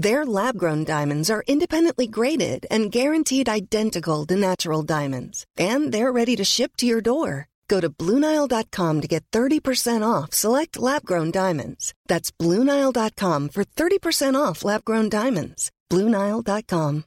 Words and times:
Their 0.00 0.24
lab 0.24 0.56
grown 0.56 0.84
diamonds 0.84 1.28
are 1.28 1.44
independently 1.46 2.06
graded 2.06 2.64
and 2.70 2.90
guaranteed 2.90 3.50
identical 3.50 4.24
to 4.28 4.34
natural 4.34 4.82
diamonds, 4.82 5.44
and 5.58 5.92
they're 5.92 6.10
ready 6.10 6.36
to 6.36 6.42
ship 6.42 6.72
to 6.78 6.86
your 6.86 7.02
door. 7.02 7.48
Go 7.68 7.82
to 7.82 7.90
BlueNile.com 7.90 9.00
to 9.02 9.06
get 9.06 9.30
30% 9.30 10.02
off 10.02 10.32
select 10.32 10.78
lab 10.78 11.04
grown 11.04 11.30
diamonds. 11.30 11.92
That's 12.06 12.30
BlueNile.com 12.30 13.50
for 13.50 13.62
30% 13.62 14.40
off 14.40 14.64
lab 14.64 14.86
grown 14.86 15.10
diamonds. 15.10 15.70
BlueNile.com. 15.90 17.04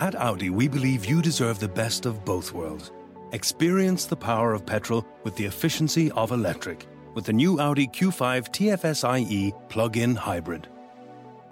At 0.00 0.14
Audi, 0.16 0.50
we 0.50 0.68
believe 0.68 1.06
you 1.06 1.22
deserve 1.22 1.60
the 1.60 1.68
best 1.68 2.04
of 2.04 2.26
both 2.26 2.52
worlds. 2.52 2.92
Experience 3.32 4.04
the 4.04 4.22
power 4.30 4.52
of 4.52 4.66
petrol 4.66 5.02
with 5.24 5.34
the 5.34 5.46
efficiency 5.46 6.10
of 6.10 6.30
electric 6.30 6.86
with 7.18 7.26
the 7.26 7.32
new 7.32 7.58
Audi 7.58 7.88
Q5 7.88 8.48
TFSIe 8.52 9.52
plug-in 9.68 10.14
hybrid. 10.14 10.68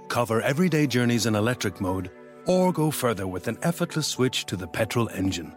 Cover 0.06 0.40
everyday 0.42 0.86
journeys 0.86 1.26
in 1.26 1.34
electric 1.34 1.80
mode 1.80 2.08
or 2.46 2.72
go 2.72 2.88
further 2.92 3.26
with 3.26 3.48
an 3.48 3.58
effortless 3.64 4.06
switch 4.06 4.46
to 4.46 4.54
the 4.54 4.68
petrol 4.68 5.08
engine. 5.08 5.52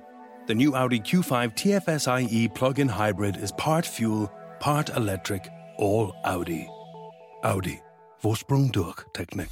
The 0.48 0.56
new 0.56 0.74
Audi 0.76 1.00
Q5 1.00 1.54
TFSIe 1.54 2.56
plug-in 2.56 2.88
hybrid 2.88 3.38
is 3.38 3.52
part 3.52 3.86
fuel, 3.86 4.32
part 4.60 4.90
electric, 4.98 5.48
all 5.78 6.16
Audi. 6.24 6.68
Audi. 7.44 7.80
Vorsprung 8.20 8.72
durch 8.72 9.06
Technik. 9.14 9.52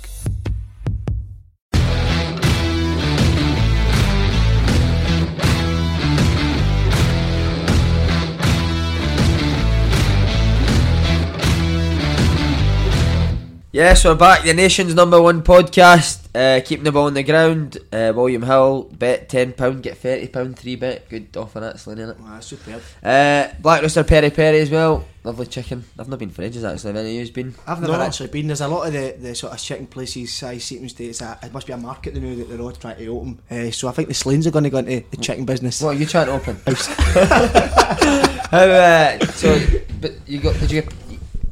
Yes, 13.78 14.06
we're 14.06 14.16
back. 14.16 14.44
The 14.44 14.56
nation's 14.56 14.96
number 14.96 15.22
one 15.22 15.44
podcast. 15.44 16.30
Uh, 16.34 16.62
keeping 16.66 16.84
the 16.84 16.92
ball 16.92 17.06
on 17.06 17.14
the 17.14 17.22
ground. 17.22 17.78
Uh, 17.94 18.12
William 18.16 18.42
Hill 18.42 18.90
bet 18.92 19.30
ten 19.30 19.54
pound, 19.54 19.84
get 19.84 20.00
thirty 20.00 20.28
pound 20.28 20.58
three 20.58 20.76
bet. 20.76 21.08
Good 21.10 21.38
offer 21.38 21.60
that, 21.60 21.80
Sling, 21.80 22.00
innit? 22.00 22.18
Ah, 22.24 22.40
superb. 22.40 22.82
Uh, 23.04 23.50
Black 23.60 23.84
Rooster 23.84 24.04
Peri 24.04 24.32
Peri 24.32 24.62
as 24.62 24.72
well. 24.72 25.06
Lovely 25.24 25.46
chicken. 25.46 25.84
I've 26.00 26.10
not 26.10 26.18
been 26.18 26.32
for 26.32 26.42
ages 26.42 26.64
actually. 26.64 26.88
Have 26.88 26.96
any 27.06 27.10
of 27.10 27.16
you's 27.20 27.30
been? 27.30 27.54
I've 27.68 27.80
never 27.80 27.94
No. 27.94 28.02
actually 28.02 28.30
been. 28.30 28.48
There's 28.48 28.62
a 28.62 28.68
lot 28.68 28.88
of 28.88 28.94
the, 28.94 29.16
the 29.20 29.36
sort 29.36 29.54
of 29.54 29.60
chicken 29.60 29.86
places. 29.86 30.42
I 30.42 30.58
seems 30.58 30.94
to 30.94 31.04
it's 31.06 31.22
a, 31.22 31.38
it 31.44 31.54
must 31.54 31.68
be 31.68 31.74
a 31.74 31.78
market 31.78 32.16
they 32.16 32.20
know 32.20 32.34
that 32.36 32.50
they're 32.50 32.60
all 32.60 32.72
trying 32.72 32.98
to 32.98 33.08
open. 33.10 33.40
Uh, 33.52 33.70
so 33.70 33.90
I 33.90 33.92
think 33.92 34.08
the 34.08 34.16
Slanes 34.16 34.48
are 34.48 34.52
going 34.52 34.64
to 34.64 34.72
go 34.72 34.80
into 34.80 35.08
the 35.12 35.18
chicken 35.18 35.46
business. 35.46 35.80
What 35.84 35.96
are 35.96 36.00
you 36.00 36.08
trying 36.08 36.26
to 36.26 36.32
open? 36.32 36.56
How? 38.50 38.58
Uh, 38.58 39.20
so, 39.28 39.60
but 40.02 40.14
you 40.26 40.40
got? 40.40 40.60
Did 40.62 40.72
you 40.72 40.82
get? 40.82 40.94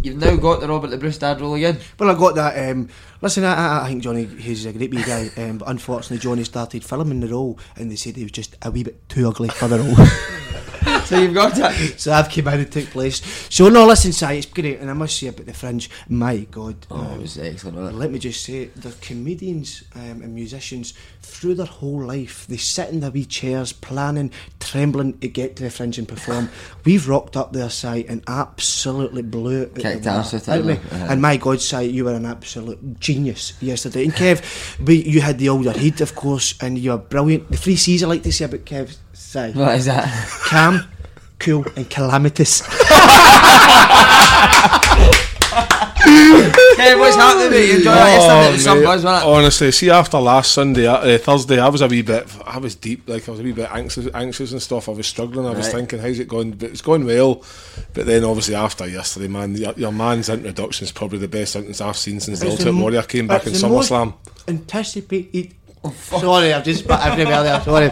You've 0.05 0.17
now 0.17 0.35
got 0.35 0.59
the 0.61 0.67
Robert 0.67 0.89
the 0.89 0.97
Bruce 0.97 1.17
dad 1.17 1.41
role 1.41 1.55
again. 1.55 1.79
Well, 1.97 2.11
I 2.11 2.13
got 2.13 2.35
that. 2.35 2.69
Um, 2.69 2.89
listen, 3.21 3.43
I, 3.43 3.83
I- 3.83 3.87
think 3.87 4.03
Johnny, 4.03 4.25
he's 4.25 4.63
a 4.67 4.71
great 4.71 4.91
wee 4.93 5.01
guy, 5.01 5.31
um, 5.37 5.57
but 5.57 5.67
unfortunately, 5.67 6.19
Johnny 6.19 6.43
started 6.43 6.83
filming 6.83 7.21
the 7.21 7.27
role, 7.27 7.57
and 7.75 7.89
they 7.89 7.95
said 7.95 8.15
he 8.15 8.21
was 8.23 8.31
just 8.31 8.55
a 8.61 8.69
wee 8.69 8.83
bit 8.83 9.09
too 9.09 9.27
ugly 9.27 9.49
for 9.49 9.67
the 9.67 9.79
role. 9.79 9.95
So 11.05 11.19
you've 11.19 11.33
got 11.33 11.53
that. 11.55 11.73
so 11.97 12.11
I've 12.13 12.29
came 12.29 12.47
in 12.47 12.59
and 12.61 12.71
took 12.71 12.85
place. 12.85 13.21
So 13.49 13.69
no, 13.69 13.85
listen, 13.87 14.11
Si, 14.11 14.25
it's 14.37 14.45
great, 14.47 14.79
and 14.79 14.89
I 14.89 14.93
must 14.93 15.17
say 15.17 15.27
about 15.27 15.45
the 15.45 15.53
Fringe, 15.53 15.89
my 16.09 16.37
God, 16.51 16.75
Oh, 16.89 17.13
it 17.15 17.21
was 17.21 17.37
excellent. 17.37 17.77
Wasn't 17.77 17.95
it? 17.95 17.99
let 17.99 18.11
me 18.11 18.19
just 18.19 18.43
say, 18.43 18.65
the 18.65 18.91
comedians 19.01 19.83
um, 19.95 20.21
and 20.21 20.33
musicians 20.33 20.93
through 21.21 21.55
their 21.55 21.65
whole 21.65 22.05
life, 22.05 22.45
they 22.47 22.57
sit 22.57 22.89
in 22.89 22.99
their 23.01 23.11
wee 23.11 23.25
chairs, 23.25 23.73
planning, 23.73 24.31
trembling 24.59 25.17
to 25.19 25.27
get 25.27 25.55
to 25.57 25.63
the 25.63 25.69
fringe 25.69 25.97
and 25.97 26.07
perform. 26.07 26.49
We've 26.85 27.07
rocked 27.07 27.35
up 27.37 27.53
there, 27.53 27.69
Si, 27.69 28.05
and 28.07 28.23
absolutely 28.27 29.21
blew 29.21 29.63
it. 29.63 29.75
Kicked 29.75 30.05
water, 30.05 30.35
with 30.37 30.47
it, 30.47 30.51
didn't 30.51 30.65
we? 30.67 30.73
yeah. 30.97 31.11
And 31.11 31.21
my 31.21 31.37
God, 31.37 31.61
Si, 31.61 31.83
you 31.85 32.05
were 32.05 32.13
an 32.13 32.25
absolute 32.25 32.99
genius 32.99 33.53
yesterday. 33.61 34.05
And 34.05 34.13
Kev, 34.13 34.79
we, 34.85 35.03
you 35.03 35.21
had 35.21 35.37
the 35.39 35.49
older 35.49 35.71
heat, 35.71 36.01
of 36.01 36.15
course, 36.15 36.55
and 36.61 36.77
you 36.79 36.91
were 36.91 36.97
brilliant. 36.97 37.49
The 37.51 37.57
three 37.57 37.75
C's 37.75 38.03
I 38.03 38.07
like 38.07 38.23
to 38.23 38.31
say 38.31 38.45
about 38.45 38.61
Kev, 38.65 38.95
Si. 39.13 39.51
What 39.51 39.75
is 39.75 39.85
that? 39.85 40.07
Calm, 40.45 40.81
cool, 41.45 41.63
and 41.75 41.87
calamitous. 41.89 42.61
hey, 46.05 46.95
what's 46.95 47.15
happening? 47.15 47.51
Mate? 47.51 47.67
You 47.69 47.77
enjoyed 47.77 47.85
that 47.93 48.13
yesterday? 48.13 48.49
It 48.49 48.51
was 48.53 48.63
some 48.63 48.79
mate, 48.79 48.85
buzz, 48.85 49.03
wasn't 49.03 49.23
it? 49.23 49.27
honestly, 49.35 49.71
see 49.71 49.89
after 49.89 50.17
last 50.19 50.51
Sunday, 50.51 50.87
uh, 50.87 51.17
Thursday, 51.17 51.59
I 51.59 51.69
was 51.69 51.81
a 51.81 51.87
wee 51.87 52.01
bit, 52.01 52.27
I 52.45 52.57
was 52.57 52.75
deep, 52.75 53.07
like 53.07 53.27
I 53.27 53.31
was 53.31 53.39
a 53.39 53.43
wee 53.43 53.51
bit 53.51 53.69
anxious, 53.71 54.07
anxious 54.13 54.51
and 54.51 54.61
stuff. 54.61 54.89
I 54.89 54.91
was 54.93 55.07
struggling. 55.07 55.45
I 55.45 55.51
was 55.51 55.67
Right. 55.67 55.75
thinking, 55.75 55.99
how's 55.99 56.19
it 56.19 56.27
going? 56.27 56.51
But 56.51 56.71
it's 56.71 56.81
going 56.81 57.05
well. 57.05 57.43
But 57.93 58.05
then, 58.05 58.23
obviously, 58.23 58.55
after 58.55 58.87
yesterday, 58.87 59.27
man, 59.27 59.55
your, 59.55 59.73
your 59.77 59.91
man's 59.91 60.29
introduction 60.29 60.85
is 60.85 60.91
probably 60.91 61.19
the 61.19 61.27
best 61.27 61.53
sentence 61.53 61.81
I've 61.81 61.97
seen 61.97 62.19
since 62.19 62.39
the 62.39 62.47
It's 62.47 62.53
Ultimate 62.55 62.73
mo- 62.73 62.81
Warrior 62.83 63.03
came 63.03 63.27
back 63.27 63.43
in 63.45 63.49
it's 63.53 63.61
the 63.61 63.69
most 63.69 63.91
SummerSlam. 63.91 64.13
Anticipated. 64.47 65.53
sorry, 65.93 66.53
I've 66.53 66.63
just 66.63 66.83
spat 66.83 67.05
everywhere 67.11 67.43
there. 67.43 67.61
Sorry. 67.61 67.91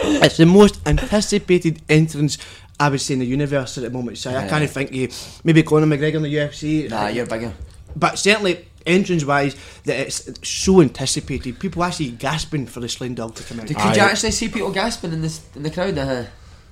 It's 0.00 0.36
the 0.38 0.46
most 0.46 0.80
anticipated 0.86 1.80
entrance. 1.88 2.38
I 2.84 2.88
would 2.90 3.00
say 3.00 3.14
in 3.14 3.20
the 3.20 3.26
universe 3.26 3.78
at 3.78 3.84
the 3.84 3.90
moment. 3.90 4.18
So 4.18 4.30
I 4.34 4.46
can't 4.46 4.68
think 4.68 4.92
you 4.92 5.08
maybe 5.42 5.62
Conor 5.62 5.86
McGregor 5.86 6.16
in 6.16 6.22
the 6.22 6.34
UFC. 6.34 6.88
Nah, 6.90 7.06
you're 7.08 7.26
bigger. 7.26 7.52
But 7.96 8.18
certainly 8.18 8.66
entrance 8.84 9.24
wise, 9.24 9.56
that 9.84 9.98
it's 9.98 10.30
so 10.46 10.80
anticipated. 10.82 11.58
People 11.58 11.82
actually 11.84 12.10
gasping 12.10 12.66
for 12.66 12.80
the 12.80 12.88
Sling 12.88 13.14
Dog 13.14 13.34
to 13.36 13.42
come 13.44 13.60
out. 13.60 13.66
Did, 13.66 13.78
could 13.78 13.96
you 13.96 14.02
actually 14.02 14.32
see 14.32 14.48
people 14.48 14.70
gasping 14.70 15.12
in 15.12 15.22
this 15.22 15.40
in 15.56 15.62
the 15.62 15.70
crowd? 15.70 15.96
Uh, 15.96 16.24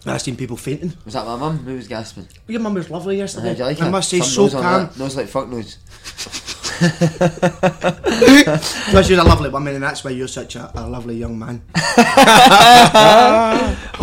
I've 0.05 0.21
seen 0.21 0.37
people 0.37 0.57
fainting. 0.57 0.93
was 1.05 1.15
that 1.15 1.25
my 1.25 1.37
mum 1.37 1.59
who 1.59 1.75
was 1.77 1.87
gasping? 1.89 2.27
Your 2.49 2.61
mum 2.61 2.75
was 2.75 2.91
lovely 2.91 3.17
Uh, 3.17 3.21
yesterday. 3.21 3.53
do 3.55 3.59
you 3.61 3.65
like 3.67 3.81
I 3.81 3.87
it? 3.87 3.91
must 3.91 4.09
say, 4.11 4.19
Some 4.19 4.29
so 4.29 4.43
nose 4.43 4.55
on 4.57 4.63
calm. 4.63 4.87
that. 4.89 4.99
Nose 4.99 5.17
like 5.17 5.29
fuck 5.29 5.49
nose. 5.49 5.79
Because 8.87 9.09
you're 9.11 9.21
a 9.21 9.25
lovely 9.25 9.49
woman, 9.49 9.75
and 9.75 9.83
that's 9.85 10.03
why 10.03 10.11
you're 10.11 10.27
such 10.29 10.57
a, 10.57 10.73
a 10.79 10.87
lovely 10.89 11.17
young 11.17 11.39
man. 11.39 11.63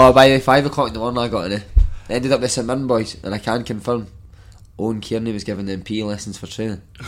Oh, 0.01 0.13
by 0.13 0.39
five 0.39 0.65
o'clock 0.65 0.87
in 0.87 0.93
the 0.93 0.99
morning, 1.01 1.17
I 1.21 1.27
got 1.27 1.47
in 1.47 1.51
it. 1.53 1.63
I 2.09 2.13
ended 2.13 2.31
up 2.31 2.41
with 2.41 2.51
St 2.51 2.65
Mirren 2.65 2.87
boys, 2.87 3.17
and 3.23 3.33
I 3.33 3.37
can 3.37 3.63
confirm 3.63 4.07
Oran 4.77 5.01
Kearney 5.01 5.31
was 5.31 5.43
giving 5.43 5.65
them 5.65 5.81
PE 5.83 6.03
lessons 6.03 6.37
for 6.37 6.47
training. 6.47 6.81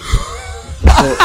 so, 0.81 1.16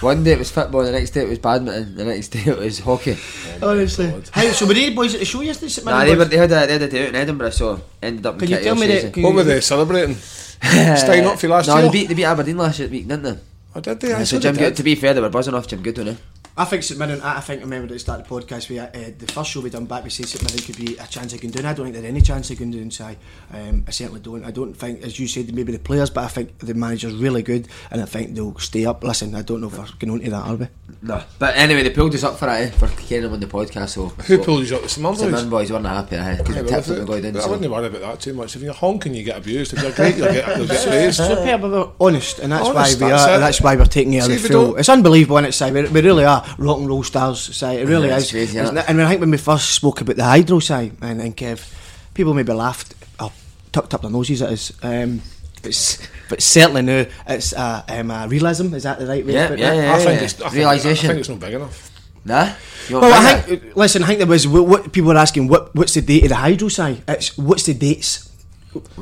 one 0.00 0.24
day 0.24 0.32
it 0.32 0.38
was 0.38 0.50
football, 0.50 0.82
the 0.84 0.92
next 0.92 1.10
day 1.10 1.22
it 1.22 1.28
was 1.28 1.38
badminton, 1.38 1.96
the 1.96 2.04
next 2.04 2.28
day 2.28 2.42
it 2.46 2.58
was 2.58 2.78
hockey. 2.80 3.16
Honestly. 3.62 4.06
Oh, 4.14 4.22
How, 4.32 4.42
so 4.52 4.66
were 4.66 4.74
they 4.74 4.90
boys 4.90 5.14
at 5.14 5.20
the 5.20 5.26
show 5.26 5.40
yesterday? 5.40 5.68
St. 5.70 5.84
Nah, 5.86 6.04
Mirren 6.04 6.06
they, 6.08 6.16
were, 6.16 6.24
boys? 6.24 6.30
they, 6.30 6.36
had 6.36 6.50
a, 6.52 6.66
they 6.66 6.72
had 6.74 6.82
a 6.82 6.88
day 6.88 7.02
out 7.04 7.08
in 7.10 7.14
Edinburgh, 7.14 7.50
so 7.50 7.80
ended 8.02 8.26
up 8.26 8.34
in 8.34 8.40
Can 8.40 8.48
you 8.48 8.54
Kitty 8.56 8.64
tell 8.64 8.74
me 8.74 8.86
Orsay, 8.86 9.02
that- 9.02 9.14
so- 9.14 9.22
What 9.22 9.34
were 9.34 9.44
they 9.44 9.60
celebrating? 9.60 10.14
Staying 10.56 11.24
up 11.26 11.38
for 11.38 11.48
last 11.48 11.68
no, 11.68 11.74
year? 11.76 11.82
they 11.84 11.90
beat, 11.90 12.08
they 12.08 12.14
beat 12.14 12.24
Aberdeen 12.24 12.56
last 12.58 12.78
year, 12.78 12.88
week, 12.88 13.06
didn't 13.08 13.22
they? 13.22 13.38
Oh, 13.74 13.80
did 13.80 14.00
they? 14.00 14.12
I 14.14 14.18
so 14.20 14.36
said 14.36 14.42
Jim 14.42 14.54
they 14.54 14.60
Good, 14.60 14.68
did. 14.70 14.76
to 14.78 14.82
be 14.82 14.94
fair, 14.94 15.12
they 15.14 15.20
were 15.20 15.28
buzzing 15.28 15.54
off 15.54 15.66
Jim 15.68 15.82
Good, 15.82 15.98
weren't 15.98 16.10
they? 16.16 16.22
I 16.58 16.64
think 16.64 16.82
St 16.84 16.98
Mirren, 16.98 17.20
I 17.20 17.36
I 17.36 17.40
think 17.40 17.60
I 17.60 17.64
remember 17.64 17.84
at 17.84 17.90
the 17.90 17.98
start 17.98 18.20
of 18.20 18.26
the 18.28 18.34
podcast, 18.34 18.70
we, 18.70 18.78
uh, 18.78 18.86
the 19.18 19.26
first 19.30 19.50
show 19.50 19.60
we 19.60 19.68
done 19.68 19.84
back, 19.84 20.04
we 20.04 20.08
said 20.10 20.26
St 20.26 20.42
Mirren 20.42 20.58
could 20.64 20.76
be 20.78 20.96
a 20.96 21.06
chance 21.06 21.32
they 21.32 21.38
can 21.38 21.50
do, 21.50 21.58
and 21.58 21.68
I 21.68 21.74
don't 21.74 21.84
think 21.84 21.94
there's 21.96 22.06
any 22.06 22.22
chance 22.22 22.48
they 22.48 22.54
can 22.54 22.70
do 22.70 22.78
inside. 22.78 23.18
Um, 23.52 23.84
I 23.86 23.90
certainly 23.90 24.20
don't. 24.20 24.42
I 24.42 24.52
don't 24.52 24.72
think, 24.72 25.02
as 25.02 25.18
you 25.20 25.28
said, 25.28 25.54
maybe 25.54 25.72
the 25.72 25.78
players, 25.78 26.08
but 26.08 26.24
I 26.24 26.28
think 26.28 26.58
the 26.60 26.72
manager's 26.72 27.12
really 27.14 27.42
good, 27.42 27.68
and 27.90 28.00
I 28.00 28.06
think 28.06 28.34
they'll 28.34 28.58
stay 28.58 28.86
up. 28.86 29.04
Listen, 29.04 29.34
I 29.34 29.42
don't 29.42 29.60
know 29.60 29.66
if 29.66 29.76
we're 29.78 29.86
going 29.98 30.12
on 30.12 30.20
to 30.20 30.30
that, 30.30 30.46
are 30.46 30.56
we? 30.56 30.68
No. 31.02 31.22
But 31.38 31.56
anyway, 31.56 31.82
they 31.82 31.90
pulled 31.90 32.14
us 32.14 32.24
up 32.24 32.38
for 32.38 32.48
it, 32.48 32.52
eh, 32.52 32.70
for 32.70 32.88
carrying 32.88 33.24
them 33.24 33.34
on 33.34 33.40
the 33.40 33.46
podcast, 33.46 33.90
so... 33.90 34.06
Who 34.08 34.38
pulled 34.38 34.66
you 34.66 34.76
up? 34.76 34.82
The 34.82 34.88
St 34.88 35.02
Mirren 35.02 35.16
St 35.18 35.30
boys? 35.30 35.32
Mirren 35.36 35.50
boys 35.50 35.72
weren't 35.72 35.86
happy, 35.86 36.16
eh, 36.16 36.36
because 36.38 36.56
Yeah, 36.56 36.62
the 36.62 36.68
well, 36.70 36.74
tips 36.76 36.88
if 36.88 36.96
that 36.96 37.02
it- 37.02 37.06
going 37.06 37.24
in, 37.26 37.36
I 37.36 37.40
so... 37.40 37.50
wouldn't 37.50 37.70
worry 37.70 37.86
about 37.88 38.00
that 38.00 38.20
too 38.20 38.32
much. 38.32 38.56
If 38.56 38.62
you're 38.62 38.72
honking, 38.72 39.14
you 39.14 39.24
get 39.24 39.36
abused. 39.36 39.74
If 39.74 39.82
you're 39.82 39.92
great, 39.92 40.16
you'll 40.16 40.32
get, 40.32 40.56
you'll 40.56 40.66
get 40.66 40.86
praised. 40.88 41.16
Superb, 41.18 41.92
honest, 42.00 42.38
and 42.38 42.50
that's 42.50 42.66
Honest, 42.66 43.00
why 43.00 43.06
we 43.06 43.10
that's 43.12 43.22
are. 43.24 43.28
it. 43.30 43.34
and 43.34 43.42
That's 43.42 43.60
why 43.60 43.76
we're 43.76 43.84
taking 43.84 44.14
it 44.14 44.20
See, 44.20 44.24
on 44.24 44.28
the 44.30 44.34
if 44.36 44.42
we 44.44 44.48
full. 44.48 44.66
don't- 44.68 44.78
It's 44.80 44.88
unbelievable, 44.88 45.36
and 45.36 45.46
it's 45.48 45.60
we, 45.60 45.70
we 45.70 46.00
really 46.00 46.24
are 46.24 46.45
rock 46.58 46.78
and 46.78 46.88
roll 46.88 47.02
stars. 47.02 47.40
Say 47.56 47.80
it 47.82 47.86
really 47.88 48.08
Yeah, 48.08 48.16
is. 48.18 48.30
crazy, 48.30 48.58
Isn't 48.58 48.76
innit? 48.76 48.82
it? 48.84 48.88
And 48.90 49.02
I 49.02 49.08
think 49.08 49.20
when 49.20 49.30
we 49.30 49.36
first 49.38 49.70
spoke 49.72 50.00
about 50.00 50.16
the 50.16 50.24
hydro 50.24 50.58
side, 50.60 50.96
and, 51.00 51.20
and 51.20 51.36
Kev, 51.36 51.72
people 52.14 52.34
maybe 52.34 52.52
laughed 52.52 52.94
or 53.20 53.32
tucked 53.72 53.94
up 53.94 54.02
their 54.02 54.10
noses 54.10 54.42
at 54.42 54.50
us. 54.50 54.72
Um, 54.82 55.22
but, 55.62 56.08
but 56.28 56.42
certainly 56.42 56.82
now 56.82 57.06
it's 57.26 57.52
uh, 57.52 57.82
um, 57.88 58.10
a 58.10 58.28
realism. 58.28 58.72
Is 58.74 58.84
that 58.84 58.98
the 58.98 59.06
right 59.06 59.24
way? 59.26 59.32
Yeah, 59.32 59.42
to 59.44 59.48
put 59.50 59.58
yeah, 59.58 59.74
that? 59.74 59.82
yeah. 59.82 59.94
I 59.94 59.98
think 59.98 60.22
it's 60.22 60.34
I 60.40 60.44
think, 60.44 60.54
Realisation. 60.54 61.06
I 61.06 61.08
think 61.14 61.20
it's 61.20 61.28
not 61.28 61.40
big 61.40 61.54
enough. 61.54 61.90
Nah. 62.24 62.52
Well, 62.90 63.04
I 63.04 63.40
bigger? 63.42 63.56
think. 63.60 63.76
Listen, 63.76 64.02
I 64.02 64.06
think 64.06 64.18
there 64.18 64.26
was 64.26 64.46
what, 64.48 64.66
what 64.66 64.92
people 64.92 65.08
were 65.08 65.16
asking. 65.16 65.48
What 65.48 65.74
what's 65.74 65.94
the 65.94 66.02
date 66.02 66.24
of 66.24 66.28
the 66.30 66.36
hydro 66.36 66.68
side? 66.68 67.02
It's 67.08 67.36
what's 67.38 67.64
the 67.64 67.74
dates? 67.74 68.25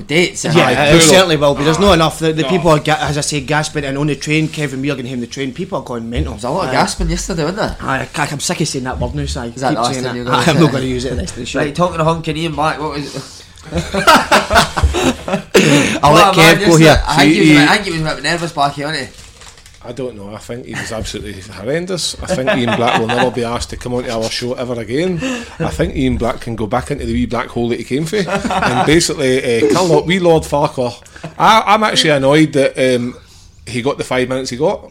Dates. 0.07 0.45
Yeah, 0.45 0.53
Aye, 0.55 0.91
uh, 0.93 0.97
it 0.97 1.01
certainly 1.01 1.37
will 1.37 1.55
be. 1.55 1.65
There's 1.65 1.79
not 1.79 1.91
ah, 1.91 1.95
enough. 1.95 2.19
The, 2.19 2.33
the 2.33 2.43
No. 2.43 2.49
people 2.49 2.71
are, 2.71 2.81
as 2.87 3.19
I 3.19 3.21
say, 3.21 3.41
gasping 3.41 3.85
and 3.85 3.97
on 3.99 4.07
the 4.09 4.17
train. 4.17 4.49
Kevin 4.49 4.83
Meargan 4.83 5.21
the 5.21 5.27
train. 5.27 5.53
People 5.53 5.79
are 5.79 5.85
going 5.85 6.09
mental. 6.09 6.33
There's 6.33 6.45
a 6.45 6.51
lot 6.51 6.65
of 6.65 6.71
Aye. 6.71 6.73
gasping 6.73 7.09
yesterday, 7.11 7.45
wasn't 7.45 7.59
there? 7.61 7.77
I, 7.81 8.09
I'm 8.17 8.41
sick 8.41 8.61
of 8.61 8.69
saying 8.69 8.85
that 8.85 8.99
word 8.99 9.15
now, 9.15 9.25
Si. 9.27 9.41
Is 9.41 9.55
that 9.61 9.71
Keep 9.71 9.79
last 9.79 9.93
saying 9.93 10.05
time 10.05 10.13
that. 10.13 10.17
you're 10.17 10.25
gonna 10.25 10.37
I'm 10.47 10.61
not 10.61 10.71
going 10.71 10.83
to 10.83 10.89
use 10.89 11.05
it 11.05 11.11
the 11.11 11.17
rest 11.17 11.33
of 11.33 11.39
the 11.39 11.47
show. 11.47 11.59
Right, 11.61 11.75
talking 11.75 11.99
to 11.99 12.05
Honk 12.05 12.29
and 12.29 12.39
Ian 12.39 12.53
Black, 12.55 12.79
what 12.81 12.91
was 12.93 13.15
it? 13.15 13.41
I'll 16.03 16.13
let 16.15 16.35
Kev 16.35 16.67
go 16.67 16.77
here. 16.77 17.03
I 17.07 17.25
think, 17.25 17.33
he 17.35 17.41
was, 17.41 17.49
See, 17.49 17.55
a 17.55 17.59
bit- 17.59 17.69
I 17.69 17.75
think 17.77 17.87
he 17.87 18.03
was 18.03 18.13
a 18.13 18.15
bit 18.17 18.25
nervous, 18.25 18.53
Blackie, 18.53 18.85
wasn't 18.85 19.09
he? 19.09 19.24
I 19.87 19.93
don't 19.93 20.17
know. 20.17 20.35
I 20.35 20.39
think 20.39 20.65
he 20.65 20.73
was 20.73 20.93
absolutely 20.93 21.43
horrendous. 21.43 22.21
I 22.23 22.27
think 22.35 22.49
Ian 22.57 22.77
Black 22.77 22.99
will 22.99 23.07
never 23.07 23.31
be 23.31 23.45
asked 23.45 23.69
to 23.71 23.77
come 23.77 23.93
onto 23.93 24.11
our 24.11 24.31
show 24.31 24.55
ever 24.55 24.81
again. 24.81 25.19
I 25.59 25.69
think 25.69 25.95
Ian 25.95 26.17
Black 26.17 26.41
can 26.41 26.57
go 26.57 26.67
back 26.67 26.91
into 26.91 27.05
the 27.05 27.13
wee 27.13 27.27
black 27.27 27.49
hole 27.49 27.69
that 27.69 27.79
he 27.79 27.85
came 27.85 28.07
from 28.07 28.27
and 28.27 28.87
basically 28.87 29.61
uh, 29.63 29.83
Lord, 29.85 30.07
wee 30.07 30.19
Lord 30.19 30.47
Farquhar. 30.47 30.95
I, 31.39 31.63
I'm 31.67 31.83
actually 31.83 32.11
annoyed 32.11 32.55
that 32.55 32.79
um, 32.79 33.15
he 33.67 33.83
got 33.83 33.99
the 33.99 34.05
five 34.05 34.29
minutes 34.29 34.51
he 34.51 34.57
got. 34.57 34.91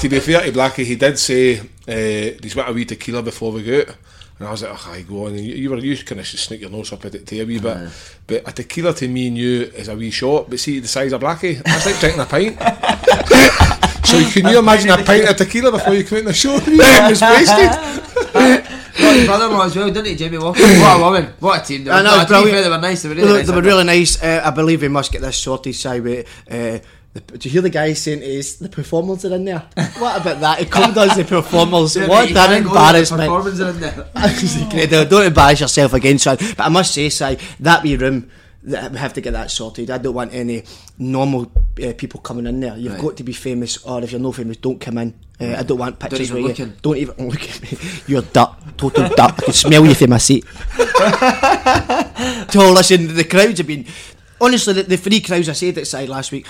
to 0.00 0.08
be 0.08 0.20
fair 0.20 0.40
to 0.40 0.52
Blackie, 0.52 0.84
he 0.84 0.96
did 0.96 1.18
say 1.18 1.60
uh, 1.60 2.36
he's 2.42 2.54
got 2.54 2.70
a 2.70 2.72
wee 2.72 2.86
tequila 2.86 3.22
before 3.22 3.52
we 3.52 3.62
go 3.62 3.80
out. 3.80 3.94
And 4.44 4.50
I 4.50 4.52
was 4.52 4.62
like, 4.62 4.72
oh, 4.74 4.90
I 4.92 5.00
go 5.00 5.24
on. 5.24 5.32
And 5.32 5.40
you, 5.40 5.54
you 5.54 5.70
were 5.70 5.78
you 5.78 5.96
kind 6.04 6.20
of 6.20 6.26
sneak 6.26 6.60
your 6.60 6.68
nose 6.68 6.92
up 6.92 7.02
at 7.06 7.14
it 7.14 7.26
to 7.26 7.40
a 7.40 7.46
wee 7.46 7.58
bit. 7.58 7.78
But 8.26 8.46
a 8.46 8.52
tequila 8.52 8.92
to 8.92 9.08
me 9.08 9.28
and 9.28 9.38
you 9.38 9.62
is 9.74 9.88
a 9.88 9.96
wee 9.96 10.10
shot. 10.10 10.50
But 10.50 10.60
see, 10.60 10.80
the 10.80 10.86
size 10.86 11.14
of 11.14 11.22
Blackie, 11.22 11.62
that's 11.62 11.86
like 11.86 11.98
drinking 11.98 12.20
a 12.20 12.26
pint. 12.26 12.58
so 14.06 14.20
can 14.32 14.52
you 14.52 14.58
imagine 14.58 14.90
a 14.90 15.02
pint 15.02 15.30
of 15.30 15.36
tequila 15.38 15.70
before 15.72 15.94
you 15.94 16.04
come 16.04 16.18
in 16.18 16.24
the 16.26 16.34
show? 16.34 16.58
You 16.66 16.76
was 16.76 17.22
wasted. 17.22 17.70
Got 18.94 19.16
his 19.16 19.26
brother-in-law 19.26 19.64
as 19.64 19.76
well, 19.76 19.86
didn't 19.86 20.06
he, 20.08 20.14
Jamie 20.14 20.36
Walker? 20.36 20.60
What 20.60 21.00
a 21.00 21.02
woman, 21.02 21.32
what 21.40 21.62
a 21.62 21.64
team. 21.64 21.84
They 21.84 21.90
were, 21.90 21.96
I 21.96 22.02
know, 22.02 22.10
no, 22.10 22.20
it's 22.20 22.30
to 22.30 22.36
brilliant. 22.42 22.64
they 22.64 22.70
were 22.70 22.78
nice, 22.78 23.02
they 23.02 23.08
were 23.08 23.14
They 23.14 23.20
really 23.22 23.32
were, 23.32 23.38
nice. 23.38 23.46
they 23.48 23.52
were 23.54 23.62
I 23.62 23.64
really 23.64 23.84
nice. 23.84 24.22
Uh, 24.22 24.42
I 24.44 24.50
believe 24.50 24.82
we 24.82 24.88
must 24.88 25.10
get 25.10 25.22
this 25.22 25.36
sorted, 25.38 25.74
Si. 25.74 26.00
With, 26.00 26.28
uh, 26.50 26.78
the, 27.14 27.20
do 27.38 27.48
you 27.48 27.52
hear 27.52 27.62
the 27.62 27.70
guy 27.70 27.92
saying 27.92 28.20
to 28.20 28.38
us, 28.38 28.54
the 28.56 28.68
performers 28.68 29.24
are 29.24 29.34
in 29.34 29.44
there? 29.44 29.60
what 29.98 30.20
about 30.20 30.40
that? 30.40 30.58
He 30.58 30.66
called 30.66 30.98
us 30.98 31.16
the 31.16 31.24
performers. 31.36 31.94
thought. 31.94 32.08
what 32.08 32.28
an 32.28 32.34
can't 32.34 32.50
the 32.64 32.68
embarrassment. 32.68 33.22
Performance 33.30 33.60
are 33.60 33.70
in 33.70 33.80
there. 33.80 35.04
Don't 35.06 35.26
embarrass 35.26 35.60
yourself 35.60 35.92
again, 35.94 36.18
son. 36.18 36.36
But 36.40 36.60
I 36.60 36.68
must 36.68 36.92
say, 36.92 37.08
Si, 37.08 37.38
that 37.60 37.82
wee 37.82 37.96
room, 37.96 38.30
that 38.64 38.90
we 38.92 38.98
have 38.98 39.12
to 39.12 39.20
get 39.20 39.32
that 39.32 39.50
sorted. 39.50 39.90
I 39.90 39.98
don't 39.98 40.14
want 40.14 40.32
any 40.32 40.64
normal 40.98 41.52
uh, 41.82 41.92
people 41.98 42.20
coming 42.20 42.46
in 42.46 42.60
there. 42.60 42.76
You've 42.76 42.94
Right. 42.94 43.02
got 43.02 43.16
to 43.18 43.22
be 43.22 43.34
famous, 43.34 43.76
or 43.84 44.02
if 44.02 44.10
you're 44.10 44.20
not 44.20 44.34
famous, 44.36 44.56
don't 44.56 44.80
come 44.80 44.96
in. 44.98 45.14
Uh, 45.38 45.56
I 45.58 45.62
don't 45.64 45.78
want 45.78 45.98
pictures 45.98 46.32
look 46.32 46.58
you 46.58 46.72
don't 46.80 46.96
even 46.96 47.28
look 47.28 47.42
at 47.42 47.60
me. 47.62 47.76
You're 48.06 48.22
dirt, 48.22 48.48
total 48.78 49.08
dirt. 49.08 49.20
I 49.20 49.30
can 49.32 49.52
smell 49.52 49.84
you 49.84 49.94
from 49.94 50.10
my 50.10 50.18
seat. 50.18 50.44
so 52.50 52.72
listen, 52.72 53.14
the 53.14 53.26
crowds 53.28 53.58
have 53.58 53.66
been 53.66 53.84
honestly 54.40 54.72
the, 54.74 54.82
the 54.84 54.96
three 54.96 55.20
crowds 55.20 55.48
I 55.48 55.52
said 55.52 55.86
side 55.86 56.08
last 56.08 56.32
week. 56.32 56.46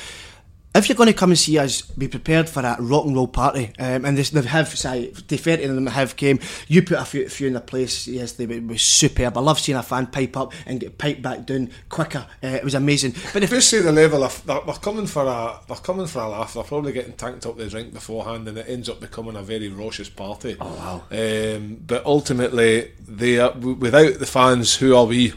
If 0.77 0.89
you're 0.89 0.97
going 0.97 1.07
to 1.07 1.15
come 1.15 1.31
and 1.31 1.39
see 1.39 1.57
us, 1.57 1.83
be 1.83 2.09
prepared 2.09 2.49
for 2.49 2.61
that 2.61 2.81
rock 2.81 3.05
and 3.05 3.15
roll 3.15 3.29
party. 3.29 3.71
Um, 3.79 4.05
and 4.05 4.19
this, 4.19 4.31
they 4.31 4.43
have, 4.43 4.67
say, 4.69 5.13
to 5.13 5.37
fair 5.37 5.57
to 5.57 5.69
them, 5.73 5.87
have 5.87 6.17
came. 6.17 6.41
You 6.67 6.83
put 6.83 6.99
a 6.99 7.05
few, 7.05 7.27
a 7.27 7.29
few 7.29 7.47
in 7.47 7.53
the 7.53 7.61
place 7.61 8.09
yesterday, 8.09 8.57
it 8.57 8.67
was 8.67 8.83
superb. 8.83 9.39
I 9.39 9.41
love 9.41 9.61
seeing 9.61 9.79
a 9.79 9.85
fan 9.85 10.09
pipe 10.09 10.37
up 10.37 10.53
and 10.67 10.81
get 10.81 10.99
piped 10.99 11.23
back 11.23 11.47
down 11.47 11.71
quicker. 11.89 12.27
Uh, 12.43 12.49
it 12.49 12.65
was 12.65 12.75
amazing. 12.75 13.15
But 13.33 13.45
if 13.45 13.51
Just 13.51 13.71
say 13.71 13.83
the 13.83 13.93
level 13.93 14.25
of 14.25 14.45
they're, 14.47 14.63
they're 14.63 14.75
coming 14.75 15.07
for 15.07 15.23
a 15.23 15.61
they're 15.69 15.77
coming 15.77 16.09
for 16.09 16.23
a 16.23 16.29
laugh. 16.29 16.55
They're 16.55 16.65
probably 16.65 16.93
getting 16.93 17.13
tanked 17.13 17.47
up 17.47 17.57
the 17.57 17.71
drink 17.71 17.95
beforehand, 17.95 18.49
and 18.49 18.59
it 18.59 18.69
ends 18.69 18.89
up 18.89 18.99
becoming 18.99 19.37
a 19.37 19.43
very 19.43 19.69
raucous 19.69 20.09
party. 20.09 20.57
Oh 20.61 20.75
wow! 20.75 21.03
Um, 21.17 21.85
but 21.87 22.05
ultimately, 22.05 22.91
they 23.07 23.39
are 23.39 23.53
without 23.53 24.19
the 24.19 24.27
fans. 24.27 24.75
Who 24.75 24.97
are 24.97 25.05
we? 25.05 25.35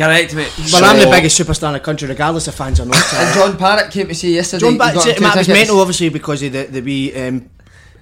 Correct, 0.00 0.34
mate. 0.34 0.52
well, 0.72 0.84
I'm 0.84 0.98
the 0.98 1.10
biggest 1.10 1.38
superstar 1.38 1.68
in 1.68 1.72
the 1.74 1.80
country, 1.80 2.08
regardless 2.08 2.48
of 2.48 2.54
fans 2.54 2.80
or 2.80 2.86
not. 2.86 2.96
And 3.14 3.34
John 3.34 3.58
Parrott 3.58 3.90
came 3.90 4.08
to 4.08 4.14
see 4.14 4.28
you 4.30 4.36
yesterday. 4.36 4.70
John 4.70 4.78
Parrott, 4.78 5.06
it, 5.06 5.18
him 5.18 5.24
two 5.24 5.28
it 5.28 5.36
was 5.36 5.48
mental, 5.48 5.80
obviously, 5.80 6.08
because 6.08 6.42
of 6.42 6.52
the, 6.52 6.64
the 6.64 6.80
wee 6.80 7.14
um, 7.14 7.50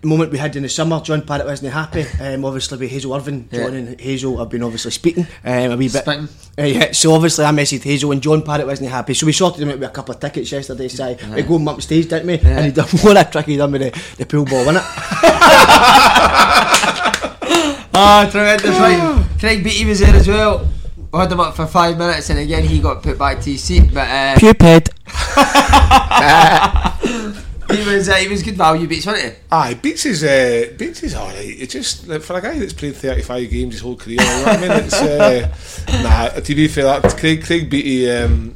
moment 0.04 0.30
we 0.30 0.38
had 0.38 0.54
in 0.54 0.62
the 0.62 0.68
summer. 0.68 1.00
John 1.00 1.22
Parrott 1.22 1.46
wasn't 1.46 1.72
happy. 1.72 2.04
Um, 2.20 2.44
obviously, 2.44 2.78
with 2.78 2.90
Hazel 2.90 3.14
Irvine, 3.14 3.48
John 3.50 3.72
Yeah. 3.72 3.78
and 3.80 4.00
Hazel 4.00 4.38
have 4.38 4.48
been 4.48 4.62
obviously 4.62 4.92
speaking 4.92 5.26
um, 5.44 5.72
a 5.72 5.76
wee 5.76 5.88
bit. 5.88 6.02
Spitting. 6.04 6.28
Uh, 6.56 6.62
yeah, 6.62 6.92
so 6.92 7.12
obviously, 7.14 7.44
I 7.44 7.50
messaged 7.50 7.82
Hazel 7.82 8.12
and 8.12 8.22
John 8.22 8.42
Parrott 8.42 8.68
wasn't 8.68 8.90
happy. 8.90 9.14
So 9.14 9.26
we 9.26 9.32
sorted 9.32 9.62
him 9.62 9.70
out 9.70 9.80
with 9.80 9.88
a 9.88 9.92
couple 9.92 10.14
of 10.14 10.20
tickets 10.20 10.52
yesterday. 10.52 10.86
So 10.86 11.16
we 11.34 11.42
go 11.42 11.56
him 11.56 11.66
up 11.66 11.82
stage, 11.82 12.08
didn't 12.08 12.28
we? 12.28 12.38
And 12.38 12.66
he 12.66 12.70
done 12.70 12.86
what 13.02 13.16
a 13.16 13.28
trick 13.28 13.46
he 13.46 13.56
done 13.56 13.72
with 13.72 13.82
the, 13.82 14.14
the 14.18 14.26
pool 14.26 14.44
ball, 14.44 14.64
wasn't 14.66 14.84
it? 14.84 14.84
Ah, 18.00 18.28
tremendous, 18.30 18.78
right. 18.78 19.26
Craig 19.40 19.64
Beattie 19.64 19.84
was 19.84 19.98
there 19.98 20.14
as 20.14 20.28
well. 20.28 20.68
We 21.12 21.19
had 21.19 21.32
him 21.32 21.40
up 21.40 21.56
for 21.56 21.66
five 21.66 21.96
minutes 21.96 22.28
and 22.31 22.38
again 22.38 22.64
he 22.64 22.81
got 22.81 23.02
put 23.02 23.19
back 23.19 23.40
to 23.40 23.50
his 23.52 23.62
seat. 23.64 23.93
But 23.94 24.08
uh, 24.08 24.37
Pupid. 24.38 24.90
he 27.70 27.84
was 27.84 28.08
uh, 28.08 28.14
he 28.16 28.28
was 28.28 28.43
good 28.43 28.56
value 28.56 28.87
beats, 28.87 29.06
wasn't 29.06 29.32
he? 29.34 29.38
Aye, 29.50 29.75
Beats 29.75 30.05
is 30.06 30.22
uh, 30.25 30.72
Beats 30.76 31.02
is 31.02 31.14
alright. 31.14 31.37
It's 31.46 31.72
just 31.72 32.06
like, 32.08 32.22
for 32.22 32.37
a 32.37 32.43
guy 32.43 32.58
that's 32.58 32.72
played 32.75 32.96
thirty 32.96 33.22
five 33.22 33.49
games 33.50 33.75
his 33.75 33.82
whole 33.82 33.96
career. 33.96 34.20
You 34.20 34.26
know 34.26 34.43
what 34.44 34.58
I 34.58 34.60
mean? 34.60 34.70
It's 34.84 35.00
uh, 35.02 35.55
nah. 36.02 36.28
To 36.40 36.55
be 36.55 36.69
fair, 36.69 36.84
that 36.84 37.16
Craig 37.16 37.43
Craig 37.44 37.70
Beattie. 37.70 38.10
Um, 38.10 38.55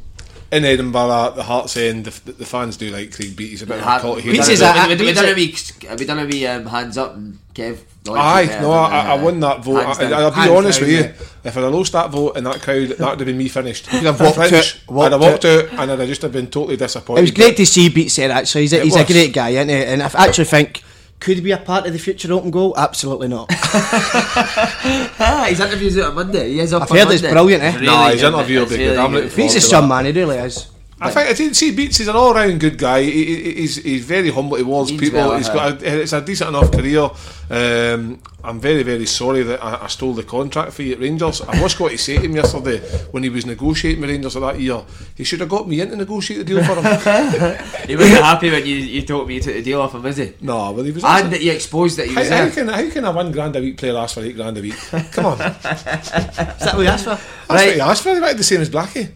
in 0.51 0.65
Edinburgh, 0.65 1.31
the 1.35 1.41
Hearts 1.41 1.75
End, 1.77 2.05
the, 2.05 2.31
the 2.33 2.45
fans 2.45 2.77
do 2.77 2.91
like 2.91 3.11
Craig 3.11 3.35
Beattie. 3.35 3.49
He's 3.51 3.63
a 3.63 3.65
bit 3.65 3.79
of 3.79 3.87
a 3.87 3.99
cult. 3.99 4.17
We 4.23 4.33
Beats 4.33 4.45
done 4.45 4.53
is 4.53 4.61
a- 4.61 4.65
a- 4.65 4.87
we- 4.87 4.95
we 5.07 5.13
done 5.13 5.25
a 5.25 5.27
is- 5.29 5.73
wee 5.81 5.95
we 5.97 6.05
done 6.05 6.19
a 6.19 6.25
wee 6.25 6.45
um, 6.45 6.65
hands 6.67 6.95
up 6.99 7.15
and 7.15 7.39
Kev. 7.55 7.79
Aye, 8.09 8.57
uh, 8.57 8.61
no, 8.61 8.71
I, 8.71 8.99
I 9.01 9.11
uh, 9.17 9.23
won 9.23 9.39
that 9.39 9.63
vote. 9.63 9.83
hands 9.85 9.99
I, 9.99 10.11
I'll 10.11 10.29
be 10.31 10.35
Hands 10.35 10.51
honest 10.51 10.79
down, 10.79 10.89
with 10.89 10.97
you. 10.97 11.03
mate. 11.03 11.15
If 11.45 11.57
I'd 11.57 11.63
have 11.63 11.73
lost 11.73 11.91
that 11.93 12.09
vote 12.09 12.35
in 12.37 12.43
that 12.43 12.61
crowd, 12.61 12.89
that 12.89 12.99
would 12.99 13.19
have 13.19 13.25
been 13.25 13.37
me 13.37 13.47
finished. 13.47 13.91
You'd 13.93 14.03
have 14.03 14.19
walked 14.19 14.37
out- 14.37 14.43
I'd 14.51 14.51
have 14.53 14.89
walked 14.89 15.21
walked 15.21 15.45
out, 15.45 15.69
and 15.71 15.91
I'd 15.91 15.99
have 15.99 16.07
just 16.07 16.21
have 16.21 16.31
been 16.33 16.47
totally 16.47 16.75
disappointed. 16.77 17.19
It 17.19 17.23
was 17.23 17.31
great 17.31 17.55
to 17.57 17.65
see 17.65 17.89
Beats 17.89 18.15
there, 18.17 18.31
actually. 18.31 18.61
He's, 18.61 18.73
a, 18.73 18.77
It 18.79 18.83
he's 18.83 18.95
a 18.95 19.05
great 19.05 19.31
guy, 19.33 19.49
isn't 19.51 19.69
he? 19.69 19.75
And 19.75 20.03
I 20.03 20.09
actually 20.15 20.45
think. 20.45 20.83
Could 21.19 21.37
he 21.37 21.41
be 21.41 21.51
a 21.51 21.57
part 21.57 21.87
of 21.87 21.93
the 21.93 21.99
future 21.99 22.33
open 22.33 22.51
goal? 22.51 22.73
Absolutely 22.77 23.29
not. 23.29 23.49
His 25.47 25.59
interview's 25.61 25.97
out 25.97 26.09
on 26.09 26.15
Monday. 26.15 26.49
He 26.51 26.59
is 26.59 26.73
up 26.73 26.81
I've 26.83 26.91
on 26.91 26.97
heard 26.97 27.11
it's 27.11 27.21
brilliant, 27.21 27.63
eh? 27.63 27.69
It's 27.75 27.81
Nah, 27.81 28.09
his 28.09 28.23
interview 28.23 28.59
will 28.59 28.65
be 28.69 28.77
good. 28.77 28.97
I'm 28.97 29.13
looking 29.13 29.29
forward 29.29 29.43
Beats 29.43 29.55
is 29.55 29.63
to 29.63 29.69
some 29.69 29.87
man, 29.87 30.05
he 30.05 30.11
really 30.11 30.37
is. 30.37 30.67
I 31.05 31.11
think 31.11 31.29
I 31.29 31.33
didn't 31.33 31.55
see 31.55 31.71
Beats. 31.75 31.97
He's 31.97 32.07
an 32.07 32.15
all-round 32.15 32.59
good 32.59 32.77
guy. 32.77 33.03
He, 33.03 33.25
he- 33.25 33.53
he's 33.61 33.75
he's 33.77 34.05
very 34.05 34.29
humble 34.31 34.57
towards 34.57 34.89
Means 34.91 35.01
people. 35.01 35.19
well, 35.19 35.37
he's 35.37 35.49
uh, 35.49 35.53
got 35.53 35.81
a, 35.83 36.01
it's 36.01 36.13
a 36.13 36.21
decent 36.21 36.49
enough 36.49 36.71
career. 36.71 37.09
Um, 37.49 38.19
I'm 38.43 38.59
very 38.59 38.83
very 38.83 39.05
sorry 39.05 39.43
that 39.43 39.63
I, 39.63 39.83
I 39.83 39.87
stole 39.87 40.13
the 40.13 40.23
contract 40.23 40.73
fee 40.73 40.93
at 40.93 40.99
Rangers. 40.99 41.41
I 41.41 41.61
was 41.61 41.75
going 41.75 41.91
to 41.91 41.97
say 41.97 42.15
to 42.17 42.21
him 42.23 42.35
yesterday 42.35 42.79
when 43.11 43.23
he 43.23 43.29
was 43.29 43.45
negotiating 43.45 44.01
with 44.01 44.09
Rangers 44.09 44.35
of 44.37 44.41
that 44.43 44.59
year, 44.59 44.81
he 45.15 45.23
should 45.23 45.39
have 45.41 45.49
got 45.49 45.67
me 45.67 45.81
in 45.81 45.89
to 45.89 45.95
negotiate 45.97 46.39
the 46.39 46.45
deal 46.45 46.63
for 46.63 46.75
him. 46.75 46.83
He 47.87 47.95
wasn't 47.97 48.21
happy 48.23 48.49
when 48.49 48.65
you, 48.65 48.75
you 48.77 49.01
told 49.01 49.27
me 49.27 49.35
you 49.35 49.41
took 49.41 49.53
the 49.55 49.61
deal 49.61 49.81
off 49.81 49.93
him, 49.93 50.03
was 50.03 50.17
he? 50.17 50.33
no, 50.41 50.71
well 50.71 50.83
he 50.83 50.91
was. 50.91 51.03
And 51.03 51.33
that 51.33 51.41
you 51.41 51.51
exposed 51.51 51.97
that 51.97 52.07
he 52.07 52.13
how, 52.13 52.21
was 52.21 52.29
how 52.29 52.35
there. 52.45 52.51
can 52.51 52.67
how 52.69 52.89
can 52.89 53.05
a 53.05 53.11
one 53.11 53.31
grand 53.31 53.55
a 53.57 53.59
week 53.59 53.77
player 53.77 53.97
ask 53.97 54.15
for 54.15 54.21
eight 54.23 54.35
grand 54.35 54.57
a 54.57 54.61
week? 54.61 54.75
Come 55.11 55.25
on, 55.25 55.33
Is 55.41 55.43
that 55.43 56.71
what 56.73 56.79
he 56.81 56.87
asked 56.87 57.03
for? 57.03 57.11
what 57.15 57.49
Right. 57.49 57.75
he 57.75 57.81
asked 57.81 58.03
for. 58.03 58.13
He 58.15 58.21
wanted 58.21 58.37
the 58.37 58.43
same 58.43 58.61
as 58.61 58.69
Blackie. 58.69 59.11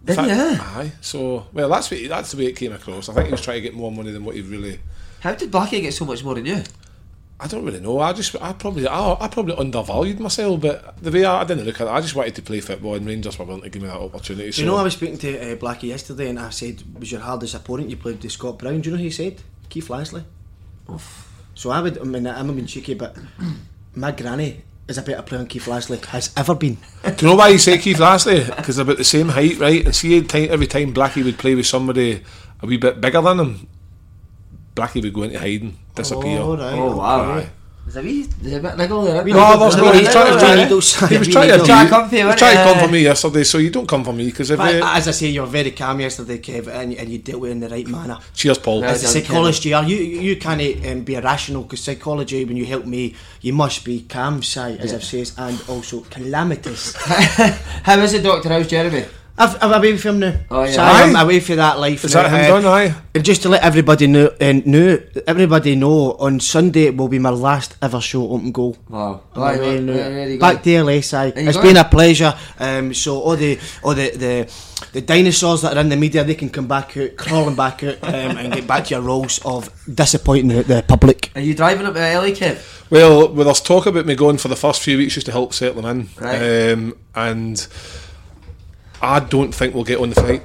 In 0.00 0.06
Didn't 0.06 0.28
fact- 0.28 0.62
he? 0.74 0.80
Aye. 0.80 0.92
So 1.00 1.46
well, 1.52 1.68
that's 1.68 1.90
what, 1.90 2.00
that's 2.08 2.32
the 2.32 2.38
way 2.38 2.46
it 2.46 2.56
came 2.56 2.72
across. 2.72 3.08
I 3.08 3.14
think 3.14 3.26
he 3.26 3.32
was 3.32 3.42
trying 3.42 3.56
to 3.56 3.60
get 3.62 3.74
more 3.74 3.92
money 3.92 4.10
than 4.10 4.24
what 4.24 4.34
he 4.34 4.42
really. 4.42 4.80
How 5.20 5.34
did 5.34 5.50
Blackie 5.50 5.82
get 5.82 5.92
so 5.92 6.04
much 6.06 6.24
more 6.24 6.34
than 6.34 6.46
you? 6.46 6.62
I 7.42 7.46
don't 7.46 7.64
really 7.64 7.80
know. 7.80 8.00
I 8.00 8.12
just, 8.12 8.36
I 8.40 8.52
probably, 8.52 8.86
I, 8.86 9.12
I 9.18 9.28
probably 9.28 9.56
undervalued 9.56 10.20
myself, 10.20 10.60
but 10.60 11.02
the 11.02 11.10
way 11.10 11.24
I, 11.24 11.40
I 11.40 11.44
didn't 11.44 11.64
look 11.64 11.80
at 11.80 11.86
it, 11.86 11.90
I 11.90 12.00
just 12.02 12.14
wanted 12.14 12.34
to 12.34 12.42
play 12.42 12.60
football, 12.60 12.96
and 12.96 13.06
Rangers 13.06 13.38
were 13.38 13.46
willing 13.46 13.62
to 13.62 13.70
give 13.70 13.80
me 13.80 13.88
that 13.88 13.96
opportunity. 13.96 14.46
Do 14.48 14.52
So 14.52 14.60
you 14.62 14.66
know, 14.66 14.76
I 14.76 14.82
was 14.82 14.92
speaking 14.92 15.16
to 15.18 15.52
uh, 15.52 15.56
Blackie 15.56 15.84
yesterday 15.84 16.28
and 16.28 16.38
I 16.38 16.50
said, 16.50 16.82
was 16.98 17.10
your 17.10 17.22
hardest 17.22 17.54
opponent 17.54 17.88
you 17.88 17.96
played 17.96 18.22
with 18.22 18.30
Scott 18.32 18.58
Brown? 18.58 18.82
Do 18.82 18.90
you 18.90 18.96
know 18.96 18.98
who 18.98 19.04
he 19.04 19.10
said? 19.10 19.40
Keith 19.70 19.88
Lasley. 19.88 20.24
So 21.54 21.70
I 21.70 21.80
would, 21.80 21.98
I 21.98 22.02
mean, 22.04 22.26
I'm 22.26 22.54
being 22.54 22.66
cheeky, 22.66 22.94
but 22.94 23.16
my 23.94 24.12
granny 24.12 24.62
is 24.90 24.98
a 24.98 25.02
better 25.02 25.22
player 25.22 25.38
than 25.38 25.46
Keith 25.46 25.66
Lasley 25.66 26.04
has 26.06 26.32
ever 26.36 26.54
been. 26.54 26.76
do 27.04 27.10
you 27.18 27.28
know 27.28 27.36
why 27.36 27.48
you 27.48 27.58
say 27.58 27.78
Keith 27.78 27.98
Lasley? 27.98 28.44
Because 28.54 28.76
they're 28.76 28.82
about 28.82 28.98
the 28.98 29.04
same 29.04 29.28
height, 29.28 29.58
right? 29.58 29.84
And 29.86 29.94
see, 29.94 30.18
every 30.18 30.66
time, 30.66 30.92
Blackie 30.92 31.24
would 31.24 31.38
play 31.38 31.54
with 31.54 31.66
somebody 31.66 32.22
a 32.60 32.66
wee 32.66 32.76
bit 32.76 33.00
bigger 33.00 33.22
than 33.22 33.40
him, 33.40 33.68
Blackie 34.74 35.02
would 35.02 35.14
go 35.14 35.22
into 35.22 35.38
hiding, 35.38 35.78
disappear. 35.94 36.40
Oh, 36.40 36.56
right. 36.56 36.74
Oh, 36.74 36.96
wow. 36.96 37.38
Aye. 37.38 37.50
Is 37.90 37.94
there 37.94 38.04
a 38.04 38.06
wee, 38.06 38.22
there's 38.40 38.54
a 38.54 38.60
bit? 38.60 38.78
No, 38.78 39.58
there's 39.58 39.76
no. 39.76 39.90
He's 39.90 40.12
trying 40.12 40.38
to. 40.38 40.46
Wee 40.46 40.62
needles. 40.62 40.94
He 41.08 41.18
was 41.18 41.26
trying 41.26 41.48
to. 41.48 41.58
needles. 41.58 41.66
Trying 41.66 41.88
to 41.88 41.88
He 41.88 41.88
come 41.90 42.08
for 42.08 42.14
you, 42.14 42.24
was 42.24 42.36
wasn't 42.36 42.38
trying 42.38 42.54
to 42.54 42.62
he? 42.62 42.70
come 42.72 42.78
for 42.86 42.92
me 42.92 43.00
yesterday, 43.00 43.42
so 43.42 43.58
you 43.58 43.70
don't 43.70 43.88
come 43.88 44.04
for 44.04 44.12
me 44.12 44.26
because 44.26 44.50
if 44.52 44.58
But 44.58 44.74
you, 44.76 44.80
as 44.84 45.08
I 45.08 45.10
say, 45.10 45.26
you're 45.26 45.46
very 45.48 45.72
calm 45.72 45.98
yesterday, 45.98 46.38
Kev, 46.38 46.68
and, 46.68 46.94
and 46.94 47.08
you 47.08 47.18
dealt 47.18 47.40
with 47.40 47.50
it 47.50 47.54
in 47.54 47.60
the 47.60 47.68
right 47.68 47.88
manner. 47.88 48.18
cheers, 48.32 48.58
Paul. 48.58 48.82
Well 48.82 48.90
As 48.90 49.02
a 49.02 49.06
done, 49.06 49.12
psychologist, 49.24 49.64
you 49.64 49.74
are. 49.74 49.82
You 49.82 49.96
you 49.96 50.36
can't 50.36 50.86
um, 50.86 51.02
be 51.02 51.16
irrational 51.16 51.64
because 51.64 51.82
psychology, 51.82 52.44
when 52.44 52.56
you 52.56 52.64
help 52.64 52.86
me, 52.86 53.16
you 53.40 53.52
must 53.54 53.84
be 53.84 54.02
calm, 54.02 54.40
shy, 54.40 54.76
as 54.78 54.94
I've 54.94 55.02
said, 55.02 55.32
and 55.36 55.60
also 55.68 56.02
calamitous. 56.02 56.94
How 57.82 57.98
is 57.98 58.14
it, 58.14 58.22
Doctor? 58.22 58.50
How's 58.50 58.68
Jeremy? 58.68 59.04
I've, 59.40 59.56
I'm 59.62 59.72
away 59.72 59.96
from 59.96 60.18
now. 60.20 60.34
Oh, 60.50 60.64
yeah. 60.64 60.70
So 60.72 60.82
I'm 60.82 61.16
away 61.16 61.40
for 61.40 61.56
that 61.56 61.78
life. 61.78 62.04
Is 62.04 62.14
now. 62.14 62.22
that 62.24 62.30
him 62.30 62.44
Uh, 62.44 62.60
done? 62.60 62.66
Aye. 62.66 62.94
And 63.14 63.24
just 63.24 63.42
to 63.42 63.48
let 63.48 63.62
everybody 63.62 64.06
know, 64.06 64.30
and 64.40 64.66
know, 64.66 64.98
everybody 65.26 65.74
know, 65.76 66.12
on 66.12 66.40
Sunday 66.40 66.84
it 66.88 66.96
will 66.96 67.08
be 67.08 67.18
my 67.18 67.30
last 67.30 67.74
ever 67.80 68.00
show 68.00 68.30
open 68.30 68.52
goal. 68.52 68.76
Wow. 68.88 69.22
I'm 69.34 69.40
Right, 69.42 69.58
away 69.58 69.74
right, 69.76 69.82
now. 69.82 69.92
right, 69.94 70.14
right, 70.16 70.28
you 70.30 70.38
Back 70.38 70.62
to 70.62 70.70
LSI. 70.70 71.34
There 71.34 71.42
you 71.42 71.48
It's 71.48 71.56
go. 71.56 71.62
been 71.62 71.76
a 71.78 71.84
pleasure. 71.84 72.34
Um, 72.58 72.92
so 72.92 73.18
all 73.20 73.36
the 73.36 73.58
all 73.82 73.94
the, 73.94 74.10
the 74.10 74.52
the 74.92 75.00
dinosaurs 75.00 75.62
that 75.62 75.76
are 75.76 75.80
in 75.80 75.88
the 75.88 75.96
media, 75.96 76.22
they 76.24 76.34
can 76.34 76.50
come 76.50 76.66
back 76.66 76.96
out, 76.96 77.16
crawling 77.16 77.54
back 77.56 77.82
out, 77.84 77.96
um, 78.02 78.36
and 78.38 78.52
get 78.52 78.66
back 78.66 78.84
to 78.86 78.94
your 78.94 79.02
roles 79.02 79.40
of 79.44 79.68
disappointing 79.92 80.48
the, 80.48 80.62
the 80.62 80.84
public. 80.86 81.30
Are 81.34 81.40
you 81.40 81.54
driving 81.54 81.86
up 81.86 81.94
to 81.94 82.00
LA, 82.00 82.28
Kev? 82.36 82.58
Well, 82.90 83.28
with 83.32 83.46
us 83.46 83.60
talk 83.60 83.86
about 83.86 84.04
me 84.06 84.14
going 84.16 84.36
for 84.38 84.48
the 84.48 84.56
first 84.56 84.82
few 84.82 84.98
weeks 84.98 85.14
just 85.14 85.26
to 85.26 85.32
help 85.32 85.54
settle 85.54 85.82
them 85.82 86.00
in, 86.18 86.24
Right. 86.24 86.72
um, 86.72 86.96
and 87.14 87.66
I 89.02 89.20
don't 89.20 89.52
think 89.54 89.74
we'll 89.74 89.84
get 89.84 89.98
on 90.00 90.10
the 90.10 90.14
fight. 90.20 90.42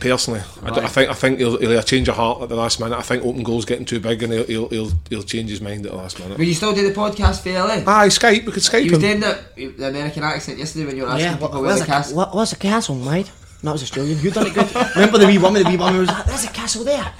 Personally, 0.00 0.40
I, 0.62 0.70
d- 0.70 0.76
I 0.76 0.82
Right. 0.84 0.90
think 0.90 1.10
I 1.10 1.12
think 1.12 1.38
he'll, 1.40 1.58
he'll 1.58 1.70
have 1.72 1.80
a 1.80 1.86
change 1.86 2.08
of 2.08 2.16
heart 2.16 2.40
at 2.40 2.48
the 2.48 2.54
last 2.56 2.80
minute. 2.80 2.96
I 2.98 3.02
think 3.02 3.22
open 3.22 3.42
goal's 3.42 3.66
getting 3.66 3.84
too 3.84 4.00
big, 4.00 4.22
and 4.22 4.32
he'll 4.32 4.44
he'll, 4.46 4.68
he'll, 4.70 4.90
he'll 5.10 5.22
change 5.22 5.50
his 5.50 5.60
mind 5.60 5.84
at 5.84 5.92
the 5.92 5.98
last 5.98 6.18
minute. 6.18 6.38
Will 6.38 6.46
you 6.46 6.54
still 6.54 6.72
do 6.74 6.88
the 6.88 6.94
podcast 6.98 7.42
for 7.42 7.50
LA? 7.52 7.82
Aye, 7.86 8.08
Skype. 8.08 8.46
We 8.46 8.52
could 8.52 8.62
Skype 8.62 8.84
You 8.84 8.92
was 8.92 9.02
him. 9.02 9.20
doing 9.20 9.20
that 9.20 9.54
the 9.56 9.88
American 9.88 10.22
accent 10.22 10.58
yesterday 10.58 10.86
when 10.86 10.96
you 10.96 11.02
were 11.02 11.10
asking 11.10 11.26
Yeah, 11.26 11.32
people 11.34 11.48
what, 11.48 11.54
where 11.56 11.62
where's 11.64 11.80
the 11.80 11.84
the, 11.84 11.92
cast. 11.92 12.14
what, 12.16 12.34
what's 12.34 12.50
the 12.52 12.56
castle, 12.56 12.94
mate? 12.94 13.30
That 13.62 13.72
was 13.72 13.82
Australian. 13.82 14.16
Who 14.16 14.30
done 14.30 14.46
it 14.46 14.54
good? 14.54 14.74
Remember 14.96 15.18
the 15.18 15.26
wee 15.26 15.36
woman? 15.36 15.62
The 15.64 15.68
wee 15.68 15.76
woman 15.76 15.98
was 15.98 16.08
like, 16.08 16.24
"There's 16.24 16.44
a 16.44 16.48
castle 16.48 16.82
there." 16.82 17.12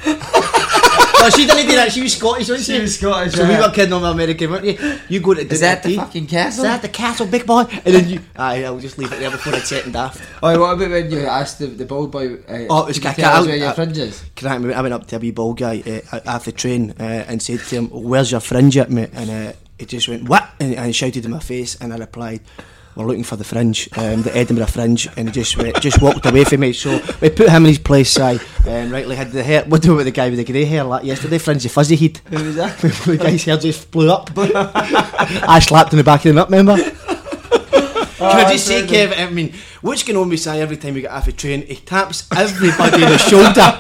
No, 1.21 1.31
she 1.31 1.47
didn't 1.47 1.67
do 1.67 1.77
that. 1.77 1.93
She 1.93 2.03
was 2.03 2.17
Scottish, 2.17 2.49
wasn't 2.49 2.67
she? 2.67 2.75
She 2.77 2.81
was 2.81 2.99
Scottish, 2.99 3.35
So 3.35 3.45
we 3.45 3.51
yeah. 3.51 3.67
were 3.67 3.73
kidding 3.73 3.93
on 3.93 4.05
American, 4.05 4.51
weren't 4.51 4.65
you? 4.65 4.99
You 5.09 5.21
go 5.21 5.35
to 5.35 5.41
Is 5.47 5.61
that 5.61 5.83
the 5.83 5.97
fucking 5.97 6.27
castle? 6.27 6.65
Is 6.65 6.71
that 6.71 6.83
the 6.83 6.89
castle, 6.89 7.27
big 7.27 7.47
boy? 7.47 7.63
And 7.85 7.95
then 7.95 8.09
you, 8.09 8.21
aye, 8.37 8.65
I'll 8.65 8.79
just 8.79 8.99
leave 8.99 9.13
it 9.13 9.19
there 9.21 9.31
before 9.31 9.55
it's 9.55 9.69
setting 9.69 9.93
daft. 9.93 10.23
Oh, 10.43 10.59
what 10.61 10.75
about 10.75 10.91
when 10.91 11.11
you 11.11 11.21
asked 11.27 11.59
the, 11.59 11.67
the 11.67 11.85
bald 11.85 12.11
boy? 12.11 12.35
Uh, 12.49 12.67
Oh, 12.71 12.83
it 12.85 12.87
was 12.89 12.97
did 12.97 13.05
you 13.05 13.11
ca- 13.11 13.15
tell 13.33 13.47
where 13.47 13.57
your 13.57 13.73
fringe 13.73 13.99
is? 13.99 14.25
Can 14.37 14.49
I, 14.71 14.73
I 14.79 14.81
went 14.83 14.95
up 14.95 15.07
to 15.09 15.17
a 15.17 15.19
wee 15.19 15.31
ball 15.31 15.55
guy 15.55 15.83
uh, 16.13 16.21
off 16.27 16.45
the 16.47 16.53
train 16.53 16.95
uh, 16.99 17.03
and 17.29 17.43
said 17.43 17.61
to 17.61 17.75
him, 17.77 17.87
"Where's 17.91 18.31
your 18.31 18.41
fringe 18.41 18.77
at, 18.77 18.91
mate?" 18.91 19.11
And 19.13 19.31
uh, 19.31 19.53
he 19.79 19.87
just 19.87 20.09
went, 20.09 20.29
"What?" 20.29 20.49
And, 20.61 20.75
and 20.75 20.87
he 20.87 20.93
shouted 20.93 21.25
in 21.25 21.31
my 21.31 21.41
face, 21.41 21.77
and 21.81 21.93
I 21.93 21.97
replied. 21.99 22.41
We're 22.97 23.07
looking 23.07 23.25
for 23.25 23.37
the 23.37 23.45
fringe, 23.45 23.89
um, 23.97 24.23
the 24.23 24.37
Edinburgh 24.37 24.67
fringe, 24.67 25.09
and 25.17 25.29
he 25.29 25.33
just 25.33 25.57
went, 25.57 25.81
just 25.81 26.03
walked 26.03 26.27
away 26.27 26.45
from 26.45 26.61
me. 26.61 26.73
So 26.73 27.01
we 27.21 27.31
put 27.31 27.49
him 27.49 27.63
in 27.63 27.69
his 27.69 27.79
place, 27.79 28.11
Si, 28.11 28.39
and 28.67 28.91
rightly 28.91 29.15
had 29.17 29.31
the 29.31 29.43
hair. 29.45 29.65
What 29.65 29.81
do 29.83 29.95
with 29.95 30.07
the 30.07 30.11
guy 30.13 30.29
with 30.29 30.39
the 30.45 30.45
grey 30.53 30.65
hair 30.65 30.83
like 30.85 31.05
yesterday? 31.05 31.39
Fringe, 31.39 31.63
the 31.63 31.69
fuzzy 31.69 31.97
head. 31.97 32.19
Who 32.31 32.45
was 32.45 32.57
that? 32.57 32.77
the 33.07 33.17
guy's 33.17 33.45
hair 33.45 33.57
just 33.59 33.91
blew 33.91 34.11
up. 34.11 34.31
I 34.37 35.61
slapped 35.61 35.93
in 35.93 35.99
the 35.99 36.05
back 36.05 36.21
of 36.21 36.25
the 36.25 36.33
nut, 36.35 36.51
remember? 36.51 36.77
Can 38.21 38.47
I 38.47 38.53
just 38.53 38.67
say, 38.67 38.83
Kev, 38.87 39.17
I 39.19 39.31
mean, 39.31 39.55
what's 39.81 40.03
going 40.03 40.19
on 40.19 40.29
with 40.29 40.41
Si 40.41 40.51
every 40.51 40.77
time 40.77 40.93
we 40.93 41.01
get 41.01 41.11
off 41.11 41.27
a 41.29 41.33
train? 41.33 41.63
He 41.63 41.77
taps 41.77 42.29
everybody 42.37 43.03
on 43.05 43.11
the 43.13 43.19
shoulder. 43.19 43.79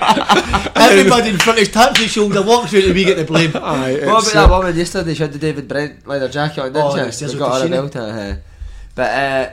everybody 0.77 1.29
in 1.31 1.37
front 1.39 1.59
of 1.61 1.67
him 1.67 1.73
taps 1.73 2.01
the 2.01 2.07
shoulder, 2.09 2.41
walks 2.43 2.73
out 2.73 2.83
and 2.85 2.95
we 2.95 3.05
get 3.05 3.17
the 3.19 3.25
blame. 3.25 3.51
Aye, 3.55 4.01
What 4.07 4.23
it's, 4.23 4.33
about 4.33 4.49
that 4.49 4.57
woman 4.57 4.77
yesterday? 4.77 5.13
She 5.13 5.23
had 5.23 5.33
the 5.35 5.39
David 5.39 5.69
Brent 5.69 6.07
leather 6.07 6.29
jacket 6.29 6.61
on, 6.61 6.73
didn't 6.73 6.87
Oh, 6.87 6.93
she? 6.97 7.03
yes, 7.03 7.21
yes, 7.21 7.35
We 7.35 7.39
with 7.41 7.49
got 7.49 7.61
her 7.61 7.67
a 7.67 7.81
Christina. 7.81 8.07
belter. 8.07 8.33
Uh, 8.33 8.41
but 9.01 9.11
uh, 9.11 9.51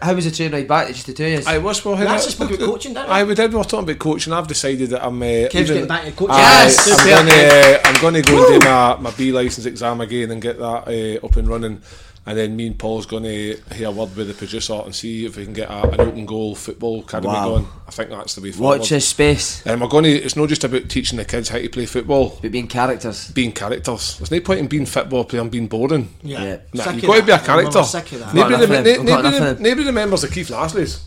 how 0.00 0.14
was 0.14 0.24
the 0.24 0.30
train 0.30 0.50
ride 0.52 0.66
back? 0.66 0.88
Just 0.88 1.06
the 1.06 1.12
two 1.12 1.24
of 1.26 1.30
you? 1.30 1.42
I 1.46 1.58
was 1.58 1.84
well. 1.84 1.94
We 1.96 2.06
actually 2.06 2.32
spoke 2.32 2.50
about 2.52 2.66
coaching, 2.66 2.94
didn't 2.94 3.08
we? 3.08 3.12
Aye, 3.12 3.24
we 3.24 3.34
did. 3.34 3.50
We 3.52 3.58
were 3.58 3.64
talking 3.64 3.84
about 3.88 3.98
coaching. 3.98 4.32
I've 4.32 4.46
decided 4.48 4.88
that 4.90 5.04
I'm. 5.04 5.20
Uh, 5.20 5.26
Kev's 5.50 5.54
even- 5.54 5.66
getting 5.74 5.88
back 5.88 6.04
into 6.06 6.16
coaching. 6.16 6.34
Aye, 6.36 6.64
Yes, 6.64 7.00
I'm 7.00 7.06
going 7.06 7.26
to. 7.26 7.86
I'm 7.86 8.00
going 8.00 8.14
to 8.14 8.22
go 8.22 8.52
and 8.52 8.60
do 8.62 8.66
my 8.68 8.96
my 8.96 9.10
B 9.10 9.30
license 9.32 9.66
exam 9.66 10.00
again 10.00 10.30
and 10.30 10.40
get 10.40 10.58
that 10.58 10.88
uh, 11.22 11.26
up 11.26 11.36
and 11.36 11.48
running. 11.48 11.82
And 12.28 12.36
then 12.36 12.56
me 12.56 12.66
and 12.66 12.78
Paul's 12.78 13.06
going 13.06 13.22
to 13.22 13.56
hear 13.72 13.88
a 13.88 13.90
word 13.90 14.14
with 14.14 14.28
the 14.28 14.34
producer 14.34 14.74
and 14.84 14.94
see 14.94 15.24
if 15.24 15.38
we 15.38 15.44
can 15.44 15.54
get 15.54 15.70
a, 15.70 15.88
an 15.88 15.98
open 16.00 16.26
goal 16.26 16.54
football 16.54 17.00
academy 17.00 17.32
Wow. 17.32 17.48
going. 17.48 17.68
I 17.86 17.90
think 17.90 18.10
that's 18.10 18.34
the 18.34 18.42
way 18.42 18.52
forward. 18.52 18.80
Watch 18.80 18.90
this 18.90 19.08
space. 19.08 19.66
Um, 19.66 19.80
we're 19.80 19.88
going 19.88 20.04
to. 20.04 20.10
It's 20.10 20.36
not 20.36 20.50
just 20.50 20.62
about 20.62 20.90
teaching 20.90 21.16
the 21.16 21.24
kids 21.24 21.48
how 21.48 21.56
to 21.56 21.68
play 21.70 21.86
football. 21.86 22.38
But 22.42 22.52
being 22.52 22.66
characters. 22.66 23.30
Being 23.30 23.52
characters. 23.52 24.18
There's 24.18 24.30
no 24.30 24.40
point 24.40 24.60
in 24.60 24.66
being 24.66 24.84
football 24.84 25.24
player 25.24 25.40
and 25.40 25.50
being 25.50 25.68
boring. 25.68 26.10
Yeah. 26.22 26.42
Yeah. 26.44 26.58
Nah, 26.74 26.84
Sick 26.84 26.94
you've 26.96 27.04
got 27.06 27.16
to 27.16 27.22
be 27.22 27.32
a 27.32 27.38
character. 27.38 27.78
I'm 27.78 27.84
sick 27.86 28.12
of 28.12 28.18
that. 28.18 28.34
Nobody, 28.34 28.54
Got 28.56 28.62
enough 28.62 28.70
rem- 28.70 28.80
of 28.80 28.86
him. 28.86 29.04
na- 29.06 29.10
Got 29.10 29.22
nobody, 29.24 29.36
enough 29.38 29.50
of 29.50 29.56
him. 29.56 29.62
nobody 29.62 29.86
remembers 29.86 30.20
the 30.20 30.28
Keith 30.28 30.48
Lasley's. 30.50 30.98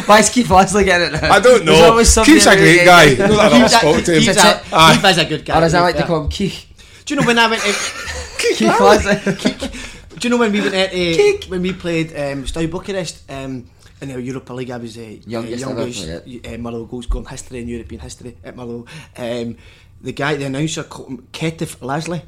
Why 0.08 0.18
is 0.20 0.30
Keith 0.30 0.48
Lasley 0.48 0.84
getting 0.86 1.14
it 1.14 1.20
now? 1.20 1.30
I 1.30 1.40
don't 1.40 1.64
know. 1.66 1.96
Keith's 1.98 2.16
a 2.46 2.56
great 2.56 2.76
game. 2.78 2.84
guy. 2.86 3.04
No, 3.16 3.36
that 3.36 3.38
I've 3.38 3.52
Keith's 3.52 3.74
a- 3.74 3.78
spoken 3.78 4.04
to 4.04 4.12
him. 4.14 4.22
Keith's 4.22 4.44
a- 4.44 4.62
Aye. 4.72 4.94
Keith 4.96 5.04
is 5.10 5.18
a 5.18 5.24
good 5.26 5.44
guy. 5.44 5.60
Or 5.60 5.64
as 5.64 5.74
I 5.74 5.78
to 5.78 5.82
be 5.82 5.84
like 5.92 5.96
to 6.02 6.06
call 6.06 6.22
him 6.24 6.28
Keith. 6.30 6.66
Do 7.04 7.14
you 7.14 7.20
know 7.20 7.26
when 7.26 7.38
I 7.38 7.46
went? 7.48 7.62
To, 7.62 7.70
do 10.18 10.20
you 10.22 10.30
know 10.30 10.36
when 10.36 10.52
we 10.52 10.60
went 10.60 10.74
at, 10.74 10.92
uh, 10.92 11.48
when 11.48 11.62
we 11.62 11.72
played 11.72 12.14
um, 12.16 12.46
Steaua 12.46 12.68
Bucharest 12.68 13.28
um, 13.30 13.68
in 14.00 14.08
the 14.08 14.20
Europa 14.20 14.52
League? 14.52 14.70
I 14.70 14.76
was 14.76 14.96
uh, 14.96 15.16
Youngest 15.26 15.64
uh, 15.64 15.70
ever, 15.70 15.80
youngest 15.80 16.46
uh, 16.46 16.58
Motherwell 16.58 16.86
goal 16.86 17.02
scoring 17.02 17.26
history 17.26 17.60
in 17.62 17.68
European 17.68 18.00
history 18.00 18.36
at 18.44 18.56
Motherwell. 18.56 18.86
Um, 19.16 19.56
the 20.00 20.12
guy, 20.12 20.36
the 20.36 20.44
announcer, 20.46 20.84
called 20.84 21.08
him 21.08 21.28
Ketif 21.32 21.76
Lasley. 21.78 22.22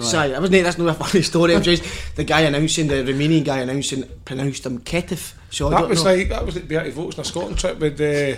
Sorry, 0.00 0.32
I 0.34 0.38
wasn't. 0.38 0.62
That's 0.62 0.78
not 0.78 0.88
a 0.90 0.94
funny 0.94 1.22
story. 1.22 1.54
It 1.54 1.58
was 1.58 1.66
just 1.80 2.14
the 2.14 2.22
guy 2.22 2.42
announcing, 2.42 2.86
the 2.86 2.96
Romanian 3.02 3.44
guy 3.44 3.60
announcing, 3.60 4.04
pronounced 4.24 4.64
him 4.64 4.78
Ketif. 4.80 5.32
So 5.50 5.66
I 5.66 5.70
That 5.70 5.80
don't 5.80 5.88
was 5.88 6.04
know. 6.04 6.14
like 6.14 6.28
that 6.28 6.46
was 6.46 6.54
like 6.54 6.68
Bertie 6.68 6.92
Vogts 6.92 7.14
on 7.14 7.20
a 7.20 7.24
Scotland 7.24 7.58
trip 7.58 7.78
with 7.80 7.94
uh, 8.00 8.36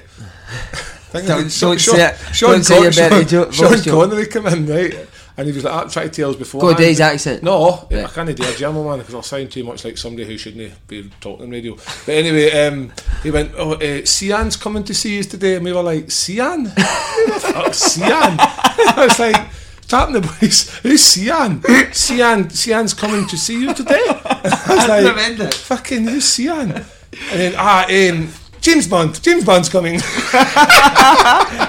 thing 1.11 1.27
Don't- 1.27 1.45
with 1.45 1.53
Sean- 1.53 1.71
don't 1.71 1.79
Sean- 1.81 1.97
say 1.97 2.09
it. 2.09 2.17
Sean 2.35 2.51
Don't 2.53 2.65
say 2.65 2.75
Con- 2.77 2.83
your 2.85 2.93
Bertie 2.93 3.29
Sean- 3.29 3.51
Jo- 3.53 3.77
Sean 3.77 3.83
Connery 4.09 4.27
come 4.27 4.47
in 4.47 4.67
right, 4.67 5.09
and 5.41 5.49
he 5.49 5.55
was 5.55 5.65
like, 5.65 5.73
"I'm 5.73 5.89
trying 5.89 6.11
to 6.11 6.15
tell 6.15 6.31
us 6.31 6.37
before." 6.37 6.61
Go 6.61 6.75
do 6.75 6.83
his 6.83 7.01
accent. 7.01 7.43
No, 7.43 7.89
I 7.91 8.05
can't 8.05 8.37
do 8.37 8.45
a 8.45 8.55
German 8.55 8.85
man 8.85 8.99
because 8.99 9.15
I'll 9.15 9.23
sound 9.23 9.51
too 9.51 9.65
much 9.65 9.87
like 9.87 9.97
somebody 9.97 10.27
who 10.27 10.37
shouldn't 10.37 10.87
be 10.87 11.11
talking 11.19 11.47
on 11.47 11.51
radio. 11.51 11.77
But 12.05 12.15
anyway, 12.15 12.51
um, 12.67 12.93
he 13.23 13.31
went, 13.31 13.53
"Oh, 13.57 13.73
uh, 13.73 14.05
Sian's 14.05 14.57
coming 14.57 14.85
to 14.85 14.93
see 14.93 15.19
us 15.19 15.25
today," 15.25 15.57
and 15.57 15.65
we 15.65 15.73
were 15.73 15.83
like, 15.83 16.11
"Sian, 16.11 16.67
who 16.67 17.27
the 17.27 17.41
fuck's 17.41 17.79
Sian?" 17.79 18.11
I 18.13 19.07
was 19.09 19.19
like. 19.19 19.37
Tapping 19.89 20.15
the 20.15 20.21
boys, 20.21 20.73
who's 20.85 21.03
Sian? 21.03 21.65
Sian, 21.93 22.49
Sian's 22.49 22.95
coming 22.95 23.27
to 23.27 23.37
see 23.37 23.61
you 23.61 23.75
today. 23.75 24.01
I 24.07 25.17
was 25.17 25.41
like, 25.41 25.53
fucking 25.53 26.05
who's 26.05 26.27
Sian? 26.27 26.71
And 26.71 26.85
then 27.33 27.55
ah, 27.57 27.87
um, 27.87 28.29
James 28.61 28.87
Bond. 28.87 29.23
James 29.23 29.45
Bond's 29.45 29.69
coming. 29.69 29.95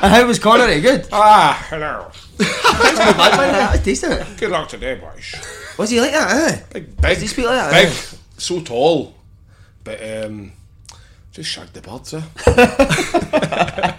And 0.04 0.12
how 0.12 0.26
was 0.28 0.40
Connery? 0.40 0.82
Good. 0.82 1.08
ah, 1.12 1.66
hello. 1.70 2.12
That 2.38 3.70
was 3.74 3.82
decent. 3.82 4.38
Good 4.40 4.50
luck 4.52 4.68
today, 4.68 4.96
boys. 4.96 5.36
Was 5.78 5.90
he 5.92 6.02
like 6.02 6.12
that? 6.12 6.52
Eh? 6.54 6.62
Big, 6.74 6.98
big. 7.02 7.18
he 7.18 7.28
speak 7.28 7.46
like 7.46 7.56
that, 7.56 7.72
Big, 7.72 7.88
eh? 7.88 8.18
so 8.38 8.62
tall, 8.62 9.14
but 9.84 10.00
um, 10.02 10.52
just 11.32 11.50
shagged 11.50 11.74
the 11.74 11.82
birds. 11.82 12.14
Eh? 12.14 12.22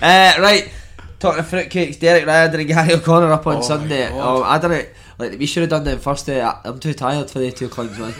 Uh, 0.00 0.32
right. 0.38 0.70
Talking 1.18 1.40
of 1.40 1.50
fruitcakes, 1.50 1.98
Derek 1.98 2.24
Riordan 2.24 2.60
and 2.60 2.68
Gary 2.68 2.92
O'Connor 2.94 3.32
up 3.32 3.44
on 3.48 3.56
Oh 3.56 3.60
Sunday. 3.62 4.08
Oh, 4.12 4.44
I 4.44 4.58
don't 4.58 4.70
know. 4.70 4.84
Like 5.18 5.36
we 5.36 5.46
should 5.46 5.62
have 5.62 5.70
done 5.70 5.82
them 5.82 5.98
first. 5.98 6.28
Uh, 6.28 6.54
I'm 6.64 6.78
too 6.78 6.94
tired 6.94 7.28
for 7.28 7.40
the 7.40 7.50
two 7.50 7.68
clubs, 7.68 7.98
man. 7.98 8.14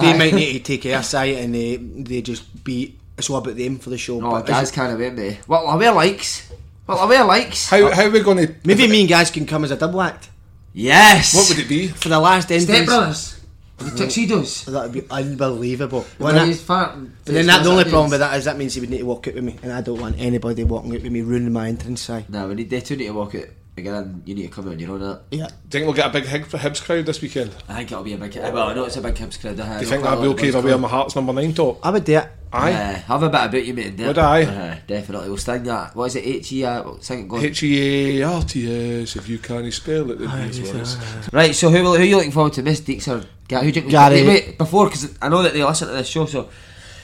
They 0.00 0.12
Aye. 0.12 0.16
might 0.18 0.34
need 0.34 0.52
to 0.52 0.60
take 0.60 0.84
their 0.84 1.02
side 1.02 1.34
and 1.38 1.52
they, 1.52 1.74
they 1.76 2.22
just 2.22 2.62
be. 2.62 2.94
It's 3.18 3.28
all 3.28 3.36
about 3.38 3.56
them 3.56 3.78
for 3.78 3.90
the 3.90 3.98
show. 3.98 4.18
Oh, 4.24 4.30
but 4.30 4.46
guys 4.46 4.70
can't 4.70 4.98
wait 4.98 5.12
me. 5.14 5.38
Well, 5.46 5.66
I 5.66 5.76
wear 5.76 5.92
likes. 5.92 6.50
Well, 6.86 6.98
I 7.00 7.04
wear 7.04 7.24
likes. 7.24 7.68
How 7.68 7.90
how 7.92 8.04
are 8.04 8.10
we 8.10 8.20
going 8.20 8.46
to? 8.46 8.54
maybe 8.64 8.86
me 8.88 9.00
and 9.00 9.08
guys 9.08 9.30
can 9.30 9.44
come 9.44 9.64
as 9.64 9.70
a 9.70 9.76
double 9.76 10.00
act 10.00 10.30
Yes. 10.72 11.34
What 11.34 11.48
would 11.48 11.58
it 11.58 11.68
be? 11.68 11.88
for 11.88 12.08
the 12.08 12.20
last 12.20 12.50
endings. 12.52 12.68
Step 12.70 12.86
Brothers. 12.86 13.40
The 13.78 13.90
tuxedos. 13.90 14.66
Oh, 14.68 14.72
that 14.72 14.82
would 14.84 14.92
be 14.92 15.02
unbelievable. 15.10 16.04
When 16.18 16.34
When 16.34 16.52
fat. 16.54 16.96
But 17.24 17.34
then 17.34 17.46
that, 17.46 17.62
the 17.62 17.70
only 17.70 17.84
problem 17.84 18.10
with 18.10 18.20
that 18.20 18.36
is 18.36 18.44
that 18.44 18.58
means 18.58 18.74
he 18.74 18.80
would 18.80 18.90
need 18.90 18.98
to 18.98 19.06
walk 19.06 19.28
out 19.28 19.34
with 19.34 19.44
me, 19.44 19.56
and 19.62 19.72
I 19.72 19.80
don't 19.82 20.00
want 20.00 20.16
anybody 20.18 20.64
walking 20.64 20.94
out 20.94 21.02
with 21.02 21.12
me 21.12 21.20
ruining 21.20 21.52
my 21.52 21.68
entrance. 21.68 22.02
Si. 22.02 22.24
No, 22.28 22.48
we 22.48 22.54
need 22.56 22.70
they 22.70 22.80
two 22.80 22.96
need 22.96 23.06
to 23.06 23.12
walk 23.12 23.34
it 23.36 23.54
again. 23.76 24.22
You 24.24 24.34
need 24.34 24.42
to 24.42 24.48
come 24.48 24.68
on 24.68 24.78
your 24.80 24.90
own. 24.92 25.00
That. 25.00 25.22
Yeah. 25.30 25.46
Do 25.46 25.52
you 25.52 25.58
think 25.70 25.84
we'll 25.84 25.94
get 25.94 26.06
a 26.06 26.10
big 26.10 26.24
Hib- 26.24 26.60
Hibs 26.60 26.82
crowd 26.82 27.06
this 27.06 27.20
weekend? 27.22 27.54
I 27.68 27.76
think 27.76 27.92
it'll 27.92 28.02
be 28.02 28.14
a 28.14 28.18
big. 28.18 28.34
Well, 28.36 28.68
I 28.68 28.74
know 28.74 28.84
it's 28.84 28.96
a 28.96 29.00
big 29.00 29.14
Hibs 29.14 29.40
crowd. 29.40 29.56
Do 29.56 29.62
you 29.62 29.86
think 29.86 30.02
that'll 30.02 30.22
be 30.22 30.28
okay 30.28 30.48
if 30.48 30.56
I 30.56 30.60
wear 30.60 30.78
my 30.78 30.88
Hearts 30.88 31.14
number 31.14 31.32
nine 31.32 31.54
top? 31.54 31.84
I 31.86 31.90
would 31.90 32.04
do 32.04 32.18
it. 32.18 32.28
Aye. 32.52 32.72
Uh, 32.72 32.94
have 32.94 33.22
a 33.22 33.28
bit 33.28 33.44
about 33.44 33.66
you, 33.66 33.74
mate. 33.74 33.98
Would 33.98 34.18
I? 34.18 34.42
Uh, 34.42 34.76
definitely. 34.86 35.28
We'll 35.28 35.36
sing 35.36 35.64
that. 35.64 35.94
What 35.94 36.06
is 36.06 36.16
it? 36.16 36.26
H 36.26 36.52
E 36.52 36.64
R. 36.64 36.82
we'll 36.82 37.00
Sing 37.00 37.20
it. 37.20 37.28
Go 37.28 37.36
on. 37.36 37.44
H 37.44 37.62
E 37.62 38.20
A 38.20 38.26
R 38.26 38.42
T 38.42 39.02
S. 39.02 39.16
If 39.16 39.28
you 39.28 39.38
can't 39.38 39.72
spell 39.72 40.10
it, 40.10 40.18
then 40.18 40.48
these 40.48 40.72
words. 40.72 40.96
Right, 41.32 41.54
so 41.54 41.70
who, 41.70 41.82
will, 41.82 41.96
who 41.96 42.02
are 42.02 42.06
you 42.06 42.16
looking 42.16 42.32
forward 42.32 42.54
to 42.54 42.62
miss, 42.62 42.80
Deeks 42.80 43.08
or 43.08 43.26
Gary? 43.48 43.66
Who 43.66 43.72
do 43.72 43.80
you, 43.80 43.90
Gary. 43.90 44.22
Wait, 44.22 44.46
wait, 44.46 44.58
before, 44.58 44.86
because 44.86 45.16
I 45.20 45.28
know 45.28 45.42
that 45.42 45.52
they 45.52 45.62
listen 45.62 45.88
to 45.88 45.94
this 45.94 46.08
show, 46.08 46.26
so 46.26 46.48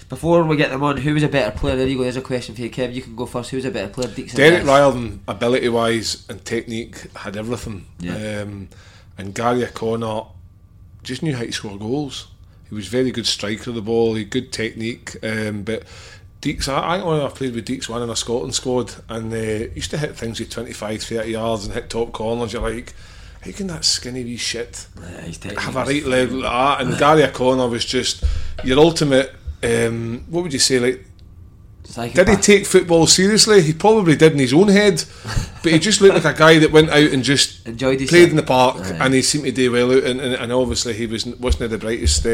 before 0.08 0.44
we 0.44 0.56
get 0.56 0.70
them 0.70 0.82
on, 0.82 0.96
who 0.96 1.14
was 1.14 1.22
a 1.22 1.28
better 1.28 1.56
player? 1.56 1.76
There 1.76 1.86
you 1.86 1.96
go, 1.96 2.02
there's 2.04 2.16
a 2.16 2.22
question 2.22 2.54
for 2.54 2.62
you, 2.62 2.70
Kev. 2.70 2.94
You 2.94 3.02
can 3.02 3.16
go 3.16 3.26
first. 3.26 3.50
Who 3.50 3.56
was 3.56 3.64
a 3.64 3.70
better 3.70 3.92
player, 3.92 4.08
Deeks 4.08 4.34
or 4.34 4.36
Derek 4.36 4.64
Gary? 4.64 4.66
Riordan, 4.66 5.20
ability 5.28 5.68
wise 5.68 6.26
and 6.28 6.44
technique, 6.44 7.14
had 7.16 7.36
everything. 7.36 7.86
Yeah. 7.98 8.42
Um, 8.42 8.68
and 9.18 9.34
Gary 9.34 9.64
O'Connor 9.64 10.22
just 11.02 11.22
knew 11.22 11.36
how 11.36 11.44
to 11.44 11.52
score 11.52 11.78
goals. 11.78 12.28
He 12.74 12.76
was 12.76 12.88
very 12.88 13.12
good 13.12 13.26
striker 13.26 13.70
of 13.70 13.76
the 13.76 13.82
ball, 13.82 14.14
he 14.14 14.24
had 14.24 14.30
good 14.30 14.52
technique. 14.52 15.16
Um, 15.22 15.62
but 15.62 15.84
Deeks, 16.42 16.68
I, 16.68 16.98
I 16.98 17.24
I've 17.24 17.36
played 17.36 17.54
with 17.54 17.68
Deeks 17.68 17.88
one 17.88 18.02
in 18.02 18.10
a 18.10 18.16
Scotland 18.16 18.52
squad 18.52 18.96
and 19.08 19.32
uh, 19.32 19.72
used 19.76 19.92
to 19.92 19.98
hit 19.98 20.16
things 20.16 20.40
with 20.40 20.50
25, 20.50 21.04
30 21.04 21.30
yards 21.30 21.64
and 21.64 21.72
hit 21.72 21.88
top 21.88 22.10
corners. 22.10 22.52
You're 22.52 22.68
like, 22.68 22.92
how 23.42 23.52
can 23.52 23.68
that 23.68 23.84
skinny 23.84 24.24
wee 24.24 24.36
shit 24.36 24.88
Yeah, 25.00 25.60
have 25.60 25.76
a 25.76 25.84
right 25.84 26.04
leg 26.04 26.32
like 26.32 26.42
that? 26.42 26.80
And 26.80 26.98
Gary 26.98 27.22
O'Connor 27.22 27.68
was 27.68 27.84
just 27.84 28.24
your 28.64 28.80
ultimate. 28.80 29.32
Um, 29.62 30.24
what 30.28 30.42
would 30.42 30.52
you 30.52 30.58
say? 30.58 30.80
Like. 30.80 31.06
Did 31.94 32.28
he 32.28 32.36
take 32.36 32.66
football 32.66 33.06
seriously? 33.06 33.62
He 33.62 33.72
probably 33.72 34.16
did 34.16 34.32
in 34.32 34.38
his 34.38 34.52
own 34.52 34.68
head, 34.68 35.04
but 35.62 35.72
he 35.72 35.78
just 35.78 36.00
looked 36.00 36.14
like 36.14 36.34
a 36.34 36.36
guy 36.38 36.58
that 36.58 36.72
went 36.72 36.90
out 36.90 37.12
and 37.12 37.22
just 37.22 37.66
Enjoyed 37.66 38.00
his 38.00 38.10
played 38.10 38.30
in 38.30 38.36
the 38.36 38.42
park, 38.42 38.76
Aye. 38.78 38.98
and 39.00 39.14
he 39.14 39.22
seemed 39.22 39.44
to 39.44 39.52
do 39.52 39.70
well 39.72 39.92
out. 39.92 40.02
And, 40.04 40.20
and, 40.20 40.34
and 40.34 40.52
obviously, 40.52 40.92
he 40.94 41.06
was 41.06 41.24
wasn't 41.26 41.70
the 41.70 41.78
brightest. 41.78 42.26
Uh, 42.26 42.28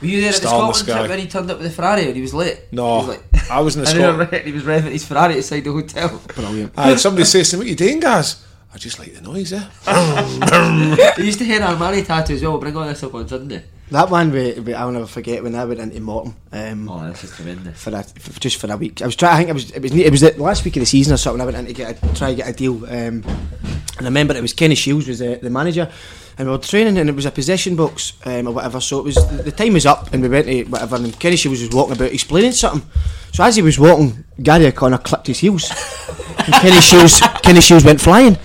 Were 0.00 0.06
you 0.08 0.20
there 0.20 0.30
at 0.30 0.40
the 0.40 0.48
Scotland 0.48 0.84
trip 0.86 1.08
when 1.08 1.18
he 1.20 1.26
turned 1.28 1.50
up 1.50 1.58
with 1.58 1.68
the 1.68 1.72
Ferrari 1.72 2.06
and 2.06 2.16
he 2.16 2.22
was 2.22 2.34
late? 2.34 2.60
No, 2.72 2.96
was 2.98 3.08
like- 3.08 3.50
I 3.50 3.60
was 3.60 3.76
in 3.76 3.82
the 3.84 3.88
And 3.90 3.98
Scotland. 3.98 4.44
he 4.46 4.52
was 4.52 4.62
revving 4.64 4.90
his 4.92 5.04
Ferrari 5.06 5.36
outside 5.36 5.60
the 5.64 5.72
hotel. 5.72 6.20
Brilliant. 6.34 6.72
Aye, 6.76 6.96
somebody 6.96 7.24
says 7.24 7.48
to 7.50 7.56
me, 7.56 7.60
"What 7.60 7.66
you 7.68 7.76
doing, 7.76 8.00
guys?" 8.00 8.42
I 8.74 8.78
just 8.78 8.98
like 8.98 9.14
the 9.14 9.22
noise, 9.22 9.52
eh? 9.54 9.62
he 11.16 11.24
used 11.24 11.38
to 11.38 11.44
hear 11.46 11.60
Armani 11.60 12.04
tattoo 12.04 12.34
as 12.34 12.42
well. 12.42 12.52
We'll 12.52 12.60
bring 12.60 12.76
all 12.76 12.84
this 12.86 13.02
up 13.02 13.14
on 13.14 13.26
Sunday. 13.26 13.62
That 13.92 14.10
one, 14.10 14.32
we, 14.32 14.52
we, 14.54 14.74
I'll 14.74 14.90
never 14.90 15.06
forget 15.06 15.44
when 15.44 15.54
I 15.54 15.64
went 15.64 15.78
into 15.78 16.00
Morton. 16.00 16.34
Um, 16.50 16.88
Oh, 16.88 17.04
that's 17.04 17.20
just 17.20 17.34
tremendous. 17.36 17.80
for 17.80 17.90
a, 17.94 18.02
for, 18.02 18.40
just 18.40 18.56
for 18.60 18.70
a 18.72 18.76
week. 18.76 19.00
I 19.00 19.06
was 19.06 19.14
trying. 19.14 19.34
I 19.34 19.36
think 19.38 19.50
it 19.50 19.52
was 19.54 19.70
it 19.70 19.82
was 19.82 19.92
it 19.94 20.10
was 20.10 20.20
the 20.22 20.42
last 20.42 20.64
week 20.64 20.74
of 20.76 20.80
the 20.80 20.86
season 20.86 21.14
or 21.14 21.16
something. 21.16 21.40
I 21.40 21.44
went 21.44 21.56
in 21.56 21.66
to 21.66 21.72
get 21.72 22.02
a, 22.02 22.14
try 22.14 22.34
get 22.34 22.48
a 22.48 22.52
deal, 22.52 22.84
um, 22.86 23.22
and 23.22 24.00
I 24.00 24.04
remember 24.04 24.34
it 24.34 24.42
was 24.42 24.52
Kenny 24.54 24.74
Shiels 24.74 25.06
was 25.06 25.20
the, 25.20 25.38
the 25.40 25.50
manager, 25.50 25.88
and 26.36 26.48
we 26.48 26.52
were 26.52 26.58
training, 26.60 26.98
and 26.98 27.08
it 27.08 27.14
was 27.14 27.26
a 27.26 27.30
possession 27.30 27.76
box 27.76 28.14
um, 28.24 28.48
or 28.48 28.54
whatever. 28.54 28.80
So 28.80 28.98
it 28.98 29.04
was 29.04 29.14
the 29.44 29.52
time 29.52 29.74
was 29.74 29.86
up, 29.86 30.12
and 30.12 30.20
we 30.20 30.28
went 30.28 30.46
to 30.46 30.64
whatever, 30.64 30.96
and 30.96 31.16
Kenny 31.20 31.36
Shiels 31.36 31.60
was 31.60 31.70
walking 31.70 31.94
about 31.94 32.10
explaining 32.12 32.52
something. 32.52 32.90
So 33.32 33.44
as 33.44 33.54
he 33.54 33.62
was 33.62 33.78
walking, 33.78 34.24
Gary 34.42 34.66
O'Connor 34.66 34.98
clipped 34.98 35.28
his 35.28 35.38
heels, 35.38 35.70
and 36.38 36.54
Kenny 36.54 36.80
Shiels 36.80 37.20
Kenny 37.42 37.60
Shiels 37.60 37.84
went 37.84 38.00
flying. 38.00 38.36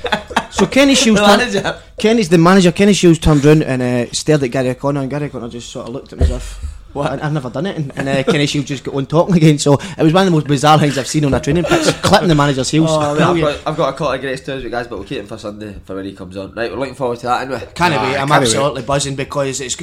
So 0.52 0.66
Kenny 0.68 0.94
Shiels, 1.02 1.18
The 1.20 1.62
turned- 1.62 1.76
Kenny's 1.98 2.30
the 2.30 2.38
manager. 2.38 2.72
Kenny 2.72 2.94
Shiels 2.94 3.20
turned 3.20 3.44
round 3.46 3.64
and 3.64 3.82
uh, 3.82 4.12
stared 4.12 4.44
at 4.44 4.50
Gary 4.50 4.70
O'Connor, 4.70 5.02
and 5.02 5.10
Gary 5.10 5.26
O'Connor 5.28 5.50
just 5.50 5.70
sort 5.72 5.88
of 5.88 5.94
looked 5.94 6.14
at 6.14 6.20
me 6.20 6.26
as 6.26 6.32
if. 6.32 6.78
What? 6.94 7.10
I, 7.22 7.26
I've 7.26 7.32
never 7.32 7.50
done 7.50 7.66
it, 7.68 7.78
and, 7.78 7.98
and 7.98 8.10
uh, 8.10 8.24
Kenny 8.30 8.46
Shiels 8.46 8.66
just 8.66 8.84
got 8.84 8.94
on 8.96 9.06
talking 9.06 9.36
again. 9.36 9.58
So 9.58 9.76
it 9.76 10.04
was 10.04 10.12
one 10.14 10.24
of 10.24 10.26
the 10.26 10.32
most 10.38 10.48
bizarre 10.48 10.78
things 10.78 10.98
I've 10.98 11.08
seen 11.08 11.24
on 11.24 11.34
a 11.34 11.40
training 11.40 11.64
pitch, 11.64 11.86
clipping 12.02 12.28
the 12.28 12.36
manager's 12.36 12.70
heels. 12.70 12.90
Oh, 12.92 13.16
well, 13.16 13.32
I've, 13.32 13.42
got, 13.42 13.68
I've 13.68 13.78
got 13.78 13.90
a 13.94 13.98
couple 13.98 14.12
of 14.12 14.20
great 14.22 14.38
stories 14.40 14.64
with 14.64 14.72
guys, 14.74 14.88
but 14.88 14.98
we'll 15.00 15.08
keep 15.08 15.20
them 15.20 15.28
for 15.28 15.38
Sunday 15.38 15.80
for 15.86 15.96
when 15.96 16.04
he 16.06 16.14
comes 16.14 16.36
on. 16.36 16.54
Right, 16.54 16.70
we're 16.70 16.78
looking 16.78 16.96
forward 16.96 17.20
to 17.20 17.28
that, 17.28 17.44
anyway. 17.44 17.66
Can't 17.74 17.94
Aye, 17.94 18.04
wait. 18.12 18.18
I'm 18.20 18.28
can't 18.28 18.42
wait. 18.42 18.48
absolutely 18.48 18.82
buzzing 18.82 19.16
because 19.16 19.62
it's 19.62 19.78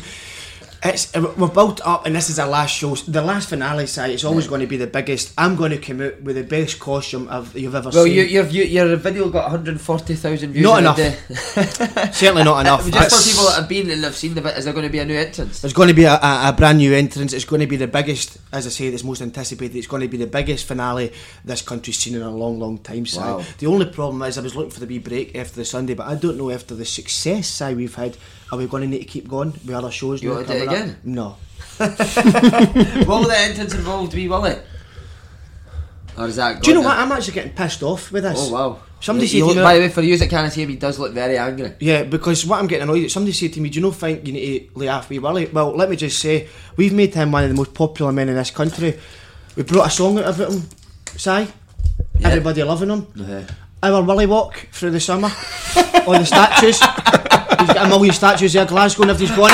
it's 0.84 1.14
uh, 1.16 1.32
we're 1.36 1.48
built 1.48 1.80
up, 1.84 2.06
and 2.06 2.14
this 2.14 2.30
is 2.30 2.38
our 2.38 2.48
last 2.48 2.74
show. 2.76 2.94
The 2.94 3.20
last 3.22 3.48
finale 3.48 3.86
side. 3.86 4.10
It's 4.10 4.24
always 4.24 4.46
going 4.46 4.60
to 4.60 4.66
be 4.66 4.76
the 4.76 4.86
biggest. 4.86 5.34
I'm 5.36 5.56
going 5.56 5.72
to 5.72 5.78
come 5.78 6.00
out 6.00 6.20
with 6.22 6.36
the 6.36 6.44
best 6.44 6.78
costume 6.78 7.26
of 7.28 7.56
you've 7.56 7.74
ever 7.74 7.90
Well, 7.90 8.04
seen. 8.04 8.14
your, 8.14 8.24
your, 8.26 8.42
view, 8.44 8.62
your 8.64 8.94
video 8.96 9.28
got 9.28 9.50
140,000 9.50 10.52
views. 10.52 10.62
Not 10.62 10.78
enough. 10.78 10.98
Certainly 12.14 12.44
not 12.44 12.60
enough. 12.60 12.80
Just 12.84 12.92
That's- 12.92 13.24
for 13.24 13.30
people 13.30 13.44
that 13.46 13.56
have 13.60 13.68
been 13.68 13.90
and 13.90 14.04
have 14.04 14.14
seen 14.16 14.34
the 14.34 14.40
bit, 14.40 14.56
is 14.56 14.64
there 14.64 14.72
going 14.72 14.86
to 14.86 14.92
be 14.92 15.00
a 15.00 15.04
new 15.04 15.16
entrance? 15.18 15.60
There's 15.60 15.72
going 15.72 15.88
to 15.88 15.94
be 15.94 16.04
a, 16.04 16.14
a, 16.14 16.48
a 16.50 16.54
brand 16.56 16.78
new 16.78 16.94
entrance. 16.94 17.32
It's 17.32 17.44
going 17.44 17.60
to 17.60 17.66
be 17.66 17.76
the 17.76 17.88
biggest, 17.88 18.38
as 18.52 18.66
I 18.66 18.70
say, 18.70 18.86
it's 18.86 19.02
most 19.04 19.20
anticipated. 19.22 19.76
It's 19.76 19.86
going 19.88 20.02
to 20.02 20.08
be 20.08 20.16
the 20.18 20.26
biggest 20.26 20.66
finale 20.66 21.12
this 21.44 21.62
country's 21.62 21.98
seen 21.98 22.14
in 22.14 22.22
a 22.22 22.30
long, 22.30 22.58
long 22.60 22.78
time. 22.78 23.04
Si. 23.06 23.18
Wow. 23.18 23.42
The 23.58 23.66
only 23.66 23.86
problem 23.86 24.22
is 24.22 24.38
I 24.38 24.42
was 24.42 24.54
looking 24.54 24.70
for 24.70 24.80
the 24.80 24.86
wee 24.86 24.98
break 24.98 25.34
after 25.34 25.56
the 25.56 25.64
Sunday, 25.64 25.94
but 25.94 26.06
I 26.06 26.14
don't 26.14 26.36
know 26.38 26.50
after 26.50 26.74
the 26.74 26.84
success 26.84 27.48
Si, 27.48 27.74
we've 27.74 27.94
had, 27.94 28.16
are 28.50 28.58
we 28.58 28.66
going 28.66 28.82
to 28.82 28.88
need 28.88 29.00
to 29.00 29.04
keep 29.04 29.28
going 29.28 29.52
with 29.52 29.70
other 29.70 29.90
shows? 29.90 30.22
You 30.22 30.30
wanna 30.30 30.46
do 30.46 30.52
it 30.52 30.64
coming 30.64 30.68
up? 30.68 30.74
again? 30.74 30.96
No. 31.04 31.36
what 31.78 33.08
will 33.08 33.28
the 33.28 33.34
entrance 33.38 33.74
involved 33.74 34.12
be, 34.12 34.28
will 34.28 34.44
it? 34.46 34.64
Or 36.16 36.26
is 36.26 36.36
that 36.36 36.62
Do 36.62 36.70
you 36.70 36.74
know 36.76 36.82
what? 36.82 36.98
I'm 36.98 37.12
actually 37.12 37.34
getting 37.34 37.52
pissed 37.52 37.82
off 37.82 38.10
with 38.10 38.24
this. 38.24 38.36
Oh, 38.40 38.52
wow. 38.52 38.80
Somebody 39.00 39.28
said 39.28 39.38
to 39.38 39.44
look- 39.46 39.56
me- 39.56 39.62
By 39.62 39.74
the 39.74 39.80
way, 39.80 39.88
for 39.88 40.02
you 40.02 40.16
that 40.16 40.28
can't 40.28 40.52
see 40.52 40.62
him, 40.62 40.70
he 40.70 40.76
does 40.76 40.98
look 40.98 41.12
very 41.12 41.38
angry. 41.38 41.74
Yeah, 41.78 42.02
because 42.02 42.44
what 42.44 42.58
I'm 42.58 42.66
getting 42.66 42.82
annoyed 42.88 43.04
at, 43.04 43.10
somebody 43.12 43.32
said 43.32 43.52
to 43.52 43.60
me, 43.60 43.68
Do 43.70 43.78
you 43.78 43.86
not 43.86 43.94
think 43.94 44.26
you 44.26 44.32
need 44.32 44.72
to 44.72 44.78
lay 44.78 44.88
off 44.88 45.08
Wee 45.08 45.20
Willie? 45.20 45.46
Well, 45.46 45.76
let 45.76 45.88
me 45.88 45.94
just 45.94 46.18
say, 46.18 46.48
we've 46.76 46.92
made 46.92 47.14
him 47.14 47.30
one 47.30 47.44
of 47.44 47.50
the 47.50 47.54
most 47.54 47.74
popular 47.74 48.10
men 48.12 48.28
in 48.28 48.34
this 48.34 48.50
country. 48.50 48.98
We 49.54 49.62
brought 49.62 49.86
a 49.86 49.90
song 49.90 50.18
out 50.18 50.34
about 50.34 50.52
him, 50.52 50.62
Si. 51.16 51.46
Everybody 52.24 52.62
loving 52.64 52.90
him. 52.90 53.06
Uh-huh. 53.20 53.42
Our 53.80 54.02
Willie 54.02 54.26
walk 54.26 54.68
through 54.72 54.90
the 54.90 55.00
summer. 55.00 55.28
on 56.08 56.20
the 56.20 56.24
statues. 56.24 56.80
He's 57.58 57.68
got 57.74 57.86
a 57.86 57.88
million 57.88 58.14
statues 58.14 58.52
there, 58.52 58.66
Glasgow, 58.66 59.02
and 59.02 59.10
everybody's 59.10 59.36
going 59.36 59.52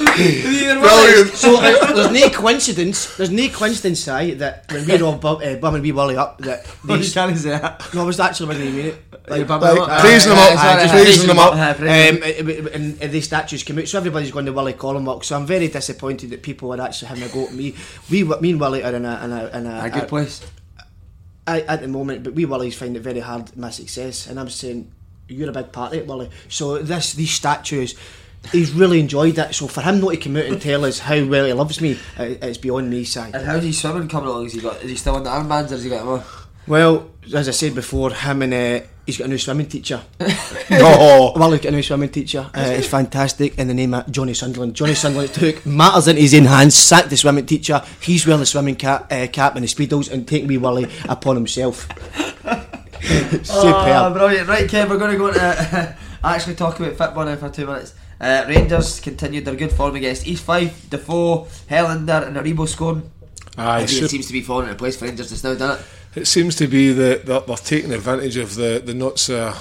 Brilliant. 0.00 1.34
So 1.34 1.60
there's, 1.60 1.80
there's 1.80 2.10
no 2.12 2.28
coincidence, 2.30 3.16
there's 3.16 3.30
no 3.30 3.48
coincidence, 3.48 4.00
Si, 4.00 4.34
that 4.34 4.70
when 4.72 4.86
we're 4.86 5.02
all 5.02 5.16
bu- 5.16 5.42
uh, 5.42 5.56
bumming 5.56 5.82
Wee 5.82 5.92
Willie 5.92 6.16
up, 6.16 6.38
that 6.38 6.64
these. 6.84 7.12
to 7.12 7.36
say 7.36 7.50
that? 7.50 7.82
No, 7.94 8.02
I 8.02 8.04
was 8.04 8.20
actually 8.20 8.48
wasn't 8.48 8.66
even 8.66 8.76
mean 8.76 8.86
it. 8.86 9.04
Like, 9.28 9.46
bumming 9.46 9.76
him 9.76 9.82
up? 9.82 9.88
uh, 9.88 10.00
Praising 10.00 10.32
him 10.32 10.38
uh, 10.38 10.42
up, 10.42 10.50
uh, 10.58 10.80
just 10.80 10.92
praising 10.92 11.04
praising 11.04 11.30
him 11.30 11.36
him 11.36 11.38
up. 11.38 11.54
Uh, 11.54 11.82
Um, 11.82 12.66
uh, 12.66 12.70
and, 12.74 13.02
and 13.02 13.12
the 13.12 13.20
statues 13.20 13.62
came 13.62 13.78
out, 13.78 13.88
so 13.88 13.98
everybody's 13.98 14.30
going 14.30 14.46
to 14.46 14.52
Willie 14.52 14.72
Collum 14.72 15.04
walk. 15.04 15.24
So 15.24 15.36
I'm 15.36 15.46
very 15.46 15.68
disappointed 15.68 16.30
that 16.30 16.42
people 16.42 16.72
are 16.74 16.80
actually 16.80 17.08
having 17.08 17.24
a 17.24 17.28
go 17.28 17.44
at 17.44 17.52
me. 17.52 17.74
We, 18.10 18.24
me 18.24 18.50
and 18.50 18.60
Willie 18.60 18.82
are 18.84 18.94
in 18.94 19.04
a, 19.04 19.24
in 19.24 19.32
a, 19.32 19.46
in 19.58 19.66
a, 19.66 19.84
A 19.84 19.90
good 19.90 20.08
place. 20.08 20.40
I, 21.46 21.62
at 21.62 21.80
the 21.80 21.88
moment, 21.88 22.22
but 22.24 22.34
we 22.34 22.44
Willie's 22.44 22.76
find 22.76 22.96
it 22.96 23.00
very 23.00 23.20
hard 23.20 23.56
my 23.56 23.70
success, 23.70 24.26
and 24.26 24.38
I'm 24.38 24.48
saying 24.50 24.92
you're 25.30 25.48
a 25.48 25.52
big 25.52 25.72
part 25.72 25.92
of 25.92 25.98
it, 25.98 26.06
Willie. 26.06 26.30
So 26.48 26.78
this 26.78 27.12
these 27.14 27.30
statues. 27.32 27.94
He's 28.52 28.72
really 28.72 29.00
enjoyed 29.00 29.36
it, 29.38 29.54
so 29.54 29.66
for 29.66 29.82
him 29.82 30.00
not 30.00 30.12
to 30.12 30.16
come 30.16 30.34
out 30.38 30.46
and 30.46 30.62
tell 30.62 30.86
us 30.86 30.98
how 30.98 31.22
well 31.26 31.44
he 31.44 31.52
loves 31.52 31.78
me, 31.82 31.98
uh, 32.18 32.22
it's 32.22 32.56
beyond 32.56 32.88
me, 32.88 33.04
Si. 33.04 33.20
And 33.20 33.34
how's 33.44 33.62
he 33.62 33.70
swimming 33.70 34.08
coming 34.08 34.30
along? 34.30 34.46
Is 34.46 34.54
he 34.54 34.60
got? 34.62 34.82
Is 34.82 34.88
he 34.88 34.96
still 34.96 35.16
on 35.16 35.24
the 35.24 35.28
armbands 35.30 35.66
or 35.66 35.72
has 35.74 35.84
he 35.84 35.90
got 35.90 36.06
more? 36.06 36.24
Well, 36.66 37.10
as 37.34 37.48
I 37.48 37.50
said 37.50 37.74
before, 37.74 38.10
him 38.12 38.40
and 38.40 38.54
uh, 38.54 38.86
he's 39.04 39.18
got 39.18 39.26
a 39.26 39.28
new 39.28 39.36
swimming 39.36 39.66
teacher. 39.66 40.00
oh, 40.70 41.32
Well, 41.36 41.52
he's 41.52 41.60
got 41.60 41.68
a 41.72 41.76
new 41.76 41.82
swimming 41.82 42.08
teacher. 42.08 42.48
Uh, 42.54 42.60
it's 42.60 42.86
fantastic, 42.86 43.58
in 43.58 43.68
the 43.68 43.74
name 43.74 43.92
of 43.92 44.10
Johnny 44.10 44.32
Sunderland. 44.32 44.74
Johnny 44.74 44.94
Sunderland 44.94 45.34
took 45.34 45.66
matters 45.66 46.08
into 46.08 46.22
his 46.22 46.34
own 46.34 46.44
hands, 46.46 46.74
sacked 46.76 47.10
the 47.10 47.18
swimming 47.18 47.44
teacher. 47.44 47.82
He's 48.00 48.26
wearing 48.26 48.40
the 48.40 48.46
swimming 48.46 48.76
cap, 48.76 49.12
uh, 49.12 49.26
cap 49.30 49.56
and 49.56 49.64
the 49.64 49.68
speedos, 49.68 50.10
and 50.10 50.26
taking 50.26 50.48
me 50.48 50.56
Willie 50.56 50.90
upon 51.08 51.36
himself. 51.36 51.86
Oh, 53.50 54.10
brilliant. 54.12 54.48
Right, 54.48 54.68
Kev, 54.68 54.88
we're 54.90 54.98
going 54.98 55.12
to 55.12 55.16
go 55.18 55.28
uh, 55.34 55.94
actually 56.22 56.54
talk 56.54 56.78
about 56.78 56.94
football 56.96 57.24
now 57.24 57.36
for 57.36 57.48
two 57.48 57.66
minutes. 57.66 57.94
Uh, 58.20 58.44
Rangers 58.48 59.00
continued 59.00 59.44
their 59.46 59.56
good 59.56 59.72
form 59.72 59.96
against 59.96 60.26
East 60.26 60.44
Fife, 60.44 60.90
Defoe, 60.90 61.46
Helander, 61.68 62.26
and 62.26 62.36
Aribo 62.36 62.68
scoring. 62.68 63.10
Aye, 63.56 63.86
so- 63.86 64.04
it 64.04 64.10
seems 64.10 64.26
to 64.26 64.32
be 64.32 64.42
falling 64.42 64.66
into 64.66 64.78
place 64.78 64.96
for 64.96 65.06
Rangers 65.06 65.30
just 65.30 65.42
now, 65.44 65.54
doesn't 65.54 65.80
it? 65.80 65.86
It 66.22 66.26
seems 66.26 66.56
to 66.56 66.66
be 66.66 66.92
that 66.92 67.24
they're, 67.24 67.40
they're 67.40 67.56
taking 67.56 67.92
advantage 67.92 68.36
of 68.36 68.56
the, 68.56 68.82
the 68.84 68.94
not 68.94 69.18
so 69.18 69.54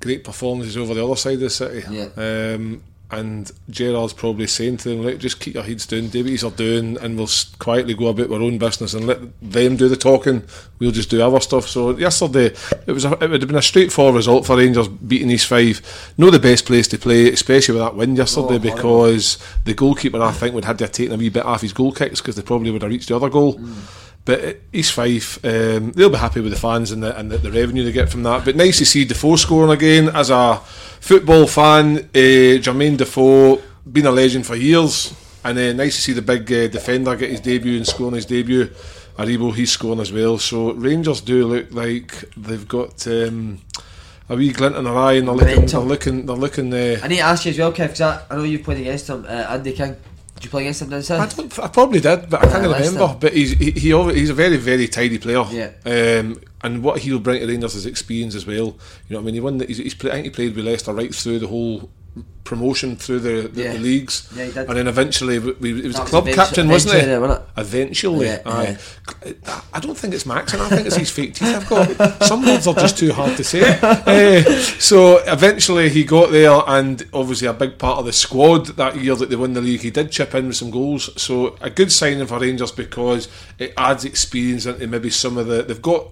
great 0.00 0.24
performances 0.24 0.76
over 0.76 0.94
the 0.94 1.04
other 1.04 1.16
side 1.16 1.34
of 1.34 1.40
the 1.40 1.50
city. 1.50 1.84
Yeah. 1.88 2.08
Um, 2.16 2.82
and 3.12 3.52
Gerrard's 3.68 4.14
probably 4.14 4.46
saying 4.46 4.78
to 4.78 4.88
them, 4.88 5.04
like, 5.04 5.18
just 5.18 5.38
keep 5.38 5.54
your 5.54 5.62
heads 5.62 5.86
down, 5.86 6.08
do 6.08 6.24
what 6.24 6.40
you're 6.40 6.50
doing, 6.50 6.96
and 6.98 7.18
we'll 7.18 7.28
quietly 7.58 7.92
go 7.92 8.08
about 8.08 8.30
our 8.30 8.40
own 8.40 8.56
business 8.56 8.94
and 8.94 9.06
let 9.06 9.20
them 9.42 9.76
do 9.76 9.86
the 9.88 9.96
talking. 9.96 10.42
We'll 10.78 10.92
just 10.92 11.10
do 11.10 11.20
our 11.20 11.40
stuff. 11.42 11.68
So 11.68 11.96
yesterday, 11.98 12.54
it 12.86 12.92
was 12.92 13.04
a, 13.04 13.12
it 13.12 13.30
would 13.30 13.42
have 13.42 13.48
been 13.48 13.58
a 13.58 13.62
straightforward 13.62 14.14
result 14.16 14.46
for 14.46 14.56
Rangers 14.56 14.88
beating 14.88 15.30
East 15.30 15.46
Fife. 15.46 16.12
Not 16.16 16.32
the 16.32 16.38
best 16.38 16.64
place 16.64 16.88
to 16.88 16.98
play, 16.98 17.30
especially 17.30 17.74
with 17.74 17.82
that 17.82 17.94
win 17.96 18.16
yesterday, 18.16 18.54
Oh, 18.54 18.58
because 18.58 19.38
the 19.64 19.74
goalkeeper 19.74 20.20
I 20.22 20.32
think 20.32 20.54
would 20.54 20.64
have 20.64 20.72
had 20.72 20.78
to 20.78 20.84
have 20.84 20.92
taken 20.92 21.14
a 21.14 21.18
wee 21.18 21.28
bit 21.28 21.44
off 21.44 21.60
his 21.60 21.74
goal 21.74 21.92
kicks 21.92 22.22
because 22.22 22.36
they 22.36 22.42
probably 22.42 22.70
would 22.70 22.82
have 22.82 22.90
reached 22.90 23.08
the 23.08 23.16
other 23.16 23.28
goal. 23.28 23.58
Mm. 23.58 23.98
But 24.24 24.44
uh, 24.44 24.52
East 24.72 24.92
Fife, 24.92 25.44
um, 25.44 25.92
they'll 25.92 26.10
be 26.10 26.16
happy 26.16 26.40
with 26.40 26.52
the 26.52 26.58
fans 26.58 26.92
and 26.92 27.02
the, 27.02 27.18
and 27.18 27.30
the, 27.30 27.38
the 27.38 27.50
revenue 27.50 27.84
they 27.84 27.92
get 27.92 28.08
from 28.08 28.22
that. 28.22 28.44
But 28.44 28.56
nice 28.56 28.78
to 28.78 28.86
see 28.86 29.04
Defoe 29.04 29.36
scoring 29.36 29.72
again. 29.72 30.08
As 30.14 30.30
a 30.30 30.56
football 31.00 31.46
fan, 31.46 31.98
uh, 31.98 32.60
Jermaine 32.62 32.96
Defoe, 32.96 33.60
been 33.90 34.06
a 34.06 34.12
legend 34.12 34.46
for 34.46 34.54
years. 34.54 35.14
And 35.44 35.58
uh, 35.58 35.72
nice 35.72 35.96
to 35.96 36.02
see 36.02 36.12
the 36.12 36.22
big 36.22 36.52
uh, 36.52 36.68
defender 36.68 37.16
get 37.16 37.30
his 37.30 37.40
debut 37.40 37.76
and 37.76 37.86
scoring 37.86 38.14
his 38.14 38.26
debut. 38.26 38.70
Aribo, 39.18 39.52
he's 39.54 39.72
scoring 39.72 40.00
as 40.00 40.12
well. 40.12 40.38
So 40.38 40.72
Rangers 40.72 41.20
do 41.20 41.46
look 41.46 41.72
like 41.72 42.24
they've 42.36 42.66
got 42.66 43.04
um, 43.08 43.60
a 44.28 44.36
wee 44.36 44.52
glint 44.52 44.76
in 44.76 44.84
their 44.84 44.96
eye 44.96 45.14
and 45.14 45.26
they're 45.26 45.34
looking, 45.34 45.66
they're 45.66 45.80
looking, 45.80 46.26
they're 46.26 46.36
looking 46.36 46.72
uh, 46.72 47.00
I 47.02 47.08
need 47.08 47.16
to 47.16 47.22
ask 47.22 47.44
you 47.44 47.50
as 47.50 47.58
well, 47.58 47.72
Kev, 47.72 47.88
because 47.88 48.00
I, 48.00 48.22
I 48.30 48.36
know 48.36 48.44
you've 48.44 48.62
played 48.62 48.80
against 48.80 49.08
him, 49.08 49.24
uh, 49.24 49.46
Andy 49.50 49.72
King. 49.72 49.96
Did 50.42 50.46
you 50.46 50.50
play 50.50 50.62
against 50.62 50.82
him 50.82 50.90
down 50.90 51.20
I, 51.20 51.26
don't, 51.28 51.58
I 51.60 51.68
probably 51.68 52.00
did, 52.00 52.28
but 52.28 52.42
I 52.42 52.50
can't 52.50 52.64
Yeah, 52.68 52.76
remember. 52.76 53.16
But 53.20 53.32
he's 53.32 53.52
he, 53.52 53.70
he 53.70 54.12
he's 54.12 54.30
a 54.30 54.34
very 54.34 54.56
very 54.56 54.88
tidy 54.88 55.18
player. 55.18 55.44
Yeah. 55.52 55.70
Um, 55.86 56.40
and 56.64 56.82
what 56.82 56.98
he'll 56.98 57.20
bring 57.20 57.38
to 57.38 57.46
Rangers 57.46 57.76
is 57.76 57.86
experience 57.86 58.34
as 58.34 58.44
well. 58.44 58.56
You 58.56 58.74
know 59.10 59.18
what 59.18 59.20
I 59.20 59.24
mean? 59.26 59.34
He 59.34 59.40
won. 59.40 59.58
The, 59.58 59.66
he's, 59.66 59.78
he's 59.78 59.94
play, 59.94 60.10
I 60.10 60.14
think 60.14 60.24
he 60.24 60.30
played 60.30 60.56
with 60.56 60.64
Leicester 60.64 60.92
right 60.92 61.14
through 61.14 61.38
the 61.38 61.46
whole 61.46 61.88
promotion 62.44 62.96
through 62.96 63.20
the, 63.20 63.48
the, 63.48 63.62
Yeah. 63.62 63.72
the 63.72 63.78
leagues. 63.78 64.28
Yeah. 64.36 64.44
And 64.56 64.76
then 64.76 64.86
eventually, 64.88 65.38
we, 65.38 65.52
he 65.80 65.86
was 65.86 65.94
That 65.96 65.98
the 65.98 66.00
was 66.02 66.10
club 66.10 66.26
captain, 66.28 66.68
wasn't 66.68 66.94
he? 66.94 67.00
eventually 67.00 67.20
wasn't 67.28 67.40
it? 67.56 67.60
Eventually, 67.60 68.26
Yeah, 68.26 68.42
aye. 68.44 68.78
I 69.72 69.80
don't 69.80 69.96
think 69.96 70.12
it's 70.12 70.26
Max, 70.26 70.52
and 70.52 70.60
I 70.62 70.68
think 70.68 70.86
it's 70.86 70.96
his 70.96 71.10
fake 71.10 71.34
teeth 71.34 71.48
I've 71.54 71.68
got. 71.68 72.22
Some 72.24 72.44
words 72.44 72.66
are 72.66 72.74
just 72.74 72.98
too 72.98 73.12
hard 73.12 73.36
to 73.36 73.44
say. 73.44 73.62
Eh, 74.06 74.42
so 74.78 75.18
eventually 75.26 75.88
he 75.88 76.04
got 76.04 76.30
there, 76.30 76.60
and 76.66 77.08
obviously 77.14 77.46
a 77.48 77.52
big 77.54 77.78
part 77.78 77.98
of 77.98 78.04
the 78.04 78.12
squad 78.12 78.66
that 78.76 78.96
year 78.96 79.14
that 79.14 79.30
they 79.30 79.36
won 79.36 79.52
the 79.54 79.60
league, 79.62 79.80
he 79.80 79.90
did 79.90 80.10
chip 80.10 80.34
in 80.34 80.48
with 80.48 80.56
some 80.56 80.70
goals. 80.70 81.08
So 81.20 81.56
a 81.60 81.70
good 81.70 81.90
signing 81.92 82.26
for 82.26 82.38
Rangers 82.38 82.72
because 82.72 83.28
it 83.58 83.72
adds 83.78 84.04
experience 84.04 84.66
into 84.66 84.86
maybe 84.86 85.08
some 85.10 85.38
of 85.38 85.46
the. 85.46 85.62
They've 85.62 85.80
got 85.80 86.08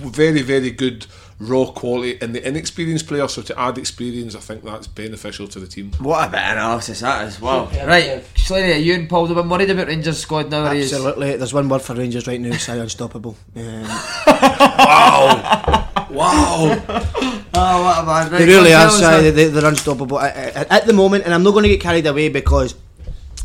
very, 0.00 0.42
very 0.42 0.70
good 0.70 1.06
raw 1.44 1.66
quality 1.66 2.18
and 2.20 2.34
the 2.34 2.46
inexperienced 2.46 3.06
player. 3.06 3.28
So 3.28 3.42
to 3.42 3.58
add 3.58 3.78
experience, 3.78 4.34
I 4.34 4.40
think 4.40 4.64
that's 4.64 4.86
beneficial 4.86 5.46
to 5.48 5.60
the 5.60 5.66
team. 5.66 5.92
What 5.98 6.28
a 6.28 6.30
bit 6.30 6.40
of 6.40 6.52
analysis 6.52 7.00
that 7.00 7.26
is. 7.28 7.40
Wow. 7.40 7.66
Right, 7.86 8.24
Slaney, 8.36 8.72
are 8.72 8.76
you 8.76 8.94
and 8.94 9.08
Paul 9.08 9.26
have 9.26 9.36
been 9.36 9.48
worried 9.48 9.70
about 9.70 9.88
Rangers 9.88 10.18
squad 10.18 10.50
nowadays? 10.50 10.92
Absolutely. 10.92 11.36
There's 11.36 11.54
one 11.54 11.68
word 11.68 11.82
for 11.82 11.94
Rangers 11.94 12.26
right 12.26 12.40
now, 12.40 12.56
say 12.56 12.78
unstoppable. 12.80 13.36
Um, 13.56 13.86
Wow! 16.10 16.80
Oh, 17.56 17.84
what 17.84 17.98
a 17.98 18.04
man. 18.04 18.32
Right, 18.32 18.38
they 18.40 18.46
really 18.46 18.70
come 18.72 18.88
are, 18.88 18.90
tell 18.90 18.94
us 18.94 18.98
Si, 18.98 19.22
that. 19.22 19.30
they, 19.36 19.46
they're 19.46 19.64
unstoppable. 19.64 20.18
I, 20.18 20.26
I, 20.26 20.66
at 20.70 20.86
the 20.86 20.92
moment, 20.92 21.24
and 21.24 21.32
I'm 21.32 21.44
not 21.44 21.52
going 21.52 21.62
to 21.62 21.68
get 21.68 21.80
carried 21.80 22.04
away 22.04 22.28
because 22.28 22.74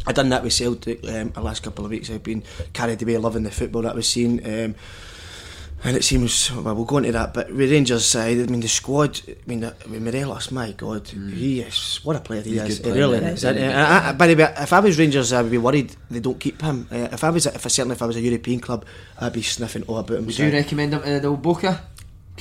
I've 0.08 0.16
done 0.16 0.30
that 0.30 0.42
with 0.42 0.52
Celtic 0.52 1.08
um, 1.08 1.30
the 1.30 1.42
last 1.42 1.62
couple 1.62 1.86
of 1.86 1.92
weeks. 1.92 2.10
I've 2.10 2.24
been 2.24 2.42
carried 2.74 3.04
away 3.04 3.18
loving 3.18 3.44
the 3.44 3.52
football 3.52 3.84
that 3.84 3.92
I 3.92 3.96
was 3.96 4.08
seen. 4.10 4.40
Um, 4.44 4.74
and 5.84 5.96
it 5.96 6.04
seems, 6.04 6.52
well, 6.52 6.76
we'll 6.76 6.86
go 6.86 6.98
into 6.98 7.12
that, 7.13 7.34
but 7.34 7.50
with 7.54 7.72
Rangers 7.72 8.06
side, 8.06 8.38
I 8.39 8.44
mean, 8.48 8.60
the 8.60 8.68
squad, 8.68 9.20
I 9.28 9.36
mean, 9.48 9.63
uh, 9.63 9.74
with 9.89 10.02
Morelos, 10.02 10.52
my 10.52 10.72
God, 10.74 11.08
he 11.08 11.62
is, 11.62 12.00
what 12.04 12.15
a 12.15 12.20
player 12.20 12.42
he 12.42 12.52
He's 12.60 12.62
is. 12.63 12.78
He 12.78 12.84
player, 12.84 12.96
really 12.96 13.20
yeah. 13.22 13.30
is. 13.30 13.46
Uh, 13.46 13.50
I, 14.04 14.10
I, 14.10 14.12
by 14.13 14.28
the 14.28 14.36
way, 14.36 14.54
if 14.58 14.74
I 14.74 14.80
was 14.80 15.00
Rangers, 15.00 15.32
I 15.32 15.42
would 15.42 15.52
be 15.52 15.58
worried 15.58 15.96
they 16.12 16.20
don't 16.20 16.39
keep 16.39 16.62
him. 16.62 16.88
Uh, 16.92 17.08
if 17.12 17.24
I 17.24 17.30
was, 17.30 17.46
if 17.46 17.65
I, 17.65 17.70
certainly 17.70 17.96
if 17.96 18.02
I 18.02 18.06
was 18.08 18.18
a 18.18 18.22
European 18.22 18.60
club, 18.60 18.86
I'd 19.20 19.34
be 19.34 19.42
sniffing 19.42 19.84
all 19.84 19.98
about 20.00 20.18
him. 20.18 20.26
Would 20.26 20.36
So- 20.36 20.44
you 20.44 20.52
recommend 20.52 20.94
him 20.94 21.02
to 21.02 21.20
the 21.22 21.28
old 21.28 21.42
Boca? 21.42 21.82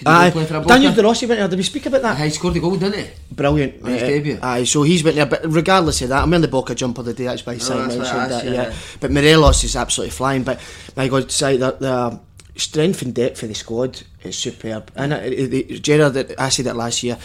Aye, 0.06 0.28
go 0.28 0.32
play 0.34 0.44
for 0.46 0.54
a 0.56 0.60
Boca? 0.60 0.68
Daniel 0.74 0.92
De 0.94 1.02
Rossi 1.02 1.26
went 1.26 1.40
there. 1.40 1.48
Did 1.48 1.56
we 1.56 1.62
speak 1.64 1.86
about 1.86 2.02
that? 2.02 2.20
Aye, 2.20 2.26
he 2.26 2.30
scored 2.30 2.56
a 2.56 2.60
goal, 2.60 2.76
didn't 2.76 3.04
he? 3.04 3.10
Brilliant. 3.34 3.82
On 3.82 3.90
his 3.90 4.02
Uh, 4.02 4.06
debut. 4.06 4.38
Aye, 4.40 4.62
so 4.64 4.84
he's 4.84 5.02
went 5.02 5.16
there, 5.16 5.26
but 5.26 5.40
regardless 5.44 6.02
of 6.02 6.10
that, 6.10 6.22
I'm 6.22 6.32
in 6.34 6.40
the 6.40 6.46
Boca 6.48 6.74
jumper 6.74 7.02
the 7.02 7.14
day. 7.14 7.24
That's 7.24 7.42
Si 7.42 7.72
Oh, 7.72 7.78
mentioned 7.86 8.04
that. 8.04 8.44
Yeah. 8.44 8.52
yeah. 8.52 8.72
but 9.00 9.10
Morelos 9.10 9.64
is 9.64 9.74
absolutely 9.74 10.10
flying. 10.12 10.44
But 10.44 10.60
my 10.96 11.08
God, 11.08 11.32
say 11.32 11.56
that 11.56 11.80
the 11.80 12.20
strength 12.58 13.02
and 13.02 13.14
depth 13.14 13.42
of 13.42 13.48
the 13.48 13.54
squad 13.54 14.02
is 14.22 14.36
superb. 14.36 14.92
And 14.94 15.12
uh, 15.12 15.20
the, 15.20 15.78
Gerrard, 15.80 16.34
I 16.38 16.48
said 16.48 16.66
that 16.66 16.76
last 16.76 17.02
year. 17.02 17.18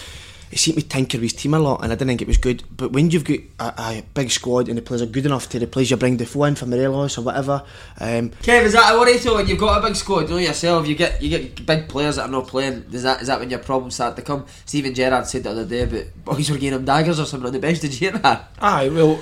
He 0.50 0.60
seemed 0.60 0.78
to 0.78 0.88
tinker 0.88 1.18
with 1.18 1.24
his 1.24 1.34
team 1.34 1.56
a 1.56 1.60
lot, 1.60 1.84
and 1.84 1.92
I 1.92 1.96
didn't 1.96 2.10
think 2.10 2.22
it 2.22 2.28
was 2.28 2.38
good. 2.38 2.62
But 2.78 2.92
when 2.92 3.10
you've 3.10 3.24
got 3.24 3.40
a, 3.60 3.82
a 3.82 4.04
big 4.14 4.30
squad 4.30 4.70
and 4.70 4.78
the 4.78 4.84
players 4.84 5.02
are 5.02 5.08
good 5.08 5.26
enough 5.26 5.50
to 5.50 5.60
replace 5.60 5.90
you, 5.90 5.98
bring 5.98 6.18
Defoe 6.18 6.44
in 6.44 6.54
for 6.54 6.68
Morelos 6.68 7.18
or 7.18 7.24
whatever. 7.24 7.64
Um, 8.00 8.30
Kev, 8.44 8.62
is 8.62 8.74
that 8.74 8.94
a 8.94 9.00
worry 9.00 9.18
though 9.18 9.34
when 9.34 9.48
you've 9.48 9.58
got 9.58 9.84
a 9.84 9.88
big 9.88 9.96
squad? 9.96 10.26
You 10.26 10.28
know 10.28 10.38
yourself, 10.38 10.88
you 10.88 10.94
get 10.94 11.20
you 11.24 11.30
get 11.30 11.66
big 11.66 11.90
players 11.90 12.18
that 12.18 12.30
are 12.30 12.32
not 12.32 12.48
playing. 12.48 12.86
Is 12.92 13.02
that 13.02 13.24
is 13.24 13.30
that 13.30 13.40
when 13.40 13.50
your 13.50 13.58
problems 13.58 13.96
start 13.96 14.16
to 14.18 14.22
come? 14.22 14.46
Steven 14.66 14.94
Gerrard 14.94 15.26
said 15.26 15.42
the 15.42 15.50
other 15.50 15.66
day 15.66 15.82
about 15.82 16.06
boys 16.24 16.52
were 16.52 16.58
getting 16.60 16.78
him 16.78 16.86
daggers 16.86 17.20
or 17.20 17.26
something 17.26 17.48
on 17.48 17.54
the 17.54 17.58
bench. 17.58 17.80
Did 17.80 18.00
you 18.00 18.12
hear 18.12 18.20
that? 18.20 18.52
Aye, 18.62 18.90
well, 18.90 19.20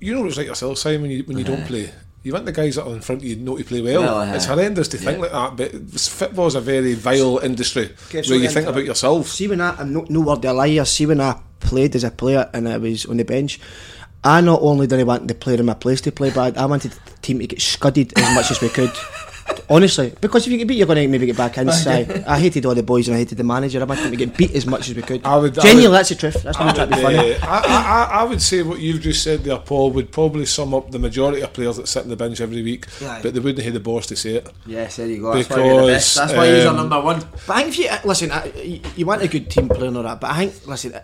you 0.00 0.14
know 0.14 0.22
what 0.22 0.28
it's 0.28 0.38
like 0.38 0.46
yourself, 0.46 0.78
Simon, 0.78 1.02
when 1.02 1.10
you, 1.10 1.24
when 1.24 1.36
you 1.36 1.44
don't 1.44 1.66
play. 1.66 1.90
You 2.28 2.34
want 2.34 2.44
the 2.44 2.52
guys 2.52 2.74
that 2.74 2.84
are 2.86 2.92
in 2.92 3.00
front 3.00 3.22
of 3.22 3.26
you 3.26 3.36
know 3.36 3.56
to 3.56 3.64
play 3.64 3.80
well. 3.80 4.02
Well, 4.02 4.18
aye. 4.18 4.34
it's 4.36 4.44
uh, 4.44 4.54
horrendous 4.54 4.86
to 4.88 4.98
think 4.98 5.18
like 5.18 5.32
that, 5.32 5.56
but 5.56 5.98
football's 5.98 6.56
a 6.56 6.60
very 6.60 6.92
vile 6.92 7.38
industry 7.38 7.84
Okay, 8.08 8.22
so 8.22 8.34
where 8.34 8.38
you 8.38 8.50
think 8.50 8.66
about 8.66 8.80
uh, 8.80 8.84
yourself. 8.84 9.28
See 9.28 9.48
when 9.48 9.62
I, 9.62 9.74
I'm 9.78 9.94
no, 9.94 10.04
no 10.10 10.20
word 10.20 10.44
of 10.44 10.50
a 10.50 10.52
liar. 10.52 10.84
See 10.84 11.06
when 11.06 11.22
I 11.22 11.40
played 11.60 11.96
as 11.96 12.04
a 12.04 12.10
player 12.10 12.50
and 12.52 12.68
I 12.68 12.76
was 12.76 13.06
on 13.06 13.16
the 13.16 13.24
bench, 13.24 13.60
I 14.22 14.42
not 14.42 14.60
only 14.60 14.86
didn't 14.86 15.06
want 15.06 15.26
the 15.26 15.34
player 15.34 15.58
in 15.58 15.64
my 15.64 15.72
place 15.72 16.02
to 16.02 16.12
play 16.12 16.28
bad, 16.28 16.58
I 16.58 16.66
wanted 16.66 16.90
the 16.90 17.16
team 17.22 17.38
to 17.38 17.46
get 17.46 17.62
scudded 17.62 18.12
as 18.18 18.34
much 18.34 18.50
as 18.50 18.60
we 18.60 18.68
could. 18.68 18.92
Honestly, 19.70 20.14
because 20.20 20.46
if 20.46 20.52
you 20.52 20.58
get 20.58 20.66
beat, 20.66 20.78
you're 20.78 20.86
going 20.86 20.96
to 21.02 21.08
maybe 21.08 21.26
get 21.26 21.36
back 21.36 21.58
inside. 21.58 22.24
I 22.26 22.38
hated 22.40 22.64
all 22.64 22.74
the 22.74 22.82
boys 22.82 23.06
and 23.08 23.14
I 23.16 23.18
hated 23.18 23.36
the 23.36 23.44
manager. 23.44 23.80
I 23.80 23.84
wanted 23.84 24.08
to 24.10 24.16
get 24.16 24.34
beat 24.36 24.52
as 24.52 24.64
much 24.64 24.88
as 24.88 24.96
we 24.96 25.02
could. 25.02 25.24
I 25.26 25.36
would- 25.36 25.58
I 25.58 25.62
Genuinely, 25.62 25.88
would- 25.88 25.94
that's 25.96 26.08
the 26.08 26.14
truth. 26.14 26.42
That's 26.42 26.58
not 26.58 26.74
trying 26.74 26.88
to 26.90 26.96
be 26.96 27.02
funny. 27.02 27.34
Uh, 27.34 27.46
I, 27.46 28.08
I, 28.12 28.20
I- 28.20 28.24
would 28.24 28.40
say 28.40 28.62
what 28.62 28.80
you've 28.80 29.02
just 29.02 29.22
said 29.22 29.40
there, 29.44 29.58
Paul, 29.58 29.90
would 29.92 30.10
probably 30.10 30.46
sum 30.46 30.72
up 30.72 30.90
the 30.90 30.98
majority 30.98 31.42
of 31.42 31.52
players 31.52 31.76
that 31.76 31.86
sit 31.88 32.02
in 32.04 32.08
the 32.08 32.16
bench 32.16 32.40
every 32.40 32.62
week, 32.62 32.86
Aye. 33.02 33.20
but 33.22 33.34
they 33.34 33.40
wouldn't 33.40 33.62
have 33.64 33.74
the 33.74 33.80
boss 33.80 34.06
to 34.06 34.16
say 34.16 34.36
it. 34.36 34.50
Yes, 34.64 34.96
there 34.96 35.06
you 35.06 35.20
go. 35.20 35.34
That's 35.34 35.50
why 35.50 35.56
you're 35.64 35.80
the 35.82 35.92
best. 35.92 36.14
Because, 36.16 36.28
That's 36.28 36.38
why 36.38 36.54
he's 36.54 36.64
our 36.64 36.70
um, 36.70 36.76
number 36.76 37.00
one. 37.02 37.20
But 37.46 37.56
I 37.56 37.62
think 37.62 37.68
if 37.68 37.78
you 37.78 37.88
uh, 37.88 37.98
listen, 38.04 38.30
uh, 38.30 38.50
you, 38.56 38.80
you 38.96 39.04
want 39.06 39.22
a 39.22 39.28
good 39.28 39.50
team 39.50 39.68
playing 39.68 39.96
all 39.96 40.02
that. 40.02 40.20
But 40.20 40.30
I 40.30 40.46
think 40.46 40.66
listen, 40.66 40.98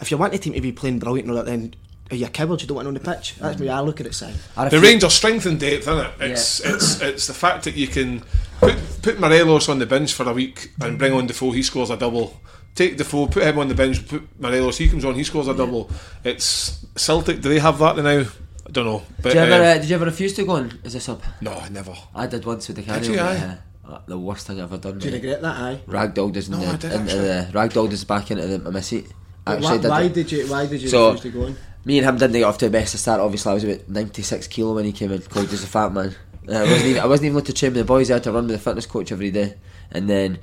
if 0.00 0.10
you 0.10 0.16
want 0.16 0.32
a 0.34 0.38
team 0.38 0.54
to 0.54 0.60
be 0.60 0.72
playing 0.72 0.98
brilliant 1.00 1.28
and 1.28 1.36
all 1.36 1.44
that, 1.44 1.50
then 1.50 1.74
are 2.10 2.16
you 2.16 2.26
cowards? 2.28 2.62
You 2.62 2.68
don't 2.68 2.76
want 2.76 2.88
on 2.88 2.94
the 2.94 3.00
pitch. 3.00 3.34
That's 3.36 3.56
the 3.58 3.64
way 3.64 3.70
I 3.70 3.80
look 3.80 4.00
at 4.00 4.06
it. 4.06 4.14
Si. 4.14 4.26
And 4.26 4.34
if 4.66 4.70
The 4.70 4.76
you- 4.76 4.82
Rangers' 4.82 5.14
strength 5.14 5.46
and 5.46 5.58
depth, 5.58 5.82
isn't 5.88 5.98
it? 5.98 6.10
It's 6.20 6.60
it's 6.60 7.00
it's 7.00 7.26
the 7.26 7.34
fact 7.34 7.64
that 7.64 7.74
you 7.74 7.88
can 7.88 8.22
put 8.60 8.76
put 9.02 9.18
Morelos 9.20 9.68
on 9.68 9.78
the 9.78 9.86
bench 9.86 10.12
for 10.14 10.28
a 10.28 10.32
week 10.32 10.72
and 10.80 10.98
bring 10.98 11.12
on 11.12 11.26
Defoe, 11.26 11.50
he 11.52 11.62
scores 11.62 11.90
a 11.90 11.96
double. 11.96 12.40
Take 12.74 12.96
Defoe, 12.98 13.26
put 13.26 13.42
him 13.42 13.58
on 13.58 13.68
the 13.68 13.74
bench, 13.74 14.06
put 14.06 14.22
Morelos, 14.38 14.76
he 14.78 14.88
comes 14.88 15.04
on, 15.04 15.14
he 15.14 15.24
scores 15.24 15.48
a 15.48 15.54
double. 15.54 15.90
It's 16.24 16.84
Celtic. 16.96 17.40
Do 17.40 17.48
they 17.48 17.58
have 17.58 17.78
that 17.78 17.96
now? 17.96 18.24
I 18.66 18.70
don't 18.70 18.84
know. 18.84 19.02
But 19.22 19.32
Did 19.32 19.34
you, 19.34 19.40
ever, 19.40 19.64
uh, 19.64 19.66
uh, 19.66 19.74
did 19.78 19.88
you 19.88 19.94
ever 19.96 20.04
refuse 20.04 20.34
to 20.34 20.44
go 20.44 20.52
on 20.56 20.78
as 20.84 20.94
a 20.94 21.00
sub? 21.00 21.22
no, 21.40 21.62
never. 21.70 21.94
I 22.14 22.26
did 22.26 22.44
once 22.44 22.66
with 22.68 22.76
the 22.76 22.82
Did 22.82 23.02
carry. 23.04 23.06
you, 23.14 23.20
aye? 23.20 23.58
uh, 23.88 23.92
uh, 23.94 24.00
the 24.06 24.18
worst 24.18 24.46
thing 24.46 24.58
I've 24.60 24.64
ever 24.72 24.76
done. 24.78 24.98
Do 24.98 25.06
you 25.06 25.12
mate. 25.12 25.22
regret 25.22 25.42
that? 25.42 25.56
Aye. 25.56 25.80
Ragdolled 25.88 26.36
us 26.36 26.48
in 26.48 26.52
No, 26.52 26.66
I 26.66 26.72
the, 26.72 26.78
did 26.78 26.92
into 26.92 27.02
actually. 27.04 27.20
the 27.28 27.48
ragdolled 27.58 27.92
us 27.92 28.04
back 28.04 28.30
into 28.32 28.46
the, 28.46 28.70
my 28.70 28.80
seat. 28.80 29.06
Why, 29.44 29.54
Actually, 29.54 29.78
did 29.78 29.88
why 29.90 30.08
did 30.08 30.32
you? 30.32 30.46
Why 30.48 30.66
did 30.66 30.82
you 30.82 30.88
So- 30.88 31.12
refuse 31.12 31.32
to 31.32 31.38
go 31.38 31.46
on? 31.46 31.56
Me 31.86 31.98
and 31.98 32.06
him 32.06 32.16
didn't 32.18 32.32
get 32.32 32.42
off 32.42 32.58
to 32.58 32.64
the 32.64 32.70
best 32.70 32.94
of 32.94 33.00
start. 33.00 33.20
Obviously, 33.20 33.50
I 33.52 33.54
was 33.54 33.62
about 33.62 33.88
96 33.88 34.48
kilo 34.48 34.74
when 34.74 34.84
he 34.84 34.90
came 34.92 35.12
in. 35.12 35.22
Called 35.22 35.46
us 35.46 35.62
a 35.62 35.68
fat 35.68 35.92
man. 35.92 36.16
I 36.48 36.62
wasn't 36.62 36.86
even. 36.86 37.02
I 37.02 37.06
wasn't 37.06 37.26
even 37.26 37.36
allowed 37.36 37.46
to 37.46 37.52
train 37.52 37.72
with 37.72 37.78
the 37.78 37.84
boys. 37.84 38.10
I 38.10 38.14
had 38.14 38.24
to 38.24 38.32
run 38.32 38.48
with 38.48 38.56
the 38.56 38.58
fitness 38.62 38.86
coach 38.86 39.12
every 39.12 39.30
day. 39.30 39.54
And 39.92 40.10
then 40.10 40.38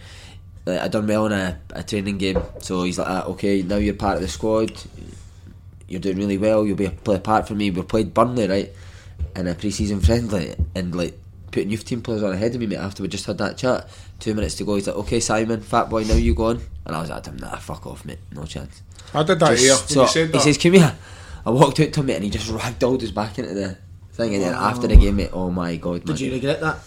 uh, 0.65 0.79
I 0.81 0.87
done 0.87 1.05
well 1.05 1.25
in 1.25 1.33
a, 1.33 1.59
a 1.71 1.83
training 1.83 2.17
game. 2.17 2.41
So 2.59 2.83
he's 2.83 2.97
like, 2.97 3.09
ah, 3.09 3.25
"Okay, 3.25 3.61
now 3.61 3.75
you're 3.75 3.93
part 3.93 4.15
of 4.15 4.21
the 4.21 4.29
squad. 4.29 4.71
You're 5.89 5.99
doing 5.99 6.17
really 6.17 6.37
well. 6.37 6.65
You'll 6.65 6.77
be 6.77 6.85
a 6.85 6.91
play 6.91 7.17
a 7.17 7.19
part 7.19 7.45
for 7.45 7.55
me." 7.55 7.71
We 7.71 7.81
played 7.81 8.13
Burnley 8.13 8.47
right 8.47 8.71
in 9.35 9.47
a 9.47 9.53
pre-season 9.53 9.99
friendly, 9.99 10.55
and 10.75 10.95
like 10.95 11.19
putting 11.51 11.69
youth 11.69 11.83
team 11.85 12.01
players 12.01 12.23
on 12.23 12.31
ahead 12.31 12.55
of 12.55 12.61
me, 12.61 12.67
mate. 12.67 12.77
After 12.77 13.03
we 13.03 13.09
just 13.09 13.25
had 13.25 13.37
that 13.39 13.57
chat, 13.57 13.89
two 14.19 14.33
minutes 14.33 14.55
to 14.55 14.63
go, 14.63 14.75
he's 14.75 14.87
like, 14.87 14.95
"Okay, 14.95 15.19
Simon, 15.19 15.59
fat 15.59 15.89
boy, 15.89 16.05
now 16.05 16.15
you 16.15 16.33
go 16.33 16.45
on." 16.47 16.61
And 16.85 16.95
I 16.95 17.01
was 17.01 17.09
like, 17.09 17.33
"Nah, 17.33 17.57
fuck 17.57 17.85
off, 17.85 18.05
mate. 18.05 18.19
No 18.31 18.45
chance." 18.45 18.81
I 19.13 19.23
did 19.23 19.39
that 19.39 19.57
Just- 19.57 19.61
here 19.61 19.75
when 19.75 19.87
so 19.87 20.01
you 20.03 20.07
said 20.07 20.33
he 20.33 20.39
says, 20.39 20.57
"Come 20.57 20.73
here." 20.73 20.95
I 21.45 21.49
walked 21.51 21.79
out 21.79 21.93
to 21.93 21.99
him, 21.99 22.05
mate, 22.05 22.15
and 22.15 22.23
he 22.23 22.29
just 22.29 22.49
ragdolled 22.49 23.01
his 23.01 23.11
back 23.11 23.37
into 23.39 23.53
the 23.53 23.77
thing. 24.13 24.35
And 24.35 24.43
then 24.43 24.53
oh. 24.53 24.57
after 24.57 24.87
the 24.87 24.95
game, 24.95 25.17
mate, 25.17 25.31
oh 25.33 25.49
my 25.49 25.75
god, 25.75 26.05
man. 26.05 26.15
Did 26.15 26.19
you 26.19 26.31
regret 26.31 26.61
that? 26.61 26.79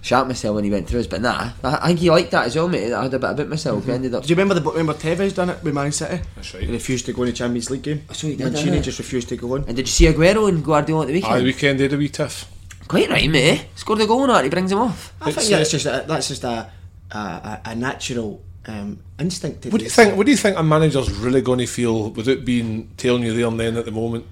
Shat 0.00 0.26
myself 0.26 0.54
when 0.54 0.64
he 0.64 0.70
went 0.70 0.88
through 0.88 1.00
us, 1.00 1.06
but 1.06 1.20
nah, 1.20 1.52
I, 1.62 1.78
I 1.82 1.86
think 1.88 1.98
he 1.98 2.10
liked 2.10 2.30
that 2.30 2.46
as 2.46 2.56
well, 2.56 2.68
mate. 2.68 2.92
I 2.92 3.02
had 3.02 3.12
a 3.12 3.18
bit 3.18 3.30
about 3.30 3.48
myself. 3.48 3.76
We 3.76 3.82
mm-hmm. 3.82 3.90
ended 3.90 4.14
up. 4.14 4.22
Did 4.22 4.30
you 4.30 4.36
remember 4.36 4.54
the 4.54 4.70
remember 4.70 4.94
Tevez 4.94 5.34
done 5.34 5.50
it 5.50 5.62
with 5.62 5.74
Man 5.74 5.92
City? 5.92 6.22
That's 6.34 6.54
right. 6.54 6.62
He 6.62 6.68
right. 6.68 6.72
refused 6.72 7.04
to 7.06 7.12
go 7.12 7.22
in 7.22 7.28
the 7.28 7.34
Champions 7.34 7.70
League 7.70 7.82
game. 7.82 8.02
So 8.12 8.26
he 8.26 8.36
did, 8.36 8.44
Mancini 8.52 8.78
aye. 8.78 8.80
just 8.80 8.98
refused 8.98 9.28
to 9.28 9.36
go 9.36 9.54
on. 9.54 9.64
And 9.64 9.76
did 9.76 9.80
you 9.80 9.92
see 9.92 10.06
Aguero 10.06 10.48
and 10.48 10.64
Guardiola 10.64 11.02
at 11.02 11.08
the 11.08 11.12
weekend? 11.12 11.34
Aye, 11.34 11.38
the 11.38 11.44
weekend, 11.44 11.78
they 11.78 11.84
had 11.84 11.92
a 11.92 11.98
wee 11.98 12.08
tiff. 12.08 12.50
Quite 12.88 13.10
right, 13.10 13.28
mate. 13.28 13.60
Eh? 13.60 13.64
Scored 13.74 14.00
a 14.00 14.06
goal 14.06 14.22
on 14.22 14.28
that. 14.28 14.44
He 14.44 14.50
brings 14.50 14.72
him 14.72 14.78
off. 14.78 15.12
I 15.20 15.28
It's, 15.28 15.36
think 15.38 15.50
that's 15.50 15.70
just 15.70 15.86
a, 15.86 16.04
that's 16.08 16.28
just 16.28 16.44
a 16.44 16.72
a, 17.12 17.18
a, 17.18 17.60
a 17.66 17.74
natural 17.74 18.42
um, 18.66 18.98
instinct. 19.18 19.66
What 19.66 19.78
do 19.78 19.84
you 19.84 19.90
think? 19.90 20.16
What 20.16 20.26
do 20.26 20.32
you 20.32 20.38
think 20.38 20.58
a 20.58 20.62
manager's 20.62 21.10
really 21.10 21.40
going 21.40 21.58
to 21.60 21.66
feel 21.66 22.10
without 22.10 22.44
being 22.44 22.90
telling 22.96 23.22
you 23.22 23.34
there 23.34 23.46
and 23.46 23.58
then 23.58 23.76
at 23.76 23.84
the 23.84 23.90
moment? 23.90 24.26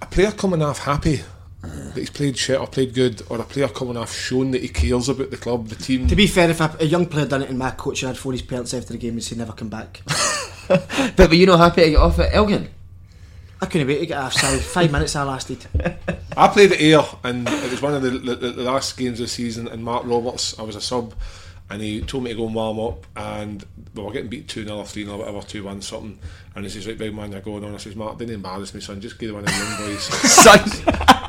A 0.00 0.06
player 0.06 0.32
coming 0.32 0.62
off 0.62 0.80
happy 0.80 1.20
that 1.62 1.96
he's 1.96 2.10
played 2.10 2.36
shit 2.36 2.58
or 2.58 2.66
played 2.66 2.92
good, 2.92 3.22
or 3.28 3.40
a 3.40 3.44
player 3.44 3.68
coming 3.68 3.96
off 3.96 4.12
showing 4.12 4.50
that 4.50 4.62
he 4.62 4.68
cares 4.68 5.08
about 5.08 5.30
the 5.30 5.36
club, 5.36 5.68
the 5.68 5.76
team. 5.76 6.08
To 6.08 6.16
be 6.16 6.26
fair, 6.26 6.50
if 6.50 6.60
a, 6.60 6.76
a 6.80 6.84
young 6.84 7.06
player 7.06 7.26
done 7.26 7.42
it 7.42 7.50
in 7.50 7.58
my 7.58 7.70
coach 7.70 8.00
had 8.00 8.18
four 8.18 8.32
his 8.32 8.42
parents 8.42 8.74
after 8.74 8.92
the 8.92 8.98
game 8.98 9.12
and 9.12 9.22
said 9.22 9.38
never 9.38 9.52
come 9.52 9.68
back, 9.68 10.02
But 11.16 11.28
were 11.28 11.34
you 11.34 11.46
not 11.46 11.58
happy 11.58 11.82
to 11.82 11.90
get 11.90 11.98
off 11.98 12.18
at 12.18 12.34
Elgin? 12.34 12.68
I 13.60 13.66
couldn't 13.66 13.86
wait 13.86 14.00
to 14.00 14.06
get 14.06 14.18
off. 14.18 14.32
Sorry, 14.32 14.58
five 14.58 14.90
minutes 14.92 15.14
I 15.14 15.22
lasted. 15.22 15.66
I 16.36 16.48
played 16.48 16.72
at 16.72 16.80
Ayr, 16.80 17.04
and 17.22 17.48
it 17.48 17.70
was 17.70 17.82
one 17.82 17.94
of 17.94 18.02
the, 18.02 18.10
the, 18.10 18.34
the 18.34 18.62
last 18.62 18.96
games 18.96 19.20
of 19.20 19.26
the 19.26 19.30
season. 19.30 19.68
And 19.68 19.84
Mark 19.84 20.04
Roberts, 20.04 20.58
I 20.58 20.62
was 20.62 20.76
a 20.76 20.80
sub, 20.80 21.14
and 21.72 21.80
he 21.80 22.02
told 22.02 22.22
me 22.22 22.30
to 22.30 22.36
go 22.36 22.44
and 22.46 22.54
warm 22.54 22.78
up. 22.78 23.06
And 23.16 23.64
we 23.94 24.02
were 24.02 24.12
getting 24.12 24.28
beat 24.28 24.46
2 24.46 24.64
0 24.64 24.76
or 24.76 24.84
3 24.84 25.04
0, 25.04 25.16
whatever, 25.16 25.40
2 25.40 25.64
1 25.64 25.80
something. 25.80 26.18
And 26.54 26.64
he 26.64 26.70
says, 26.70 26.86
Right, 26.86 26.98
big 26.98 27.14
man, 27.14 27.32
you're 27.32 27.40
going 27.40 27.64
on. 27.64 27.74
I 27.74 27.78
says, 27.78 27.96
Mark, 27.96 28.18
didn't 28.18 28.34
embarrass 28.34 28.74
me, 28.74 28.82
son. 28.82 29.00
Just 29.00 29.18
give 29.18 29.32
one 29.32 29.44
of 29.44 29.48
the 29.48 29.56
young 29.56 29.76
boys. 29.78 30.02
Son. 30.30 30.58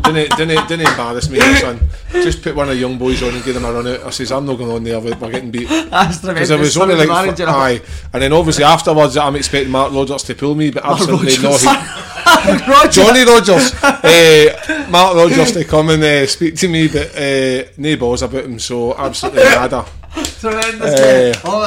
didn't, 0.03 0.35
didn't, 0.35 0.67
didn't 0.67 0.87
embarrass 0.87 1.29
me, 1.29 1.39
son. 1.61 1.79
Just 2.11 2.41
put 2.41 2.55
one 2.55 2.67
of 2.67 2.75
the 2.75 2.81
young 2.81 2.97
boys 2.97 3.23
on 3.23 3.33
and 3.33 3.43
give 3.45 3.53
them 3.53 3.63
a 3.63 3.71
run 3.71 3.87
out. 3.87 4.01
I 4.01 4.09
says, 4.09 4.33
I'm 4.33 4.45
not 4.45 4.57
going 4.57 4.71
on 4.71 4.83
there, 4.83 4.99
we're 4.99 5.15
we're 5.15 5.31
getting 5.31 5.51
beat. 5.51 5.69
Because 5.69 6.51
it 6.51 6.59
was 6.59 6.75
only 6.75 6.95
like, 6.95 7.39
f- 7.39 7.47
aye. 7.47 7.81
And 8.11 8.21
then 8.21 8.33
obviously 8.33 8.65
afterwards, 8.65 9.15
I'm 9.15 9.37
expecting 9.37 9.71
Mark 9.71 9.93
Rogers 9.93 10.23
to 10.23 10.35
pull 10.35 10.55
me, 10.55 10.71
but 10.71 10.83
absolutely 10.83 11.37
no. 11.41 11.57
He, 11.57 12.89
Johnny 12.89 13.23
Rogers, 13.23 13.73
uh, 13.81 14.87
Mark 14.89 15.15
Rogers 15.15 15.53
to 15.53 15.63
come 15.63 15.89
and 15.89 16.03
uh, 16.03 16.27
speak 16.27 16.55
to 16.57 16.67
me, 16.67 16.89
but 16.89 17.15
uh, 17.15 17.69
no 17.77 17.95
balls 17.95 18.23
about 18.23 18.43
him, 18.43 18.59
so 18.59 18.93
absolutely 18.97 19.43
nada. 19.43 19.85
Tremendous, 20.13 20.99
Eh. 20.99 21.31
mate. 21.31 21.41
Oh, 21.45 21.65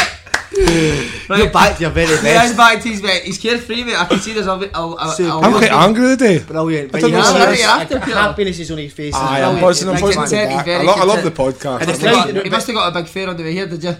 You're 1.36 1.50
back 1.50 1.76
to 1.76 1.82
your 1.82 1.90
very 1.90 2.06
he 2.06 2.12
is 2.14 2.22
best. 2.22 2.56
back 2.56 2.80
to 2.80 2.88
his 2.88 3.02
mate. 3.02 3.22
He's 3.24 3.36
carefree, 3.38 3.84
mate. 3.84 3.96
I 4.00 4.04
can 4.06 4.18
see 4.20 4.32
there's 4.32 4.46
a 4.46 4.56
bit. 4.56 4.70
I'll, 4.74 4.96
I'll, 4.98 5.10
Super. 5.10 5.30
I'll, 5.32 5.44
I'm 5.44 5.52
quite 5.52 5.72
angry 5.72 6.08
today. 6.16 6.38
Brilliant. 6.38 6.92
But 6.92 7.00
don't 7.00 7.10
you 7.10 7.16
know 7.16 7.22
have 7.22 7.48
what 7.48 7.58
you're 7.58 7.68
after, 7.68 7.96
a 7.96 8.00
Peter. 8.00 8.16
happiness 8.16 8.58
is 8.60 8.70
on 8.70 8.78
his 8.78 8.92
face. 8.92 9.14
Aye, 9.14 9.18
It's 9.18 9.24
I'm 9.24 9.38
brilliant. 9.40 9.60
buzzing, 9.62 9.88
I'm 9.88 9.94
It's 9.94 10.02
buzzing. 10.02 10.20
like- 10.20 10.30
content, 10.30 10.52
he's 10.52 10.62
back. 10.62 10.80
I, 10.80 10.82
lo- 10.84 10.92
I 10.94 11.04
love 11.04 11.24
the 11.24 11.30
content. 11.30 11.60
podcast. 11.60 11.80
He 11.80 11.86
must, 11.86 12.02
I 12.02 12.06
have 12.06 12.16
love- 12.26 12.34
got, 12.34 12.44
he 12.44 12.50
must 12.50 12.66
have 12.68 12.76
got 12.76 12.88
a 12.88 12.94
big 13.00 13.06
fare 13.08 13.28
on 13.28 13.36
the 13.36 13.42
way 13.42 13.52
here, 13.52 13.66
did 13.66 13.82
you? 13.84 13.96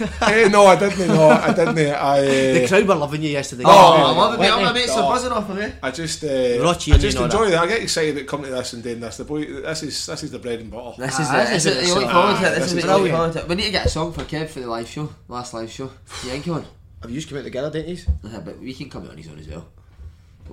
eh, 0.22 0.48
no, 0.48 0.66
I 0.66 0.76
didn't. 0.76 1.08
No, 1.08 1.28
I 1.30 1.52
didn't. 1.52 1.78
I. 1.78 2.20
The 2.26 2.64
Uh, 2.64 2.68
crowd 2.68 2.88
were 2.88 2.94
loving 2.94 3.22
you 3.22 3.30
yesterday. 3.30 3.64
Oh, 3.66 3.70
I 3.70 4.10
love 4.12 4.34
it, 4.34 4.40
mate. 4.40 4.48
Weren't 4.48 4.52
All 4.54 4.64
my 4.64 4.72
they? 4.72 4.80
mates 4.80 4.96
are 4.96 5.02
buzzing 5.12 5.32
off 5.32 5.48
of 5.50 5.56
me. 5.56 5.72
I 5.82 5.90
just, 5.90 6.24
uh, 6.24 6.62
Raw 6.62 6.70
I 6.70 6.74
just 6.74 7.18
enjoy 7.18 7.44
that. 7.46 7.50
that. 7.50 7.62
I 7.62 7.66
get 7.66 7.82
excited 7.82 8.16
about 8.16 8.26
coming 8.28 8.46
to 8.46 8.52
this 8.52 8.72
and 8.72 8.82
doing 8.82 9.00
this. 9.00 9.16
The 9.16 9.24
boy, 9.24 9.44
this 9.44 9.82
is 9.82 10.06
this 10.06 10.22
is 10.22 10.30
the 10.30 10.38
bread 10.38 10.60
and 10.60 10.70
butter. 10.70 11.00
This 11.02 11.18
is 11.18 11.26
Ah, 11.30 11.42
it. 11.42 11.50
this 11.50 11.64
This 11.64 11.66
is 11.66 11.76
is 11.76 11.82
it. 11.82 11.88
you 11.94 12.00
look 12.00 12.10
forward 12.10 12.36
to 12.40 12.46
it. 12.46 12.50
This 12.50 12.58
this 12.58 12.72
is 12.72 12.78
is 12.78 12.84
what 12.86 12.96
you 12.98 13.02
look 13.04 13.12
forward 13.12 13.32
to. 13.34 13.46
We 13.46 13.54
need 13.54 13.64
to 13.64 13.70
get 13.70 13.86
a 13.86 13.88
song 13.88 14.12
for 14.12 14.22
Kev 14.24 14.48
for 14.48 14.60
the 14.60 14.66
live 14.66 14.88
show, 14.88 15.08
last 15.28 15.54
live 15.54 15.70
show. 15.70 15.90
You 16.24 16.30
think 16.30 16.46
one? 16.46 16.64
Have 17.02 17.10
you 17.10 17.16
just 17.16 17.28
come 17.28 17.38
out 17.38 17.44
together, 17.44 17.70
didn't 17.70 17.96
you? 17.96 18.02
Yeah, 18.24 18.40
but 18.40 18.58
we 18.58 18.74
can 18.74 18.88
come 18.90 19.04
out 19.04 19.10
on 19.10 19.16
his 19.18 19.28
own 19.28 19.38
as 19.38 19.48
well. 19.48 19.66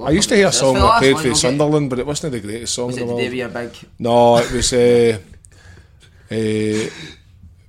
I 0.06 0.10
used 0.10 0.28
to 0.30 0.36
hear 0.36 0.48
a 0.48 0.52
song 0.52 0.74
the 0.74 0.80
that 0.82 1.00
played 1.00 1.18
for 1.20 1.28
you'll. 1.28 1.36
Sunderland, 1.36 1.90
but 1.90 2.00
it 2.00 2.06
wasn't 2.08 2.34
the 2.34 2.40
greatest 2.40 2.74
song 2.74 2.88
Was 2.88 2.98
in 2.98 3.04
it 3.04 3.06
the 3.08 3.14
the 3.14 3.18
day 3.30 3.44
world. 3.44 3.54
we 3.54 3.60
are 3.60 3.68
big? 3.68 3.78
No, 4.00 4.38
it 4.38 4.52
was 4.52 4.74
uh, 4.74 5.18
uh, 6.32 6.90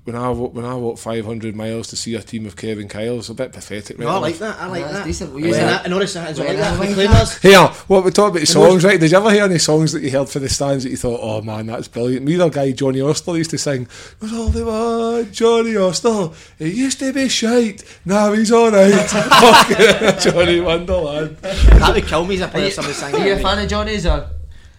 when 0.04 0.14
I 0.16 0.28
wa- 0.28 0.48
when 0.48 0.64
I 0.66 0.74
walked 0.74 0.98
500 0.98 1.56
miles 1.56 1.88
to 1.88 1.96
see 1.96 2.14
a 2.14 2.20
team 2.20 2.44
of 2.46 2.56
Kevin 2.56 2.88
Kyles. 2.88 3.30
A 3.30 3.34
bit 3.34 3.52
pathetic, 3.52 3.98
right? 3.98 4.04
No, 4.04 4.10
I 4.10 4.18
like 4.18 4.36
that. 4.38 4.60
I 4.60 4.66
like 4.66 4.80
Yeah, 4.80 4.86
that's 4.88 4.98
that. 4.98 5.06
decent. 5.06 5.32
We're 5.32 5.46
using 5.46 5.64
I- 5.64 5.66
that. 5.66 5.86
I 5.86 5.88
noticed 5.88 6.14
that. 6.14 6.30
Is 6.30 6.38
it 6.38 6.42
When 6.46 6.48
like 6.48 6.58
that? 6.58 6.72
I 6.72 6.76
like 6.78 6.88
Proclaimers? 6.94 7.38
Here, 7.38 7.58
what 7.88 8.04
we 8.04 8.10
talk 8.10 8.34
about 8.36 8.46
songs, 8.46 8.84
right? 8.84 9.00
Did 9.00 9.10
you 9.10 9.16
ever 9.16 9.30
hear 9.30 9.44
any 9.44 9.58
songs 9.58 9.92
that 9.92 10.02
you 10.02 10.10
heard 10.10 10.28
for 10.28 10.40
the 10.40 10.48
stands 10.50 10.84
that 10.84 10.90
you 10.90 10.96
thought, 10.98 11.20
oh 11.22 11.40
man, 11.40 11.66
that's 11.66 11.88
brilliant? 11.88 12.26
Me, 12.26 12.36
the 12.36 12.48
guy 12.50 12.72
Johnny 12.72 13.00
Oster 13.00 13.36
used 13.36 13.50
to 13.50 13.58
sing, 13.58 13.88
"Was 14.20 14.32
all 14.34 14.48
they 14.48 14.62
want, 14.62 15.32
Johnny 15.32 15.74
Oster. 15.76 16.30
He 16.58 16.68
used 16.70 16.98
to 16.98 17.12
be 17.12 17.28
shite, 17.28 17.82
now 18.04 18.32
he's 18.34 18.52
alright." 18.52 18.92
Fucking 19.10 20.20
Johnny 20.32 20.60
Wonderland. 20.60 21.36
That 21.38 21.94
would 21.94 22.06
kill 22.06 22.24
me 22.26 22.34
as 22.36 22.40
a 22.42 22.48
player. 22.48 22.70
Somebody 22.70 22.94
sang 22.94 23.14
Are 23.14 23.26
you 23.26 23.34
a 23.34 23.38
fan 23.38 23.58
of 23.58 23.68
Johnny's 23.68 24.06
or 24.06 24.28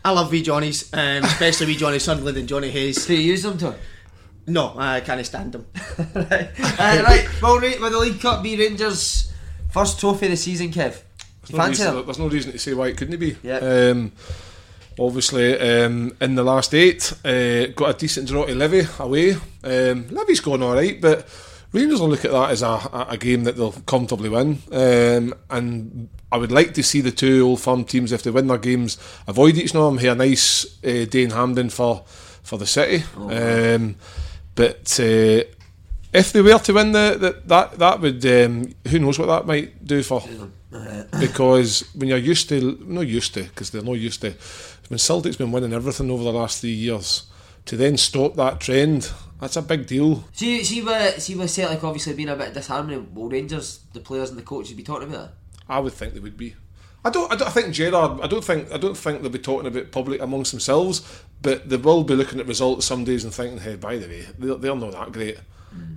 I 0.03 0.11
love 0.11 0.31
wee 0.31 0.43
Johnny's, 0.43 0.93
um, 0.93 1.23
especially 1.23 1.65
wee 1.65 1.75
Johnny 1.77 1.97
Sunderland 1.97 2.37
and 2.37 2.47
Johnny 2.47 2.69
Hayes. 2.69 3.05
do 3.07 3.15
you 3.15 3.21
use 3.21 3.41
them 3.41 3.57
to? 3.57 3.73
No, 4.47 4.73
I 4.77 5.01
can't 5.01 5.25
stand 5.25 5.53
them. 5.53 5.65
right, 6.15 6.49
uh, 6.59 7.03
right. 7.07 7.27
Well, 7.41 7.59
right, 7.59 7.79
with 7.81 7.91
the 7.91 7.99
League 7.99 8.19
Cup, 8.21 8.43
B 8.43 8.55
Rangers 8.57 9.31
first 9.71 9.99
trophy 9.99 10.27
of 10.27 10.31
the 10.31 10.37
season, 10.37 10.69
Kev. 10.69 11.01
There's 11.01 11.49
You 11.49 11.57
no, 11.57 11.63
fancy 11.63 11.81
reason, 11.83 11.95
them? 11.95 12.05
there's 12.05 12.19
no 12.19 12.27
reason 12.27 12.51
to 12.51 12.59
say 12.59 12.73
why 12.73 12.87
it 12.87 12.97
couldn't 12.97 13.19
be. 13.19 13.35
Yeah. 13.43 13.57
Um, 13.57 14.11
obviously, 14.99 15.59
um, 15.59 16.15
in 16.21 16.35
the 16.35 16.43
last 16.43 16.73
eight, 16.73 17.11
uh, 17.25 17.67
got 17.75 17.89
a 17.95 17.97
decent 17.97 18.27
draw 18.27 18.45
to 18.45 18.53
Livi 18.53 18.99
away. 18.99 19.33
Um, 19.33 20.05
Livi's 20.05 20.39
going 20.39 20.63
all 20.63 20.73
right, 20.75 20.99
but 21.01 21.27
Rangers 21.71 21.99
will 21.99 22.09
look 22.09 22.23
at 22.25 22.31
that 22.31 22.51
as 22.51 22.61
a, 22.61 22.67
a, 22.67 23.05
a 23.11 23.17
game 23.17 23.43
that 23.43 23.57
they'll 23.57 23.71
comfortably 23.73 24.29
win. 24.29 24.59
Um, 24.71 25.33
and 25.49 26.07
I 26.31 26.37
would 26.37 26.51
like 26.51 26.73
to 26.75 26.83
see 26.83 27.01
the 27.01 27.11
two 27.11 27.45
old 27.45 27.61
firm 27.61 27.83
teams, 27.83 28.11
if 28.11 28.23
they 28.23 28.31
win 28.31 28.47
their 28.47 28.57
games, 28.57 28.97
avoid 29.27 29.57
each 29.57 29.75
other. 29.75 29.89
Have 29.91 29.99
here, 30.01 30.15
nice 30.15 30.65
uh, 30.83 31.05
day 31.09 31.23
in 31.23 31.31
Hampden 31.31 31.69
for 31.69 32.03
for 32.43 32.57
the 32.59 32.65
city. 32.67 33.03
um, 33.17 33.95
but 34.55 34.99
uh, 34.99 35.43
if 36.13 36.31
they 36.31 36.41
were 36.41 36.59
to 36.59 36.73
win 36.73 36.91
the, 36.91 37.17
the 37.19 37.41
that 37.45 37.77
that 37.77 38.01
would 38.01 38.25
um, 38.25 38.73
who 38.87 38.99
knows 38.99 39.19
what 39.19 39.27
that 39.27 39.45
might 39.45 39.85
do 39.85 40.01
for 40.01 40.23
because 41.19 41.81
when 41.93 42.09
you're 42.09 42.17
used 42.17 42.49
to 42.49 42.77
not 42.85 43.07
used 43.07 43.33
to 43.33 43.43
because 43.43 43.69
they're 43.69 43.81
not 43.81 43.93
used 43.93 44.21
to 44.21 44.33
when 44.89 44.97
Celtic's 44.97 45.37
been 45.37 45.51
winning 45.51 45.73
everything 45.73 46.09
over 46.11 46.23
the 46.23 46.33
last 46.33 46.61
three 46.61 46.71
years 46.71 47.23
to 47.65 47.75
then 47.75 47.97
stop 47.97 48.35
that 48.35 48.59
trend 48.59 49.11
that's 49.39 49.57
a 49.57 49.61
big 49.61 49.85
deal 49.85 50.23
See, 50.33 50.63
see, 50.63 50.81
what, 50.81 51.21
see, 51.21 51.35
what 51.35 51.49
Celtic 51.49 51.83
obviously 51.83 52.13
being 52.13 52.29
a 52.29 52.35
bit 52.35 52.53
disharmony. 52.53 52.97
Will 52.97 53.29
Rangers, 53.29 53.81
the 53.93 53.99
players 53.99 54.29
and 54.29 54.39
the 54.39 54.43
coaches, 54.43 54.73
be 54.73 54.83
talking 54.83 55.09
about 55.09 55.27
that? 55.27 55.33
I 55.67 55.79
would 55.79 55.93
think 55.93 56.13
they 56.13 56.19
would 56.19 56.37
be 56.37 56.55
I 57.05 57.09
don't, 57.11 57.31
I 57.31 57.35
don't 57.35 57.47
I 57.47 57.51
think 57.51 57.73
Gerrard 57.73 58.19
I 58.21 58.27
don't 58.27 58.43
think 58.43 58.71
I 58.73 58.77
don't 58.77 58.97
think 58.97 59.21
they'll 59.21 59.29
be 59.31 59.39
talking 59.39 59.67
about 59.67 59.91
public 59.91 60.21
amongst 60.21 60.51
themselves 60.51 61.01
but 61.41 61.69
they 61.69 61.77
will 61.77 62.03
be 62.03 62.15
looking 62.15 62.39
at 62.39 62.47
results 62.47 62.85
some 62.87 63.03
days 63.03 63.23
and 63.23 63.31
thinking 63.33 63.59
hey 63.59 63.75
by 63.75 63.97
the 63.97 64.07
way 64.07 64.25
they're, 64.39 64.55
they're 64.55 64.75
not 64.75 64.91
that 64.93 65.11
great. 65.11 65.37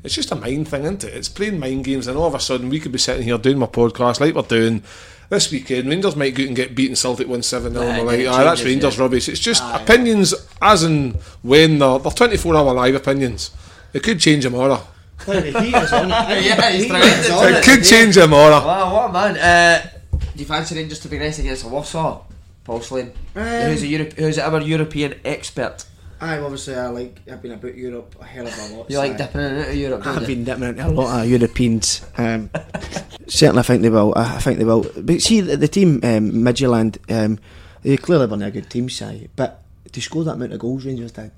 It's 0.04 0.14
just 0.14 0.32
a 0.32 0.34
mind 0.34 0.68
thing 0.68 0.82
isn't 0.82 1.04
it? 1.04 1.14
It's 1.14 1.28
playing 1.28 1.58
mind 1.58 1.84
games 1.84 2.06
and 2.08 2.18
all 2.18 2.26
of 2.26 2.34
a 2.34 2.40
sudden 2.40 2.68
we 2.68 2.78
could 2.78 2.92
be 2.92 2.98
sitting 2.98 3.22
here 3.22 3.38
doing 3.38 3.58
my 3.58 3.66
podcast 3.66 4.20
like 4.20 4.34
we're 4.34 4.42
doing 4.42 4.82
this 5.30 5.50
weekend. 5.50 5.88
Rangers 5.88 6.16
might 6.16 6.34
go 6.34 6.42
and 6.42 6.56
get 6.56 6.74
beaten 6.74 6.96
Celtic 6.96 7.28
1 7.28 7.42
7 7.42 7.72
0 7.72 7.82
Aye, 7.84 7.88
and 7.88 7.98
we're 7.98 8.04
like 8.04 8.20
it 8.20 8.26
ah, 8.26 8.44
that's 8.44 8.60
changes, 8.60 8.64
Rangers 8.74 8.96
yeah. 8.96 9.02
rubbish. 9.02 9.28
It's 9.28 9.40
just 9.40 9.62
opinions 9.62 10.34
as 10.60 10.82
and 10.82 11.14
when 11.42 11.78
they're, 11.78 11.98
they're 12.00 12.12
24 12.12 12.56
hour 12.56 12.74
live 12.74 12.94
opinions. 12.94 13.50
It 13.92 14.02
could 14.02 14.20
change 14.20 14.44
tomorrow 14.44 14.80
Well, 15.26 15.40
the 15.40 15.60
heat 15.62 15.74
is 15.74 15.92
on. 15.92 16.08
Yeah, 16.10 16.70
he's 16.70 16.82
The 16.82 16.88
trying 16.88 17.52
to- 17.52 17.58
it 17.58 17.64
could 17.64 17.84
change 17.84 18.14
tomorrow 18.14 18.66
Wow, 18.66 18.94
what 18.94 19.10
a 19.10 19.12
man! 19.12 19.36
Uh, 19.38 19.97
do 20.38 20.42
you 20.44 20.46
fancy 20.46 20.76
Rangers 20.76 21.00
to 21.00 21.08
progress 21.08 21.40
against 21.40 21.64
a 21.64 21.68
Warsaw? 21.68 22.22
Paul 22.62 22.80
Slane, 22.80 23.12
who's 23.34 23.82
a 23.82 23.86
Europe, 23.86 24.12
who's 24.12 24.38
our 24.38 24.62
European 24.62 25.14
expert. 25.24 25.84
Aye, 26.20 26.38
obviously, 26.38 26.76
I 26.76 26.86
like. 26.88 27.20
I've 27.30 27.42
been 27.42 27.52
about 27.52 27.76
Europe 27.76 28.14
a 28.20 28.24
hell 28.24 28.46
of 28.46 28.56
a 28.56 28.76
lot. 28.76 28.88
You 28.88 28.96
so 28.96 29.02
like 29.02 29.16
dipping 29.16 29.40
in 29.40 29.46
and 29.46 29.60
out 29.62 29.68
of 29.68 29.74
Europe, 29.74 30.04
don't 30.04 30.16
I've 30.16 30.20
you? 30.22 30.26
been 30.28 30.44
dipping 30.44 30.62
into 30.62 30.86
a 30.86 30.90
lot 30.90 31.20
of 31.22 31.28
Europeans. 31.28 32.06
Um, 32.16 32.50
certainly, 33.26 33.58
I 33.58 33.62
think 33.62 33.82
they 33.82 33.90
will. 33.90 34.12
I 34.16 34.38
think 34.38 34.58
they 34.58 34.64
will. 34.64 34.88
But 34.96 35.22
see, 35.22 35.40
the, 35.40 35.56
the 35.56 35.66
team 35.66 35.96
um, 36.04 36.30
Midtjylland, 36.30 36.98
um, 37.10 37.40
they 37.82 37.96
clearly 37.96 38.26
weren't 38.26 38.44
a 38.44 38.52
good 38.52 38.70
team, 38.70 38.88
Si. 38.88 39.28
But 39.34 39.60
to 39.90 40.00
score 40.00 40.22
that 40.22 40.34
amount 40.34 40.52
of 40.52 40.60
goals, 40.60 40.84
Rangers 40.84 41.12
did, 41.12 41.32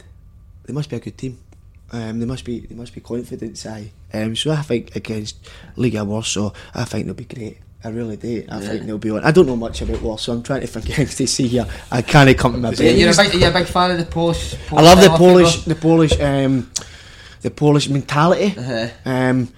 they 0.64 0.74
must 0.74 0.90
be 0.90 0.96
a 0.96 1.00
good 1.00 1.16
team. 1.16 1.38
Um, 1.92 2.20
they 2.20 2.26
must 2.26 2.44
be. 2.44 2.60
They 2.60 2.74
must 2.74 2.94
be 2.94 3.00
confident, 3.00 3.56
Si. 3.56 3.92
Um, 4.12 4.36
so 4.36 4.50
I 4.50 4.60
think 4.60 4.94
against 4.94 5.48
Legia 5.76 6.04
Warsaw, 6.04 6.52
I 6.74 6.84
think 6.84 7.06
they'll 7.06 7.14
be 7.14 7.24
great. 7.24 7.60
I 7.82 7.88
really 7.88 8.16
do. 8.16 8.44
I 8.50 8.60
think 8.60 8.84
they'll 8.84 8.98
be 8.98 9.10
on. 9.10 9.24
I 9.24 9.30
don't 9.30 9.46
know 9.46 9.56
much 9.56 9.80
about 9.80 10.02
Warsaw. 10.02 10.32
I'm 10.32 10.42
trying 10.42 10.60
to 10.60 10.66
forget 10.66 11.08
to 11.08 11.26
see 11.26 11.46
here. 11.48 11.66
I 11.90 12.02
can't 12.02 12.36
come 12.36 12.52
to 12.52 12.58
my 12.58 12.70
Yeah, 12.72 12.90
you're 12.90 13.10
a 13.10 13.16
big, 13.16 13.40
you're 13.40 13.50
a 13.50 13.52
big 13.52 13.66
fan 13.66 13.90
of 13.92 13.98
the 13.98 14.04
Polish. 14.04 14.54
I 14.70 14.82
love 14.82 15.00
the 15.00 15.08
Polish, 15.08 15.64
the 15.64 15.74
Polish, 15.74 16.20
um, 16.20 16.70
the 17.40 17.50
Polish 17.50 17.88
mentality. 17.88 18.54
Uh-huh. 18.56 18.88
Um, 19.06 19.48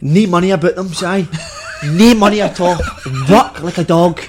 no 0.00 0.26
money 0.28 0.50
about 0.52 0.76
them, 0.76 0.88
say. 0.94 1.26
no 1.84 2.14
money 2.14 2.40
at 2.40 2.60
all. 2.60 2.78
Work 3.28 3.62
like 3.62 3.78
a 3.78 3.84
dog. 3.84 4.20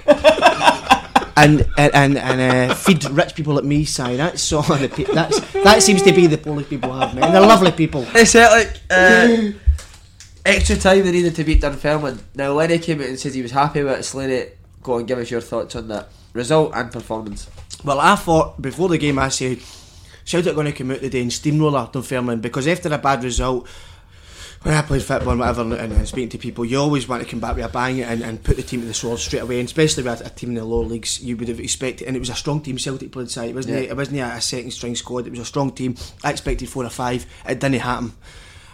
And 1.35 1.67
and 1.77 2.17
and, 2.17 2.71
uh, 2.71 2.75
feed 2.75 3.03
rich 3.05 3.33
people 3.33 3.55
like 3.55 3.63
me, 3.63 3.85
say 3.85 4.17
that's 4.17 4.41
so 4.41 4.61
the 4.61 4.87
pe- 4.87 5.11
that's 5.13 5.39
that 5.63 5.81
seems 5.81 6.03
to 6.03 6.11
be 6.13 6.27
the 6.27 6.37
Polish 6.37 6.69
people 6.69 6.93
have, 6.93 7.15
man. 7.15 7.31
They're 7.31 7.41
lovely 7.41 7.71
people. 7.71 8.05
It's 8.13 8.31
Celtic. 8.31 8.79
Uh, 8.89 9.53
extra 10.45 10.75
time 10.75 11.03
they 11.03 11.11
needed 11.11 11.35
to 11.35 11.43
beat 11.43 11.61
Dunfermline. 11.61 12.19
Now 12.35 12.53
Lenny 12.53 12.79
came 12.79 13.01
out 13.01 13.07
and 13.07 13.19
said 13.19 13.33
he 13.33 13.41
was 13.41 13.51
happy 13.51 13.83
with 13.83 13.99
it. 13.99 14.03
Slaney, 14.03 14.45
go 14.81 14.97
and 14.97 15.07
give 15.07 15.19
us 15.19 15.31
your 15.31 15.41
thoughts 15.41 15.75
on 15.75 15.87
that 15.89 16.09
result 16.33 16.73
and 16.75 16.91
performance. 16.91 17.49
Well, 17.83 17.99
I 17.99 18.15
thought 18.15 18.61
before 18.61 18.89
the 18.89 18.97
game, 18.97 19.19
I 19.19 19.29
said 19.29 19.59
Celtic 20.25 20.55
going 20.55 20.65
to 20.65 20.71
come 20.71 20.91
out 20.91 20.99
today 20.99 21.21
and 21.21 21.31
steamroller 21.31 21.89
Dunfermline 21.91 22.41
because 22.41 22.67
after 22.67 22.93
a 22.93 22.97
bad 22.97 23.23
result, 23.23 23.67
when 24.63 24.73
I 24.73 24.81
played 24.81 25.03
football 25.03 25.31
and 25.31 25.39
whatever, 25.41 25.61
and, 25.61 25.73
and 25.73 26.07
speaking 26.07 26.29
to 26.29 26.37
people, 26.37 26.63
you 26.63 26.79
always 26.79 27.07
want 27.07 27.21
to 27.21 27.29
come 27.29 27.41
back 27.41 27.57
with 27.57 27.65
a 27.65 27.69
bang 27.69 28.01
and, 28.01 28.23
and 28.23 28.41
put 28.41 28.55
the 28.55 28.63
team 28.63 28.79
to 28.79 28.87
the 28.87 28.93
sword 28.93 29.19
straight 29.19 29.41
away. 29.41 29.59
And 29.59 29.67
especially 29.67 30.03
with 30.03 30.25
a, 30.25 30.29
team 30.29 30.49
in 30.49 30.55
the 30.55 30.63
lower 30.63 30.85
leagues, 30.85 31.21
you 31.21 31.35
would 31.35 31.49
have 31.49 31.59
expected. 31.59 32.07
And 32.07 32.15
it 32.15 32.19
was 32.19 32.29
a 32.29 32.35
strong 32.35 32.61
team 32.61 32.77
Celtic 32.79 33.11
played 33.11 33.29
side. 33.29 33.49
It 33.49 33.55
wasn't. 33.55 33.75
Yeah. 33.75 33.89
A, 33.89 33.91
it 33.91 33.97
wasn't 33.97 34.19
a, 34.19 34.23
a 34.23 34.41
second 34.41 34.71
string 34.71 34.95
squad. 34.95 35.27
It 35.27 35.31
was 35.31 35.39
a 35.41 35.45
strong 35.45 35.71
team. 35.71 35.95
I 36.23 36.31
expected 36.31 36.69
four 36.69 36.85
or 36.85 36.89
five. 36.89 37.25
It 37.45 37.59
didn't 37.59 37.81
happen. 37.81 38.13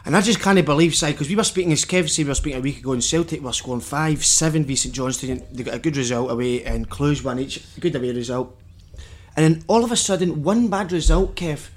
And 0.06 0.16
I 0.16 0.22
just 0.22 0.40
can't 0.40 0.64
believe, 0.66 0.96
side 0.96 1.14
because 1.14 1.30
we 1.30 1.36
were 1.36 1.44
speaking, 1.44 1.72
as 1.72 1.86
Kev 1.86 2.10
said, 2.10 2.26
we 2.26 2.30
were 2.30 2.36
speaking 2.36 2.60
a 2.60 2.62
week 2.62 2.80
ago, 2.80 2.94
and 2.94 3.04
Celtic 3.04 3.42
were 3.42 3.54
scoring 3.54 3.82
five, 3.82 4.26
seven 4.26 4.64
v 4.64 4.76
St 4.76 4.94
Johnstone. 4.96 5.44
They 5.52 5.64
got 5.64 5.76
a 5.76 5.80
good 5.80 5.98
result 5.98 6.32
away, 6.32 6.64
and 6.64 6.90
Clues 6.90 7.24
won 7.24 7.40
each 7.40 7.62
good 7.80 7.96
away 7.96 8.12
result. 8.14 8.58
And 9.36 9.44
then 9.46 9.64
all 9.68 9.84
of 9.84 9.92
a 9.92 9.96
sudden, 9.96 10.44
one 10.44 10.68
bad 10.70 10.92
result, 10.92 11.36
Kev, 11.36 11.70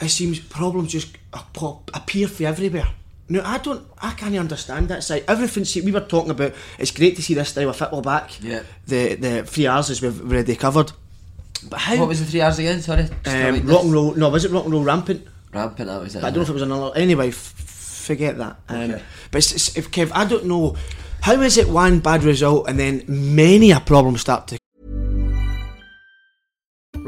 it 0.00 0.08
seems 0.08 0.40
problems 0.40 0.92
just 0.92 1.16
pop, 1.52 1.90
appear 1.94 2.28
for 2.28 2.44
everywhere. 2.44 2.88
Now 3.28 3.42
I 3.44 3.58
don't, 3.58 3.86
I 4.02 4.10
can't 4.12 4.36
understand 4.36 4.88
that 4.88 5.04
side. 5.04 5.24
Everything 5.28 5.64
see, 5.64 5.80
we 5.82 5.92
were 5.92 6.00
talking 6.00 6.32
about. 6.32 6.52
It's 6.78 6.90
great 6.90 7.14
to 7.16 7.22
see 7.22 7.34
this 7.34 7.50
style 7.50 7.70
of 7.70 7.76
football 7.76 8.02
back. 8.02 8.42
Yeah. 8.42 8.62
The 8.86 9.14
the 9.14 9.44
three 9.44 9.68
hours 9.68 9.88
as 9.88 10.02
we've 10.02 10.20
already 10.20 10.56
covered. 10.56 10.90
But 11.68 11.78
how? 11.78 11.96
What 11.98 12.08
was 12.08 12.18
the 12.18 12.26
three 12.26 12.40
hours 12.40 12.58
again? 12.58 12.80
Sorry. 12.80 13.08
Um, 13.26 13.66
rock 13.66 13.84
and 13.84 13.92
roll? 13.92 14.14
No, 14.14 14.30
was 14.30 14.44
it 14.44 14.50
rock 14.50 14.64
and 14.64 14.72
roll 14.72 14.82
rampant? 14.82 15.26
Rampant. 15.52 15.88
That 15.88 16.00
was 16.00 16.14
it. 16.14 16.20
But 16.20 16.28
I 16.28 16.30
don't 16.30 16.36
know 16.38 16.42
if 16.42 16.48
it 16.50 16.52
was 16.54 16.62
another. 16.62 16.92
Anyway, 16.96 17.28
f- 17.28 17.34
forget 17.34 18.38
that. 18.38 18.56
Um, 18.68 18.80
Okay. 18.90 19.02
But 19.30 19.38
it's, 19.38 19.52
it's, 19.52 19.76
if 19.76 19.90
Kev, 19.90 20.10
I 20.14 20.24
don't 20.24 20.46
know. 20.46 20.76
How 21.22 21.40
is 21.42 21.58
it 21.58 21.68
one 21.68 22.00
bad 22.00 22.24
result 22.24 22.68
and 22.68 22.78
then 22.78 23.04
many 23.06 23.72
a 23.72 23.80
problem 23.80 24.16
start 24.16 24.46
to 24.48 24.58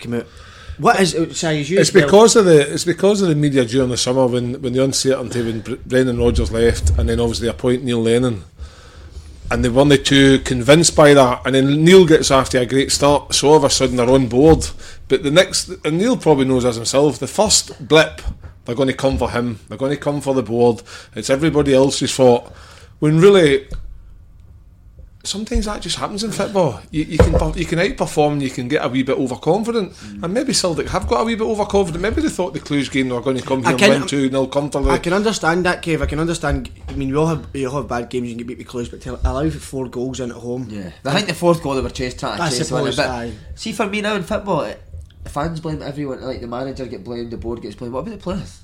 Come 0.00 0.14
out. 0.14 0.26
What 0.78 0.98
is 0.98 1.14
uh, 1.14 1.22
it? 1.22 1.36
Sorry, 1.36 1.60
is 1.60 1.70
you 1.70 1.78
It's 1.78 1.90
because 1.90 2.36
of 2.36 2.46
the 2.46 2.72
it's 2.72 2.84
because 2.84 3.20
of 3.20 3.28
the 3.28 3.34
media 3.34 3.64
during 3.64 3.90
the 3.90 3.96
summer 3.96 4.26
when, 4.26 4.60
when 4.62 4.72
the 4.72 4.82
uncertainty 4.82 5.42
when 5.42 5.60
Brendan 5.60 6.18
Rodgers 6.18 6.50
left 6.50 6.90
and 6.98 7.08
then 7.08 7.20
obviously 7.20 7.48
appoint 7.48 7.84
Neil 7.84 8.00
Lennon 8.00 8.44
and 9.50 9.64
they 9.64 9.68
weren't 9.68 10.06
too 10.06 10.38
convinced 10.40 10.94
by 10.94 11.12
that 11.12 11.42
and 11.44 11.54
then 11.54 11.84
Neil 11.84 12.06
gets 12.06 12.30
after 12.30 12.58
a 12.58 12.66
great 12.66 12.92
start 12.92 13.34
so 13.34 13.48
all 13.48 13.56
of 13.56 13.64
a 13.64 13.70
sudden 13.70 13.96
they're 13.96 14.08
on 14.08 14.28
board 14.28 14.66
but 15.08 15.22
the 15.22 15.30
next 15.30 15.68
and 15.84 15.98
Neil 15.98 16.16
probably 16.16 16.44
knows 16.44 16.64
as 16.64 16.76
himself 16.76 17.18
the 17.18 17.26
first 17.26 17.86
blip 17.86 18.22
they're 18.64 18.76
going 18.76 18.88
to 18.88 18.94
come 18.94 19.18
for 19.18 19.30
him 19.30 19.58
they're 19.68 19.78
going 19.78 19.94
to 19.94 20.00
come 20.00 20.20
for 20.20 20.34
the 20.34 20.42
board 20.42 20.82
it's 21.14 21.30
everybody 21.30 21.74
else's 21.74 22.14
fault 22.14 22.54
when 23.00 23.18
really 23.18 23.66
sometimes 25.24 25.66
that 25.66 25.82
just 25.82 25.96
happens 25.96 26.24
in 26.24 26.30
football. 26.30 26.80
You, 26.90 27.04
you 27.04 27.18
can 27.18 27.32
you 27.54 27.64
can 27.64 27.78
outperform, 27.78 28.32
and 28.32 28.42
you 28.42 28.50
can 28.50 28.68
get 28.68 28.84
a 28.84 28.88
wee 28.88 29.02
bit 29.02 29.18
overconfident, 29.18 29.92
mm. 29.92 30.22
and 30.22 30.34
maybe 30.34 30.52
Celtic 30.52 30.88
have 30.88 31.06
got 31.06 31.22
a 31.22 31.24
wee 31.24 31.34
bit 31.34 31.44
overconfident. 31.44 32.00
Maybe 32.02 32.22
they 32.22 32.28
thought 32.28 32.54
the 32.54 32.60
Cluj 32.60 32.90
game 32.90 33.08
they 33.08 33.14
were 33.14 33.20
going 33.20 33.36
to 33.36 33.42
come 33.42 33.64
I 33.64 33.76
here 33.76 33.92
and 33.92 34.00
win 34.00 34.08
two 34.08 34.30
0 34.30 34.46
comfortably. 34.46 34.90
I 34.90 34.98
can 34.98 35.12
understand 35.12 35.64
that, 35.66 35.82
Kev. 35.82 36.02
I 36.02 36.06
can 36.06 36.20
understand. 36.20 36.70
I 36.88 36.92
mean, 36.92 37.10
we 37.10 37.16
all 37.16 37.26
have 37.26 37.52
we 37.52 37.66
all 37.66 37.76
have 37.76 37.88
bad 37.88 38.08
games. 38.08 38.28
You 38.28 38.34
can 38.34 38.38
get 38.38 38.48
beat 38.48 38.58
with 38.58 38.68
close, 38.68 38.88
but 38.88 39.00
to 39.02 39.14
allow 39.28 39.48
four 39.50 39.88
goals 39.88 40.20
in 40.20 40.30
at 40.30 40.36
home. 40.36 40.68
Yeah, 40.70 40.90
I 41.04 41.14
think 41.14 41.28
the 41.28 41.34
fourth 41.34 41.62
goal 41.62 41.74
they 41.74 41.82
were 41.82 41.90
chased 41.90 42.20
trying 42.20 42.38
to 42.38 42.42
I 42.42 42.50
chase 42.50 42.70
one. 42.70 42.82
suppose, 42.82 42.96
But 42.96 43.08
aye. 43.08 43.32
see, 43.54 43.72
for 43.72 43.86
me 43.86 44.00
now 44.00 44.14
in 44.14 44.22
football, 44.22 44.62
eh, 44.62 44.70
it, 45.24 45.28
fans 45.28 45.60
blame 45.60 45.82
everyone. 45.82 46.22
Like 46.22 46.40
the 46.40 46.46
manager 46.46 46.86
get 46.86 47.04
blamed, 47.04 47.30
the 47.30 47.36
board 47.36 47.62
gets 47.62 47.74
blamed. 47.74 47.94
What 47.94 48.00
about 48.00 48.12
the 48.12 48.18
players? 48.18 48.62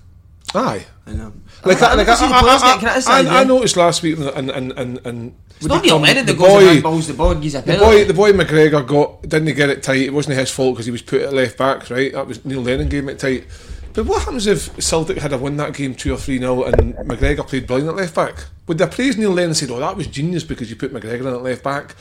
Aye. 0.55 0.87
I 1.07 1.13
know. 1.13 1.33
Like, 1.65 1.83
I 1.83 1.95
like, 1.95 2.07
never 2.07 2.17
see 2.17 2.27
the 2.27 2.35
I, 2.35 3.03
I, 3.07 3.39
I, 3.39 3.41
I 3.41 3.45
noticed 3.45 3.77
last 3.77 4.03
week 4.03 4.19
and 4.19 4.51
and 4.51 4.73
and 4.73 5.07
and 5.07 5.37
It's 5.57 5.67
not 5.67 5.83
the 5.83 5.91
that 5.91 6.27
goes 6.27 6.37
boy, 6.37 6.63
handballs 6.63 7.07
the 7.07 7.15
ball 7.15 7.31
and 7.33 7.43
gives 7.43 7.55
a 7.55 7.63
the 7.63 7.79
boy, 7.79 8.05
the 8.05 8.15
boy 8.15 8.33
McGregor 8.33 8.87
got 8.87 9.23
didn't 9.23 9.55
get 9.55 9.71
it 9.71 9.83
tight. 9.83 10.03
It 10.03 10.13
wasn't 10.13 10.39
his 10.39 10.51
fault 10.51 10.75
because 10.75 10.87
he 10.87 10.93
was 10.93 11.03
put 11.03 11.23
at 11.23 11.33
left 11.33 11.59
back. 11.59 11.89
Right, 11.91 12.13
that 12.13 12.27
was 12.27 12.45
Neil 12.45 12.63
Lennon 12.63 12.89
gave 12.89 13.09
it 13.09 13.19
tight. 13.19 13.47
But 13.93 14.07
what 14.07 14.23
happens 14.23 14.47
if 14.47 14.83
Celtic 14.83 15.19
had 15.19 15.33
a 15.33 15.39
win 15.39 15.57
that 15.57 15.75
game 15.75 15.95
two 15.95 16.13
or 16.13 16.19
three 16.19 16.39
0 16.39 16.65
and 16.65 16.95
McGregor 16.97 17.47
played 17.47 17.67
brilliant 17.67 17.91
at 17.91 17.97
left 17.97 18.15
back? 18.15 18.45
Would 18.67 18.79
they 18.79 18.87
praise 18.87 19.17
Neil 19.17 19.31
Lennon 19.31 19.51
and 19.51 19.57
say, 19.57 19.67
"Oh, 19.71 19.81
that 19.81 19.97
was 19.97 20.07
genius 20.07 20.45
because 20.45 20.69
you 20.69 20.77
put 20.77 20.93
McGregor 20.93 21.21
in 21.21 21.29
at 21.29 21.43
left 21.43 21.65
back"? 21.65 21.95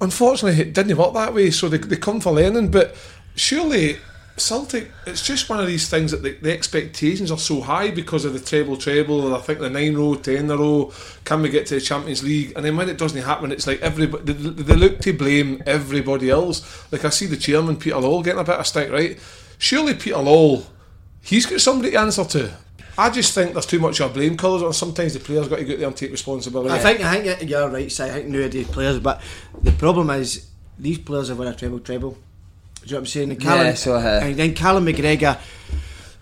Unfortunately, 0.00 0.60
it 0.60 0.74
didn't 0.74 0.96
work 0.96 1.14
that 1.14 1.32
way. 1.32 1.50
So 1.50 1.68
they, 1.68 1.78
they 1.78 1.96
come 1.96 2.20
for 2.20 2.32
Lennon, 2.32 2.70
but 2.70 2.96
surely 3.34 3.98
Celtic, 4.36 4.90
it's 5.06 5.24
just 5.24 5.50
one 5.50 5.60
of 5.60 5.66
these 5.66 5.88
things 5.90 6.10
that 6.10 6.22
the, 6.22 6.32
the 6.32 6.52
expectations 6.52 7.30
are 7.30 7.38
so 7.38 7.60
high 7.60 7.90
because 7.90 8.24
of 8.24 8.32
the 8.32 8.40
treble 8.40 8.76
treble, 8.78 9.26
and 9.26 9.34
I 9.34 9.38
think 9.38 9.58
the 9.58 9.68
nine 9.68 9.94
row, 9.94 10.14
ten 10.14 10.48
row. 10.48 10.90
Can 11.24 11.42
we 11.42 11.50
get 11.50 11.66
to 11.66 11.74
the 11.74 11.80
Champions 11.80 12.22
League? 12.22 12.54
And 12.56 12.64
then 12.64 12.76
when 12.76 12.88
it 12.88 12.96
doesn't 12.96 13.20
happen, 13.20 13.52
it's 13.52 13.66
like 13.66 13.80
everybody 13.82 14.32
they, 14.32 14.62
they 14.62 14.74
look 14.74 15.00
to 15.00 15.12
blame 15.12 15.62
everybody 15.66 16.30
else. 16.30 16.90
Like 16.90 17.04
I 17.04 17.10
see 17.10 17.26
the 17.26 17.36
chairman 17.36 17.76
Peter 17.76 17.96
Lawwell 17.96 18.24
getting 18.24 18.40
a 18.40 18.44
bit 18.44 18.58
of 18.58 18.66
stick, 18.66 18.90
right? 18.90 19.18
Surely 19.58 19.94
Peter 19.94 20.16
Lawwell, 20.16 20.64
he's 21.22 21.44
got 21.44 21.60
somebody 21.60 21.90
to 21.90 22.00
answer 22.00 22.24
to. 22.24 22.54
I 22.96 23.10
just 23.10 23.34
think 23.34 23.52
there's 23.52 23.66
too 23.66 23.78
much 23.78 24.00
of 24.00 24.14
blame 24.14 24.36
colours, 24.36 24.62
and 24.62 24.74
sometimes 24.74 25.12
the 25.14 25.20
players 25.20 25.48
got 25.48 25.58
to 25.58 25.72
out 25.72 25.78
there 25.78 25.86
and 25.88 25.96
take 25.96 26.10
responsibility. 26.10 26.74
I 26.74 26.78
think 26.78 27.00
I 27.00 27.22
think 27.22 27.50
you're 27.50 27.68
right. 27.68 27.92
Si, 27.92 28.02
I 28.02 28.10
think 28.10 28.28
nowadays 28.28 28.66
players, 28.68 28.98
but 28.98 29.20
the 29.62 29.72
problem 29.72 30.08
is 30.10 30.48
these 30.78 30.98
players 30.98 31.28
have 31.28 31.38
won 31.38 31.48
a 31.48 31.54
treble 31.54 31.80
treble. 31.80 32.16
Do 32.82 32.88
you 32.88 32.92
know 32.92 32.96
what 32.96 33.00
I'm 33.00 33.06
saying? 33.06 33.30
And 33.30 33.40
Callum, 33.40 33.66
Yeah, 33.66 33.74
so, 33.74 33.94
uh, 33.94 34.20
and 34.22 34.36
then 34.36 34.54
Callum 34.54 34.86
McGregor. 34.86 35.38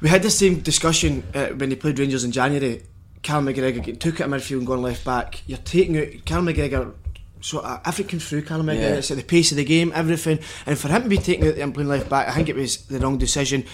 We 0.03 0.09
had 0.09 0.23
the 0.23 0.31
same 0.31 0.61
discussion 0.61 1.23
uh, 1.35 1.49
when 1.49 1.71
he 1.71 1.77
played 1.77 1.99
Rangers 1.99 2.25
in 2.25 2.33
January. 2.33 2.83
Callum 3.23 3.47
McGregor 3.47 3.83
get, 3.83 4.01
took 4.01 4.21
it 4.21 4.23
at 4.23 4.29
midfield 4.29 4.59
and 4.59 4.67
gone 4.67 4.83
left 4.83 5.05
back. 5.05 5.43
You're 5.47 5.59
taking 5.59 5.99
out 5.99 6.09
Callum 6.25 6.47
McGregor. 6.47 6.95
So 7.41 7.61
uh, 7.61 7.81
everything 7.87 8.21
through 8.21 8.43
Callum 8.43 8.67
McGregor. 8.67 8.81
Yeah. 8.81 8.95
It's 8.97 9.11
at 9.11 9.17
the 9.17 9.23
pace 9.23 9.51
of 9.51 9.57
the 9.57 9.65
game, 9.65 9.91
everything. 9.95 10.39
And 10.67 10.79
for 10.79 10.89
him 10.89 11.03
to 11.03 11.09
be 11.09 11.17
taking 11.19 11.49
out 11.49 11.57
and 11.57 11.73
playing 11.75 11.89
left 11.89 12.11
back, 12.11 12.29
I 12.29 12.33
think 12.33 12.49
it 12.51 12.57
was 12.57 12.85
the 12.87 12.99
wrong 12.99 13.17
decision. 13.17 13.65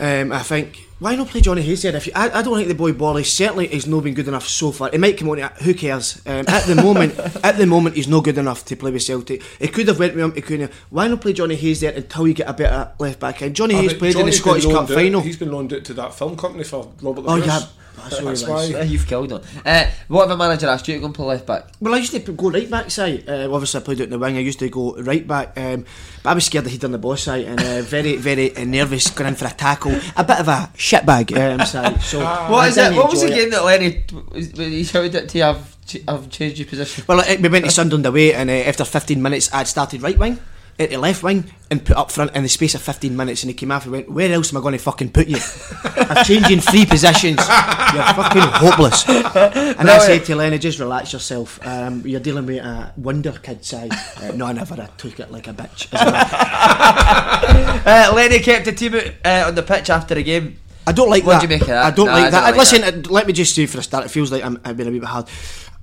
Um, 0.00 0.32
I 0.32 0.42
think 0.42 0.88
why 1.00 1.14
not 1.16 1.28
play 1.28 1.40
Jonny 1.40 1.62
Hayes? 1.62 1.84
If 1.84 2.06
you, 2.06 2.12
I, 2.14 2.28
I 2.38 2.42
don't 2.42 2.56
think 2.56 2.68
the 2.68 2.74
boy 2.74 2.92
Borley 2.92 3.24
certainly 3.24 3.66
has 3.68 3.86
not 3.86 4.04
been 4.04 4.12
good 4.12 4.28
enough 4.28 4.46
so 4.46 4.70
far. 4.70 4.90
It 4.92 5.00
might 5.00 5.16
come 5.16 5.30
on. 5.30 5.38
Who 5.38 5.72
cares? 5.72 6.20
Um, 6.26 6.44
at 6.46 6.66
the 6.66 6.74
moment, 6.74 7.18
at 7.44 7.56
the 7.56 7.66
moment, 7.66 7.96
he's 7.96 8.06
not 8.08 8.24
good 8.24 8.36
enough 8.36 8.66
to 8.66 8.76
play 8.76 8.90
with 8.90 9.02
Celtic. 9.02 9.42
It 9.58 9.72
could 9.72 9.88
have 9.88 9.98
went 9.98 10.14
with 10.14 10.24
him. 10.24 10.32
It 10.36 10.44
couldn't. 10.44 10.70
Why 10.90 11.08
not 11.08 11.22
play 11.22 11.32
Jonny 11.32 11.54
Hayes 11.56 11.80
there 11.80 11.92
until 11.92 12.28
you 12.28 12.34
get 12.34 12.48
a 12.48 12.52
better 12.52 12.92
left 12.98 13.18
back 13.18 13.40
in? 13.40 13.54
Johnny 13.54 13.74
Ah, 13.76 13.80
Hayes 13.80 13.94
played 13.94 14.10
in 14.10 14.26
the 14.26 14.32
Johnny's 14.32 14.38
Scottish 14.40 14.66
Cup 14.66 14.88
final. 14.88 15.22
He's 15.22 15.38
been 15.38 15.50
loaned 15.52 15.72
out 15.72 15.84
to 15.84 15.94
that 15.94 16.14
film 16.14 16.36
company 16.36 16.64
for 16.64 16.92
Robert 17.00 17.24
Oh 17.26 17.36
yeah. 17.36 17.60
That's 17.96 18.18
That's 18.20 18.46
why. 18.46 18.64
You've 18.82 19.06
killed 19.06 19.32
him. 19.32 19.40
Uh, 19.64 19.86
what 20.08 20.24
if 20.26 20.30
a 20.32 20.36
manager 20.36 20.66
asked 20.68 20.88
you 20.88 20.94
to 20.94 21.00
go 21.00 21.06
and 21.06 21.14
play 21.14 21.26
left 21.26 21.46
back? 21.46 21.68
Well, 21.80 21.94
I 21.94 21.98
used 21.98 22.12
to 22.12 22.18
go 22.20 22.50
right 22.50 22.70
back 22.70 22.90
side. 22.90 23.28
Uh, 23.28 23.52
obviously, 23.52 23.80
I 23.80 23.84
played 23.84 24.00
out 24.00 24.04
in 24.04 24.10
the 24.10 24.18
wing. 24.18 24.36
I 24.36 24.40
used 24.40 24.58
to 24.60 24.68
go 24.68 24.96
right 25.02 25.26
back, 25.26 25.52
um, 25.58 25.84
but 26.22 26.30
I 26.30 26.34
was 26.34 26.44
scared 26.46 26.64
that 26.64 26.70
he'd 26.70 26.80
done 26.80 26.92
the 26.92 26.98
boss 26.98 27.22
side 27.22 27.44
and 27.44 27.60
uh, 27.60 27.82
very, 27.82 28.16
very 28.16 28.56
uh, 28.56 28.64
nervous 28.64 29.10
going 29.10 29.28
in 29.28 29.34
for 29.34 29.46
a 29.46 29.50
tackle. 29.50 29.92
A 30.16 30.24
bit 30.24 30.40
of 30.40 30.48
a 30.48 30.70
shitbag 30.76 31.36
um, 31.60 31.66
side. 31.66 32.00
So 32.02 32.20
What 32.20 32.68
is 32.68 32.76
it? 32.78 32.94
What 32.96 33.10
was 33.10 33.20
the 33.20 33.26
enjoy 33.26 33.36
it. 33.36 33.40
game 33.40 33.50
that 33.50 33.64
Lenny 33.64 34.70
he 34.70 34.84
shouted 34.84 35.14
it 35.14 35.28
to 35.30 35.38
you? 35.38 35.56
Ch- 35.86 36.04
have 36.08 36.30
changed 36.30 36.58
your 36.58 36.68
position. 36.68 37.04
Well, 37.08 37.24
we 37.40 37.48
went 37.48 37.64
to 37.64 37.70
Sunderland 37.70 38.06
away, 38.06 38.32
and 38.34 38.48
uh, 38.48 38.52
after 38.52 38.84
15 38.84 39.20
minutes, 39.20 39.52
I'd 39.52 39.66
started 39.66 40.02
right 40.02 40.16
wing, 40.16 40.38
into 40.80 40.98
left 40.98 41.22
wing, 41.22 41.44
and 41.70 41.84
put 41.84 41.96
up 41.96 42.10
front 42.10 42.34
in 42.34 42.42
the 42.42 42.48
space 42.48 42.74
of 42.74 42.82
15 42.82 43.16
minutes. 43.16 43.42
And 43.42 43.50
he 43.50 43.54
came 43.54 43.70
off 43.70 43.84
and 43.84 43.92
went, 43.92 44.10
"Where 44.10 44.32
else 44.32 44.52
am 44.52 44.58
I 44.58 44.60
going 44.62 44.72
to 44.72 44.78
fucking 44.78 45.12
put 45.12 45.28
you? 45.28 45.38
I'm 45.84 46.24
changing 46.24 46.60
three 46.60 46.86
positions. 46.86 47.38
You're 47.38 48.02
fucking 48.14 48.42
hopeless." 48.42 49.06
And 49.08 49.88
I 49.90 49.98
said 49.98 50.24
to 50.24 50.34
Lenny, 50.36 50.58
"Just 50.58 50.78
relax 50.78 51.12
yourself. 51.12 51.64
Um, 51.66 52.02
you're 52.06 52.20
dealing 52.20 52.46
with 52.46 52.58
a 52.64 52.92
wonder 52.96 53.32
kid 53.32 53.64
side." 53.64 53.92
Uh, 54.20 54.32
no, 54.34 54.46
I 54.46 54.52
never. 54.52 54.74
I 54.80 54.86
took 54.96 55.20
it 55.20 55.30
like 55.30 55.46
a 55.48 55.52
bitch. 55.52 55.88
as 55.92 56.12
well. 56.12 56.90
Uh, 57.82 58.12
Lenny 58.14 58.38
kept 58.40 58.64
the 58.66 58.72
team 58.72 58.94
out, 58.94 59.04
uh, 59.24 59.44
on 59.48 59.54
the 59.54 59.62
pitch 59.62 59.90
after 59.90 60.14
the 60.14 60.22
game. 60.22 60.58
I 60.86 60.92
don't 60.92 61.08
like 61.10 61.24
What 61.24 61.34
that. 61.34 61.40
do 61.40 61.44
you 61.46 61.48
make 61.48 61.62
of 61.62 61.68
that? 61.68 61.84
I 61.86 61.90
don't 61.90 62.06
Nah, 62.06 62.12
like 62.12 62.24
I 62.26 62.30
that. 62.30 62.40
don't 62.40 62.50
like 62.50 62.56
Listen, 62.58 62.80
that. 62.82 63.06
uh, 63.08 63.12
let 63.12 63.26
me 63.26 63.32
just 63.32 63.54
say 63.54 63.66
for 63.66 63.78
a 63.78 63.82
start, 63.82 64.04
it 64.04 64.08
feels 64.10 64.30
like 64.32 64.44
I'm, 64.44 64.60
I've 64.64 64.76
been 64.76 64.88
a 64.88 64.90
wee 64.90 64.98
bit 65.00 65.08
hard. 65.08 65.28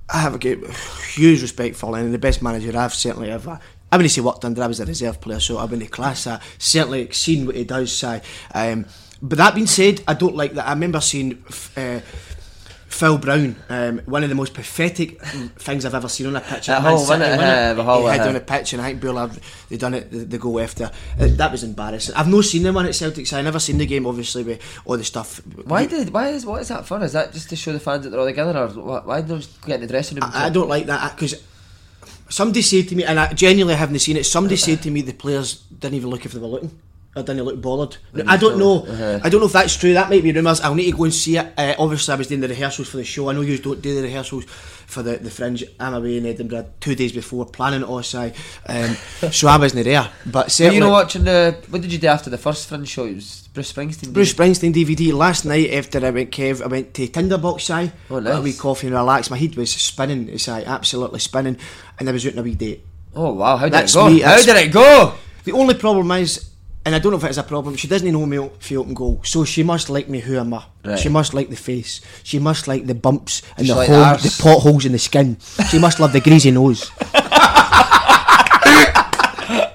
I 0.08 0.18
have 0.20 0.34
a 0.34 0.72
huge 1.12 1.42
respect 1.42 1.76
for 1.76 1.90
Lennon, 1.90 2.12
the 2.12 2.18
best 2.18 2.40
manager 2.42 2.76
I've 2.78 2.94
certainly 2.94 3.30
ever. 3.30 3.58
I 3.90 3.96
wouldn't 3.96 4.12
say 4.12 4.20
worked 4.20 4.44
under. 4.44 4.62
I 4.62 4.66
was 4.66 4.80
a 4.80 4.86
reserve 4.86 5.20
player, 5.20 5.40
so 5.40 5.58
I 5.58 5.64
wouldn't 5.64 5.90
class 5.90 6.24
that. 6.24 6.42
Certainly 6.58 7.12
seen 7.12 7.46
what 7.46 7.56
he 7.56 7.64
does. 7.64 8.04
Um, 8.54 8.86
but 9.20 9.38
that 9.38 9.54
being 9.54 9.66
said, 9.66 10.02
I 10.06 10.14
don't 10.14 10.36
like 10.36 10.52
that. 10.52 10.66
I 10.66 10.70
remember 10.70 11.00
seeing. 11.00 11.44
Uh, 11.76 12.00
Phil 12.88 13.18
Brown, 13.18 13.54
um, 13.68 13.98
one 14.06 14.22
of 14.22 14.30
the 14.30 14.34
most 14.34 14.54
pathetic 14.54 15.20
things 15.22 15.84
I've 15.84 15.94
ever 15.94 16.08
seen 16.08 16.26
on 16.26 16.36
a 16.36 16.40
pitch. 16.40 16.70
At 16.70 16.82
Man 16.82 16.92
Hull, 16.92 16.98
City, 16.98 17.20
wasn't 17.20 17.40
it? 17.40 17.44
Uh, 17.44 17.74
the 17.74 17.84
Hull, 17.84 18.00
he 18.00 18.08
had 18.08 18.20
uh, 18.22 18.30
on 18.30 18.36
a 18.36 18.40
pitch, 18.40 18.72
and 18.72 18.82
I 18.82 18.94
think 18.94 19.42
they 19.68 19.76
done 19.76 19.94
it 19.94 20.10
the, 20.10 20.18
the 20.24 20.38
goal 20.38 20.58
after. 20.58 20.90
Uh, 21.20 21.28
that 21.32 21.52
was 21.52 21.62
embarrassing. 21.62 22.14
I've 22.16 22.28
not 22.28 22.44
seen 22.44 22.62
the 22.62 22.70
on 22.70 22.86
at 22.86 22.94
Celtic, 22.94 23.26
so 23.26 23.38
I 23.38 23.42
never 23.42 23.60
seen 23.60 23.76
the 23.76 23.86
game. 23.86 24.06
Obviously, 24.06 24.42
with 24.42 24.62
all 24.86 24.96
the 24.96 25.04
stuff. 25.04 25.40
Why 25.64 25.84
did? 25.84 26.10
Why 26.10 26.30
is? 26.30 26.46
What 26.46 26.62
is 26.62 26.68
that 26.68 26.86
for? 26.86 27.02
Is 27.04 27.12
that 27.12 27.32
just 27.32 27.50
to 27.50 27.56
show 27.56 27.72
the 27.72 27.78
fans 27.78 28.04
that 28.04 28.10
they're 28.10 28.18
all 28.18 28.26
together, 28.26 28.58
or 28.58 28.68
why, 28.68 29.00
why 29.00 29.20
they 29.20 29.38
get 29.66 29.76
in 29.76 29.80
the 29.82 29.86
dressing 29.86 30.18
room? 30.18 30.30
I, 30.32 30.46
I 30.46 30.50
don't 30.50 30.68
like 30.68 30.86
that 30.86 31.14
because 31.14 31.40
somebody 32.28 32.62
said 32.62 32.88
to 32.88 32.96
me, 32.96 33.04
and 33.04 33.18
I 33.18 33.32
genuinely 33.32 33.74
haven't 33.74 33.98
seen 34.00 34.16
it. 34.16 34.24
Somebody 34.24 34.56
said 34.56 34.82
to 34.82 34.90
me 34.90 35.02
the 35.02 35.12
players 35.12 35.54
didn't 35.54 35.94
even 35.94 36.10
look 36.10 36.24
if 36.24 36.32
they 36.32 36.38
were 36.40 36.46
looking. 36.46 36.78
I 37.16 37.22
didn't 37.22 37.42
look 37.44 37.60
bothered. 37.60 37.96
I 38.28 38.36
don't 38.36 38.58
know. 38.58 38.84
Uh-huh. 38.84 39.18
I 39.24 39.28
don't 39.28 39.40
know 39.40 39.46
if 39.46 39.52
that's 39.52 39.76
true. 39.76 39.92
That 39.94 40.08
might 40.08 40.22
be 40.22 40.30
rumours. 40.30 40.60
I'll 40.60 40.74
need 40.74 40.90
to 40.92 40.96
go 40.96 41.04
and 41.04 41.12
see 41.14 41.36
it. 41.36 41.52
Uh, 41.58 41.74
obviously, 41.78 42.12
I 42.14 42.16
was 42.16 42.28
doing 42.28 42.40
the 42.42 42.48
rehearsals 42.48 42.88
for 42.88 42.96
the 42.98 43.04
show. 43.04 43.28
I 43.28 43.32
know 43.32 43.40
you 43.40 43.58
don't 43.58 43.82
do 43.82 43.94
the 43.96 44.02
rehearsals 44.02 44.44
for 44.44 45.02
the, 45.02 45.16
the 45.16 45.30
Fringe. 45.30 45.64
I'm 45.80 45.94
away 45.94 46.18
in 46.18 46.26
Edinburgh 46.26 46.66
two 46.78 46.94
days 46.94 47.10
before 47.12 47.44
planning. 47.46 47.80
So, 48.02 48.30
um, 48.66 48.94
so 49.32 49.48
I 49.48 49.56
wasn't 49.58 49.84
there. 49.84 50.08
But 50.26 50.46
Were 50.46 50.50
certainly, 50.50 50.76
you 50.76 50.80
know 50.80 50.90
watching 50.90 51.24
the? 51.24 51.56
What 51.70 51.82
did 51.82 51.92
you 51.92 51.98
do 51.98 52.06
after 52.06 52.30
the 52.30 52.38
first 52.38 52.68
Fringe 52.68 52.86
show? 52.86 53.06
It 53.06 53.16
was 53.16 53.48
Bruce 53.52 53.72
Springsteen. 53.72 54.12
Bruce 54.12 54.32
Springsteen 54.32 54.72
DVD 54.72 55.12
last 55.12 55.44
night 55.44 55.72
after 55.72 56.04
I 56.06 56.10
went 56.10 56.30
Kev 56.30 56.62
I 56.62 56.66
went 56.68 56.94
to 56.94 57.08
Tinderbox 57.08 57.64
Si 57.64 57.90
Oh, 58.10 58.20
got 58.20 58.38
a 58.38 58.42
wee 58.42 58.50
nice. 58.50 58.60
coffee 58.60 58.86
and 58.86 58.94
relax 58.94 59.28
my 59.30 59.36
head 59.38 59.56
was 59.56 59.72
spinning 59.72 60.28
It's 60.28 60.44
Si 60.44 60.52
absolutely 60.52 61.18
spinning 61.18 61.56
and 61.98 62.08
I 62.08 62.12
was 62.12 62.24
out 62.26 62.34
on 62.34 62.38
a 62.38 62.42
wee 62.42 62.54
date 62.54 62.84
Oh 63.16 63.32
wow! 63.32 63.56
How 63.56 63.64
did 63.66 63.72
That's 63.72 63.92
it 63.94 63.96
go? 63.98 64.08
me, 64.10 64.20
How 64.20 64.36
did 64.36 64.48
it 64.56 64.70
go? 64.72 65.14
the 65.44 65.52
only 65.52 65.74
problem 65.74 66.10
is 66.12 66.47
and 66.88 66.94
I 66.94 67.00
don't 67.00 67.12
know 67.12 67.18
if 67.18 67.24
it 67.24 67.30
is 67.30 67.36
a 67.36 67.42
problem. 67.42 67.76
She 67.76 67.86
doesn't 67.86 68.10
know 68.10 68.24
me 68.24 68.38
for 68.60 68.78
open 68.78 68.94
goal 68.94 69.20
so 69.22 69.44
she 69.44 69.62
must 69.62 69.90
like 69.90 70.08
me 70.08 70.20
who 70.20 70.38
am. 70.38 70.54
I 70.54 70.64
Right. 70.84 70.98
she 70.98 71.10
must 71.10 71.34
like 71.34 71.50
the 71.50 71.56
face. 71.56 72.00
She 72.22 72.38
must 72.38 72.66
like 72.66 72.86
the 72.86 72.94
bumps 72.94 73.42
and 73.58 73.68
the, 73.68 73.74
like 73.74 73.90
hole, 73.90 74.02
arse. 74.04 74.22
the 74.22 74.42
potholes 74.42 74.86
in 74.86 74.92
the 74.92 74.98
skin. 74.98 75.36
She 75.70 75.78
must 75.78 76.00
love 76.00 76.14
the 76.14 76.20
greasy 76.20 76.50
nose 76.50 76.90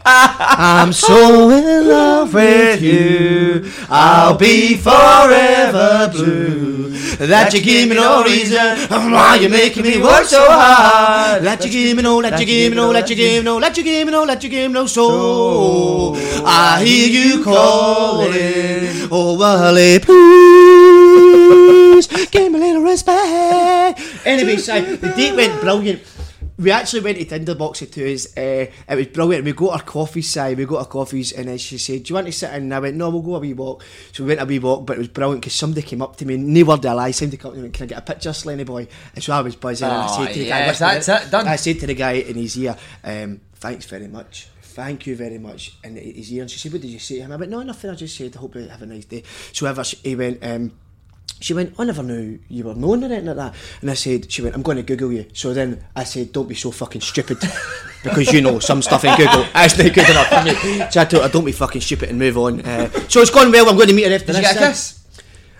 I'm 0.05 0.91
so 0.91 1.49
in 1.49 1.87
love 1.87 2.33
with 2.33 2.81
you. 2.81 3.71
I'll 3.89 4.37
be 4.37 4.75
forever 4.75 6.09
blue. 6.11 6.89
That 7.17 7.53
you 7.53 7.61
give 7.61 7.89
me 7.89 7.95
no 7.95 8.23
reason 8.23 8.77
why 8.89 9.37
you're 9.39 9.49
making 9.49 9.83
me 9.83 10.01
work 10.01 10.25
so 10.25 10.43
hard. 10.49 11.43
That 11.43 11.63
you 11.63 11.71
give 11.71 11.95
me 11.95 12.03
no, 12.03 12.21
that 12.21 12.39
you 12.39 12.45
give 12.45 12.71
me 12.71 12.75
no, 12.75 12.91
that 12.91 13.09
you 13.09 13.15
give 13.15 13.43
me 13.43 13.45
no, 13.45 13.59
that 13.59 13.77
you 13.77 13.83
give 13.83 14.07
me 14.07 14.11
no, 14.11 14.25
that 14.25 14.43
you 14.43 14.49
give 14.49 14.71
me 14.71 14.73
no. 14.73 14.87
So 14.87 16.15
I 16.45 16.83
hear 16.83 17.07
you 17.07 17.43
calling. 17.43 19.07
Oh, 19.11 19.37
Wally, 19.37 19.99
please 19.99 22.07
give 22.27 22.51
me 22.51 22.59
a 22.59 22.61
little 22.61 22.81
respect. 22.81 24.01
Anyway, 24.25 24.57
so 24.57 24.81
the 24.81 25.13
date 25.15 25.35
went 25.35 25.59
brilliant. 25.61 26.01
We 26.63 26.71
actually 26.71 27.01
went 27.01 27.17
to 27.17 27.25
Tinderbox 27.25 27.81
at 27.81 27.91
two. 27.91 28.03
Uh, 28.37 28.39
it 28.91 28.95
was 28.95 29.07
brilliant. 29.07 29.43
We 29.43 29.51
got 29.51 29.73
our 29.73 29.81
coffees, 29.81 30.29
side. 30.29 30.57
We 30.57 30.65
got 30.65 30.79
our 30.79 30.85
coffees, 30.85 31.33
and 31.33 31.49
then 31.49 31.57
she 31.57 31.77
said, 31.77 32.03
"Do 32.03 32.09
you 32.11 32.15
want 32.15 32.27
to 32.27 32.31
sit 32.31 32.49
in?" 32.51 32.63
And 32.63 32.73
I 32.73 32.79
went, 32.79 32.95
"No, 32.95 33.09
we'll 33.09 33.21
go 33.21 33.35
a 33.35 33.39
wee 33.39 33.53
walk." 33.53 33.83
So 34.13 34.23
we 34.23 34.29
went 34.29 34.41
a 34.41 34.45
wee 34.45 34.59
walk, 34.59 34.85
but 34.85 34.95
it 34.95 34.99
was 34.99 35.09
brilliant 35.09 35.41
because 35.41 35.53
somebody 35.55 35.81
came 35.85 36.01
up 36.01 36.15
to 36.17 36.25
me, 36.25 36.37
no 36.37 36.63
word 36.63 36.85
of 36.85 36.91
a 36.91 36.95
lie, 36.95 37.11
somebody 37.11 37.37
came 37.37 37.47
up 37.49 37.53
to 37.55 37.59
me, 37.59 37.65
and 37.65 37.73
"Can 37.73 37.83
I 37.83 37.87
get 37.87 37.97
a 37.97 38.01
picture, 38.01 38.31
Slaney 38.31 38.63
boy?" 38.63 38.87
And 39.13 39.23
so 39.23 39.33
I 39.33 39.41
was 39.41 39.55
buzzing, 39.57 39.87
and 39.89 40.01
I 40.03 40.07
Oh, 40.09 40.23
said 40.25 40.33
to 40.33 40.39
the 40.39 40.45
yes, 40.45 40.79
guy, 40.79 40.99
that's 40.99 41.09
it, 41.09 41.31
done. 41.31 41.47
I 41.47 41.55
said 41.57 41.79
to 41.81 41.87
the 41.87 41.95
guy 41.95 42.13
in 42.13 42.35
his 42.35 42.57
ear, 42.57 42.77
um, 43.03 43.41
"Thanks 43.55 43.85
very 43.85 44.07
much." 44.07 44.47
Thank 44.61 45.05
you 45.05 45.15
very 45.15 45.37
much. 45.37 45.77
And 45.83 45.97
his 45.97 46.31
ear, 46.31 46.41
and 46.43 46.49
she 46.49 46.57
said, 46.57 46.71
"What 46.71 46.81
did 46.81 46.89
you 46.89 46.97
say 46.99 47.15
to 47.17 47.21
him?" 47.23 47.31
I 47.31 47.35
went, 47.35 47.51
"No, 47.51 47.61
nothing. 47.61 47.91
I 47.91 47.95
just 47.95 48.15
said, 48.15 48.35
I 48.35 48.39
hope 48.39 48.55
you 48.55 48.61
have 48.67 48.81
a 48.81 48.85
nice 48.87 49.05
day." 49.05 49.21
So 49.51 49.67
ever 49.67 49.83
he 50.01 50.15
went, 50.15 50.39
um, 50.43 50.71
she 51.39 51.53
went, 51.53 51.75
I 51.77 51.83
never 51.83 52.03
knew 52.03 52.39
you 52.47 52.63
were 52.63 52.73
known 52.73 53.03
or 53.03 53.07
anything 53.07 53.25
like 53.25 53.35
that. 53.35 53.55
And 53.81 53.91
I 53.91 53.95
said, 53.95 54.31
she 54.31 54.41
went, 54.41 54.55
I'm 54.55 54.61
going 54.61 54.77
to 54.77 54.83
Google 54.83 55.11
you. 55.11 55.25
So 55.33 55.53
then 55.53 55.83
I 55.95 56.05
said, 56.05 56.31
don't 56.31 56.47
be 56.47 56.55
so 56.55 56.71
fucking 56.71 57.01
stupid. 57.01 57.37
because 58.03 58.31
you 58.31 58.41
know, 58.41 58.59
some 58.59 58.81
stuff 58.81 59.03
in 59.03 59.15
Google 59.17 59.41
is 59.55 59.77
not 59.77 59.93
good 59.93 60.09
enough 60.09 60.27
for 60.27 60.43
me. 60.43 60.85
So 60.89 61.01
I 61.01 61.05
told 61.05 61.23
her, 61.23 61.29
don't 61.29 61.43
be 61.45 61.51
fucking 61.51 61.81
stupid 61.81 62.09
and 62.09 62.19
move 62.19 62.37
on. 62.37 62.61
Uh, 62.61 62.89
so 63.09 63.21
it's 63.21 63.29
gone 63.31 63.51
well. 63.51 63.69
I'm 63.69 63.75
going 63.75 63.89
to 63.89 63.93
meet 63.93 64.07
her 64.07 64.15
after 64.15 64.27
Did 64.27 64.37
you 64.37 64.41
this. 64.41 64.53
get 64.53 64.63
a 64.63 64.67
kiss? 64.69 65.02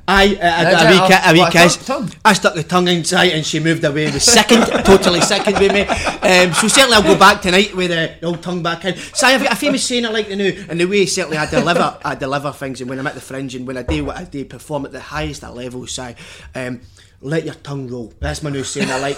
Uh, 0.06 0.12
I 0.12 0.64
got 0.64 1.34
a 1.34 1.34
wee, 1.38 1.42
a 1.42 1.46
wee 1.46 1.52
kiss. 1.52 1.90
I 2.26 2.34
stuck 2.34 2.56
the 2.56 2.64
tongue 2.64 2.90
inside 2.90 3.32
and 3.32 3.46
she 3.46 3.60
moved 3.62 3.84
away. 3.86 4.12
Was 4.12 4.24
second, 4.24 4.66
totally 4.86 5.22
second 5.22 5.58
with 5.60 5.72
me. 5.72 5.82
Um, 5.84 6.54
so 6.54 6.68
certainly 6.68 6.96
I'll 6.98 7.04
go 7.04 7.18
back 7.18 7.42
tonight 7.42 7.74
with 7.74 7.90
the 7.90 8.26
old 8.26 8.44
tongue 8.44 8.62
back 8.62 8.84
in. 8.84 8.98
So 8.98 9.28
I've 9.28 9.42
got 9.42 9.54
a 9.54 9.56
famous 9.56 9.86
saying 9.88 10.06
I 10.06 10.10
like 10.10 10.28
to 10.28 10.36
know, 10.36 10.52
and 10.70 10.78
the 10.80 10.86
way 10.86 11.06
certainly 11.06 11.38
I 11.38 11.46
deliver, 11.50 11.98
I 12.04 12.16
deliver 12.16 12.52
things, 12.52 12.82
and 12.82 12.90
when 12.90 13.00
I'm 13.00 13.08
at 13.08 13.16
the 13.16 13.22
fringe 13.22 13.56
and 13.56 13.66
when 13.66 13.78
I 13.78 13.84
do 13.84 14.04
what 14.04 14.18
I 14.18 14.26
do, 14.26 14.44
perform 14.44 14.86
at 14.86 14.92
the 14.92 15.00
highest 15.00 15.42
at 15.46 15.56
level, 15.56 15.88
so 15.88 16.14
um, 16.54 16.82
let 17.22 17.46
your 17.46 17.56
tongue 17.56 17.88
roll. 17.88 18.14
That's 18.20 18.44
my 18.44 18.50
new 18.50 18.66
saying 18.66 18.92
I 18.92 19.00
like. 19.00 19.18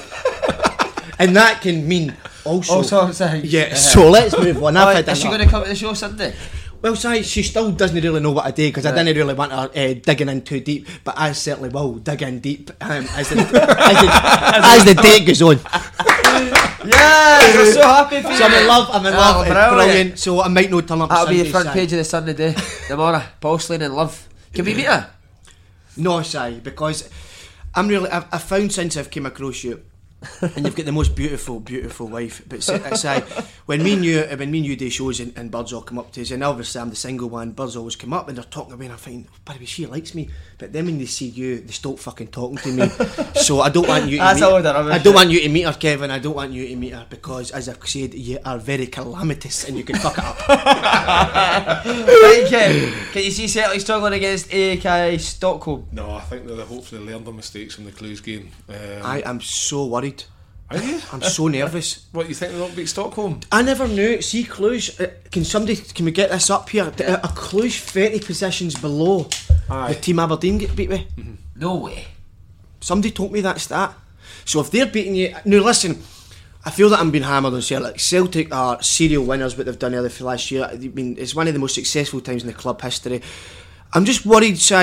And 1.17 1.35
that 1.37 1.61
can 1.61 1.87
mean 1.87 2.13
also. 2.43 2.73
Also, 2.73 3.11
sorry. 3.11 3.39
Yeah, 3.39 3.69
Uh, 3.71 3.75
so 3.75 4.09
let's 4.09 4.37
move 4.37 4.61
on. 4.63 4.75
I've 4.75 4.87
Oh, 4.89 4.95
had 4.97 5.07
is 5.07 5.17
she 5.17 5.29
going 5.29 5.39
to 5.39 5.47
come 5.47 5.63
to 5.63 5.69
the 5.69 5.75
show 5.75 5.93
Sunday? 5.93 6.35
Well, 6.81 6.95
sorry, 6.95 7.23
she 7.23 7.41
still 7.41 7.71
doesn't 7.71 7.99
really 7.99 8.19
know 8.19 8.31
what 8.31 8.45
I 8.45 8.51
do 8.51 8.67
because 8.69 8.85
I 8.85 8.91
didn't 8.95 9.15
really 9.17 9.33
want 9.33 9.51
her 9.51 9.69
uh, 9.75 9.93
digging 9.95 10.29
in 10.29 10.43
too 10.43 10.59
deep, 10.59 10.87
but 11.03 11.15
I 11.17 11.31
certainly 11.31 11.69
will 11.69 11.93
dig 11.95 12.21
in 12.21 12.39
deep 12.41 12.69
um, 12.81 13.05
as, 13.15 13.29
the, 13.29 13.37
as, 13.39 13.45
the, 13.45 14.09
as 14.63 14.85
the 14.85 14.93
date 15.01 15.25
goes 15.25 15.41
on. 15.41 15.59
Yes, 16.85 17.55
we're 17.55 17.73
so 17.73 17.81
happy 17.87 18.21
for 18.21 18.29
you. 18.29 18.37
So 18.37 18.45
I'm 18.45 18.53
in 18.53 18.67
love, 18.67 18.89
I'm 18.91 19.05
in 19.07 19.13
Oh, 19.13 19.17
love, 19.17 19.45
brilliant. 19.47 19.73
brilliant. 19.73 20.19
So 20.19 20.41
I 20.41 20.47
might 20.49 20.69
not 20.69 20.87
turn 20.87 21.01
up. 21.01 21.09
That'll 21.09 21.27
be 21.29 21.41
the 21.41 21.49
front 21.49 21.67
Si. 21.69 21.73
page 21.73 21.91
of 21.93 21.97
the 21.97 22.03
Sunday 22.03 22.33
Day 22.33 22.55
tomorrow. 22.87 23.23
Paul 23.41 23.57
Slane 23.57 23.81
in 23.81 23.93
love. 23.95 24.27
Can 24.53 24.65
we 24.65 24.75
meet 24.75 24.85
her? 24.85 25.09
No, 25.97 26.21
Si, 26.21 26.59
because 26.61 27.09
I'm 27.73 27.87
really, 27.87 28.07
I've, 28.11 28.27
I've 28.31 28.43
found 28.43 28.71
since 28.71 28.97
I've 28.97 29.09
came 29.09 29.25
across 29.25 29.63
you, 29.63 29.81
and 30.41 30.65
you've 30.65 30.75
got 30.75 30.85
the 30.85 30.91
most 30.91 31.15
beautiful, 31.15 31.59
beautiful 31.59 32.07
wife. 32.07 32.41
But 32.47 32.63
Si, 32.63 32.77
Si, 32.95 33.19
when 33.65 33.83
me 33.83 33.93
and 33.93 34.05
you, 34.05 34.21
when 34.21 34.51
me 34.51 34.59
and 34.59 34.67
you 34.67 34.75
do 34.75 34.89
shows 34.89 35.19
and, 35.19 35.35
and 35.37 35.51
birds 35.51 35.73
all 35.73 35.81
come 35.81 35.99
up 35.99 36.11
to 36.13 36.21
us, 36.21 36.31
and 36.31 36.43
obviously 36.43 36.81
I'm 36.81 36.89
the 36.89 36.95
single 36.95 37.29
one, 37.29 37.51
birds 37.51 37.75
always 37.75 37.95
come 37.95 38.13
up 38.13 38.27
and 38.27 38.37
they're 38.37 38.45
talking 38.45 38.73
away, 38.73 38.85
and 38.85 38.93
I 38.93 38.97
think, 38.97 39.27
baby, 39.45 39.65
she 39.65 39.85
likes 39.85 40.13
me. 40.15 40.29
But 40.57 40.73
then 40.73 40.85
when 40.85 40.97
they 40.97 41.05
see 41.05 41.27
you, 41.27 41.59
they 41.59 41.71
stop 41.71 41.99
fucking 41.99 42.27
talking 42.27 42.57
to 42.57 42.71
me. 42.71 42.87
so 43.35 43.61
I 43.61 43.69
don't 43.69 43.87
want 43.87 44.05
you. 44.05 44.17
To 44.17 44.23
That's 44.23 44.39
meet 44.39 44.45
all 44.45 44.61
her. 44.61 44.91
I 44.91 44.97
don't 44.99 45.15
want 45.15 45.29
you 45.29 45.41
to 45.41 45.49
meet 45.49 45.63
her, 45.63 45.73
Kevin. 45.73 46.11
I 46.11 46.19
don't 46.19 46.35
want 46.35 46.51
you 46.51 46.67
to 46.67 46.75
meet 46.75 46.93
her 46.93 47.05
because, 47.09 47.51
as 47.51 47.67
I've 47.69 47.85
said, 47.87 48.13
you 48.13 48.39
are 48.45 48.57
very 48.57 48.87
calamitous 48.87 49.67
and 49.67 49.77
you 49.77 49.83
can 49.83 49.97
fuck 49.97 50.17
it 50.17 50.23
up. 50.23 50.47
right, 51.85 52.45
Ken. 52.47 52.93
Can 53.11 53.23
you 53.23 53.31
see 53.31 53.47
Celtic 53.47 53.81
struggling 53.81 54.13
against 54.13 54.53
AIK 54.53 55.19
Stockholm? 55.19 55.87
No, 55.91 56.15
I 56.15 56.21
think 56.21 56.47
they'll 56.47 56.65
hopefully 56.65 57.05
learn 57.05 57.23
their 57.23 57.33
mistakes 57.33 57.75
from 57.75 57.85
the 57.85 57.91
Cluj 57.91 58.23
game. 58.23 58.49
Um, 58.69 58.75
I 59.03 59.21
am 59.25 59.41
so 59.41 59.85
worried. 59.85 60.14
Are 60.71 60.77
you? 60.77 60.99
I'm 61.11 61.21
so 61.21 61.47
nervous. 61.47 62.05
What 62.11 62.27
you 62.27 62.35
think 62.35 62.53
they 62.53 62.59
won't 62.59 62.75
beat 62.75 62.87
Stockholm? 62.89 63.39
I 63.51 63.61
never 63.61 63.87
knew. 63.87 64.21
See, 64.21 64.43
Cluj. 64.43 64.99
Uh, 64.99 65.11
can 65.31 65.43
somebody? 65.43 65.75
Can 65.75 66.05
we 66.05 66.11
get 66.11 66.31
this 66.31 66.49
up 66.49 66.69
here? 66.69 66.91
D- 66.95 67.03
uh, 67.03 67.19
Cluj 67.29 67.79
thirty 67.81 68.19
positions 68.19 68.75
below 68.75 69.29
Aye. 69.69 69.93
the 69.93 69.99
team 69.99 70.19
Aberdeen 70.19 70.57
get 70.57 70.75
beat 70.75 70.89
with? 70.89 71.03
No 71.55 71.75
way. 71.75 72.05
Somebody 72.81 73.11
told 73.11 73.31
me 73.31 73.41
that's 73.41 73.67
that 73.67 73.91
stat. 73.91 73.99
So 74.45 74.59
if 74.61 74.71
they're 74.71 74.85
beating 74.85 75.15
you, 75.15 75.35
now 75.45 75.57
listen. 75.59 76.01
I 76.67 76.71
feel 76.71 76.89
that 76.89 76.99
I'm 76.99 77.11
being 77.11 77.23
hammered 77.23 77.53
on 77.53 77.61
Celtic. 77.61 77.99
Celtic 77.99 78.51
are 78.53 78.81
serial 78.81 79.23
winners, 79.23 79.55
what 79.55 79.67
they've 79.67 79.77
done 79.77 79.93
earlier 79.93 80.09
for 80.09 80.23
last 80.23 80.49
year. 80.49 80.65
I 80.65 80.77
mean, 80.77 81.15
it's 81.19 81.35
one 81.35 81.47
of 81.47 81.53
the 81.53 81.59
most 81.59 81.75
successful 81.75 82.21
times 82.21 82.41
in 82.41 82.47
the 82.47 82.55
club 82.55 82.81
history. 82.81 83.21
I'm 83.93 84.03
just 84.03 84.25
worried, 84.25 84.57
Si, 84.57 84.73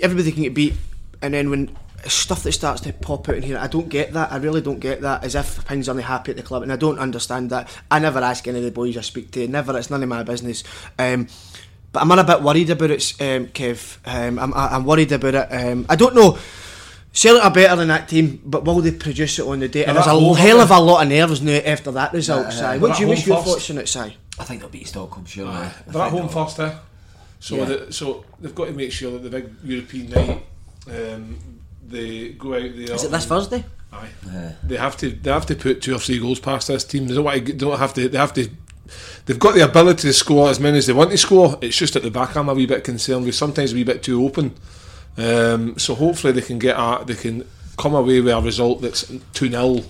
everybody 0.00 0.30
can 0.30 0.44
get 0.44 0.54
beat, 0.54 0.74
and 1.20 1.34
then 1.34 1.50
when 1.50 1.76
stuff 2.10 2.42
that 2.42 2.52
starts 2.52 2.80
to 2.82 2.92
pop 2.92 3.28
out 3.28 3.36
in 3.36 3.42
here, 3.42 3.58
I 3.58 3.66
don't 3.66 3.88
get 3.88 4.12
that. 4.14 4.32
I 4.32 4.36
really 4.36 4.60
don't 4.60 4.80
get 4.80 5.00
that. 5.02 5.24
As 5.24 5.34
if 5.34 5.46
things 5.46 5.88
aren't 5.88 6.02
happy 6.02 6.30
at 6.32 6.36
the 6.36 6.42
club, 6.42 6.62
and 6.62 6.72
I 6.72 6.76
don't 6.76 6.98
understand 6.98 7.50
that. 7.50 7.68
I 7.90 7.98
never 7.98 8.18
ask 8.20 8.46
any 8.48 8.58
of 8.58 8.64
the 8.64 8.70
boys 8.70 8.96
I 8.96 9.02
speak 9.02 9.30
to. 9.32 9.46
Never. 9.48 9.76
It's 9.78 9.90
none 9.90 10.02
of 10.02 10.08
my 10.08 10.22
business. 10.22 10.64
Um, 10.98 11.28
but 11.92 12.00
I'm 12.02 12.10
a 12.10 12.24
bit 12.24 12.40
worried 12.42 12.70
about 12.70 12.90
it, 12.90 13.14
um, 13.20 13.46
Kev. 13.48 13.98
Um, 14.06 14.38
I'm, 14.38 14.54
I- 14.54 14.68
I'm 14.74 14.84
worried 14.84 15.12
about 15.12 15.34
it. 15.34 15.48
Um, 15.52 15.86
I 15.88 15.96
don't 15.96 16.14
know. 16.14 16.38
Celtic 17.14 17.44
are 17.44 17.50
better 17.52 17.76
than 17.76 17.88
that 17.88 18.08
team, 18.08 18.40
but 18.42 18.64
will 18.64 18.80
they 18.80 18.90
produce 18.92 19.38
it 19.38 19.46
on 19.46 19.60
the 19.60 19.68
day? 19.68 19.84
And 19.84 19.96
there's 19.96 20.06
a 20.06 20.10
home, 20.10 20.34
hell 20.34 20.60
aren't 20.60 20.70
of 20.70 20.78
a 20.78 20.80
lot 20.80 21.02
of 21.02 21.08
nerves 21.10 21.42
now 21.42 21.52
after 21.52 21.90
that 21.92 22.14
result, 22.14 22.50
Si. 22.52 22.60
they're 22.60 22.78
What 22.78 22.96
do 22.96 23.02
you 23.02 23.08
wish 23.10 23.24
home 23.24 23.28
your 23.28 23.36
first. 23.42 23.48
thoughts 23.48 23.70
on 23.70 23.78
it, 23.78 23.88
Si? 23.88 24.16
I 24.38 24.44
think 24.44 24.60
they'll 24.60 24.70
beat 24.70 24.88
Stockholm, 24.88 25.26
surely. 25.26 25.50
Aye. 25.52 25.72
They're 25.88 26.00
at 26.02 26.10
home 26.10 26.30
first, 26.30 26.58
eh? 26.58 26.74
So, 27.38 27.56
Yeah. 27.56 27.64
the, 27.66 27.92
so 27.92 28.24
they've 28.40 28.54
got 28.54 28.64
to 28.66 28.72
make 28.72 28.92
sure 28.92 29.10
that 29.12 29.18
the 29.18 29.28
big 29.28 29.50
European 29.62 30.08
night, 30.08 30.42
um, 30.88 31.36
they 31.92 32.30
go 32.30 32.54
out 32.54 32.60
there. 32.74 32.94
Is 32.94 33.04
it 33.04 33.10
this 33.10 33.26
Thursday? 33.26 33.64
Aye. 33.92 34.08
They 34.64 34.76
have 34.76 34.96
to. 34.98 35.10
They 35.10 35.30
have 35.30 35.46
to 35.46 35.54
put 35.54 35.82
two 35.82 35.94
or 35.94 35.98
three 35.98 36.18
goals 36.18 36.40
past 36.40 36.68
this 36.68 36.84
team. 36.84 37.06
They 37.06 37.14
don't 37.14 37.24
want 37.24 37.46
to. 37.46 37.52
Don't 37.52 37.78
have 37.78 37.94
to. 37.94 38.08
They 38.08 38.18
have 38.18 38.32
to. 38.34 38.50
They've 39.26 39.38
got 39.38 39.54
the 39.54 39.64
ability 39.64 40.08
to 40.08 40.12
score 40.12 40.50
as 40.50 40.58
many 40.58 40.78
as 40.78 40.86
they 40.86 40.92
want 40.92 41.10
to 41.10 41.18
score. 41.18 41.58
It's 41.60 41.76
just 41.76 41.94
at 41.96 42.02
the 42.02 42.10
back 42.10 42.36
I'm 42.36 42.48
a 42.48 42.54
wee 42.54 42.66
bit 42.66 42.84
concerned 42.84 43.24
with. 43.24 43.34
Sometimes 43.34 43.72
a 43.72 43.74
wee 43.74 43.84
bit 43.84 44.02
too 44.02 44.24
open. 44.24 44.54
Um, 45.16 45.78
so 45.78 45.94
hopefully 45.94 46.32
they 46.32 46.40
can 46.40 46.58
get 46.58 46.76
a, 46.76 47.04
they 47.04 47.14
can 47.14 47.46
come 47.76 47.94
away 47.94 48.20
with 48.20 48.34
a 48.34 48.40
result 48.40 48.80
that's 48.80 49.12
two 49.34 49.50
0 49.50 49.80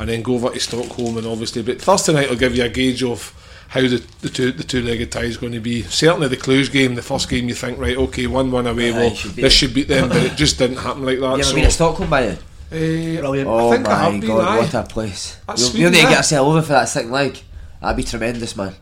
and 0.00 0.08
then 0.08 0.22
go 0.22 0.34
over 0.34 0.50
to 0.50 0.60
Stockholm 0.60 1.16
and 1.16 1.26
obviously. 1.26 1.62
But 1.62 1.80
Thursday 1.80 2.12
night 2.12 2.28
will 2.28 2.36
give 2.36 2.54
you 2.54 2.64
a 2.64 2.68
gauge 2.68 3.02
of 3.02 3.34
how 3.68 3.80
the, 3.82 4.02
the 4.22 4.28
two 4.28 4.50
the 4.52 4.64
two 4.64 4.82
legged 4.82 5.12
tie 5.12 5.24
is 5.24 5.36
going 5.36 5.52
to 5.52 5.60
be. 5.60 5.82
Certainly 5.82 6.28
the 6.28 6.36
Cluj 6.36 6.72
game, 6.72 6.94
the 6.94 7.02
first 7.02 7.28
game, 7.28 7.48
you 7.48 7.54
think 7.54 7.78
right, 7.78 7.96
okay, 7.96 8.26
one 8.26 8.50
one 8.50 8.66
away. 8.66 8.92
Well, 8.92 9.14
should 9.14 9.32
this 9.32 9.52
should 9.52 9.74
beat 9.74 9.88
them, 9.88 10.08
but 10.08 10.18
it 10.18 10.36
just 10.36 10.58
didn't 10.58 10.78
happen 10.78 11.04
like 11.04 11.18
that. 11.20 11.24
You 11.24 11.34
ever 11.34 11.42
so, 11.44 11.54
been 11.54 11.64
at 11.64 11.72
Stockholm 11.72 12.10
by 12.10 12.24
you? 12.24 12.36
Eh, 12.70 13.18
Brilliant. 13.20 13.48
Oh 13.48 13.68
I 13.70 13.74
think 13.76 13.86
my 13.86 13.92
I 13.92 13.96
have 14.10 14.20
been. 14.20 14.28
god, 14.30 14.48
aye. 14.48 14.58
what 14.58 14.74
a 14.74 14.82
place. 14.84 15.38
That's 15.46 15.60
We'll, 15.62 15.70
Sweden, 15.70 15.82
we'll 15.84 15.90
need 15.92 16.02
to 16.04 16.08
get 16.08 16.16
ourselves 16.18 16.50
over 16.50 16.62
for 16.62 16.72
that 16.74 16.84
second 16.88 17.10
leg. 17.12 17.40
That'd 17.80 17.96
be 17.96 18.02
tremendous, 18.02 18.56
man. 18.56 18.74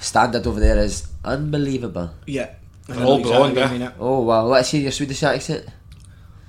Standard 0.00 0.46
over 0.46 0.60
there 0.60 0.78
is 0.78 1.06
unbelievable. 1.24 2.10
Yeah. 2.26 2.50
I 2.88 2.92
They're 2.92 3.04
all 3.04 3.18
exactly 3.18 3.38
blonde, 3.38 3.56
what 3.56 3.62
eh? 3.62 3.66
you 3.66 3.78
mean, 3.78 3.88
it. 3.88 3.94
Oh 3.98 4.20
wow, 4.20 4.44
let's 4.46 4.70
hear 4.70 4.82
your 4.82 4.92
Swedish 4.92 5.22
accent. 5.22 5.66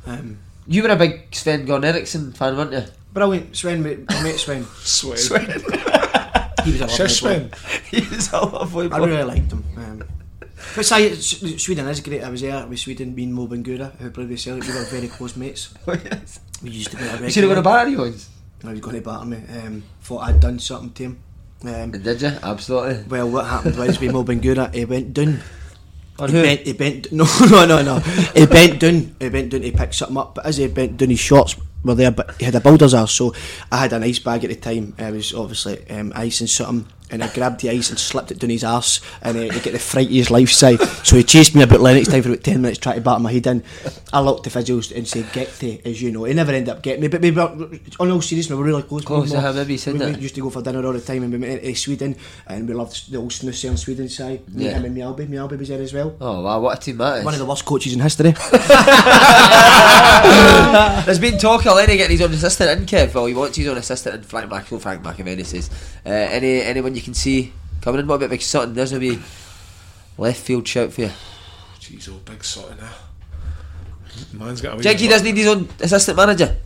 Um, 0.06 0.40
You 0.68 0.84
were 0.84 0.90
a 0.90 0.96
big 0.96 1.34
Sven 1.36 1.66
Goran 1.66 1.84
Eriksson 1.86 2.32
fan, 2.34 2.56
weren't 2.58 2.74
you? 2.74 2.84
brilliant. 3.14 3.56
Sven, 3.56 3.82
mate, 3.82 4.00
I 4.10 4.24
met 4.24 4.36
Sven. 4.40 4.64
Sweat. 4.84 5.20
He 6.64 6.72
was 6.72 6.82
a 6.82 6.88
lovely 6.88 6.96
Shish 7.08 7.22
bloke. 7.22 7.56
He 7.92 8.02
was 8.02 8.32
a 8.34 8.40
lovely 8.46 8.90
I 8.92 8.98
really 8.98 9.24
liked 9.24 9.52
him. 9.52 9.64
Um, 9.78 10.04
But 10.76 10.86
say, 10.86 11.14
Sweden 11.16 11.88
is 11.88 12.00
great. 12.02 12.24
I 12.24 12.30
was 12.30 12.42
there 12.42 12.66
with 12.66 12.80
Sweden, 12.80 13.14
me 13.16 13.24
and 13.24 13.34
Mo 13.34 13.48
Bangura, 13.48 13.96
who 13.98 14.10
played 14.10 14.30
with 14.30 14.40
Celtic. 14.40 14.68
We 14.68 14.76
were 14.76 14.86
very 14.86 15.08
close 15.08 15.36
mates. 15.36 15.74
We 16.64 16.72
used 16.72 16.90
to 16.92 16.98
be 16.98 17.04
a 17.04 17.22
You 17.22 17.30
should 17.30 17.44
have 17.44 17.52
got 17.52 17.60
a 17.60 17.62
batter 17.62 17.90
you 17.90 18.00
once. 18.00 18.30
I 18.66 18.72
was 18.72 18.80
going 18.80 18.96
to 18.96 19.02
batter 19.02 19.26
me. 19.26 19.38
Um, 19.38 19.84
thought 20.02 20.22
I'd 20.24 20.40
done 20.40 20.58
something 20.58 20.92
to 20.94 21.04
him. 21.04 21.20
Um, 21.64 21.92
Did 21.92 22.22
you? 22.22 22.32
Absolutely. 22.42 23.04
well, 23.08 23.30
what 23.30 23.46
happened 23.46 23.78
was 23.78 24.00
with 24.00 24.12
Mo 24.12 24.24
Bangura, 24.24 24.74
he 24.74 24.86
went 24.86 25.14
down. 25.14 25.40
On 26.20 26.30
he 26.30 26.36
who? 26.36 26.42
bent, 26.42 26.62
he 26.62 26.74
bent, 26.74 27.12
no, 27.20 27.26
no, 27.52 27.66
no, 27.68 27.84
no. 27.84 28.00
he 28.00 28.48
bent 28.48 28.80
down, 28.80 29.16
he 29.20 29.30
bent 29.30 29.52
down 29.52 29.62
to 29.62 29.72
pick 29.72 29.94
something 29.94 30.18
up, 30.18 30.34
but 30.34 30.46
as 30.48 30.58
he 30.58 30.66
bent 30.68 30.98
down, 30.98 31.10
his 31.12 31.20
shorts 31.20 31.56
were 31.84 31.96
there, 31.96 32.12
but 32.12 32.36
he 32.40 32.46
had 32.46 32.56
a 32.56 32.60
builder's 32.62 32.94
arse, 32.94 33.12
so 33.12 33.34
I 33.72 33.78
had 33.78 33.94
an 33.94 34.04
ice 34.04 34.20
bag 34.20 34.44
at 34.44 34.50
the 34.50 34.56
time. 34.56 34.94
I 34.98 35.12
was 35.12 35.34
obviously 35.34 35.90
um, 35.90 36.12
icing 36.16 36.48
something, 36.48 36.92
and 37.10 37.24
I 37.24 37.34
grabbed 37.34 37.62
the 37.62 37.70
ice 37.70 37.90
and 37.90 37.98
slipped 37.98 38.32
it 38.32 38.40
down 38.40 38.50
his 38.50 38.64
arse, 38.66 39.00
and 39.22 39.38
uh, 39.38 39.42
he 39.42 39.50
got 39.62 39.72
the 39.72 39.80
fright 39.80 40.08
of 40.08 40.12
his 40.14 40.30
life 40.30 40.50
side. 40.52 40.82
So 41.06 41.16
he 41.16 41.24
chased 41.24 41.56
me 41.56 41.62
about 41.64 41.80
Lennoxtown 41.80 42.22
for 42.24 42.30
about 42.30 42.44
10 42.44 42.62
minutes, 42.62 42.80
trying 42.80 42.96
to 42.96 43.02
batter 43.02 43.22
my 43.22 43.32
head 43.32 43.48
in. 43.48 43.64
I 44.12 44.20
looked 44.20 44.44
the 44.44 44.50
physios 44.50 44.94
and 44.94 45.08
said, 45.08 45.32
get 45.32 45.48
to, 45.60 45.88
as 45.90 46.02
you 46.02 46.12
know. 46.12 46.26
He 46.26 46.34
never 46.34 46.52
ended 46.52 46.70
up 46.70 46.82
getting 46.82 47.02
me, 47.02 47.08
but 47.08 47.22
we 47.22 47.32
were, 47.32 47.70
on 48.02 48.12
all 48.12 48.22
seriousness, 48.22 48.50
we 48.50 48.56
were 48.58 48.64
really 48.66 48.84
close. 48.84 49.06
Close, 49.06 49.32
We 49.32 49.38
I 49.38 49.48
remember 49.48 49.72
you 49.72 49.78
said 49.78 49.94
we 49.94 50.00
that. 50.00 50.20
used 50.22 50.36
to 50.36 50.42
go 50.42 50.50
for 50.50 50.62
dinner 50.62 50.86
all 50.86 50.92
the 50.94 51.00
time, 51.00 51.24
and 51.24 51.32
we 51.32 51.40
went 51.40 51.62
into 51.62 51.80
Sweden, 51.80 52.18
and 52.48 52.68
we 52.68 52.74
loved 52.74 53.10
the 53.10 53.18
old 53.20 53.32
snooze 53.32 53.64
in 53.64 53.78
Sweden 53.78 54.10
side. 54.10 54.54
Me, 54.54 54.66
Yeah. 54.66 54.72
him 54.72 54.84
and 54.86 54.98
Mjalby, 54.98 55.28
Mjalby 55.28 55.58
was 55.60 55.70
there 55.70 55.82
as 55.82 55.94
well. 55.94 56.18
Oh 56.20 56.42
wow, 56.42 56.60
what 56.60 56.78
a 56.78 56.82
team 56.82 56.98
that 56.98 57.20
is. 57.20 57.24
One 57.26 57.34
of 57.36 57.40
the 57.40 57.46
worst 57.46 57.64
coaches 57.64 57.94
in 57.94 58.00
history. 58.02 58.34
There's 61.06 61.20
been 61.20 61.38
talk 61.38 61.66
Lenny 61.76 61.98
getting 61.98 62.18
his 62.18 62.22
own 62.22 62.34
assistant 62.34 62.80
in 62.80 62.86
Kev. 62.86 63.14
Well, 63.14 63.26
he 63.26 63.34
wants 63.34 63.58
his 63.58 63.68
own 63.68 63.78
assistant 63.78 64.16
in 64.16 64.24
Frank 64.24 64.50
Mac. 64.50 64.72
oh, 64.72 64.80
Frank 64.80 65.04
McAvennie 65.04 65.46
says. 65.46 65.70
Uh, 66.06 66.10
any 66.10 66.62
anyone 66.62 66.96
you 66.96 67.02
can 67.02 67.14
see 67.14 67.54
coming 67.82 68.00
in? 68.02 68.08
What 68.08 68.16
about 68.16 68.30
Big 68.30 68.42
Sutton? 68.42 68.74
There's 68.74 68.94
a 68.94 69.00
wee 69.00 69.20
left 70.18 70.40
field 70.42 70.68
shout 70.68 70.94
for 70.94 71.02
you. 71.02 71.12
Jeez, 71.80 72.10
oh, 72.10 72.20
big 72.26 72.40
of 72.72 72.80
now. 72.80 72.90
Man's 74.34 74.62
got 74.62 74.74
a 74.74 74.76
wee- 74.78 74.84
Do 74.84 74.90
you 74.90 74.96
think 74.96 75.02
he 75.02 75.08
does 75.08 75.24
need 75.24 75.38
his 75.38 75.48
own 75.48 75.70
assistant 75.80 76.18
manager? 76.18 76.58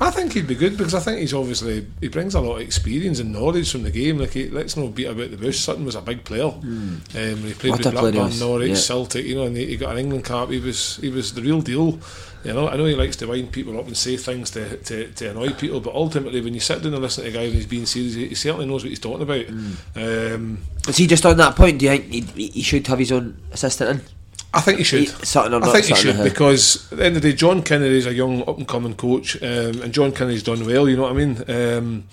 I 0.00 0.12
think 0.12 0.32
he'd 0.32 0.46
be 0.46 0.54
good 0.54 0.76
because 0.78 0.94
I 0.94 1.00
think 1.00 1.18
he's 1.18 1.34
obviously 1.34 1.84
he 2.00 2.06
brings 2.06 2.36
a 2.36 2.40
lot 2.40 2.56
of 2.56 2.60
experience 2.60 3.18
and 3.18 3.32
knowledge 3.32 3.72
from 3.72 3.82
the 3.82 3.90
game. 3.90 4.18
Like 4.18 4.30
he, 4.32 4.48
let's 4.48 4.76
not 4.76 4.94
beat 4.94 5.06
about 5.06 5.32
the 5.32 5.36
bush. 5.36 5.58
Sutton 5.58 5.84
was 5.84 5.96
a 5.96 6.00
big 6.00 6.22
player. 6.22 6.44
Um, 6.44 7.02
he 7.14 7.52
played 7.54 7.70
What 7.72 7.84
with 7.84 7.92
Blackburn, 7.92 8.38
Norwich, 8.38 8.68
yeah. 8.68 8.74
Celtic, 8.76 9.26
you 9.26 9.34
know, 9.34 9.42
and 9.46 9.56
he, 9.56 9.66
he 9.66 9.76
got 9.76 9.92
an 9.92 9.98
England 9.98 10.24
cap. 10.24 10.50
He 10.50 10.60
was 10.60 10.98
he 10.98 11.08
was 11.08 11.34
the 11.34 11.42
real 11.42 11.60
deal. 11.60 11.98
You 12.44 12.52
know, 12.52 12.68
I 12.68 12.76
know 12.76 12.84
he 12.84 12.94
likes 12.94 13.16
to 13.16 13.26
wind 13.26 13.50
people 13.52 13.78
up 13.78 13.86
and 13.86 13.96
say 13.96 14.16
things 14.16 14.50
to, 14.52 14.76
to, 14.76 15.08
to 15.12 15.30
annoy 15.30 15.50
people, 15.50 15.80
but 15.80 15.94
ultimately, 15.94 16.40
when 16.40 16.54
you 16.54 16.60
sit 16.60 16.82
down 16.82 16.94
and 16.94 17.02
listen 17.02 17.24
to 17.24 17.30
a 17.30 17.32
guy 17.32 17.42
and 17.42 17.54
he's 17.54 17.66
being 17.66 17.84
serious, 17.86 18.14
he, 18.14 18.28
he 18.28 18.34
certainly 18.36 18.64
knows 18.66 18.84
what 18.84 18.90
he's 18.90 19.00
talking 19.00 19.22
about. 19.22 19.44
Mm. 19.46 20.34
Um, 20.34 20.58
Is 20.88 20.96
he 20.96 21.06
just 21.06 21.26
on 21.26 21.36
that 21.38 21.56
point? 21.56 21.78
Do 21.80 21.86
you 21.86 21.90
think 21.98 22.12
he, 22.36 22.46
he 22.48 22.62
should 22.62 22.86
have 22.86 22.98
his 23.00 23.10
own 23.12 23.40
assistant 23.52 23.90
in? 24.00 24.06
I 24.54 24.60
think 24.60 24.78
he 24.78 24.84
should. 24.84 25.00
He- 25.00 25.06
Sutton 25.06 25.52
or 25.54 25.64
I 25.64 25.72
think 25.72 25.86
he 25.86 25.94
should 25.94 26.22
because 26.24 26.90
at 26.92 26.98
the 26.98 27.04
end 27.04 27.16
of 27.16 27.22
the 27.22 27.30
day, 27.32 27.36
John 27.36 27.62
Kennedy 27.62 27.98
is 27.98 28.06
a 28.06 28.14
young 28.14 28.42
up 28.48 28.56
and 28.56 28.66
coming 28.68 28.94
coach, 28.94 29.36
um, 29.42 29.82
and 29.82 29.92
John 29.92 30.12
Kennedy's 30.12 30.42
done 30.44 30.64
well. 30.64 30.88
You 30.88 30.96
know 30.96 31.02
what 31.02 31.12
I 31.12 31.14
mean? 31.14 31.36
Um, 31.48 32.04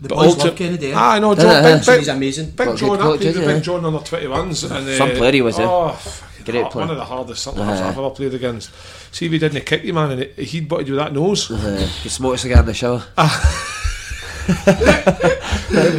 The 0.00 0.08
but 0.08 0.16
boys 0.16 0.34
ulti- 0.36 0.44
love 0.44 0.56
Kennedy? 0.56 0.92
Ah, 0.94 1.14
I 1.14 1.18
know. 1.18 1.34
John, 1.34 1.46
yeah. 1.46 1.76
big, 1.78 1.86
big, 1.86 1.98
He's 1.98 2.08
amazing. 2.08 2.50
Big 2.50 2.66
What 2.68 2.74
a 2.74 2.78
John, 2.78 2.88
good 2.90 3.00
I 3.00 3.02
coach, 3.02 3.20
played 3.20 3.34
Big 3.34 3.54
he? 3.56 3.60
John 3.62 3.84
under 3.84 3.98
twenty 4.00 4.26
ones, 4.28 4.62
and 4.64 4.86
uh, 4.88 4.96
Some 4.98 5.10
player 5.12 5.32
he 5.32 5.42
was, 5.42 5.58
eh? 5.58 5.64
Oh, 5.66 5.98
Great 6.44 6.60
hard- 6.60 6.72
player. 6.72 6.84
one 6.86 6.90
of 6.90 6.96
the 6.98 7.04
hardest 7.04 7.42
centre 7.42 7.60
Uh-huh. 7.62 7.72
I've 7.88 7.98
ever 7.98 8.10
played 8.10 8.34
against. 8.34 8.70
See 9.12 9.26
if 9.26 9.32
he 9.32 9.38
didn't 9.38 9.64
kick 9.64 9.84
you, 9.84 9.92
man, 9.94 10.10
and 10.12 10.22
he- 10.36 10.44
he'd 10.44 10.68
butted 10.68 10.88
you 10.88 10.94
with 10.94 11.04
that 11.04 11.12
nose. 11.12 11.48
Uh, 11.50 11.86
he 12.02 12.08
smoked 12.08 12.36
a 12.36 12.38
cigar 12.38 12.60
in 12.60 12.66
the 12.66 12.74
shower. 12.74 13.04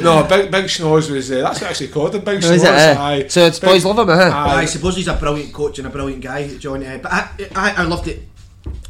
no, 0.03 0.25
Big 0.29 0.51
Big 0.51 0.65
Schnoz 0.65 1.09
was 1.09 1.31
uh, 1.31 1.41
that's 1.41 1.61
actually 1.61 1.87
called 1.89 2.11
the 2.11 2.19
Big 2.19 2.43
Oh, 2.43 2.47
Schnoz. 2.47 2.57
it, 2.57 2.65
eh? 2.65 2.95
aye. 2.99 3.27
So 3.27 3.45
it's 3.45 3.59
Big- 3.59 3.69
boys 3.69 3.85
love 3.85 3.99
him, 3.99 4.07
huh? 4.07 4.31
Aye. 4.33 4.61
I 4.61 4.65
suppose 4.65 4.95
he's 4.95 5.07
a 5.07 5.13
brilliant 5.15 5.53
coach 5.53 5.77
and 5.79 5.87
a 5.87 5.89
brilliant 5.89 6.21
guy, 6.23 6.47
John. 6.57 6.83
Uh, 6.83 6.99
but 7.01 7.11
I, 7.11 7.29
I, 7.55 7.73
I 7.77 7.83
loved 7.83 8.07
it. 8.07 8.23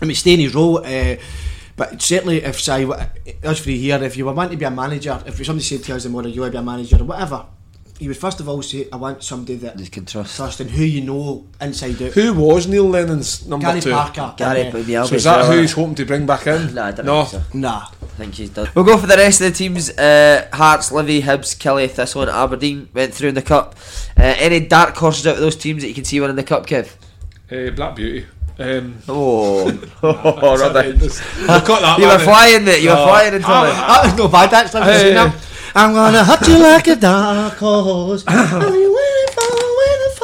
I 0.02 0.06
mean, 0.06 0.16
stay 0.16 0.34
in 0.34 0.40
his 0.40 0.56
role. 0.56 0.80
Uh, 0.80 1.16
but 1.76 2.02
certainly, 2.02 2.44
if 2.44 2.60
say, 2.62 2.88
as 3.44 3.60
for 3.60 3.70
here, 3.72 4.02
if 4.04 4.16
you 4.18 4.26
were 4.26 4.34
wanting 4.34 4.52
to 4.52 4.58
be 4.58 4.66
a 4.66 4.72
manager, 4.72 5.22
if 5.26 5.44
somebody 5.46 5.64
said 5.64 5.84
to 5.84 5.96
us 5.96 6.04
tomorrow 6.04 6.28
you 6.28 6.42
want 6.42 6.52
to 6.54 6.58
be 6.58 6.62
a 6.62 6.64
manager 6.64 6.98
or 6.98 7.04
whatever, 7.06 7.46
he 8.00 8.08
would 8.08 8.18
first 8.18 8.40
of 8.40 8.50
all 8.50 8.62
say, 8.62 8.88
"I 8.92 8.96
want 8.98 9.24
somebody 9.24 9.56
that 9.58 9.80
You 9.80 9.88
can 9.88 10.06
trust. 10.06 10.36
trust 10.36 10.60
and 10.60 10.70
who 10.70 10.84
you 10.84 11.02
know 11.02 11.46
inside 11.62 12.02
out." 12.02 12.12
Who 12.14 12.34
was 12.34 12.68
Neil 12.68 12.88
Lennon's 12.90 13.46
number 13.48 13.68
Gary 13.68 13.82
two? 13.82 13.92
Parker. 13.92 14.34
Gary 14.38 14.68
uh, 14.68 14.72
put 14.72 14.86
the 14.86 15.06
So 15.06 15.16
is 15.16 15.24
that 15.26 15.46
who 15.46 15.62
he's 15.62 15.74
hoping 15.74 15.96
to 15.96 16.06
bring 16.06 16.26
back 16.26 16.48
in? 16.48 16.74
Nah, 16.74 16.86
I 16.88 16.92
don't 16.92 17.06
no. 17.06 17.26
so. 17.26 17.42
Nah. 17.54 17.88
I 18.02 18.06
think 18.18 18.36
he's 18.36 18.50
done. 18.52 18.70
We'll 18.76 18.86
go 18.86 18.98
for 18.98 19.08
the 19.08 19.16
rest 19.18 19.42
of 19.42 19.48
the 19.52 19.58
teams. 19.58 19.90
Uh, 19.90 20.48
Hearts, 20.54 20.92
Livi, 20.92 21.22
Hibs, 21.22 21.56
Killie, 21.58 21.90
Thistle, 21.90 22.22
and 22.22 22.30
Aberdeen 22.32 22.88
went 22.94 23.14
through 23.14 23.30
in 23.30 23.36
the 23.36 23.42
cup. 23.42 23.76
Uh, 24.18 24.36
any 24.38 24.60
dark 24.60 24.96
horses 24.96 25.26
out 25.26 25.36
of 25.36 25.42
those 25.42 25.56
teams 25.56 25.82
that 25.82 25.88
you 25.88 25.96
can 25.96 26.04
see 26.06 26.20
winning 26.20 26.36
the 26.36 26.44
cup, 26.44 26.68
Kev? 26.68 26.90
Uh, 27.52 27.72
Black 27.72 27.96
Beauty. 27.96 28.26
Um, 28.60 28.98
Oh, 29.10 29.72
that's 30.02 30.62
horrendous. 30.62 31.38
We've 31.38 31.48
got 31.48 31.82
that. 31.82 31.98
you 32.00 32.06
were 32.06 32.20
flying 32.20 32.66
there. 32.66 32.78
You 32.78 32.90
were 32.90 32.96
Oh, 33.00 33.06
flying 33.08 33.34
into 33.34 33.48
I- 33.48 33.70
it. 33.70 33.74
That 33.74 34.02
was 34.06 34.16
no 34.18 34.28
bad 34.28 34.54
actually. 34.54 34.82
Have 35.76 35.92
you 35.92 35.98
Hey. 35.98 36.04
seen 36.04 36.14
that? 36.14 36.14
I'm 36.14 36.14
gonna 36.14 36.24
hurt 36.24 36.48
you 36.48 36.58
like 36.60 36.88
a 36.88 36.96
dark 36.96 37.54
horse. 37.58 38.24
Are 38.28 38.76
you 38.78 38.96
waiting 39.00 39.34
for, 39.36 39.52
waiting 39.82 40.16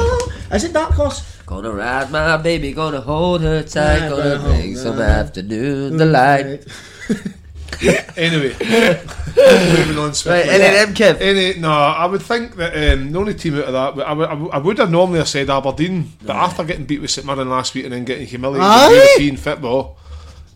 for? 0.48 0.54
Is 0.56 0.64
it 0.64 0.72
dark 0.72 0.92
horse? 0.92 1.22
Gonna 1.46 1.72
ride 1.72 2.10
my 2.12 2.36
baby, 2.36 2.72
gonna 2.72 3.00
hold 3.00 3.40
her 3.42 3.62
tight, 3.62 3.98
Yeah, 3.98 4.08
gonna 4.10 4.22
gonna 4.22 4.38
bring 4.44 4.74
hold 4.74 4.76
some 4.78 5.00
afternoon 5.00 5.96
delight. 5.96 6.64
Anyway, 8.16 8.52
moving 8.60 9.96
on 9.96 10.08
Right, 10.08 10.14
swiftly. 10.14 10.50
any 10.50 10.66
of 10.66 10.72
them, 10.74 10.94
Kev? 10.94 11.20
Any, 11.20 11.58
no, 11.60 11.70
I 11.70 12.04
would 12.04 12.20
think 12.20 12.56
that 12.56 12.74
um, 12.74 13.10
the 13.12 13.18
only 13.18 13.32
team 13.32 13.54
out 13.56 13.64
of 13.64 13.72
that, 13.72 13.96
but 13.96 14.06
I 14.06 14.12
would, 14.12 14.28
I 14.28 14.34
would, 14.34 14.50
I 14.52 14.58
would 14.58 14.78
have 14.78 14.90
normally 14.90 15.18
have 15.18 15.28
said 15.28 15.48
Aberdeen, 15.48 16.12
but 16.26 16.36
after 16.36 16.62
getting 16.64 16.84
beat 16.84 17.00
with 17.00 17.10
St 17.10 17.26
Mirren 17.26 17.48
last 17.48 17.74
week 17.74 17.84
and 17.84 17.92
then 17.94 18.04
getting 18.04 18.26
humiliated 18.26 18.66
Aye. 18.68 18.86
in 18.86 18.92
European 18.96 19.36
football, 19.38 19.96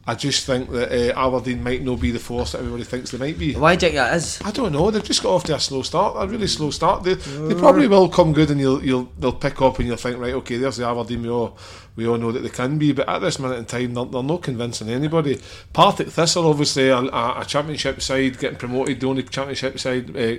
I 0.06 0.14
just 0.14 0.44
think 0.44 0.70
that 0.70 0.92
uh, 0.92 1.26
Aberdeen 1.26 1.62
might 1.62 1.82
not 1.82 1.98
be 1.98 2.10
the 2.10 2.18
force 2.18 2.52
that 2.52 2.58
everybody 2.58 2.84
thinks 2.84 3.10
they 3.10 3.18
might 3.18 3.38
be. 3.38 3.54
Why 3.54 3.74
do 3.74 3.86
you 3.86 3.92
think 3.92 3.94
that 3.96 4.16
is? 4.16 4.38
I 4.44 4.50
don't 4.50 4.72
know. 4.72 4.90
They've 4.90 5.02
just 5.02 5.22
got 5.22 5.34
off 5.34 5.44
to 5.44 5.54
a 5.54 5.60
slow 5.60 5.80
start, 5.82 6.16
a 6.18 6.30
really 6.30 6.46
slow 6.46 6.70
start. 6.70 7.04
They, 7.04 7.14
they 7.14 7.54
probably 7.54 7.88
will 7.88 8.10
come 8.10 8.34
good, 8.34 8.50
and 8.50 8.60
you'll 8.60 8.84
you'll 8.84 9.10
they'll 9.18 9.32
pick 9.32 9.62
up, 9.62 9.78
and 9.78 9.88
you'll 9.88 9.96
think, 9.96 10.18
right, 10.18 10.34
okay, 10.34 10.58
there's 10.58 10.76
the 10.76 10.86
Aberdeen 10.86 11.22
we 11.22 11.30
all 11.30 11.56
we 11.96 12.06
all 12.06 12.18
know 12.18 12.32
that 12.32 12.40
they 12.40 12.50
can 12.50 12.76
be. 12.76 12.92
But 12.92 13.08
at 13.08 13.20
this 13.20 13.38
minute 13.38 13.58
in 13.58 13.64
time, 13.64 13.94
they're, 13.94 14.04
they're 14.04 14.22
not 14.22 14.42
convincing 14.42 14.90
anybody. 14.90 15.40
Partick 15.72 16.08
Thistle, 16.08 16.48
obviously, 16.48 16.88
a, 16.88 16.98
a, 16.98 17.44
championship 17.46 18.02
side 18.02 18.38
getting 18.38 18.58
promoted, 18.58 19.00
the 19.00 19.06
only 19.06 19.22
championship 19.22 19.78
side. 19.78 20.14
Uh, 20.16 20.36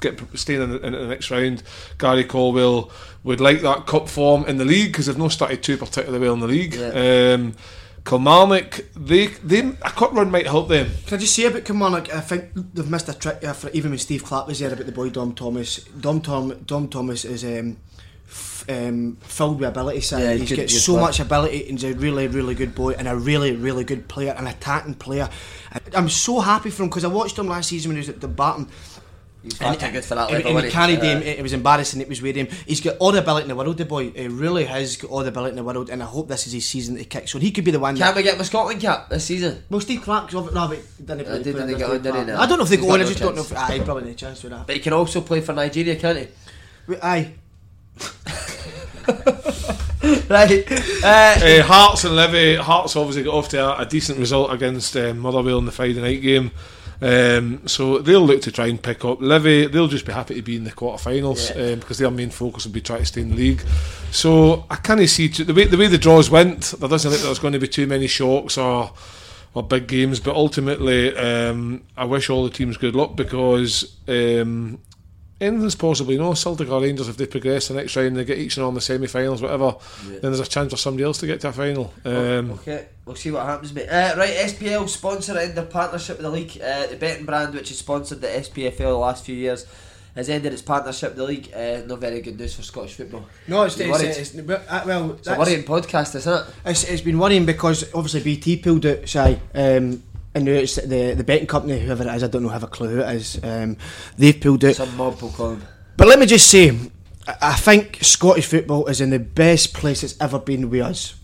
Get 0.00 0.18
staying 0.34 0.62
in, 0.62 0.70
the- 0.70 0.84
in 0.84 0.92
the 0.94 1.06
next 1.06 1.30
round. 1.30 1.62
Gary 1.96 2.24
Caldwell 2.24 2.90
would 3.22 3.40
like 3.40 3.60
that 3.60 3.86
cup 3.86 4.08
form 4.08 4.44
in 4.46 4.56
the 4.56 4.64
league 4.64 4.90
because 4.90 5.06
they've 5.06 5.16
not 5.16 5.30
started 5.30 5.62
too 5.62 5.76
particularly 5.76 6.18
well 6.18 6.34
in 6.34 6.40
the 6.40 6.48
league. 6.48 6.76
Um, 6.76 7.54
Kilmarnock, 8.10 8.80
they 8.96 9.28
they 9.28 9.60
a 9.60 9.90
cup 9.90 10.12
run 10.12 10.30
might 10.32 10.46
help 10.46 10.68
them. 10.68 10.90
Can 11.06 11.16
I 11.16 11.20
just 11.20 11.34
say 11.34 11.44
about 11.44 11.64
Kilmarnock? 11.64 12.12
I 12.12 12.20
think 12.20 12.50
they've 12.74 12.90
missed 12.90 13.08
a 13.08 13.14
trick. 13.14 13.44
Uh, 13.44 13.52
for, 13.52 13.70
even 13.70 13.92
when 13.92 13.98
Steve 13.98 14.24
Clarke 14.24 14.48
was 14.48 14.58
there 14.58 14.72
about 14.72 14.86
the 14.86 14.92
boy 14.92 15.10
Dom 15.10 15.32
Thomas. 15.32 15.76
Dom 15.84 16.20
Tom 16.20 16.64
Dom 16.66 16.88
Thomas 16.88 17.24
is 17.24 17.44
um, 17.44 17.76
f- 18.28 18.64
um, 18.68 19.16
filled 19.22 19.60
with 19.60 19.68
ability. 19.68 20.00
Side. 20.00 20.22
Yeah, 20.22 20.32
he's 20.34 20.48
good- 20.48 20.56
got 20.56 20.70
so 20.70 20.92
player. 20.94 21.04
much 21.06 21.20
ability. 21.20 21.68
and 21.68 21.80
He's 21.80 21.84
a 21.84 21.94
really 21.96 22.26
really 22.26 22.56
good 22.56 22.74
boy 22.74 22.92
and 22.94 23.06
a 23.06 23.14
really 23.16 23.54
really 23.54 23.84
good 23.84 24.08
player, 24.08 24.34
an 24.36 24.48
attacking 24.48 24.94
player. 24.94 25.28
I- 25.72 25.78
I'm 25.94 26.08
so 26.08 26.40
happy 26.40 26.70
for 26.70 26.82
him 26.82 26.88
because 26.88 27.04
I 27.04 27.08
watched 27.08 27.38
him 27.38 27.46
last 27.46 27.68
season 27.68 27.90
when 27.90 27.96
he 27.96 28.00
was 28.00 28.08
at 28.08 28.20
the 28.20 28.26
Barton. 28.28 28.66
He's 29.42 29.56
far 29.56 29.74
too 29.74 29.90
good 29.90 30.04
for 30.04 30.16
that 30.16 30.28
and, 30.30 30.44
level. 30.44 30.46
and 30.48 30.54
wasn't 30.54 30.72
he 30.72 30.78
he? 30.80 30.86
carried 30.86 30.98
Uh, 30.98 31.16
him. 31.16 31.22
It, 31.22 31.38
it 31.38 31.42
was 31.42 31.52
embarrassing. 31.54 32.00
It 32.02 32.08
was 32.10 32.20
with 32.20 32.36
him. 32.36 32.46
He's 32.66 32.80
got 32.82 32.96
all 32.98 33.10
the 33.10 33.20
ability 33.20 33.44
in 33.44 33.48
the 33.48 33.56
world. 33.56 33.78
The 33.78 33.86
boy, 33.86 34.10
he 34.10 34.28
really 34.28 34.64
has 34.66 34.96
got 34.98 35.10
all 35.10 35.20
the 35.20 35.28
ability 35.28 35.50
in 35.50 35.56
the 35.56 35.64
world. 35.64 35.88
And 35.88 36.02
I 36.02 36.06
hope 36.06 36.28
this 36.28 36.46
is 36.46 36.52
his 36.52 36.66
season 36.68 36.94
that 36.94 37.00
he 37.00 37.06
kicks 37.06 37.34
on. 37.34 37.40
He 37.40 37.50
could 37.50 37.64
be 37.64 37.70
the 37.70 37.78
one. 37.80 37.96
Can't 37.96 38.14
that, 38.14 38.16
we 38.16 38.22
get 38.22 38.34
him 38.34 38.40
a 38.42 38.44
Scotland 38.44 38.80
cap 38.82 39.08
this 39.08 39.24
season? 39.24 39.62
well, 39.70 39.80
Steve 39.80 40.02
Clarke's 40.02 40.34
over. 40.34 40.50
No, 40.52 40.68
but 40.68 40.80
didn't 40.98 41.26
Uh, 41.26 41.38
didn't 41.38 41.66
they 41.68 41.74
get 41.74 41.88
on, 41.90 42.02
did 42.02 42.14
he, 42.14 42.24
now? 42.24 42.40
I 42.40 42.46
don't 42.46 42.58
know 42.58 42.64
if 42.64 42.70
they 42.70 42.76
He's 42.76 42.84
go 42.84 42.92
on. 42.92 42.98
got 42.98 43.00
I 43.00 43.02
no 43.04 43.08
just 43.08 43.20
don't 43.20 43.34
know. 43.36 43.42
If, 43.42 43.56
aye, 43.56 43.80
probably 43.84 44.04
no 44.04 44.12
chance 44.14 44.40
for 44.42 44.48
that. 44.50 44.66
But 44.66 44.76
he 44.76 44.82
can 44.82 44.92
also 44.92 45.20
play 45.22 45.40
for 45.40 45.54
Nigeria, 45.54 45.96
can't 45.96 46.18
he? 46.18 46.28
But, 46.86 47.02
aye. 47.02 47.32
right. 50.28 50.64
Uh, 51.02 51.06
Uh, 51.42 51.62
Hearts 51.62 52.04
and 52.04 52.14
Livi. 52.14 52.56
Hearts 52.58 52.96
obviously 52.96 53.22
got 53.24 53.34
off 53.34 53.48
to 53.50 53.58
a, 53.78 53.82
a 53.82 53.86
decent 53.86 54.18
result 54.18 54.52
against 54.52 54.96
um, 54.96 55.18
Motherwell 55.18 55.58
in 55.58 55.64
the 55.66 55.72
Friday 55.72 56.00
night 56.00 56.22
game. 56.22 56.50
Um, 57.02 57.66
so 57.66 57.98
they'll 57.98 58.24
look 58.24 58.42
to 58.42 58.52
try 58.52 58.66
and 58.66 58.82
pick 58.82 59.04
up 59.04 59.20
Livi. 59.20 59.70
They'll 59.70 59.88
just 59.88 60.04
be 60.04 60.12
happy 60.12 60.34
to 60.34 60.42
be 60.42 60.56
in 60.56 60.64
the 60.64 60.70
quarterfinals 60.70 61.50
um, 61.56 61.80
because 61.80 61.98
their 61.98 62.10
main 62.10 62.30
focus 62.30 62.66
will 62.66 62.72
be 62.72 62.80
trying 62.80 63.00
to 63.00 63.06
stay 63.06 63.22
in 63.22 63.30
the 63.30 63.36
league. 63.36 63.62
So 64.10 64.66
I 64.68 64.76
can't 64.76 65.08
see 65.08 65.28
the 65.28 65.54
way 65.54 65.64
the 65.64 65.78
way 65.78 65.86
the 65.86 65.98
draws 65.98 66.30
went. 66.30 66.74
There 66.78 66.88
doesn't 66.88 67.10
look 67.10 67.20
like 67.20 67.26
there's 67.26 67.38
going 67.38 67.54
to 67.54 67.58
be 67.58 67.68
too 67.68 67.86
many 67.86 68.06
shocks 68.06 68.58
or 68.58 68.92
or 69.54 69.62
big 69.62 69.86
games. 69.86 70.20
But 70.20 70.36
ultimately, 70.36 71.16
um, 71.16 71.82
I 71.96 72.04
wish 72.04 72.28
all 72.28 72.44
the 72.44 72.50
teams 72.50 72.76
good 72.76 72.94
luck 72.94 73.16
because. 73.16 73.96
Um, 74.06 74.80
Anything's 75.40 75.74
possible, 75.74 76.12
you 76.12 76.18
know. 76.18 76.34
Celtic 76.34 76.68
or 76.68 76.82
Rangers, 76.82 77.08
if 77.08 77.16
they 77.16 77.24
progress 77.26 77.68
the 77.68 77.74
next 77.74 77.96
round, 77.96 78.14
they 78.16 78.24
get 78.26 78.36
each 78.36 78.56
and 78.58 78.64
all 78.64 78.68
in 78.68 78.74
the 78.74 78.80
semi-finals, 78.80 79.40
whatever. 79.40 79.74
Then 80.06 80.20
there's 80.20 80.40
a 80.40 80.46
chance 80.46 80.70
for 80.70 80.76
somebody 80.76 81.04
else 81.04 81.18
to 81.18 81.26
get 81.26 81.40
to 81.40 81.48
a 81.48 81.52
final. 81.52 81.94
Um, 82.04 82.50
Okay, 82.52 82.88
we'll 83.06 83.16
see 83.16 83.30
what 83.30 83.46
happens, 83.46 83.72
mate. 83.72 83.88
Uh, 83.88 84.14
right, 84.18 84.34
SPL 84.34 84.86
sponsor 84.88 85.38
in 85.40 85.54
their 85.54 85.64
partnership 85.64 86.18
with 86.18 86.24
the 86.24 86.30
league. 86.30 86.60
Uh, 86.62 86.88
the 86.88 86.96
betting 86.96 87.24
brand, 87.24 87.54
which 87.54 87.70
has 87.70 87.78
sponsored 87.78 88.20
the 88.20 88.26
SPFL 88.28 88.76
the 88.76 88.94
last 88.98 89.24
few 89.24 89.34
years, 89.34 89.64
has 90.14 90.28
ended 90.28 90.52
its 90.52 90.60
partnership 90.60 91.10
with 91.10 91.18
the 91.18 91.24
league. 91.24 91.50
Uh, 91.54 91.86
not 91.86 92.00
very 92.00 92.20
good 92.20 92.38
news 92.38 92.54
for 92.54 92.62
Scottish 92.62 92.94
football. 92.94 93.24
No, 93.48 93.62
it's, 93.62 93.78
You 93.78 93.94
it's, 93.94 94.34
it's, 94.34 94.34
well, 94.34 94.62
uh, 94.68 95.14
It's 95.14 95.28
a 95.28 95.38
worrying 95.38 95.62
podcast, 95.62 96.16
isn't 96.16 96.32
it? 96.48 96.54
It's, 96.66 96.84
it's 96.84 97.02
been 97.02 97.18
worrying 97.18 97.46
because 97.46 97.84
obviously 97.94 98.22
BT 98.22 98.58
pulled 98.58 98.84
out, 98.84 99.08
Shy. 99.08 99.40
Um, 99.54 100.02
and 100.34 100.44
now 100.44 100.52
it's 100.52 100.76
the 100.76 101.14
the 101.14 101.24
betting 101.24 101.46
company, 101.46 101.80
whoever 101.80 102.04
it 102.08 102.14
is, 102.14 102.22
I 102.24 102.28
don't 102.28 102.42
know, 102.42 102.48
have 102.50 102.62
a 102.62 102.68
clue 102.68 102.88
who 102.88 103.00
it 103.00 103.16
is. 103.16 103.40
Um, 103.42 103.76
they've 104.16 104.40
pulled 104.40 104.64
it. 104.64 104.76
Some 104.76 104.96
mob 104.96 105.18
him. 105.18 105.62
But 105.96 106.08
let 106.08 106.18
me 106.18 106.26
just 106.26 106.48
say, 106.48 106.76
I 107.40 107.54
think 107.54 107.98
Scottish 108.02 108.46
football 108.46 108.86
is 108.86 109.00
in 109.00 109.10
the 109.10 109.18
best 109.18 109.74
place 109.74 110.02
it's 110.02 110.16
ever 110.20 110.38
been 110.38 110.70
with 110.70 110.82
us. 110.82 111.14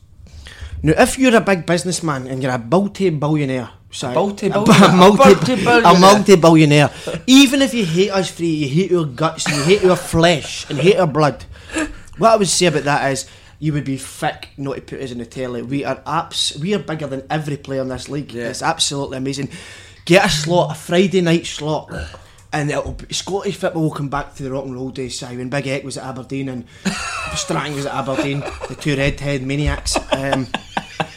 Now, 0.82 0.92
if 0.98 1.18
you're 1.18 1.34
a 1.34 1.40
big 1.40 1.64
businessman 1.66 2.26
and 2.26 2.42
you're 2.42 2.52
a 2.52 2.58
multi-billionaire, 2.58 3.70
sorry, 3.90 4.14
multi-billionaire? 4.14 4.88
a, 4.90 4.96
multi- 4.96 5.64
A 5.64 5.98
multi-billionaire. 5.98 6.90
even 7.26 7.62
if 7.62 7.72
you 7.72 7.84
hate 7.86 8.10
us 8.10 8.30
free, 8.30 8.46
you 8.48 8.68
hate 8.68 8.90
your 8.90 9.06
guts, 9.06 9.48
you 9.48 9.62
hate 9.62 9.82
your 9.82 9.96
flesh, 9.96 10.68
and 10.68 10.78
hate 10.78 10.96
our 10.96 11.06
blood. 11.06 11.44
What 12.18 12.32
I 12.32 12.36
would 12.36 12.48
say 12.48 12.66
about 12.66 12.84
that 12.84 13.10
is, 13.12 13.26
you 13.58 13.72
would 13.72 13.84
be 13.84 13.96
thick 13.96 14.50
not 14.56 14.76
to 14.76 14.82
put 14.82 15.00
us 15.00 15.10
in 15.10 15.18
the 15.18 15.26
telly. 15.26 15.62
We 15.62 15.84
are 15.84 15.96
apps. 16.02 16.58
We 16.58 16.74
are 16.74 16.78
bigger 16.78 17.06
than 17.06 17.26
every 17.30 17.56
player 17.56 17.82
in 17.82 17.88
this 17.88 18.08
league. 18.08 18.34
It's 18.34 18.62
absolutely 18.62 19.18
amazing. 19.18 19.50
Get 20.04 20.24
a 20.24 20.28
slot, 20.28 20.72
a 20.72 20.74
Friday 20.74 21.20
night 21.20 21.46
slot, 21.46 21.92
and 22.52 22.70
it'll 22.70 22.92
be, 22.92 23.12
Scottish 23.12 23.56
football 23.56 23.82
will 23.82 23.90
come 23.90 24.08
back 24.08 24.34
to 24.36 24.42
the 24.42 24.50
rock 24.50 24.64
and 24.64 24.74
roll 24.74 24.90
days. 24.90 25.18
Si, 25.18 25.26
when 25.26 25.48
Big 25.48 25.66
Eck 25.66 25.84
was 25.84 25.98
at 25.98 26.04
Aberdeen 26.04 26.48
and 26.48 26.64
Strachan 27.34 27.74
was 27.74 27.86
at 27.86 27.94
Aberdeen, 27.94 28.40
the 28.68 28.76
two 28.78 28.96
redhead 28.96 29.42
maniacs. 29.42 29.96
Um, 30.12 30.46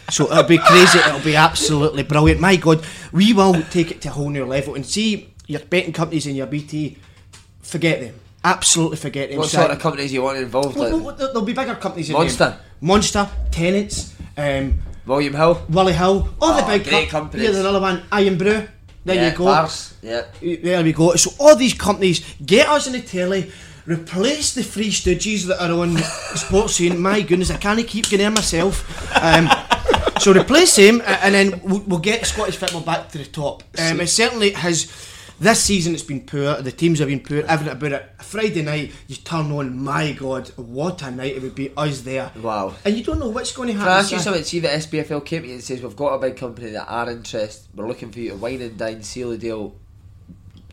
so 0.10 0.32
it'll 0.32 0.44
be 0.44 0.58
crazy. 0.58 1.00
It'll 1.00 1.20
be 1.20 1.36
absolutely 1.36 2.04
brilliant. 2.04 2.42
My 2.42 2.56
God, 2.56 2.84
we 3.12 3.34
will 3.34 3.62
take 3.64 3.92
it 3.92 4.02
to 4.02 4.10
a 4.10 4.12
whole 4.12 4.30
new 4.30 4.46
level 4.46 4.76
and 4.76 4.86
see 4.86 5.34
your 5.46 5.62
betting 5.62 5.94
companies 5.94 6.26
and 6.26 6.36
your 6.36 6.48
BT. 6.48 6.98
Forget 7.62 8.02
them. 8.02 8.16
Absolutely 8.44 8.98
forget 8.98 9.30
them. 9.30 9.40
What 9.40 9.50
sort 9.50 9.72
of 9.72 9.80
companies 9.80 10.14
you 10.14 10.22
want 10.22 10.38
involved? 10.38 10.78
Well, 10.78 10.96
Like 10.98 11.06
well, 11.06 11.16
there- 11.16 11.28
there'll 11.28 11.42
be 11.42 11.54
bigger 11.54 11.76
companies 11.76 12.10
Monster? 12.10 12.58
Monster, 12.82 13.30
Tennent's, 13.52 14.14
um, 14.38 14.80
William 15.06 15.34
Hill. 15.34 15.62
Willie 15.70 15.94
Hill, 15.94 16.30
all 16.42 16.54
the 16.56 16.64
Oh, 16.64 16.68
big 16.68 16.84
great 16.86 17.10
com- 17.10 17.22
companies. 17.24 17.46
Here's 17.48 17.60
another 17.60 17.82
one, 17.82 18.04
Irn-Bru. 18.12 18.68
There 19.06 19.16
yeah, 19.16 19.32
you 19.32 19.36
go. 19.38 19.46
Bars. 19.46 19.94
Yeah. 20.02 20.22
There 20.42 20.84
we 20.84 20.94
go. 20.94 21.16
So 21.16 21.32
all 21.40 21.56
these 21.56 21.74
companies 21.74 22.22
get 22.46 22.68
us 22.70 22.88
in 22.88 22.94
the 22.94 23.02
telly, 23.02 23.52
replace 23.86 24.54
the 24.54 24.64
free 24.64 24.92
Stooges 24.92 25.46
that 25.48 25.62
are 25.62 25.72
on 25.78 25.96
Sportscene. 26.36 26.98
My 26.98 27.22
goodness, 27.22 27.50
I 27.52 27.58
can't 27.58 27.86
keep 27.88 28.06
getting 28.06 28.20
there 28.20 28.32
myself. 28.32 28.86
Um, 29.22 29.50
so 30.20 30.32
replace 30.34 30.76
him, 30.76 31.02
and 31.06 31.34
then 31.34 31.60
we'll, 31.64 31.80
we'll 31.88 32.00
get 32.00 32.26
Scottish 32.26 32.56
football 32.58 32.82
back 32.82 33.10
to 33.12 33.18
the 33.18 33.26
top. 33.26 33.64
Um, 33.78 34.00
it 34.00 34.08
certainly 34.08 34.52
has. 34.52 34.88
This 35.40 35.64
season 35.64 35.94
it's 35.94 36.04
been 36.04 36.26
poor. 36.26 36.62
The 36.62 36.72
teams 36.72 37.00
have 37.00 37.08
been 37.08 37.22
poor. 37.22 37.44
Everything 37.48 37.72
about 37.72 37.92
it. 37.94 38.12
Friday 38.22 38.62
night, 38.62 38.92
you 39.08 39.16
turn 39.16 39.50
on. 39.54 39.80
My 39.80 40.12
God, 40.12 40.50
what 40.58 41.02
a 41.02 41.12
night 41.12 41.38
it 41.38 41.42
would 41.42 41.56
be. 41.56 41.72
Us 41.78 42.02
there. 42.02 42.30
Wow. 42.42 42.76
And 42.84 42.98
you 42.98 43.06
don't 43.06 43.20
know 43.20 43.30
what's 43.30 43.54
going 43.54 43.70
to 43.70 43.74
happen. 43.74 43.88
Can. 43.88 43.96
I 43.96 44.00
ask 44.00 44.12
you 44.12 44.20
something? 44.20 44.44
See, 44.44 44.60
the 44.60 44.68
SPFL 44.68 45.24
came 45.24 45.44
to 45.44 45.48
you 45.48 45.54
and 45.54 45.64
says 45.64 45.82
we've 45.82 45.96
got 45.96 46.16
a 46.16 46.20
big 46.20 46.36
company 46.36 46.72
that 46.72 46.86
are 46.88 47.10
interested. 47.10 47.68
We're 47.74 47.88
looking 47.88 48.12
for 48.12 48.20
you 48.20 48.32
to 48.32 48.36
wine 48.36 48.62
and 48.62 48.78
dine, 48.78 49.02
seal 49.02 49.30
the 49.30 49.38
deal. 49.38 49.76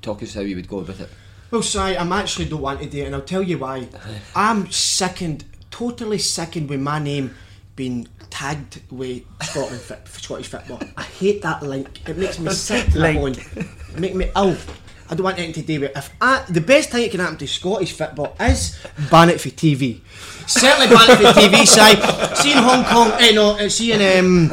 Talk 0.02 0.22
us 0.24 0.34
how 0.34 0.40
you 0.40 0.56
would 0.56 0.68
go 0.68 0.78
with 0.78 1.00
it. 1.00 1.10
Well, 1.52 1.62
Si, 1.62 1.78
I'm 1.78 2.12
actually 2.12 2.46
don't 2.46 2.60
want 2.60 2.82
to 2.82 2.88
do 2.88 3.02
it, 3.02 3.06
and 3.06 3.14
I'll 3.14 3.22
tell 3.22 3.42
you 3.42 3.58
why. 3.58 3.86
I'm 4.34 4.68
second, 4.72 5.44
totally 5.70 6.18
second 6.18 6.68
with 6.68 6.80
my 6.80 6.98
name 6.98 7.36
being 7.76 8.08
tagged 8.36 8.82
with 8.90 9.22
Scotland 9.42 9.80
fit, 9.80 10.06
Scottish 10.08 10.48
football. 10.48 10.78
I 10.98 11.04
hate 11.04 11.40
that 11.40 11.62
link. 11.62 12.06
It 12.06 12.18
makes 12.18 12.38
me 12.38 12.52
sick 12.52 12.84
to 12.92 12.98
the 12.98 13.14
bone. 13.14 13.32
It 13.32 13.98
makes 13.98 14.14
me 14.14 14.30
ill. 14.36 14.54
I 15.08 15.14
don't 15.14 15.24
want 15.24 15.38
anything 15.38 15.62
to 15.62 15.66
do 15.66 15.80
with 15.80 15.90
it. 15.90 15.96
If 15.96 16.10
I, 16.20 16.44
the 16.48 16.60
best 16.60 16.90
thing 16.90 17.02
that 17.02 17.10
can 17.10 17.20
happen 17.20 17.36
to 17.38 17.46
Scottish 17.46 17.92
football 17.92 18.36
is 18.40 18.76
ban 19.10 19.30
it 19.30 19.40
for 19.40 19.48
TV. 19.50 20.00
Certainly 20.48 20.88
ban 20.94 21.10
it 21.10 21.16
for 21.16 21.40
TV, 21.40 21.66
Si. 21.66 22.42
See 22.42 22.52
in 22.52 22.58
Hong 22.58 22.84
Kong, 22.84 23.12
eh, 23.20 23.32
no, 23.32 23.52
uh, 23.56 23.68
see 23.68 23.92
in 23.92 24.00
um, 24.24 24.48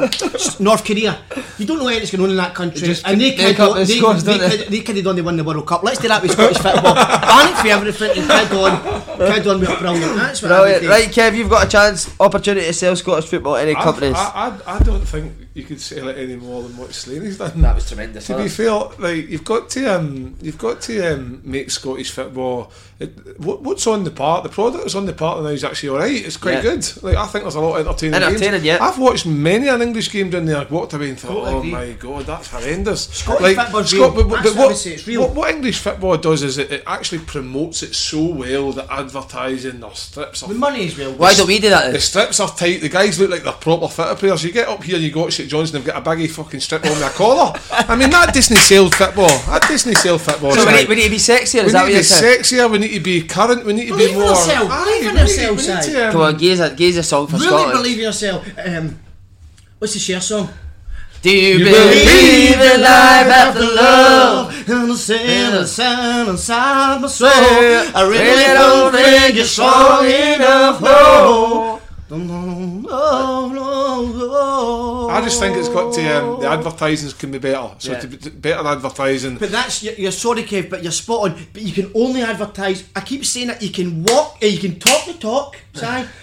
North 0.60 0.84
Korea, 0.84 1.18
you 1.58 1.66
don't 1.66 1.78
know 1.78 1.88
anything's 1.88 2.10
going 2.10 2.24
on 2.24 2.30
in 2.30 2.36
that 2.36 2.54
country. 2.54 2.80
Just 2.86 3.06
and 3.06 3.20
they 3.20 3.36
make 3.36 3.56
could, 3.56 3.60
up 3.60 3.76
they, 3.76 3.84
scores, 3.98 4.24
they, 4.24 4.38
don't 4.38 4.50
they? 4.50 4.56
could, 4.58 4.68
they 4.68 4.80
could 4.80 4.96
have 4.96 5.04
done 5.04 5.16
they 5.16 5.22
won 5.22 5.36
the 5.36 5.44
World 5.44 5.66
Cup. 5.66 5.82
Let's 5.82 5.98
do 6.00 6.08
that 6.08 6.22
with 6.22 6.32
Scottish 6.32 6.58
football. 6.58 6.94
Ban 6.94 7.52
it 7.52 7.58
for 7.60 7.68
everything 7.68 8.10
and 8.22 8.30
kid 8.30 8.56
on, 8.58 9.32
kid 9.34 9.46
on 9.46 9.60
with 9.60 9.78
brilliant. 9.78 10.16
That's 10.16 10.42
what 10.42 10.52
I 10.52 10.60
would 10.60 10.80
Brilliant. 10.80 10.82
do. 10.82 10.88
Right, 10.90 11.08
Kev, 11.32 11.36
you've 11.36 11.50
got 11.50 11.66
a 11.66 11.70
chance, 11.70 12.14
opportunity 12.20 12.66
to 12.66 12.72
sell 12.72 12.96
Scottish 12.96 13.28
football 13.28 13.56
any 13.56 13.74
I've- 13.74 13.82
companies. 13.82 14.14
I, 14.16 14.58
I, 14.66 14.76
I 14.76 14.78
don't 14.82 15.06
think 15.06 15.32
you 15.54 15.62
could 15.62 15.80
sell 15.80 16.08
it 16.08 16.18
any 16.18 16.34
more 16.36 16.62
than 16.64 16.76
what 16.76 16.92
Slaney's 16.92 17.38
done. 17.38 17.62
That 17.62 17.76
was 17.76 17.86
tremendous, 17.88 18.26
To 18.26 18.32
wasn't 18.34 18.50
be 18.50 18.64
fair, 18.64 18.72
like 18.98 19.28
you've 19.28 19.44
got 19.44 19.70
to 19.70 19.86
um, 19.86 20.34
you've 20.42 20.58
got 20.58 20.80
to 20.82 21.14
um, 21.14 21.40
make 21.44 21.70
Scottish 21.70 22.10
football. 22.10 22.72
It, 23.00 23.38
what, 23.40 23.62
what's 23.62 23.86
on 23.88 24.04
the 24.04 24.10
part? 24.10 24.42
The 24.44 24.48
product 24.50 24.82
that's 24.84 24.94
on 24.94 25.06
the 25.06 25.12
part 25.12 25.38
and 25.38 25.46
now 25.46 25.52
is 25.52 25.64
actually 25.64 25.88
all 25.90 25.98
right. 25.98 26.24
It's 26.26 26.36
quite 26.36 26.54
Yeah. 26.54 26.62
good. 26.62 27.02
Like 27.02 27.16
I 27.16 27.26
think 27.26 27.44
there's 27.44 27.54
a 27.56 27.60
lot 27.60 27.78
of 27.80 27.86
entertaining. 27.86 28.14
Entertaining, 28.22 28.52
games. 28.52 28.64
yeah. 28.64 28.78
I've 28.80 28.98
watched 28.98 29.26
many 29.26 29.68
an 29.68 29.80
English 29.82 30.10
game 30.12 30.30
down 30.30 30.44
there. 30.46 30.64
Walked 30.70 30.92
away 30.94 31.10
and 31.10 31.18
thought, 31.20 31.28
Totally 31.28 31.52
oh 31.54 31.58
agree. 31.58 31.70
my 31.72 31.92
god, 31.92 32.26
that's 32.26 32.48
horrendous. 32.50 33.08
Scottish 33.08 33.56
football's 33.56 33.90
Scot- 33.90 34.00
real. 34.00 34.10
but, 34.14 34.28
but, 34.28 34.42
but 34.44 34.56
what 34.56 34.68
what, 34.70 35.06
real. 35.06 35.20
what 35.22 35.34
what 35.34 35.50
English 35.54 35.78
football 35.78 36.16
does 36.16 36.42
is 36.42 36.58
it, 36.58 36.70
it 36.72 36.82
actually 36.86 37.20
promotes 37.24 37.82
it 37.82 37.94
so 37.94 38.24
well. 38.26 38.72
that 38.72 38.86
advertising, 38.90 39.80
their 39.80 39.94
strips. 39.94 40.42
Are 40.42 40.48
The 40.48 40.54
money 40.54 40.86
is 40.86 40.98
real. 40.98 41.12
Why 41.14 41.34
don't 41.34 41.46
we 41.46 41.58
do 41.58 41.70
that 41.70 41.92
the 41.92 42.00
strips 42.00 42.40
are 42.40 42.48
tight. 42.48 42.80
The 42.80 42.88
guys 42.88 43.18
look 43.20 43.30
like 43.30 43.42
they're 43.44 43.52
proper 43.52 43.88
fitter 43.88 44.14
players. 44.16 44.42
You 44.44 44.52
get 44.52 44.68
up 44.68 44.82
here, 44.82 44.98
you 44.98 45.10
go 45.12 45.28
to 45.28 45.43
St 45.44 45.50
John's, 45.50 45.74
and 45.74 45.82
they've 45.84 45.92
got 45.92 46.00
a 46.00 46.04
baggy 46.04 46.26
fucking 46.26 46.60
strip 46.60 46.84
on 46.84 46.90
with 46.90 47.02
a 47.04 47.10
collar. 47.10 47.52
I 47.70 47.94
mean, 47.96 48.10
that 48.10 48.32
Disney 48.32 48.56
sold 48.56 48.94
football. 48.94 49.28
That 49.28 49.64
Disney 49.68 49.94
sold 49.94 50.22
football. 50.22 50.52
So 50.52 50.60
we 50.64 50.66
right. 50.72 50.80
need, 50.80 50.88
we 50.88 50.94
need 50.96 51.04
to 51.04 51.10
be 51.10 51.16
sexier, 51.16 51.60
We 51.60 51.66
is 51.66 51.72
that 51.72 51.82
what 51.82 51.88
need 51.88 51.92
to 51.92 51.98
be 51.98 52.02
saying? 52.02 52.40
sexier. 52.40 52.70
We 52.70 52.78
need 52.78 52.94
to 52.94 53.00
be 53.00 53.22
current. 53.22 53.64
We 53.66 53.72
need 53.74 53.86
to 53.88 53.92
Believe 53.92 54.08
be 54.10 54.14
more. 54.14 54.30
yourself. 54.30 54.68
Aye, 54.70 54.84
Believe 54.84 55.08
in 55.08 55.14
we 55.14 55.20
yourself, 55.20 55.56
need 55.86 55.92
to, 55.92 56.06
um, 56.06 56.12
Come 56.12 56.20
on, 56.22 56.36
gaze 56.36 56.60
a, 56.60 56.70
gaze 56.74 56.96
a 56.96 57.02
song 57.02 57.26
for 57.26 57.36
Really 57.36 57.46
Scotland. 57.46 57.72
believe 57.72 57.98
in 57.98 58.04
yourself. 58.04 58.46
Um, 58.66 58.98
what's 59.78 59.92
the 59.94 60.00
Cher 60.00 60.20
song? 60.20 60.48
Do 61.22 61.30
you, 61.30 61.56
You 61.58 61.64
believe 61.64 62.60
in 62.60 62.80
life 62.82 63.28
after 63.32 63.60
love? 63.60 64.68
And 64.68 64.90
the 64.90 64.96
sin 64.96 65.54
and 65.54 65.66
sound 65.68 66.28
inside 66.28 67.00
my 67.00 67.08
soul. 67.08 67.28
I 67.30 68.06
really 68.08 68.18
really 68.24 68.44
don't 68.44 68.92
don't 68.92 68.92
think 68.92 69.06
think 69.06 69.28
you're 69.28 69.36
you're 69.36 69.44
strong 69.46 69.72
strong 69.74 70.06
enough. 70.06 70.80
enough, 70.80 70.82
No. 70.82 71.80
No, 72.10 72.18
no, 72.18 73.48
no, 73.48 73.48
I 75.14 75.20
just 75.22 75.38
think 75.40 75.56
it's 75.56 75.68
got 75.68 75.92
to 75.94 76.02
um, 76.16 76.40
the 76.40 76.48
advertisings 76.48 77.12
can 77.14 77.30
be 77.30 77.38
better. 77.38 77.70
So 77.78 77.92
Yeah. 77.92 78.00
to 78.00 78.06
be, 78.08 78.16
to 78.18 78.30
better 78.30 78.66
advertising. 78.66 79.36
But 79.38 79.50
that's 79.50 79.82
you're, 79.82 79.94
you're 79.94 80.12
sorry, 80.12 80.42
Kev, 80.44 80.70
but 80.70 80.82
you're 80.82 80.92
spot 80.92 81.30
on. 81.30 81.46
But 81.52 81.62
you 81.62 81.72
can 81.72 81.90
only 81.94 82.22
advertise. 82.22 82.84
I 82.94 83.00
keep 83.00 83.24
saying 83.24 83.48
that 83.48 83.62
You 83.62 83.70
can 83.70 84.02
walk, 84.04 84.38
uh, 84.42 84.46
you 84.46 84.58
can 84.58 84.78
talk 84.78 85.06
the 85.06 85.14
talk, 85.14 85.56
Si, 85.74 85.80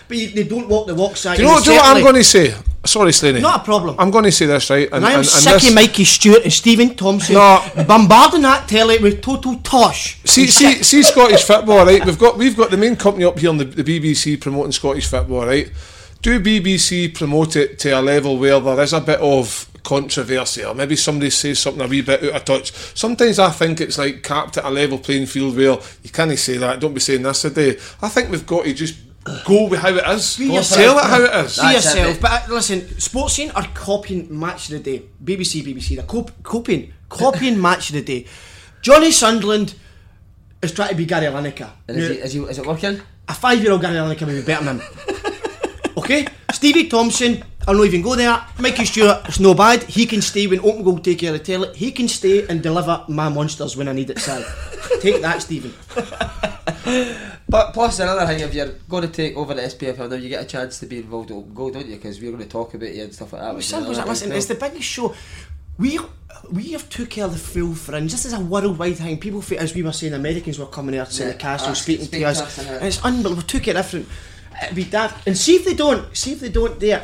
but 0.08 0.18
you, 0.18 0.30
they 0.32 0.44
don't 0.44 0.68
walk 0.68 0.88
the 0.88 0.96
walk, 0.96 1.18
Si. 1.18 1.30
Do 1.36 1.42
you 1.42 1.48
know, 1.48 1.56
And 1.56 1.66
do 1.66 1.72
you 1.72 1.78
know 1.78 1.84
what 1.84 1.98
I'm 1.98 2.04
going 2.04 2.16
to 2.16 2.24
say? 2.24 2.54
Sorry, 2.84 3.14
Slaney. 3.14 3.42
Not 3.42 3.62
a 3.62 3.64
problem. 3.64 3.96
I'm 4.00 4.10
going 4.10 4.24
to 4.24 4.32
say 4.32 4.48
this 4.48 4.70
right, 4.72 4.90
And 4.92 5.06
I 5.06 5.12
am 5.14 5.24
sick 5.24 5.54
this- 5.54 5.70
of 5.70 5.76
Mikey 5.76 6.04
Stewart 6.04 6.44
and 6.44 6.52
Stephen 6.52 6.96
Thompson 6.96 7.36
No. 7.36 7.62
bombarding 7.88 8.42
that 8.42 8.68
telly 8.68 8.98
with 8.98 9.22
total 9.22 9.58
tosh. 9.58 10.18
See, 10.26 10.48
see, 10.48 10.82
see, 10.82 11.04
Scottish 11.04 11.44
football, 11.44 11.86
right? 11.86 12.04
We've 12.04 12.18
got 12.18 12.38
we've 12.40 12.58
got 12.58 12.72
the 12.72 12.78
main 12.78 12.96
company 12.96 13.24
up 13.26 13.38
here 13.38 13.50
on 13.52 13.58
the, 13.58 13.66
the 13.66 13.84
BBC 13.84 14.42
promoting 14.42 14.72
Scottish 14.72 15.06
football, 15.08 15.46
right? 15.46 15.70
Do 16.22 16.40
BBC 16.40 17.16
promote 17.16 17.56
it 17.56 17.80
to 17.80 17.90
a 18.00 18.02
level 18.02 18.38
where 18.38 18.60
there 18.60 18.80
is 18.82 18.94
a 18.94 19.02
bit 19.02 19.20
of 19.20 19.68
controversy, 19.84 20.64
or 20.64 20.76
maybe 20.76 20.96
somebody 20.96 21.32
says 21.32 21.58
something 21.60 21.82
a 21.84 21.88
wee 21.88 22.02
bit 22.02 22.24
out 22.24 22.36
of 22.36 22.46
touch? 22.46 22.72
Sometimes 22.96 23.40
I 23.40 23.50
think 23.50 23.82
it's 23.82 23.98
like 23.98 24.22
capped 24.22 24.58
at 24.58 24.66
a 24.66 24.70
level 24.70 25.00
playing 25.00 25.26
field 25.26 25.56
where 25.58 25.78
you 26.04 26.10
can't 26.12 26.38
say 26.38 26.58
that. 26.58 26.80
Don't 26.80 26.94
be 26.94 27.00
saying 27.00 27.24
this 27.24 27.42
today. 27.42 27.72
I 28.04 28.10
think 28.10 28.30
we've 28.30 28.46
got 28.46 28.66
to 28.66 28.74
just 28.74 29.00
go 29.46 29.68
with 29.68 29.80
how 29.80 29.90
it 29.90 30.08
is. 30.10 30.38
Be 30.38 30.46
Tell 30.48 30.56
yourself. 30.58 30.98
it 31.04 31.10
how 31.10 31.22
it 31.24 31.46
is. 31.46 31.56
Be 31.56 31.62
That's 31.64 31.86
it, 31.96 31.98
yourself. 31.98 32.14
mate. 32.14 32.22
But 32.22 32.50
uh, 32.50 32.54
listen, 32.54 32.82
Sportscene 32.82 33.56
are 33.56 33.68
copying 33.74 34.40
Match 34.40 34.70
of 34.72 34.84
the 34.84 35.00
Day. 35.00 35.06
BBC, 35.24 35.64
BBC. 35.64 35.96
They're 35.96 36.06
cop- 36.06 36.44
copying, 36.44 36.94
copying 37.10 37.60
Match 37.70 37.90
of 37.90 37.96
the 37.96 38.04
Day. 38.04 38.28
Johnny 38.84 39.12
Sutherland 39.12 39.74
is 40.62 40.72
trying 40.72 40.90
to 40.90 40.96
be 40.96 41.06
Gary 41.06 41.26
Lineker. 41.26 41.72
And 41.88 41.98
is, 41.98 42.10
Now, 42.10 42.14
he, 42.16 42.20
is, 42.22 42.34
he, 42.34 42.40
is 42.42 42.60
it 42.60 42.66
working? 42.68 43.02
a 43.28 43.34
five-year-old 43.34 43.82
Gary 43.82 43.96
Lineker 43.96 44.28
would 44.28 44.36
be 44.36 44.42
better 44.44 44.66
than 44.66 44.80
him. 44.82 44.88
okay? 45.98 46.28
Stevie 46.52 46.88
Thompson, 46.88 47.44
I'll 47.68 47.76
not 47.76 47.86
even 47.86 48.02
go 48.02 48.16
there. 48.16 48.44
Mikey 48.60 48.86
Stewart, 48.86 49.22
it's 49.28 49.40
no 49.40 49.54
bad. 49.54 49.84
He 49.84 50.06
can 50.06 50.22
stay 50.22 50.48
when 50.48 50.60
Open 50.60 50.84
Goal 50.84 51.00
take 51.00 51.20
care 51.20 51.34
of 51.34 51.40
the 51.40 51.44
telly. 51.46 51.76
He 51.76 51.92
can 51.92 52.08
stay 52.08 52.48
and 52.48 52.62
deliver 52.62 53.04
my 53.08 53.30
monsters 53.30 53.78
when 53.78 53.88
I 53.88 53.94
need 53.94 54.10
it, 54.10 54.20
Si. 54.20 54.44
Take 55.00 55.22
that, 55.22 55.42
Stephen. 55.42 55.74
But 57.52 57.74
plus 57.74 58.00
another 58.00 58.26
thing, 58.26 58.40
if 58.40 58.54
you're 58.54 58.70
going 58.88 59.04
to 59.04 59.10
take 59.10 59.36
over 59.36 59.54
the 59.54 59.64
SPFL 59.64 60.10
now, 60.10 60.16
you 60.16 60.30
get 60.30 60.42
a 60.42 60.48
chance 60.48 60.80
to 60.80 60.86
be 60.86 61.00
involved 61.00 61.32
in 61.32 61.38
Open 61.38 61.54
Goal, 61.54 61.72
don't 61.72 61.86
you? 61.86 61.98
Because 61.98 62.22
we're 62.22 62.32
going 62.32 62.44
to 62.44 62.50
talk 62.50 62.74
about 62.74 62.94
you 62.94 63.04
and 63.04 63.14
stuff 63.14 63.34
like 63.34 63.42
that. 63.42 63.62
Simple 63.62 63.92
as 63.92 64.08
Listen, 64.08 64.32
it's 64.32 64.46
the 64.46 64.56
biggest 64.56 64.84
show. 64.84 65.14
We 65.78 66.00
we 66.50 66.72
have 66.72 66.90
took 66.90 67.10
care 67.10 67.26
of 67.26 67.34
the 67.34 67.38
full 67.38 67.76
fringe. 67.76 68.12
This 68.12 68.26
is 68.26 68.32
a 68.32 68.40
worldwide 68.40 68.96
thing. 68.96 69.20
People, 69.20 69.42
feel, 69.42 69.60
as 69.60 69.76
we 69.76 69.84
were 69.84 69.92
saying, 69.92 70.14
Americans 70.14 70.60
were 70.60 70.66
coming 70.66 70.94
here 70.94 71.06
to 71.06 71.24
Yeah, 71.24 71.32
the 71.32 71.38
castle, 71.38 71.72
uh, 71.72 71.74
speaking 71.74 72.08
to 72.08 72.24
us, 72.24 72.42
us, 72.42 72.58
and 72.60 72.86
it's 72.86 73.04
unbelievable. 73.04 73.42
We 73.42 73.44
took 73.44 73.68
it 73.68 73.74
different. 73.74 74.08
It'd 74.64 74.76
be 74.76 74.84
daft. 74.86 75.28
And 75.28 75.38
see 75.38 75.56
if 75.56 75.66
they 75.66 75.74
don't. 75.74 76.16
See 76.16 76.34
if 76.34 76.40
they 76.40 76.50
don't 76.50 76.80
do 76.80 76.88
it. 76.92 77.04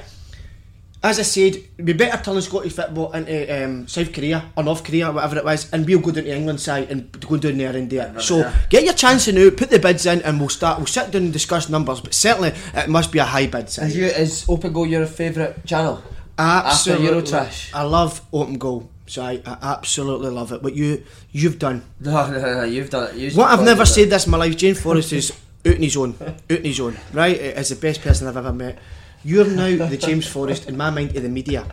as 1.04 1.20
I 1.20 1.24
said, 1.24 1.56
we 1.78 1.94
better 1.94 2.22
turn 2.22 2.42
Scottish 2.42 2.74
football 2.74 3.12
into 3.14 3.64
um, 3.64 3.88
South 3.88 4.12
Korea 4.12 4.52
or 4.58 4.64
North 4.64 4.84
Korea 4.84 5.12
whatever 5.12 5.38
it 5.38 5.46
was, 5.46 5.72
and 5.72 5.86
we'll 5.86 6.00
go 6.00 6.12
down 6.12 6.24
to 6.26 6.36
England 6.36 6.60
side 6.60 6.90
and 6.92 7.12
go 7.22 7.38
down 7.38 7.58
there 7.58 7.76
and 7.76 7.90
do 7.90 8.00
it. 8.02 8.22
So 8.22 8.52
get 8.70 8.84
your 8.84 8.94
chance 8.94 9.28
now, 9.28 9.50
put 9.52 9.70
the 9.70 9.80
bids 9.80 10.06
in, 10.06 10.22
and 10.24 10.40
we'll 10.40 10.50
start. 10.50 10.80
We'll 10.80 10.88
sit 10.88 11.12
down 11.12 11.24
and 11.24 11.34
discuss 11.34 11.70
numbers, 11.70 12.02
but 12.02 12.14
certainly 12.14 12.52
it 12.74 12.90
must 12.90 13.12
be 13.12 13.20
a 13.20 13.26
high 13.26 13.48
bid 13.48 13.70
side. 13.70 13.88
Is, 13.90 13.96
you, 13.96 14.06
is 14.06 14.46
Open 14.50 14.74
Goal 14.74 14.88
your 14.88 15.06
favourite 15.06 15.66
channel? 15.66 16.02
Absolutely, 16.38 17.08
After 17.08 17.22
Eurotrash? 17.36 17.74
I 17.74 17.84
love 17.84 18.22
open 18.34 18.58
goal. 18.58 18.90
So 19.06 19.24
I, 19.24 19.42
I 19.46 19.58
absolutely 19.78 20.30
love 20.32 20.52
it. 20.52 20.62
What 20.62 20.76
you 20.76 21.04
you've 21.32 21.58
done. 21.60 21.84
No, 22.02 22.30
no, 22.30 22.40
no, 22.40 22.64
you've 22.64 22.90
done 22.90 23.10
it. 23.12 23.16
You 23.16 23.32
What 23.32 23.50
I've 23.52 23.64
never 23.64 23.84
it. 23.84 23.88
said 23.88 24.10
this 24.10 24.26
in 24.26 24.32
my 24.32 24.38
life. 24.38 24.58
James 24.58 24.82
Forrest 24.82 25.14
is 25.20 25.32
out 25.68 25.76
in 25.76 25.84
his 25.84 25.98
own, 25.98 26.16
out 26.22 26.50
in 26.50 26.64
his 26.66 26.80
own. 26.80 26.98
Right, 27.14 27.36
is 27.38 27.70
the 27.70 27.76
best 27.76 28.02
person 28.02 28.28
I've 28.28 28.38
ever 28.38 28.54
met. 28.54 28.80
You're 29.24 29.46
now 29.48 29.88
the 29.88 29.98
James 29.98 30.28
Forrest 30.34 30.70
in 30.70 30.78
my 30.78 30.90
mind 30.90 31.16
of 31.16 31.24
the 31.24 31.30
media, 31.30 31.66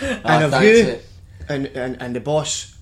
and 0.00 0.20
Ah, 0.24 0.44
of 0.44 0.62
you 0.64 0.84
mate. 0.84 1.00
and, 1.48 1.66
and 1.66 2.00
and 2.00 2.16
the 2.16 2.20
boss. 2.20 2.76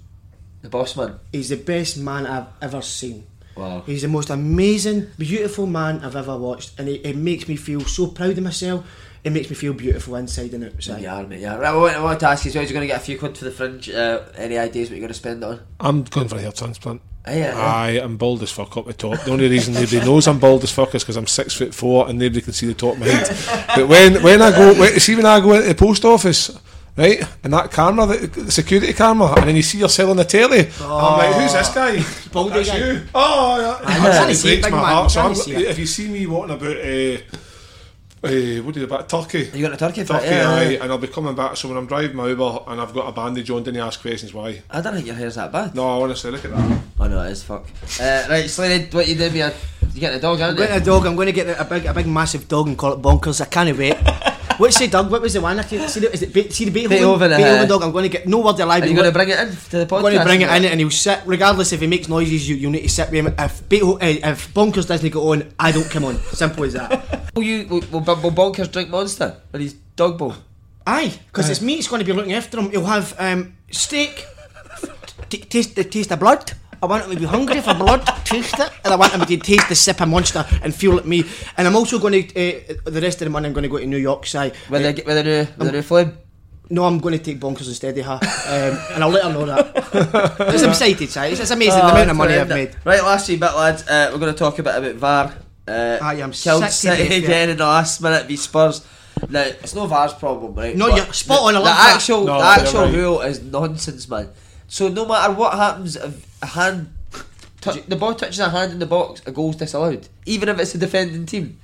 The 0.63 0.69
boss 0.69 0.97
man. 0.97 1.19
He's 1.33 1.49
the 1.49 1.57
best 1.57 1.99
man 1.99 2.27
I've 2.27 2.47
ever 2.61 2.83
seen. 2.83 3.27
Wow. 3.57 3.83
He's 3.85 4.03
the 4.03 4.09
most 4.09 4.31
amazing, 4.31 5.09
beautiful 5.19 5.67
man 5.67 6.01
I've 6.05 6.17
ever 6.17 6.37
watched, 6.39 6.79
and 6.79 6.89
it, 6.89 7.05
it 7.05 7.17
makes 7.17 7.49
me 7.49 7.57
feel 7.57 7.81
so 7.83 8.07
proud 8.07 8.39
of 8.39 8.45
myself. 8.45 8.85
It 9.25 9.31
makes 9.31 9.49
me 9.51 9.55
feel 9.57 9.73
beautiful 9.73 10.17
inside 10.17 10.53
and 10.55 10.65
outside. 10.65 11.01
Yeah, 11.03 11.23
mate, 11.23 11.41
yeah. 11.41 11.57
Right, 11.57 11.69
I 11.73 11.77
want, 11.77 11.97
I 11.97 12.03
want 12.03 12.21
to 12.21 12.29
ask 12.29 12.45
you, 12.45 12.51
so 12.51 12.61
you're 12.61 12.69
going 12.73 12.81
to 12.81 12.87
get 12.89 13.01
a 13.01 13.05
few 13.05 13.19
quid 13.19 13.37
for 13.39 13.45
the 13.45 13.51
fringe. 13.53 13.89
Uh, 13.91 14.23
any 14.37 14.57
ideas 14.59 14.89
what 14.89 14.97
you're 14.97 15.01
going 15.03 15.09
to 15.13 15.15
spend 15.15 15.43
it 15.43 15.47
on? 15.47 15.61
I'm 15.81 16.03
going 16.05 16.29
for 16.29 16.37
a 16.37 16.41
hair 16.41 16.51
transplant. 16.53 17.03
Aye, 17.25 17.37
yeah, 17.39 17.89
yeah. 17.89 18.05
I'm 18.05 18.17
bald 18.17 18.43
as 18.43 18.51
fuck 18.51 18.77
up 18.77 18.87
the 18.87 18.93
top. 18.93 19.21
The 19.21 19.31
only 19.31 19.49
reason 19.49 19.75
nobody 19.75 20.01
knows 20.01 20.27
I'm 20.27 20.41
bald 20.41 20.65
as 20.65 20.73
fuck 20.73 20.93
is 20.95 21.05
because 21.05 21.17
I'm 21.17 21.29
six 21.29 21.55
foot 21.55 21.73
four 21.75 22.09
and 22.09 22.19
nobody 22.19 22.41
can 22.41 22.53
see 22.53 22.67
the 22.67 22.75
top 22.75 22.95
of 22.95 23.01
my 23.01 23.07
head. 23.07 23.69
but 23.77 23.87
when 23.89 24.23
when 24.23 24.43
I 24.43 24.51
go, 24.51 24.75
when, 24.79 24.99
see 24.99 25.15
when 25.15 25.27
I 25.27 25.39
go 25.41 25.53
into 25.53 25.69
the 25.69 25.75
post 25.77 26.05
office, 26.05 26.51
right, 26.97 27.23
and 27.45 27.53
that 27.53 27.71
camera, 27.71 28.07
the, 28.07 28.27
the 28.27 28.51
security 28.51 28.93
camera, 28.93 29.35
and 29.39 29.49
then 29.49 29.55
you 29.55 29.63
see 29.63 29.79
yourself 29.79 30.11
on 30.11 30.17
the 30.17 30.25
telly, 30.25 30.69
I'm 30.81 31.19
like, 31.19 31.35
who's 31.37 31.53
this 31.53 31.69
guy? 31.73 32.03
Baldy 32.33 32.55
That's 32.55 32.69
guy. 32.71 32.79
you. 32.79 33.03
Oh, 33.15 33.61
yeah. 33.61 33.79
I'm 33.87 34.03
That 34.03 34.17
trying 34.17 34.29
to 34.29 34.35
see 34.35 34.55
it, 34.55 34.61
breaks 34.63 34.73
my 34.73 34.83
man, 34.83 34.93
heart. 34.93 35.11
So 35.13 35.21
I'm, 35.21 35.35
to 35.35 35.41
see 35.41 35.55
if 35.55 35.79
you 35.79 35.87
see 35.87 36.09
me 36.09 36.27
walking 36.27 36.55
about. 36.55 36.77
Uh, 36.77 37.19
uh, 38.25 38.63
what 38.63 38.75
did 38.75 38.85
about 38.85 39.09
Turkey? 39.09 39.51
You 39.55 39.63
got 39.67 39.75
a 39.75 39.77
turkey 39.77 40.05
for? 40.05 40.15
Turkey, 40.15 40.27
Yeah, 40.27 40.51
aye, 40.51 40.69
yeah. 40.71 40.83
and 40.83 40.93
I'll 40.93 40.99
be 40.99 41.09
coming 41.09 41.35
back. 41.35 41.57
So 41.57 41.69
when 41.69 41.77
I'm 41.77 41.87
driving 41.87 42.17
my 42.17 42.29
Uber 42.29 42.61
and 42.69 42.81
I've 42.81 42.95
got 42.95 43.09
a 43.09 43.13
bandage 43.13 43.51
on, 43.51 43.63
didn't 43.63 43.81
ask 43.81 44.01
questions 44.01 44.33
why. 44.33 44.63
I 44.71 44.81
don't 44.81 44.95
think 44.95 45.07
your 45.07 45.17
hair's 45.17 45.35
that 45.35 45.51
bad. 45.51 45.75
No, 45.75 45.85
honestly, 46.03 46.31
look 46.31 46.45
at 46.45 46.53
that. 46.53 46.83
Oh 47.01 47.07
no, 47.09 47.23
it 47.23 47.31
is 47.33 47.43
fuck. 47.43 47.67
Uh, 48.01 48.27
right, 48.31 48.49
Slade, 48.49 48.93
what 48.95 49.09
you 49.09 49.17
doing? 49.17 49.35
You 49.37 49.51
you 49.95 50.01
getting 50.01 50.19
a 50.19 50.23
dog, 50.23 50.41
I'm 50.41 50.47
aren't 50.47 50.59
getting 50.59 50.81
a 50.81 50.85
dog. 50.85 51.05
I'm 51.07 51.17
going 51.17 51.27
to 51.27 51.33
get 51.33 51.49
a 51.61 51.65
big, 51.65 51.85
a 51.85 51.93
big, 51.93 52.07
massive 52.07 52.49
dog 52.49 52.69
and 52.69 52.79
call 52.79 52.93
it 52.95 53.03
Bonkers. 53.03 53.41
I 53.41 53.45
can't 53.47 53.77
wait. 53.77 53.97
What's 54.63 54.79
the 54.79 54.87
dog? 54.87 55.11
What 55.11 55.21
was 55.21 55.33
the 55.33 55.41
one? 55.41 55.59
I 55.59 55.65
can't 55.65 55.91
see. 55.91 55.99
The, 55.99 56.13
is 56.13 56.23
it 56.23 56.33
Be- 56.33 56.49
see 56.51 56.67
the 56.67 56.71
Beethoven? 56.71 56.99
Beethoven, 56.99 57.33
uh, 57.33 57.37
Beethoven 57.37 57.69
dog. 57.69 57.83
I'm 57.83 57.91
going 57.91 58.05
to 58.05 58.09
get 58.09 58.29
no 58.29 58.39
word 58.39 58.61
alive. 58.61 58.85
Are 58.85 58.87
you 58.87 58.95
going 58.95 59.11
to 59.11 59.13
bring 59.13 59.29
it 59.29 59.37
in 59.41 59.49
to 59.49 59.79
the 59.79 59.87
podcast? 59.87 59.97
I'm 59.97 60.03
going 60.03 60.19
to 60.19 60.25
bring 60.25 60.41
it 60.43 60.51
in 60.51 60.65
and 60.67 60.79
he'll 60.79 60.89
sit. 60.89 61.21
Regardless 61.27 61.73
if 61.73 61.81
he 61.81 61.89
makes 61.89 62.09
noises, 62.09 62.49
you 62.49 62.55
you 62.55 62.71
need 62.71 62.83
to 62.83 62.89
sit 62.89 63.11
with 63.11 63.27
him. 63.27 63.35
If 63.37 63.69
Beethoven, 63.69 64.01
uh, 64.01 64.31
if 64.31 64.55
Bonkers 64.55 64.87
doesn't 64.87 65.11
go 65.11 65.33
on, 65.33 65.53
I 65.59 65.73
don't 65.73 65.91
come 65.91 66.05
on. 66.05 66.15
Simple 66.31 66.63
as 66.63 66.75
that. 66.75 67.33
Will 67.35 67.43
you? 67.43 67.67
Will, 67.67 67.81
will, 67.91 68.03
will 68.23 68.31
Bonkers 68.31 68.71
drink 68.71 68.89
Monster 68.89 69.35
or 69.53 69.59
his 69.59 69.75
dog 69.97 70.17
bowl? 70.17 70.35
Aye, 70.87 71.13
because 71.27 71.51
it's 71.51 71.61
me. 71.61 71.75
It's 71.75 71.89
going 71.89 71.99
to 71.99 72.07
be 72.07 72.13
looking 72.13 72.35
after 72.35 72.61
him. 72.61 72.71
He'll 72.71 72.85
have 72.85 73.17
um, 73.19 73.57
steak. 73.69 74.27
T- 75.29 75.39
taste 75.39 75.75
the 75.75 75.83
taste 75.83 76.13
of 76.13 76.21
blood. 76.21 76.53
I 76.83 76.87
want 76.87 77.05
him 77.05 77.13
to 77.13 77.17
be 77.17 77.27
hungry 77.27 77.61
for 77.61 77.75
blood, 77.75 78.05
taste 78.25 78.59
it, 78.59 78.71
and 78.85 78.93
I 78.93 78.97
want 78.97 79.13
him 79.13 79.25
to 79.25 79.37
taste 79.37 79.69
the 79.69 79.77
sip 79.77 80.01
of 80.01 80.09
Monster 80.09 80.45
and 80.63 80.75
feel 80.75 80.97
like 80.97 81.05
me. 81.07 81.23
And 81.57 81.69
I'm 81.69 81.77
also 81.77 82.01
going 82.01 82.27
to 82.27 82.37
uh, 82.37 82.75
the 82.91 83.01
rest 83.01 83.23
of 83.23 83.27
the 83.27 83.31
money. 83.31 83.47
I'm 83.47 83.53
going 83.53 83.63
to 83.63 83.69
go 83.69 83.79
to 83.79 83.87
New 83.87 83.99
York. 83.99 84.27
Say, 84.27 84.53
With 84.69 84.83
the 84.83 85.03
with 85.07 85.17
the 85.17 85.23
new 85.23 85.47
with 85.57 85.89
the 85.89 86.03
new. 86.03 86.13
No, 86.71 86.85
I'm 86.85 86.99
going 86.99 87.17
to 87.17 87.23
take 87.23 87.39
bonkers 87.39 87.69
instead 87.69 87.97
of 87.99 88.07
her, 88.07 88.13
um, 88.15 88.95
and 88.95 89.05
I'll 89.05 89.11
let 89.11 89.25
her 89.25 89.33
know 89.33 89.47
that. 89.47 89.75
Because 90.39 90.63
I'm 90.63 90.71
excited, 90.71 91.11
Si. 91.11 91.21
It's, 91.21 91.41
it's 91.41 91.51
amazing 91.51 91.81
the 91.81 91.89
amount 91.89 92.11
of 92.11 92.17
money 92.17 92.35
I've 92.35 92.49
made. 92.49 92.75
Right, 92.85 93.03
last 93.03 93.29
wee 93.29 93.37
bit, 93.37 93.55
lads. 93.55 93.87
Uh, 93.87 94.09
we're 94.13 94.19
going 94.19 94.33
to 94.33 94.39
talk 94.39 94.59
a 94.59 94.63
bit 94.63 94.75
about 94.77 94.95
VAR. 94.95 95.35
Uh, 95.69 95.99
Aye, 96.03 96.23
I'm 96.23 96.33
killed 96.33 96.63
sick 96.63 96.71
to 96.71 96.73
City 96.73 97.03
death, 97.03 97.11
yeah. 97.11 97.25
again 97.27 97.51
in 97.51 97.57
the 97.59 97.65
last 97.65 98.01
minute. 98.01 98.27
Be 98.27 98.37
Spurs. 98.37 98.85
Now 99.29 99.43
it's 99.43 99.75
no 99.75 99.87
VAR's 99.87 100.15
problem, 100.15 100.55
right? 100.55 100.75
No, 100.75 100.89
But 100.89 100.97
you're 100.97 101.13
spot 101.13 101.41
on, 101.43 101.55
The, 101.55 101.61
the 101.61 101.69
actual 101.69 102.25
No, 102.25 102.39
the 102.39 102.45
actual 102.45 102.81
right. 102.83 102.95
rule 102.95 103.21
is 103.21 103.41
nonsense, 103.43 104.09
man. 104.09 104.31
So 104.67 104.89
no 104.89 105.07
matter 105.07 105.33
what 105.35 105.53
happens, 105.55 105.97
if 105.97 106.32
a 106.43 106.47
hand, 106.47 106.93
tou- 107.61 107.81
the 107.89 107.97
ball 107.97 108.15
touches 108.15 108.39
a 108.41 108.51
hand 108.51 108.73
in 108.73 108.79
the 108.79 108.87
box, 108.87 109.23
a 109.27 109.33
goal's 109.33 109.57
disallowed, 109.57 110.09
even 110.27 110.49
if 110.49 110.59
it's 110.59 110.75
a 110.75 110.79
defending 110.79 111.25
team. 111.27 111.59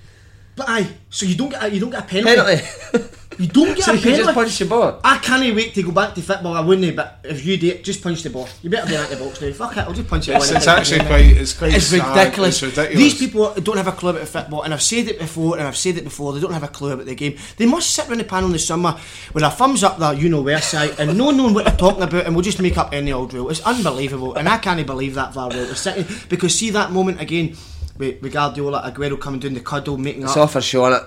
But 0.57 0.68
aye, 0.68 0.89
so 1.11 1.26
you 1.26 1.35
don't 1.37 1.51
get 1.51 1.62
a, 1.62 1.70
you 1.72 1.81
don't 1.81 1.91
get 1.91 2.05
a 2.05 2.07
penalty. 2.07 2.62
Penalty. 2.93 3.09
You 3.39 3.47
don't 3.47 3.74
get 3.76 3.84
so 3.84 3.93
a 3.93 3.95
you 3.95 4.01
can 4.03 4.11
penalty. 4.12 4.24
just 4.24 4.34
punch 4.34 4.59
the 4.59 4.64
ball. 4.66 5.01
I 5.05 5.18
can't 5.18 5.55
wait 5.55 5.72
to 5.74 5.82
go 5.84 5.93
back 5.93 6.14
to 6.16 6.22
football. 6.22 6.55
I 6.55 6.61
wouldn't, 6.61 6.97
but 6.97 7.20
if 7.22 7.45
you 7.47 7.57
do 7.57 7.68
it, 7.68 7.84
just 7.84 8.03
punch 8.03 8.22
the 8.24 8.30
ball. 8.30 8.49
You 8.62 8.70
better 8.70 8.89
be 8.89 8.97
out 8.97 9.09
the 9.09 9.16
box 9.16 9.41
now. 9.41 9.53
Fuck 9.53 9.76
it, 9.76 9.80
I'll 9.80 9.93
just 9.93 10.09
punch 10.09 10.28
it. 10.28 10.32
It's, 10.36 10.51
it's 10.51 10.66
actually 10.66 11.01
quite. 11.07 11.24
It's 11.26 11.53
quite. 11.57 11.74
It's 11.74 11.86
sad, 11.86 12.16
ridiculous. 12.16 12.62
It's 12.62 12.76
ridiculous. 12.76 12.99
These 12.99 13.18
people 13.18 13.55
don't 13.55 13.76
have 13.76 13.86
a 13.86 13.93
clue 13.93 14.11
about 14.11 14.26
football, 14.26 14.62
and 14.62 14.74
I've 14.74 14.82
said 14.82 15.07
it 15.07 15.18
before, 15.18 15.57
and 15.57 15.66
I've 15.66 15.76
said 15.76 15.97
it 15.97 16.05
before. 16.05 16.32
They 16.32 16.41
don't 16.41 16.53
have 16.53 16.64
a 16.64 16.68
clue 16.68 16.93
about 16.93 17.07
the 17.07 17.14
game. 17.14 17.36
They 17.57 17.66
must 17.66 17.91
sit 17.91 18.09
around 18.09 18.18
the 18.18 18.24
panel 18.24 18.47
in 18.49 18.53
the 18.53 18.59
summer 18.59 18.99
with 19.32 19.43
their 19.43 19.51
thumbs 19.51 19.84
up 19.84 19.99
their 19.99 20.14
you 20.14 20.28
know 20.28 20.43
where 20.43 20.61
side 20.61 20.99
and 20.99 21.16
no 21.16 21.30
knowing 21.30 21.55
what 21.55 21.64
they're 21.64 21.76
talking 21.76 22.03
about, 22.03 22.26
and 22.26 22.34
we'll 22.34 22.43
just 22.43 22.61
make 22.61 22.76
up 22.76 22.93
any 22.93 23.12
old 23.12 23.32
rule. 23.32 23.51
It's 23.51 23.61
unbelievable, 23.62 24.34
and 24.34 24.49
I 24.49 24.59
can't 24.59 24.84
believe 24.84 25.14
that 25.14 25.32
VAR 25.34 25.51
rule 25.51 25.61
is 25.61 25.78
sitting 25.78 26.07
because 26.28 26.59
see 26.59 26.70
that 26.70 26.91
moment 26.91 27.20
again 27.20 27.57
with, 27.97 28.20
with 28.20 28.32
Guardiola, 28.32 28.82
Aguero 28.91 29.20
coming 29.20 29.39
down 29.41 29.55
the 29.55 29.61
cuddle, 29.61 29.97
making 29.97 30.22
It's 30.22 30.32
up. 30.32 30.39
off 30.45 30.53
for 30.55 30.61
showing 30.61 30.93
it. 30.95 31.03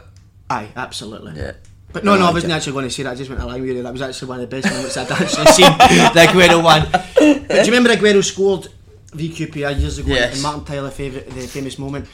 Aye, 0.49 0.69
absolutely. 0.75 1.34
Yeah. 1.36 1.53
But 1.93 2.03
no, 2.03 2.17
no, 2.17 2.25
I 2.25 2.31
wasn't 2.31 2.53
actually 2.53 2.73
going 2.73 2.85
to 2.85 2.91
say 2.91 3.03
that. 3.03 3.11
I 3.11 3.15
just 3.15 3.29
went 3.29 3.45
lie 3.45 3.59
with 3.59 3.69
you. 3.69 3.83
That 3.83 3.91
was 3.91 4.01
actually 4.01 4.29
one 4.29 4.39
of 4.39 4.49
the 4.49 4.55
best 4.55 4.73
moments 4.73 4.97
I'd 4.97 5.11
actually 5.11 5.45
seen. 5.51 5.71
The 5.77 6.27
Aguero 6.27 6.63
one. 6.63 6.87
Do 7.17 7.55
you 7.55 7.65
remember 7.65 7.89
Aguero 7.89 8.23
scored 8.23 8.67
VQPR 9.11 9.79
years 9.79 9.97
ago? 9.97 10.09
Yes. 10.13 10.33
And 10.35 10.43
Martin 10.43 10.63
Tyler 10.65 10.91
favourite, 10.91 11.29
the 11.29 11.41
famous 11.47 11.77
moment. 11.77 12.07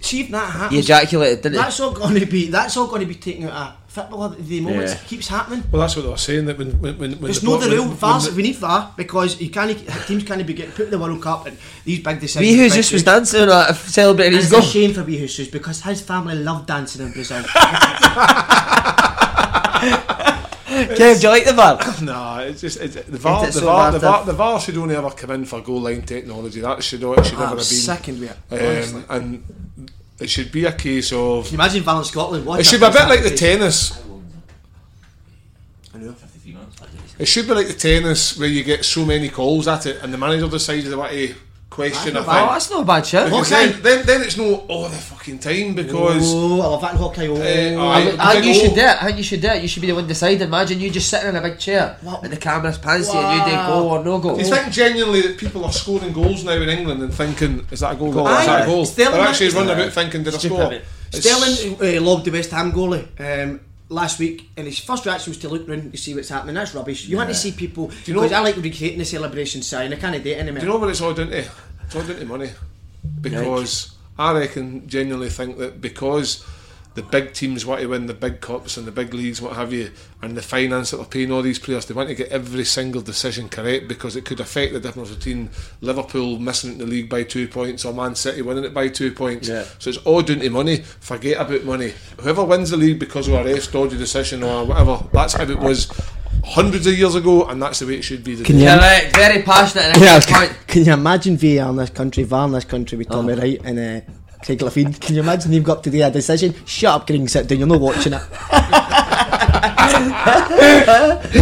See 0.00 0.20
if 0.20 0.30
that 0.30 0.50
happens. 0.50 0.72
He 0.72 0.78
ejaculated, 0.78 1.42
didn't 1.42 1.54
he? 1.54 1.58
That's 1.58 1.80
all 1.80 1.92
going 1.92 2.20
to 2.20 2.26
be. 2.26 2.48
That's 2.48 2.76
all 2.76 2.86
going 2.86 3.00
to 3.00 3.06
be 3.06 3.14
taken 3.14 3.48
out 3.48 3.85
of 3.98 4.08
football. 4.08 4.28
The 4.30 4.60
moments 4.60 4.92
Yeah. 4.92 4.98
it 5.00 5.06
keeps 5.06 5.28
happening. 5.28 5.62
Well, 5.70 5.80
that's 5.80 5.96
what 5.96 6.02
they 6.02 6.08
were 6.10 6.16
saying 6.16 6.44
that 6.46 6.58
when 6.58 6.70
when 6.80 6.98
when, 6.98 7.12
when 7.20 7.30
It's 7.30 7.40
the 7.40 7.46
no 7.46 7.52
ball- 7.52 7.60
the 7.60 7.68
when- 7.68 7.76
rule. 7.78 7.86
when 7.88 7.96
VAR's, 7.96 8.30
we 8.32 8.42
need 8.42 8.56
VAR 8.56 8.92
because 8.96 9.40
you 9.40 9.50
can't. 9.50 9.76
Teams 10.06 10.24
can't 10.24 10.46
be 10.46 10.52
getting 10.54 10.72
put 10.72 10.86
in 10.86 10.90
the 10.90 10.98
World 10.98 11.22
Cup 11.22 11.46
and 11.46 11.56
these 11.84 12.00
big 12.00 12.20
decisions. 12.20 12.40
We 12.50 12.56
who 12.58 12.68
just 12.68 12.92
was 12.92 13.02
games. 13.02 13.30
dancing 13.32 13.48
uh, 13.48 13.72
celebrating 13.74 14.38
his 14.38 14.50
goal. 14.50 14.60
It's 14.60 14.68
a 14.68 14.70
shame 14.72 14.92
for 14.94 15.02
Wee 15.04 15.18
Jesus 15.18 15.48
because 15.48 15.82
his 15.82 16.00
family 16.02 16.34
loved 16.36 16.66
dancing 16.66 17.02
in 17.06 17.12
Brazil. 17.12 17.42
Kev, 20.66 21.20
do 21.20 21.26
you 21.26 21.28
like 21.30 21.44
the 21.44 21.52
VAR? 21.54 21.78
Nah, 22.02 22.40
it's 22.40 22.60
just 22.60 22.78
it's, 22.80 22.94
the 22.96 23.16
VAR. 23.18 23.38
Ain't 23.40 23.48
it 23.48 23.52
The, 23.54 23.60
so 23.60 23.66
VAR 23.66 23.92
the, 23.92 23.98
that- 23.98 24.06
VAR 24.10 24.24
the 24.26 24.32
VAR 24.32 24.60
should 24.60 24.76
only 24.76 24.94
ever 24.96 25.10
come 25.10 25.30
in 25.30 25.44
for 25.44 25.60
goal 25.62 25.80
line 25.80 26.02
technology. 26.02 26.60
That 26.60 26.82
should 26.82 27.02
it 27.02 27.24
should 27.24 27.32
never 27.38 27.44
I'm 27.44 27.48
have 27.50 27.56
been. 27.58 27.64
sickened 27.64 28.20
with 28.20 28.30
it, 28.30 28.36
honestly. 28.50 29.02
Um, 29.08 29.22
and 29.22 29.90
it 30.18 30.30
should 30.30 30.50
be 30.50 30.64
a 30.64 30.72
case 30.72 31.12
of. 31.12 31.44
Can 31.44 31.52
you 31.52 31.58
imagine 31.58 31.82
VAR 31.82 31.98
in 31.98 32.04
Scotland? 32.04 32.46
What 32.46 32.60
It 32.60 32.66
should 32.66 32.80
be 32.80 32.86
a 32.86 32.90
bit 32.90 33.08
like 33.08 33.22
the 33.22 33.30
tennis. 33.30 34.02
I 35.94 35.98
know. 35.98 36.14
It 37.18 37.26
should 37.26 37.46
be 37.46 37.54
like 37.54 37.66
the 37.66 37.74
tennis 37.74 38.38
where 38.38 38.48
you 38.48 38.62
get 38.62 38.84
so 38.84 39.04
many 39.04 39.30
calls 39.30 39.66
at 39.68 39.86
it, 39.86 40.02
and 40.02 40.12
the 40.12 40.18
manager 40.18 40.48
decides 40.48 40.88
they 40.88 40.94
want 40.94 41.12
to 41.12 41.34
question 41.76 42.14
That's 42.14 42.26
thing. 42.26 42.34
not 42.34 42.48
Oh, 42.48 42.52
that's 42.54 42.70
not 42.70 42.82
a 42.82 42.84
bad. 42.86 43.02
Because 43.04 43.52
Okay. 43.52 43.66
then, 43.72 43.82
then, 43.82 44.06
then 44.06 44.22
it's 44.22 44.36
no 44.38 44.64
all 44.66 44.88
the 44.88 44.96
fucking 44.96 45.38
time 45.38 45.74
because 45.74 46.24
Oh, 46.34 46.60
I 46.62 46.66
love 46.72 46.80
that 46.80 46.94
hockey. 46.96 47.28
Oh, 47.28 47.36
Uh, 47.36 47.88
I, 47.96 48.04
think- 48.04 48.20
I 48.20 48.32
think 48.32 48.46
you 48.46 48.54
should 48.54 48.74
do 48.74 48.80
it. 48.80 49.02
I 49.02 49.04
think 49.06 49.18
you 49.18 49.22
should 49.30 49.42
do 49.42 49.48
it. 49.48 49.62
You 49.62 49.68
should 49.68 49.82
be 49.82 49.88
the 49.88 49.94
one 49.94 50.06
deciding. 50.06 50.40
Imagine 50.48 50.80
you 50.80 50.90
just 50.90 51.08
sitting 51.10 51.28
in 51.28 51.36
a 51.36 51.42
big 51.42 51.58
chair 51.58 51.96
What? 52.00 52.22
and 52.24 52.32
the 52.32 52.36
camera's 52.38 52.78
pantsy 52.78 53.14
and 53.14 53.38
you 53.38 53.44
do 53.44 53.56
go 53.68 53.88
or 53.90 54.02
no 54.04 54.18
go. 54.18 54.34
Do 54.36 54.42
you 54.42 54.48
think 54.54 54.72
genuinely 54.72 55.20
that 55.22 55.36
people 55.38 55.64
are 55.66 55.72
scoring 55.72 56.12
goals 56.14 56.42
now 56.44 56.52
in 56.52 56.68
England 56.68 57.02
and 57.02 57.12
thinking, 57.12 57.66
is 57.70 57.80
that 57.80 57.92
a 57.92 57.96
goal? 57.96 58.12
Goal, 58.12 58.26
is 58.28 58.46
that 58.46 58.62
a 58.62 58.66
goal? 58.66 58.84
Sterling 58.86 59.12
They're 59.12 59.28
actually 59.28 59.50
running 59.50 59.70
about 59.78 59.92
thinking, 59.92 60.22
did 60.22 60.34
I 60.34 60.38
score? 60.38 60.72
Sterling 61.12 61.76
uh, 61.98 62.00
lobbed 62.00 62.24
the 62.24 62.30
West 62.32 62.50
Ham 62.52 62.72
goalie 62.72 63.06
um, 63.20 63.60
last 63.88 64.18
week, 64.18 64.48
and 64.56 64.66
his 64.66 64.78
first 64.78 65.06
reaction 65.06 65.30
was 65.30 65.38
to 65.38 65.48
look 65.48 65.68
round 65.68 65.92
to 65.92 65.98
see 65.98 66.14
what's 66.14 66.28
happening. 66.28 66.54
That's 66.54 66.74
rubbish. 66.74 67.06
You 67.06 67.16
want 67.16 67.28
to 67.30 67.34
see 67.34 67.52
people 67.52 67.88
Do 67.88 67.94
you 68.06 68.14
know- 68.14 68.22
because 68.22 68.32
I 68.36 68.40
like 68.40 68.56
recreating 68.56 68.98
the 68.98 69.04
celebration 69.04 69.62
sign. 69.62 69.92
I 69.92 69.96
can't 69.96 70.22
do 70.22 70.30
it 70.30 70.38
anymore. 70.38 70.60
Do 70.60 70.66
you 70.66 70.72
know 70.72 70.78
what 70.78 70.88
it's 70.90 71.00
all 71.00 71.14
down 71.14 71.28
to? 71.28 71.38
It's 71.38 71.94
all 71.94 72.02
down 72.02 72.16
to 72.16 72.24
money. 72.26 72.50
Because 73.20 73.92
I 74.18 74.32
reckon, 74.32 74.88
genuinely 74.88 75.28
think 75.30 75.58
that 75.58 75.80
because 75.80 76.44
the 76.96 77.02
big 77.02 77.32
teams 77.32 77.64
want 77.64 77.80
to 77.82 77.86
win 77.86 78.06
the 78.06 78.14
big 78.14 78.40
cups 78.40 78.76
and 78.76 78.86
the 78.86 78.90
big 78.90 79.14
leagues, 79.14 79.40
what 79.40 79.54
have 79.54 79.72
you, 79.72 79.90
and 80.22 80.36
the 80.36 80.42
finance 80.42 80.90
that 80.90 80.96
they're 80.96 81.06
paying 81.06 81.30
all 81.30 81.42
these 81.42 81.58
players, 81.58 81.86
they 81.86 81.94
want 81.94 82.08
to 82.08 82.14
get 82.14 82.28
every 82.30 82.64
single 82.64 83.00
decision 83.02 83.48
correct 83.48 83.86
because 83.86 84.16
it 84.16 84.24
could 84.24 84.40
affect 84.40 84.72
the 84.72 84.80
difference 84.80 85.10
between 85.14 85.50
Liverpool 85.82 86.38
missing 86.38 86.78
the 86.78 86.86
league 86.86 87.08
by 87.08 87.22
two 87.22 87.46
points 87.46 87.84
or 87.84 87.92
Man 87.94 88.14
City 88.14 88.42
winning 88.42 88.64
it 88.64 88.74
by 88.74 88.88
two 88.88 89.12
points. 89.12 89.46
Yeah. 89.48 89.64
So 89.78 89.90
it's 89.90 89.98
all 89.98 90.22
down 90.22 90.40
to 90.40 90.50
money. 90.50 90.78
Forget 90.78 91.40
about 91.40 91.64
money. 91.64 91.92
Whoever 92.20 92.44
wins 92.44 92.70
the 92.70 92.76
league 92.76 92.98
because 92.98 93.28
of 93.28 93.34
a 93.34 93.44
ref's 93.44 93.68
dodgy 93.68 93.96
decision 93.98 94.42
or 94.42 94.64
whatever, 94.64 94.98
that's 95.12 95.34
how 95.34 95.44
it 95.44 95.58
was 95.58 95.88
hundreds 96.44 96.86
of 96.86 96.96
years 96.96 97.14
ago, 97.14 97.44
and 97.46 97.60
that's 97.60 97.80
the 97.80 97.86
way 97.86 97.94
it 97.96 98.02
should 98.02 98.24
be. 98.24 98.36
Can 98.42 98.58
you- 98.58 98.66
Correct. 98.66 99.14
Very 99.16 99.42
passionate 99.42 99.96
Yeah, 99.98 100.18
good 100.20 100.28
point. 100.28 100.56
can 100.66 100.84
you 100.84 100.92
imagine 100.92 101.36
VAR 101.36 101.68
in 101.70 101.76
this 101.76 101.90
country, 101.90 102.22
VAR 102.24 102.46
in 102.46 102.52
this 102.52 102.64
country 102.64 102.96
with 102.96 103.08
Tommy 103.08 103.34
Wright 103.34 103.60
and 103.64 103.78
uh, 103.78 104.00
Craig 104.46 104.60
Levein? 104.60 105.00
Can 105.00 105.16
you 105.16 105.22
imagine 105.22 105.52
him 105.52 105.64
got 105.64 105.78
up 105.78 105.82
to 105.82 105.90
do 105.90 106.00
a 106.04 106.08
decision? 106.08 106.54
Shut 106.64 106.94
up, 106.94 107.06
Green, 107.08 107.26
sit 107.26 107.48
down, 107.48 107.58
you're 107.58 107.66
not 107.66 107.80
watching 107.80 108.12
it. 108.12 108.22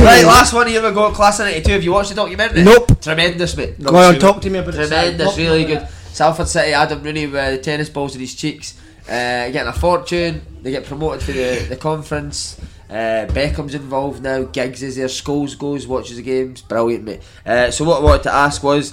right, 0.00 0.24
last 0.24 0.54
one. 0.54 0.68
Here 0.68 0.82
we 0.82 0.90
go. 0.94 1.10
Class 1.12 1.38
of 1.38 1.44
'92. 1.44 1.72
Have 1.72 1.84
you 1.84 1.92
watched 1.92 2.08
the 2.08 2.14
documentary? 2.14 2.64
Nope. 2.64 2.98
Tremendous, 3.02 3.54
mate. 3.58 3.78
Go 3.82 3.94
on, 3.94 4.18
talk 4.18 4.40
to 4.40 4.48
me 4.48 4.58
about 4.58 4.74
it. 4.74 4.88
Tremendous, 4.88 5.34
to 5.34 5.38
me 5.38 5.46
really 5.46 5.64
good. 5.66 5.86
Salford 6.14 6.48
City, 6.48 6.72
Adam 6.72 7.02
Rooney 7.02 7.26
with 7.26 7.56
the 7.56 7.62
tennis 7.62 7.90
balls 7.90 8.14
in 8.14 8.22
his 8.22 8.34
cheeks, 8.34 8.80
uh, 9.06 9.50
getting 9.50 9.66
a 9.66 9.72
fortune. 9.74 10.40
They 10.62 10.70
get 10.70 10.86
promoted 10.86 11.20
to 11.26 11.32
the, 11.34 11.66
the 11.68 11.76
conference. 11.76 12.58
Uh, 12.88 13.26
Beckham's 13.28 13.74
involved 13.74 14.22
now. 14.22 14.44
Giggs 14.44 14.82
is 14.82 14.96
there. 14.96 15.08
Scholes 15.08 15.58
goes, 15.58 15.86
watches 15.86 16.16
the 16.16 16.22
games. 16.22 16.62
Brilliant, 16.62 17.04
mate. 17.04 17.20
Uh, 17.44 17.70
so 17.70 17.84
what 17.84 18.00
I 18.00 18.04
wanted 18.04 18.22
to 18.22 18.32
ask 18.32 18.62
was, 18.62 18.92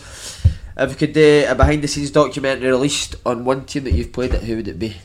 if 0.84 0.90
we 0.90 0.96
could 0.96 1.14
do 1.14 1.46
a 1.48 1.56
behind 1.56 1.84
the 1.84 1.88
scenes 1.88 2.12
documentary 2.12 2.70
released 2.70 3.16
on 3.26 3.46
one 3.46 3.66
team 3.66 3.84
that 3.86 3.94
you've 3.94 4.12
played 4.14 4.34
at, 4.34 4.44
who 4.44 4.58
would 4.58 4.68
it 4.68 4.80
be? 4.80 4.96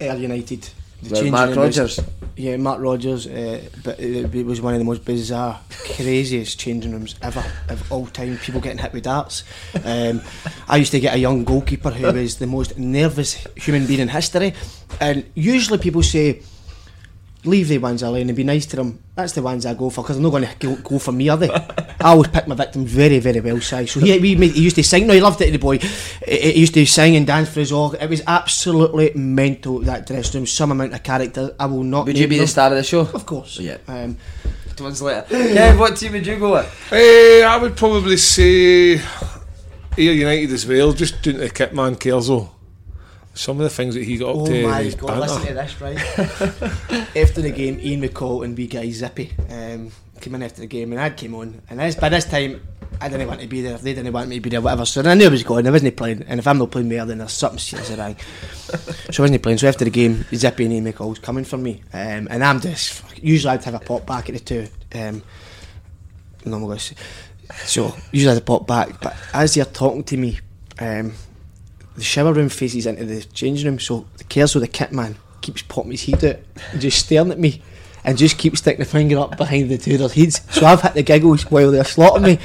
Ayr 0.00 0.16
United. 0.16 0.68
The 1.02 1.30
Mark 1.30 1.54
was- 1.54 2.00
yeah, 2.36 2.56
Mark 2.56 2.80
Rogers. 2.80 3.26
Uh, 3.26 3.60
but 3.84 4.00
it, 4.00 4.34
it 4.34 4.46
was 4.46 4.60
one 4.60 4.74
of 4.74 4.78
the 4.80 4.84
most 4.84 5.04
bizarre, 5.04 5.60
craziest 5.94 6.58
changing 6.58 6.92
rooms 6.92 7.14
ever 7.22 7.44
of 7.68 7.92
all 7.92 8.06
time. 8.06 8.36
People 8.38 8.60
getting 8.60 8.78
hit 8.78 8.92
with 8.92 9.04
darts. 9.04 9.44
Um, 9.84 10.20
I 10.68 10.76
used 10.76 10.90
to 10.92 11.00
get 11.00 11.14
a 11.14 11.18
young 11.18 11.44
goalkeeper 11.44 11.90
who 11.90 12.12
was 12.12 12.38
the 12.38 12.46
most 12.48 12.78
nervous 12.78 13.34
human 13.56 13.86
being 13.86 14.00
in 14.00 14.08
history, 14.08 14.54
and 15.00 15.24
usually 15.34 15.78
people 15.78 16.02
say. 16.02 16.42
Leave 17.48 17.68
the 17.68 17.78
ones 17.78 18.02
alone 18.02 18.28
and 18.28 18.36
be 18.36 18.44
nice 18.44 18.66
to 18.66 18.76
them. 18.76 19.02
That's 19.14 19.32
the 19.32 19.42
ones 19.42 19.64
I 19.64 19.74
go 19.74 19.90
for 19.90 20.02
because 20.02 20.16
I'm 20.16 20.22
not 20.22 20.30
going 20.30 20.46
to 20.46 20.54
go, 20.58 20.76
go 20.76 20.98
for 20.98 21.12
me, 21.12 21.28
are 21.28 21.36
they? 21.36 21.50
I 21.50 21.94
always 22.00 22.28
pick 22.28 22.46
my 22.46 22.54
victims 22.54 22.90
very, 22.90 23.18
very 23.18 23.40
well, 23.40 23.60
Si. 23.60 23.86
So 23.86 24.00
he, 24.00 24.18
we 24.18 24.36
made, 24.36 24.52
he 24.52 24.62
used 24.62 24.76
to 24.76 24.84
sing. 24.84 25.06
No, 25.06 25.14
he 25.14 25.20
loved 25.20 25.40
it, 25.40 25.50
the 25.50 25.58
boy. 25.58 25.78
He, 25.78 26.36
he 26.52 26.60
used 26.60 26.74
to 26.74 26.84
sing 26.86 27.16
and 27.16 27.26
dance 27.26 27.48
for 27.48 27.60
his 27.60 27.72
all. 27.72 27.94
It 27.94 28.08
was 28.08 28.22
absolutely 28.26 29.12
mental, 29.14 29.78
that 29.80 30.06
dressing 30.06 30.40
room. 30.40 30.46
Some 30.46 30.72
amount 30.72 30.94
of 30.94 31.02
character. 31.02 31.54
I 31.58 31.66
will 31.66 31.82
not 31.82 32.06
Would 32.06 32.16
you 32.16 32.22
name 32.22 32.30
be 32.30 32.38
the 32.38 32.46
star 32.46 32.70
of 32.70 32.76
the 32.76 32.82
show? 32.84 33.00
Of 33.00 33.24
course. 33.26 33.58
Yeah. 33.58 33.78
Um, 33.88 34.16
Two 34.76 34.84
months 34.84 35.00
later. 35.00 35.26
Kev, 35.30 35.78
what 35.78 35.96
team 35.96 36.12
would 36.12 36.24
you 36.24 36.38
go 36.38 36.52
with? 36.52 36.92
Eh, 36.92 37.42
I 37.42 37.56
would 37.56 37.76
probably 37.76 38.16
say 38.16 39.00
Ayr 39.96 40.12
United 40.12 40.52
as 40.52 40.64
well, 40.66 40.92
just 40.92 41.20
doing 41.22 41.38
the 41.38 41.50
kit 41.50 41.74
man 41.74 41.96
Kelso. 41.96 42.54
Some 43.38 43.58
of 43.58 43.62
the 43.62 43.70
things 43.70 43.94
that 43.94 44.02
he 44.02 44.16
got 44.16 44.30
up 44.30 44.36
oh 44.38 44.46
to. 44.46 44.66
my 44.66 44.82
his 44.82 44.96
god, 44.96 45.20
listen 45.20 45.46
to 45.46 45.54
this, 45.54 45.80
right? 45.80 45.96
after 47.16 47.40
the 47.40 47.52
game, 47.54 47.78
Ian 47.80 48.02
McCall 48.02 48.44
and 48.44 48.58
wee 48.58 48.66
guy 48.66 48.90
Zippy 48.90 49.32
um, 49.48 49.92
came 50.20 50.34
in 50.34 50.42
after 50.42 50.60
the 50.60 50.66
game, 50.66 50.90
and 50.90 51.00
I 51.00 51.10
came 51.10 51.36
on. 51.36 51.62
And 51.70 51.78
this, 51.78 51.94
by 51.94 52.08
this 52.08 52.24
time, 52.24 52.60
I 53.00 53.08
didn't 53.08 53.28
want 53.28 53.40
to 53.40 53.46
be 53.46 53.62
there. 53.62 53.76
If 53.76 53.82
they 53.82 53.94
didn't 53.94 54.12
want 54.12 54.28
me 54.28 54.34
to 54.34 54.40
be 54.40 54.50
there, 54.50 54.60
whatever. 54.60 54.84
So 54.84 55.02
I 55.02 55.14
knew 55.14 55.26
I 55.26 55.28
was 55.28 55.44
going. 55.44 55.68
I 55.68 55.70
wasn't 55.70 55.96
playing. 55.96 56.24
And 56.26 56.40
if 56.40 56.48
I'm 56.48 56.58
not 56.58 56.72
playing 56.72 56.88
there, 56.88 57.06
then 57.06 57.18
there's 57.18 57.32
something 57.32 57.60
serious 57.60 57.92
wrong. 57.92 58.16
so 58.18 59.22
I 59.22 59.22
wasn't 59.22 59.40
playing. 59.40 59.58
So 59.58 59.68
after 59.68 59.84
the 59.84 59.92
game, 59.92 60.24
Zippy 60.34 60.64
and 60.64 60.74
Ian 60.74 60.92
McCall's 60.92 61.20
coming 61.20 61.44
for 61.44 61.58
me. 61.58 61.80
Um, 61.92 62.26
and 62.28 62.42
I'm 62.42 62.60
just, 62.60 63.04
usually 63.22 63.52
I'd 63.52 63.62
have 63.62 63.74
a 63.74 63.78
pop 63.78 64.04
back 64.04 64.28
at 64.30 64.34
the 64.34 64.40
two. 64.40 64.66
Um, 64.92 65.22
no, 66.44 66.56
I'm 66.56 66.64
going 66.64 66.76
to 66.76 66.94
So 67.66 67.94
usually 68.10 68.32
I'd 68.32 68.38
a 68.38 68.44
pop 68.44 68.66
back. 68.66 69.00
But 69.00 69.16
as 69.32 69.54
they're 69.54 69.64
talking 69.64 70.02
to 70.02 70.16
me, 70.16 70.40
um, 70.80 71.12
the 71.98 72.04
shower 72.04 72.32
room 72.32 72.48
faces 72.48 72.86
into 72.86 73.04
the 73.04 73.22
changing 73.22 73.66
room, 73.66 73.78
so 73.78 74.06
the 74.16 74.24
Kelso, 74.24 74.60
the 74.60 74.68
kit 74.68 74.92
man, 74.92 75.16
keeps 75.40 75.62
popping 75.62 75.92
his 75.92 76.04
head 76.04 76.24
out 76.24 76.80
just 76.80 77.06
staring 77.06 77.30
at 77.30 77.38
me 77.38 77.62
and 78.04 78.16
just 78.16 78.38
keeps 78.38 78.60
sticking 78.60 78.80
the 78.80 78.84
finger 78.84 79.18
up 79.18 79.36
behind 79.36 79.68
the 79.68 79.78
two 79.78 79.94
of 79.94 79.98
their 79.98 80.08
heads. 80.08 80.40
So 80.50 80.64
I've 80.64 80.80
hit 80.80 80.94
the 80.94 81.02
giggles 81.02 81.50
while 81.50 81.70
they're 81.70 81.82
slotting 81.82 82.22
me. 82.22 82.38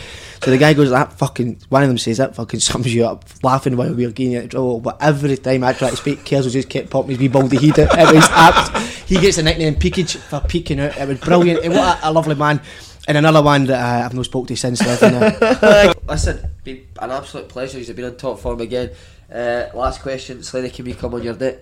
So 0.44 0.52
the 0.52 0.58
guy 0.58 0.74
goes, 0.74 0.90
that 0.90 1.14
fucking, 1.14 1.62
one 1.70 1.84
of 1.84 1.88
them 1.88 1.98
says, 1.98 2.18
that 2.18 2.36
fucking 2.36 2.60
sums 2.60 2.94
you 2.94 3.06
up, 3.06 3.24
laughing 3.44 3.78
while 3.78 3.94
we 3.94 4.06
were 4.06 4.12
getting 4.12 4.34
into 4.34 4.50
trouble. 4.50 4.82
But 4.82 4.98
every 5.02 5.38
time 5.38 5.64
I 5.64 5.74
try 5.74 5.92
to 5.92 5.96
speak, 5.96 6.26
Kelso 6.26 6.50
just 6.50 6.70
kept 6.70 6.90
popping 6.90 7.12
his 7.12 7.20
wee 7.20 7.30
baldy 7.30 7.66
head 7.68 7.80
out. 7.80 7.98
It 7.98 8.16
was 8.16 8.28
abs- 8.30 9.04
he 9.08 9.18
gets 9.20 9.38
the 9.38 9.44
nickname 9.44 9.76
Peekage 9.76 10.18
for 10.18 10.42
peeking 10.42 10.80
out. 10.80 10.98
It 10.98 11.08
was 11.08 11.20
brilliant. 11.20 11.64
And 11.64 11.74
what 11.74 12.04
a, 12.04 12.10
a 12.10 12.12
lovely 12.12 12.36
man. 12.36 12.60
And 13.08 13.18
another 13.18 13.42
one 13.42 13.66
that 13.66 13.80
uh, 13.80 14.06
I've 14.06 14.14
not 14.14 14.26
spoke 14.26 14.48
to 14.48 14.56
since. 14.56 14.82
Listen, 16.08 16.50
been 16.64 16.88
an 17.00 17.12
absolute 17.12 17.50
pleasure. 17.50 17.80
You've 17.80 17.96
been 17.96 18.06
on 18.06 18.16
top 18.16 18.40
form 18.40 18.62
again. 18.62 18.92
Uh, 19.32 19.70
last 19.74 20.02
question, 20.02 20.44
Slaney, 20.44 20.70
can 20.70 20.86
we 20.86 20.94
come 20.94 21.14
on 21.14 21.24
your 21.24 21.34
date? 21.34 21.60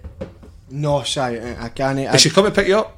No, 0.70 1.04
sorry, 1.04 1.40
I 1.42 1.66
I 1.66 1.70
can't. 1.70 2.00
I, 2.00 2.14
Is 2.16 2.22
she 2.22 2.30
coming 2.30 2.52
to 2.52 2.56
pick 2.56 2.68
you 2.68 2.78
up? 2.78 2.98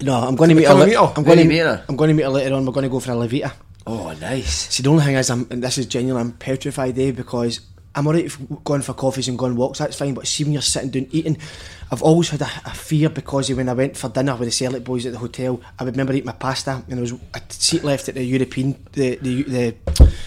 No, 0.00 0.14
I'm 0.14 0.36
going 0.36 0.50
to 0.50 0.54
meet 0.54 0.66
her. 0.68 0.74
Li- 0.74 0.86
meet 0.86 0.94
her? 0.96 1.12
I'm 1.16 1.24
going 1.24 1.38
to 1.38 1.44
meet 1.44 1.58
her? 1.58 1.84
I'm 1.88 1.96
going 1.96 2.08
to 2.08 2.14
meet 2.14 2.22
her 2.22 2.28
later 2.30 2.54
on. 2.54 2.64
We're 2.64 2.72
going 2.72 2.84
to 2.84 2.90
go 2.90 3.00
for 3.00 3.12
a 3.12 3.14
Levita. 3.14 3.52
Oh, 3.86 4.12
nice. 4.20 4.68
See, 4.68 4.82
the 4.82 4.90
only 4.90 5.04
thing 5.04 5.16
is, 5.16 5.30
I'm, 5.30 5.46
and 5.50 5.62
this 5.62 5.78
is 5.78 5.86
genuine. 5.86 6.20
I'm 6.20 6.32
petrified, 6.32 6.98
eh? 6.98 7.10
Because 7.10 7.60
I'm 7.98 8.06
alright 8.06 8.26
if 8.26 8.38
going 8.62 8.82
for 8.82 8.94
coffees 8.94 9.26
and 9.26 9.36
going 9.36 9.56
walks. 9.56 9.80
That's 9.80 9.96
fine. 9.96 10.14
But 10.14 10.28
see, 10.28 10.44
when 10.44 10.52
you're 10.52 10.62
sitting 10.62 10.90
down 10.90 11.08
eating, 11.10 11.36
I've 11.90 12.02
always 12.02 12.28
had 12.28 12.42
a, 12.42 12.50
a 12.64 12.70
fear 12.70 13.08
because 13.08 13.50
when 13.50 13.68
I 13.68 13.72
went 13.72 13.96
for 13.96 14.08
dinner 14.08 14.36
with 14.36 14.46
the 14.46 14.52
Celtic 14.52 14.84
boys 14.84 15.04
at 15.04 15.12
the 15.12 15.18
hotel, 15.18 15.60
I 15.80 15.82
would 15.82 15.94
remember 15.94 16.12
eating 16.12 16.26
my 16.26 16.32
pasta 16.32 16.84
and 16.86 16.86
there 16.86 17.00
was 17.00 17.12
a 17.12 17.40
seat 17.48 17.82
left 17.82 18.08
at 18.08 18.14
the 18.14 18.22
European, 18.22 18.76
the 18.92 19.16
the 19.16 19.42
the, 19.42 19.74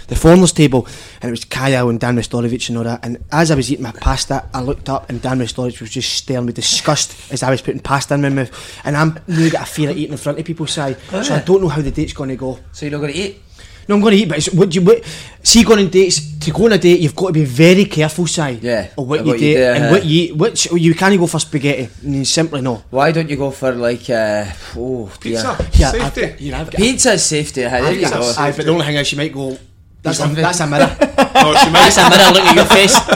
the 0.08 0.16
foreigners 0.18 0.52
table, 0.52 0.86
and 1.22 1.30
it 1.30 1.32
was 1.32 1.46
Kaya 1.46 1.88
and 1.88 1.98
Dan 1.98 2.18
Restorovich 2.18 2.68
and 2.68 2.78
all 2.78 2.84
that. 2.84 3.06
And 3.06 3.24
as 3.32 3.52
I 3.52 3.56
was 3.56 3.72
eating 3.72 3.84
my 3.84 3.94
pasta, 3.94 4.50
I 4.54 4.62
looked 4.62 4.90
up 4.90 5.10
and 5.10 5.22
Dan 5.22 5.40
Restorovich 5.40 5.80
was 5.80 5.92
just 5.92 6.14
staring 6.14 6.48
with 6.48 6.56
disgust 6.56 7.16
as 7.32 7.42
I 7.42 7.50
was 7.50 7.62
putting 7.62 7.80
pasta 7.80 8.16
in 8.16 8.22
my 8.22 8.30
mouth. 8.30 8.82
And 8.84 8.98
I'm 8.98 9.18
new 9.28 9.50
got 9.50 9.64
a 9.64 9.72
fear 9.72 9.92
of 9.92 9.98
eating 9.98 10.12
in 10.12 10.18
front 10.18 10.40
of 10.40 10.46
people, 10.46 10.68
side. 10.68 10.98
So 11.10 11.36
I 11.36 11.40
don't 11.40 11.62
know 11.62 11.70
how 11.70 11.82
the 11.82 11.92
date's 11.92 12.12
going 12.12 12.32
to 12.32 12.36
go. 12.36 12.60
So 12.74 12.86
you're 12.86 12.92
not 12.92 13.02
going 13.02 13.14
to 13.14 13.20
eat? 13.20 13.42
No, 13.88 13.96
I'm 13.96 14.02
going 14.02 14.16
to 14.16 14.22
eat, 14.24 14.30
but 14.30 14.38
it's, 14.38 14.54
what 14.54 14.70
do 14.70 14.80
you 14.80 14.86
what, 14.86 15.04
see 15.44 15.64
going 15.64 15.80
on 15.86 15.90
dates 15.90 16.38
to 16.40 16.52
go 16.52 16.66
on 16.66 16.74
a 16.74 16.78
date? 16.78 17.00
You've 17.00 17.16
got 17.16 17.28
to 17.28 17.34
be 17.34 17.46
very 17.46 17.86
careful, 17.86 18.28
Si. 18.28 18.60
Yeah, 18.62 18.90
Of 18.98 19.08
what 19.08 19.20
of 19.20 19.26
you 19.26 19.32
what 19.32 19.40
do 19.40 19.46
you 19.46 19.56
do, 19.56 19.64
and 19.64 19.84
uh-huh. 19.84 19.94
what 19.94 20.06
you 20.06 20.22
eat. 20.24 20.36
Which 20.36 20.72
you 20.72 20.96
can't 20.96 21.18
go 21.20 21.28
for 21.28 21.40
spaghetti. 21.40 21.90
You 22.04 22.26
simply 22.26 22.62
no. 22.62 22.84
Why 22.90 23.12
don't 23.12 23.30
you 23.30 23.38
go 23.38 23.52
for 23.52 23.72
like, 23.72 24.10
uh, 24.10 24.46
oh, 24.78 25.12
Pizza. 25.20 25.58
Yeah, 25.74 25.92
Safety. 25.92 26.24
I've 26.24 26.42
you 26.42 26.52
know, 26.52 26.60
I've 26.60 26.72
got, 26.72 26.78
Pizza's 26.78 27.26
safety. 27.26 27.62
There 27.62 27.74
I've 27.74 27.96
you 27.96 28.02
got, 28.02 28.14
go. 28.14 28.34
aye, 28.38 28.54
but 28.56 28.66
the 28.66 28.72
only 28.72 28.86
thing 28.86 28.96
is, 28.96 29.08
she 29.08 29.16
might 29.16 29.34
go. 29.34 29.58
That's 30.04 30.20
a, 30.20 30.28
He's 30.28 30.36
that's 30.38 30.60
a 30.60 30.68
mirror. 30.68 30.98
No, 31.00 31.54
she 31.62 31.70
that's 31.70 31.98
a 31.98 32.10
mirror 32.10 32.32
looking 32.34 32.50
at 32.50 32.56
your 32.56 32.66
face. 32.66 32.96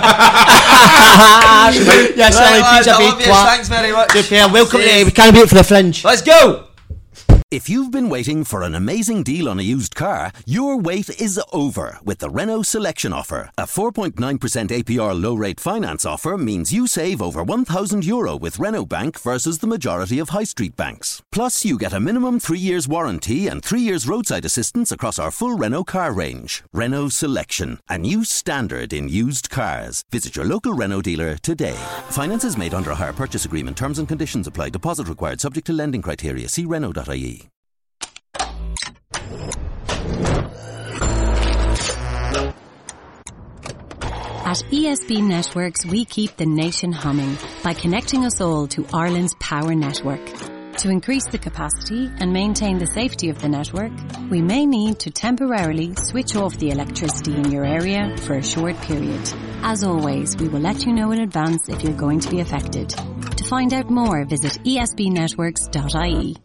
yeah, 2.15 2.29
silly 2.29 2.45
Right, 2.45 2.61
lads, 2.61 2.77
pizza 2.77 2.91
I 2.93 2.97
big 2.97 3.09
love 3.09 3.19
you. 3.19 3.25
twat. 3.25 3.45
Thanks 3.45 3.69
very 3.69 3.91
much. 3.91 4.11
Super. 4.11 4.53
Welcome 4.53 4.81
Cheers. 4.81 4.99
to. 4.99 5.05
We 5.05 5.11
can't 5.11 5.35
wait 5.35 5.49
for 5.49 5.55
the 5.55 5.63
fringe. 5.63 6.03
Let's 6.05 6.21
go. 6.21 6.64
If 7.55 7.69
you've 7.69 7.89
been 7.89 8.09
waiting 8.09 8.43
for 8.43 8.63
an 8.63 8.75
amazing 8.75 9.23
deal 9.23 9.47
on 9.47 9.59
a 9.59 9.69
used 9.77 9.95
car, 9.95 10.33
your 10.45 10.77
wait 10.77 11.09
is 11.21 11.39
over 11.53 11.99
with 12.03 12.19
the 12.19 12.29
Renault 12.29 12.63
Selection 12.63 13.13
Offer. 13.13 13.49
A 13.57 13.63
4.9% 13.63 14.11
APR 14.11 15.13
low 15.17 15.35
rate 15.35 15.61
finance 15.61 16.05
offer 16.05 16.37
means 16.37 16.73
you 16.73 16.85
save 16.85 17.21
over 17.21 17.45
1,000 17.45 18.03
euro 18.03 18.35
with 18.35 18.59
Renault 18.59 18.87
Bank 18.87 19.17
versus 19.21 19.59
the 19.59 19.67
majority 19.67 20.19
of 20.19 20.31
high 20.31 20.43
street 20.43 20.75
banks. 20.75 21.23
Plus, 21.31 21.63
you 21.63 21.77
get 21.77 21.93
a 21.93 21.99
minimum 22.01 22.41
three 22.41 22.59
years 22.59 22.89
warranty 22.89 23.47
and 23.47 23.63
three 23.63 23.79
years 23.79 24.05
roadside 24.05 24.43
assistance 24.43 24.91
across 24.91 25.17
our 25.17 25.31
full 25.31 25.55
Renault 25.55 25.85
car 25.85 26.11
range. 26.11 26.61
Renault 26.73 27.11
Selection, 27.11 27.79
a 27.87 27.97
new 27.97 28.25
standard 28.25 28.91
in 28.91 29.07
used 29.07 29.49
cars. 29.49 30.03
Visit 30.11 30.35
your 30.35 30.45
local 30.45 30.73
Renault 30.73 31.03
dealer 31.03 31.37
today. 31.37 31.79
Finance 32.09 32.43
is 32.43 32.57
made 32.57 32.73
under 32.73 32.91
a 32.91 32.95
hire 32.95 33.13
purchase 33.13 33.45
agreement. 33.45 33.77
Terms 33.77 33.97
and 33.97 34.09
conditions 34.09 34.45
apply. 34.45 34.71
Deposit 34.71 35.07
required 35.07 35.39
subject 35.39 35.65
to 35.67 35.71
lending 35.71 36.01
criteria. 36.01 36.49
See 36.49 36.65
Renault.ie. 36.65 37.44
At 44.45 44.57
ESB 44.71 45.27
Networks, 45.27 45.85
we 45.85 46.05
keep 46.05 46.37
the 46.37 46.45
nation 46.45 46.91
humming 46.91 47.37
by 47.63 47.73
connecting 47.73 48.25
us 48.25 48.39
all 48.39 48.67
to 48.67 48.85
Ireland's 48.93 49.33
power 49.39 49.73
network. 49.73 50.23
To 50.77 50.89
increase 50.89 51.25
the 51.25 51.39
capacity 51.39 52.11
and 52.19 52.31
maintain 52.31 52.77
the 52.77 52.85
safety 52.85 53.29
of 53.29 53.41
the 53.41 53.49
network, 53.49 53.91
we 54.29 54.41
may 54.41 54.65
need 54.65 54.99
to 54.99 55.09
temporarily 55.09 55.95
switch 55.95 56.35
off 56.35 56.57
the 56.57 56.69
electricity 56.69 57.33
in 57.35 57.51
your 57.51 57.65
area 57.65 58.15
for 58.17 58.35
a 58.35 58.43
short 58.43 58.79
period. 58.81 59.21
As 59.63 59.83
always, 59.83 60.37
we 60.37 60.47
will 60.47 60.59
let 60.59 60.85
you 60.85 60.93
know 60.93 61.11
in 61.11 61.21
advance 61.21 61.67
if 61.67 61.83
you're 61.83 61.93
going 61.93 62.19
to 62.19 62.29
be 62.29 62.39
affected. 62.39 62.89
To 62.89 63.43
find 63.45 63.73
out 63.73 63.89
more, 63.89 64.25
visit 64.25 64.53
esbnetworks.ie. 64.63 66.44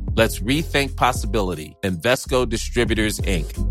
Let's 0.15 0.39
rethink 0.39 0.95
possibility. 0.97 1.75
Invesco 1.83 2.47
Distributors, 2.47 3.19
Inc. 3.21 3.70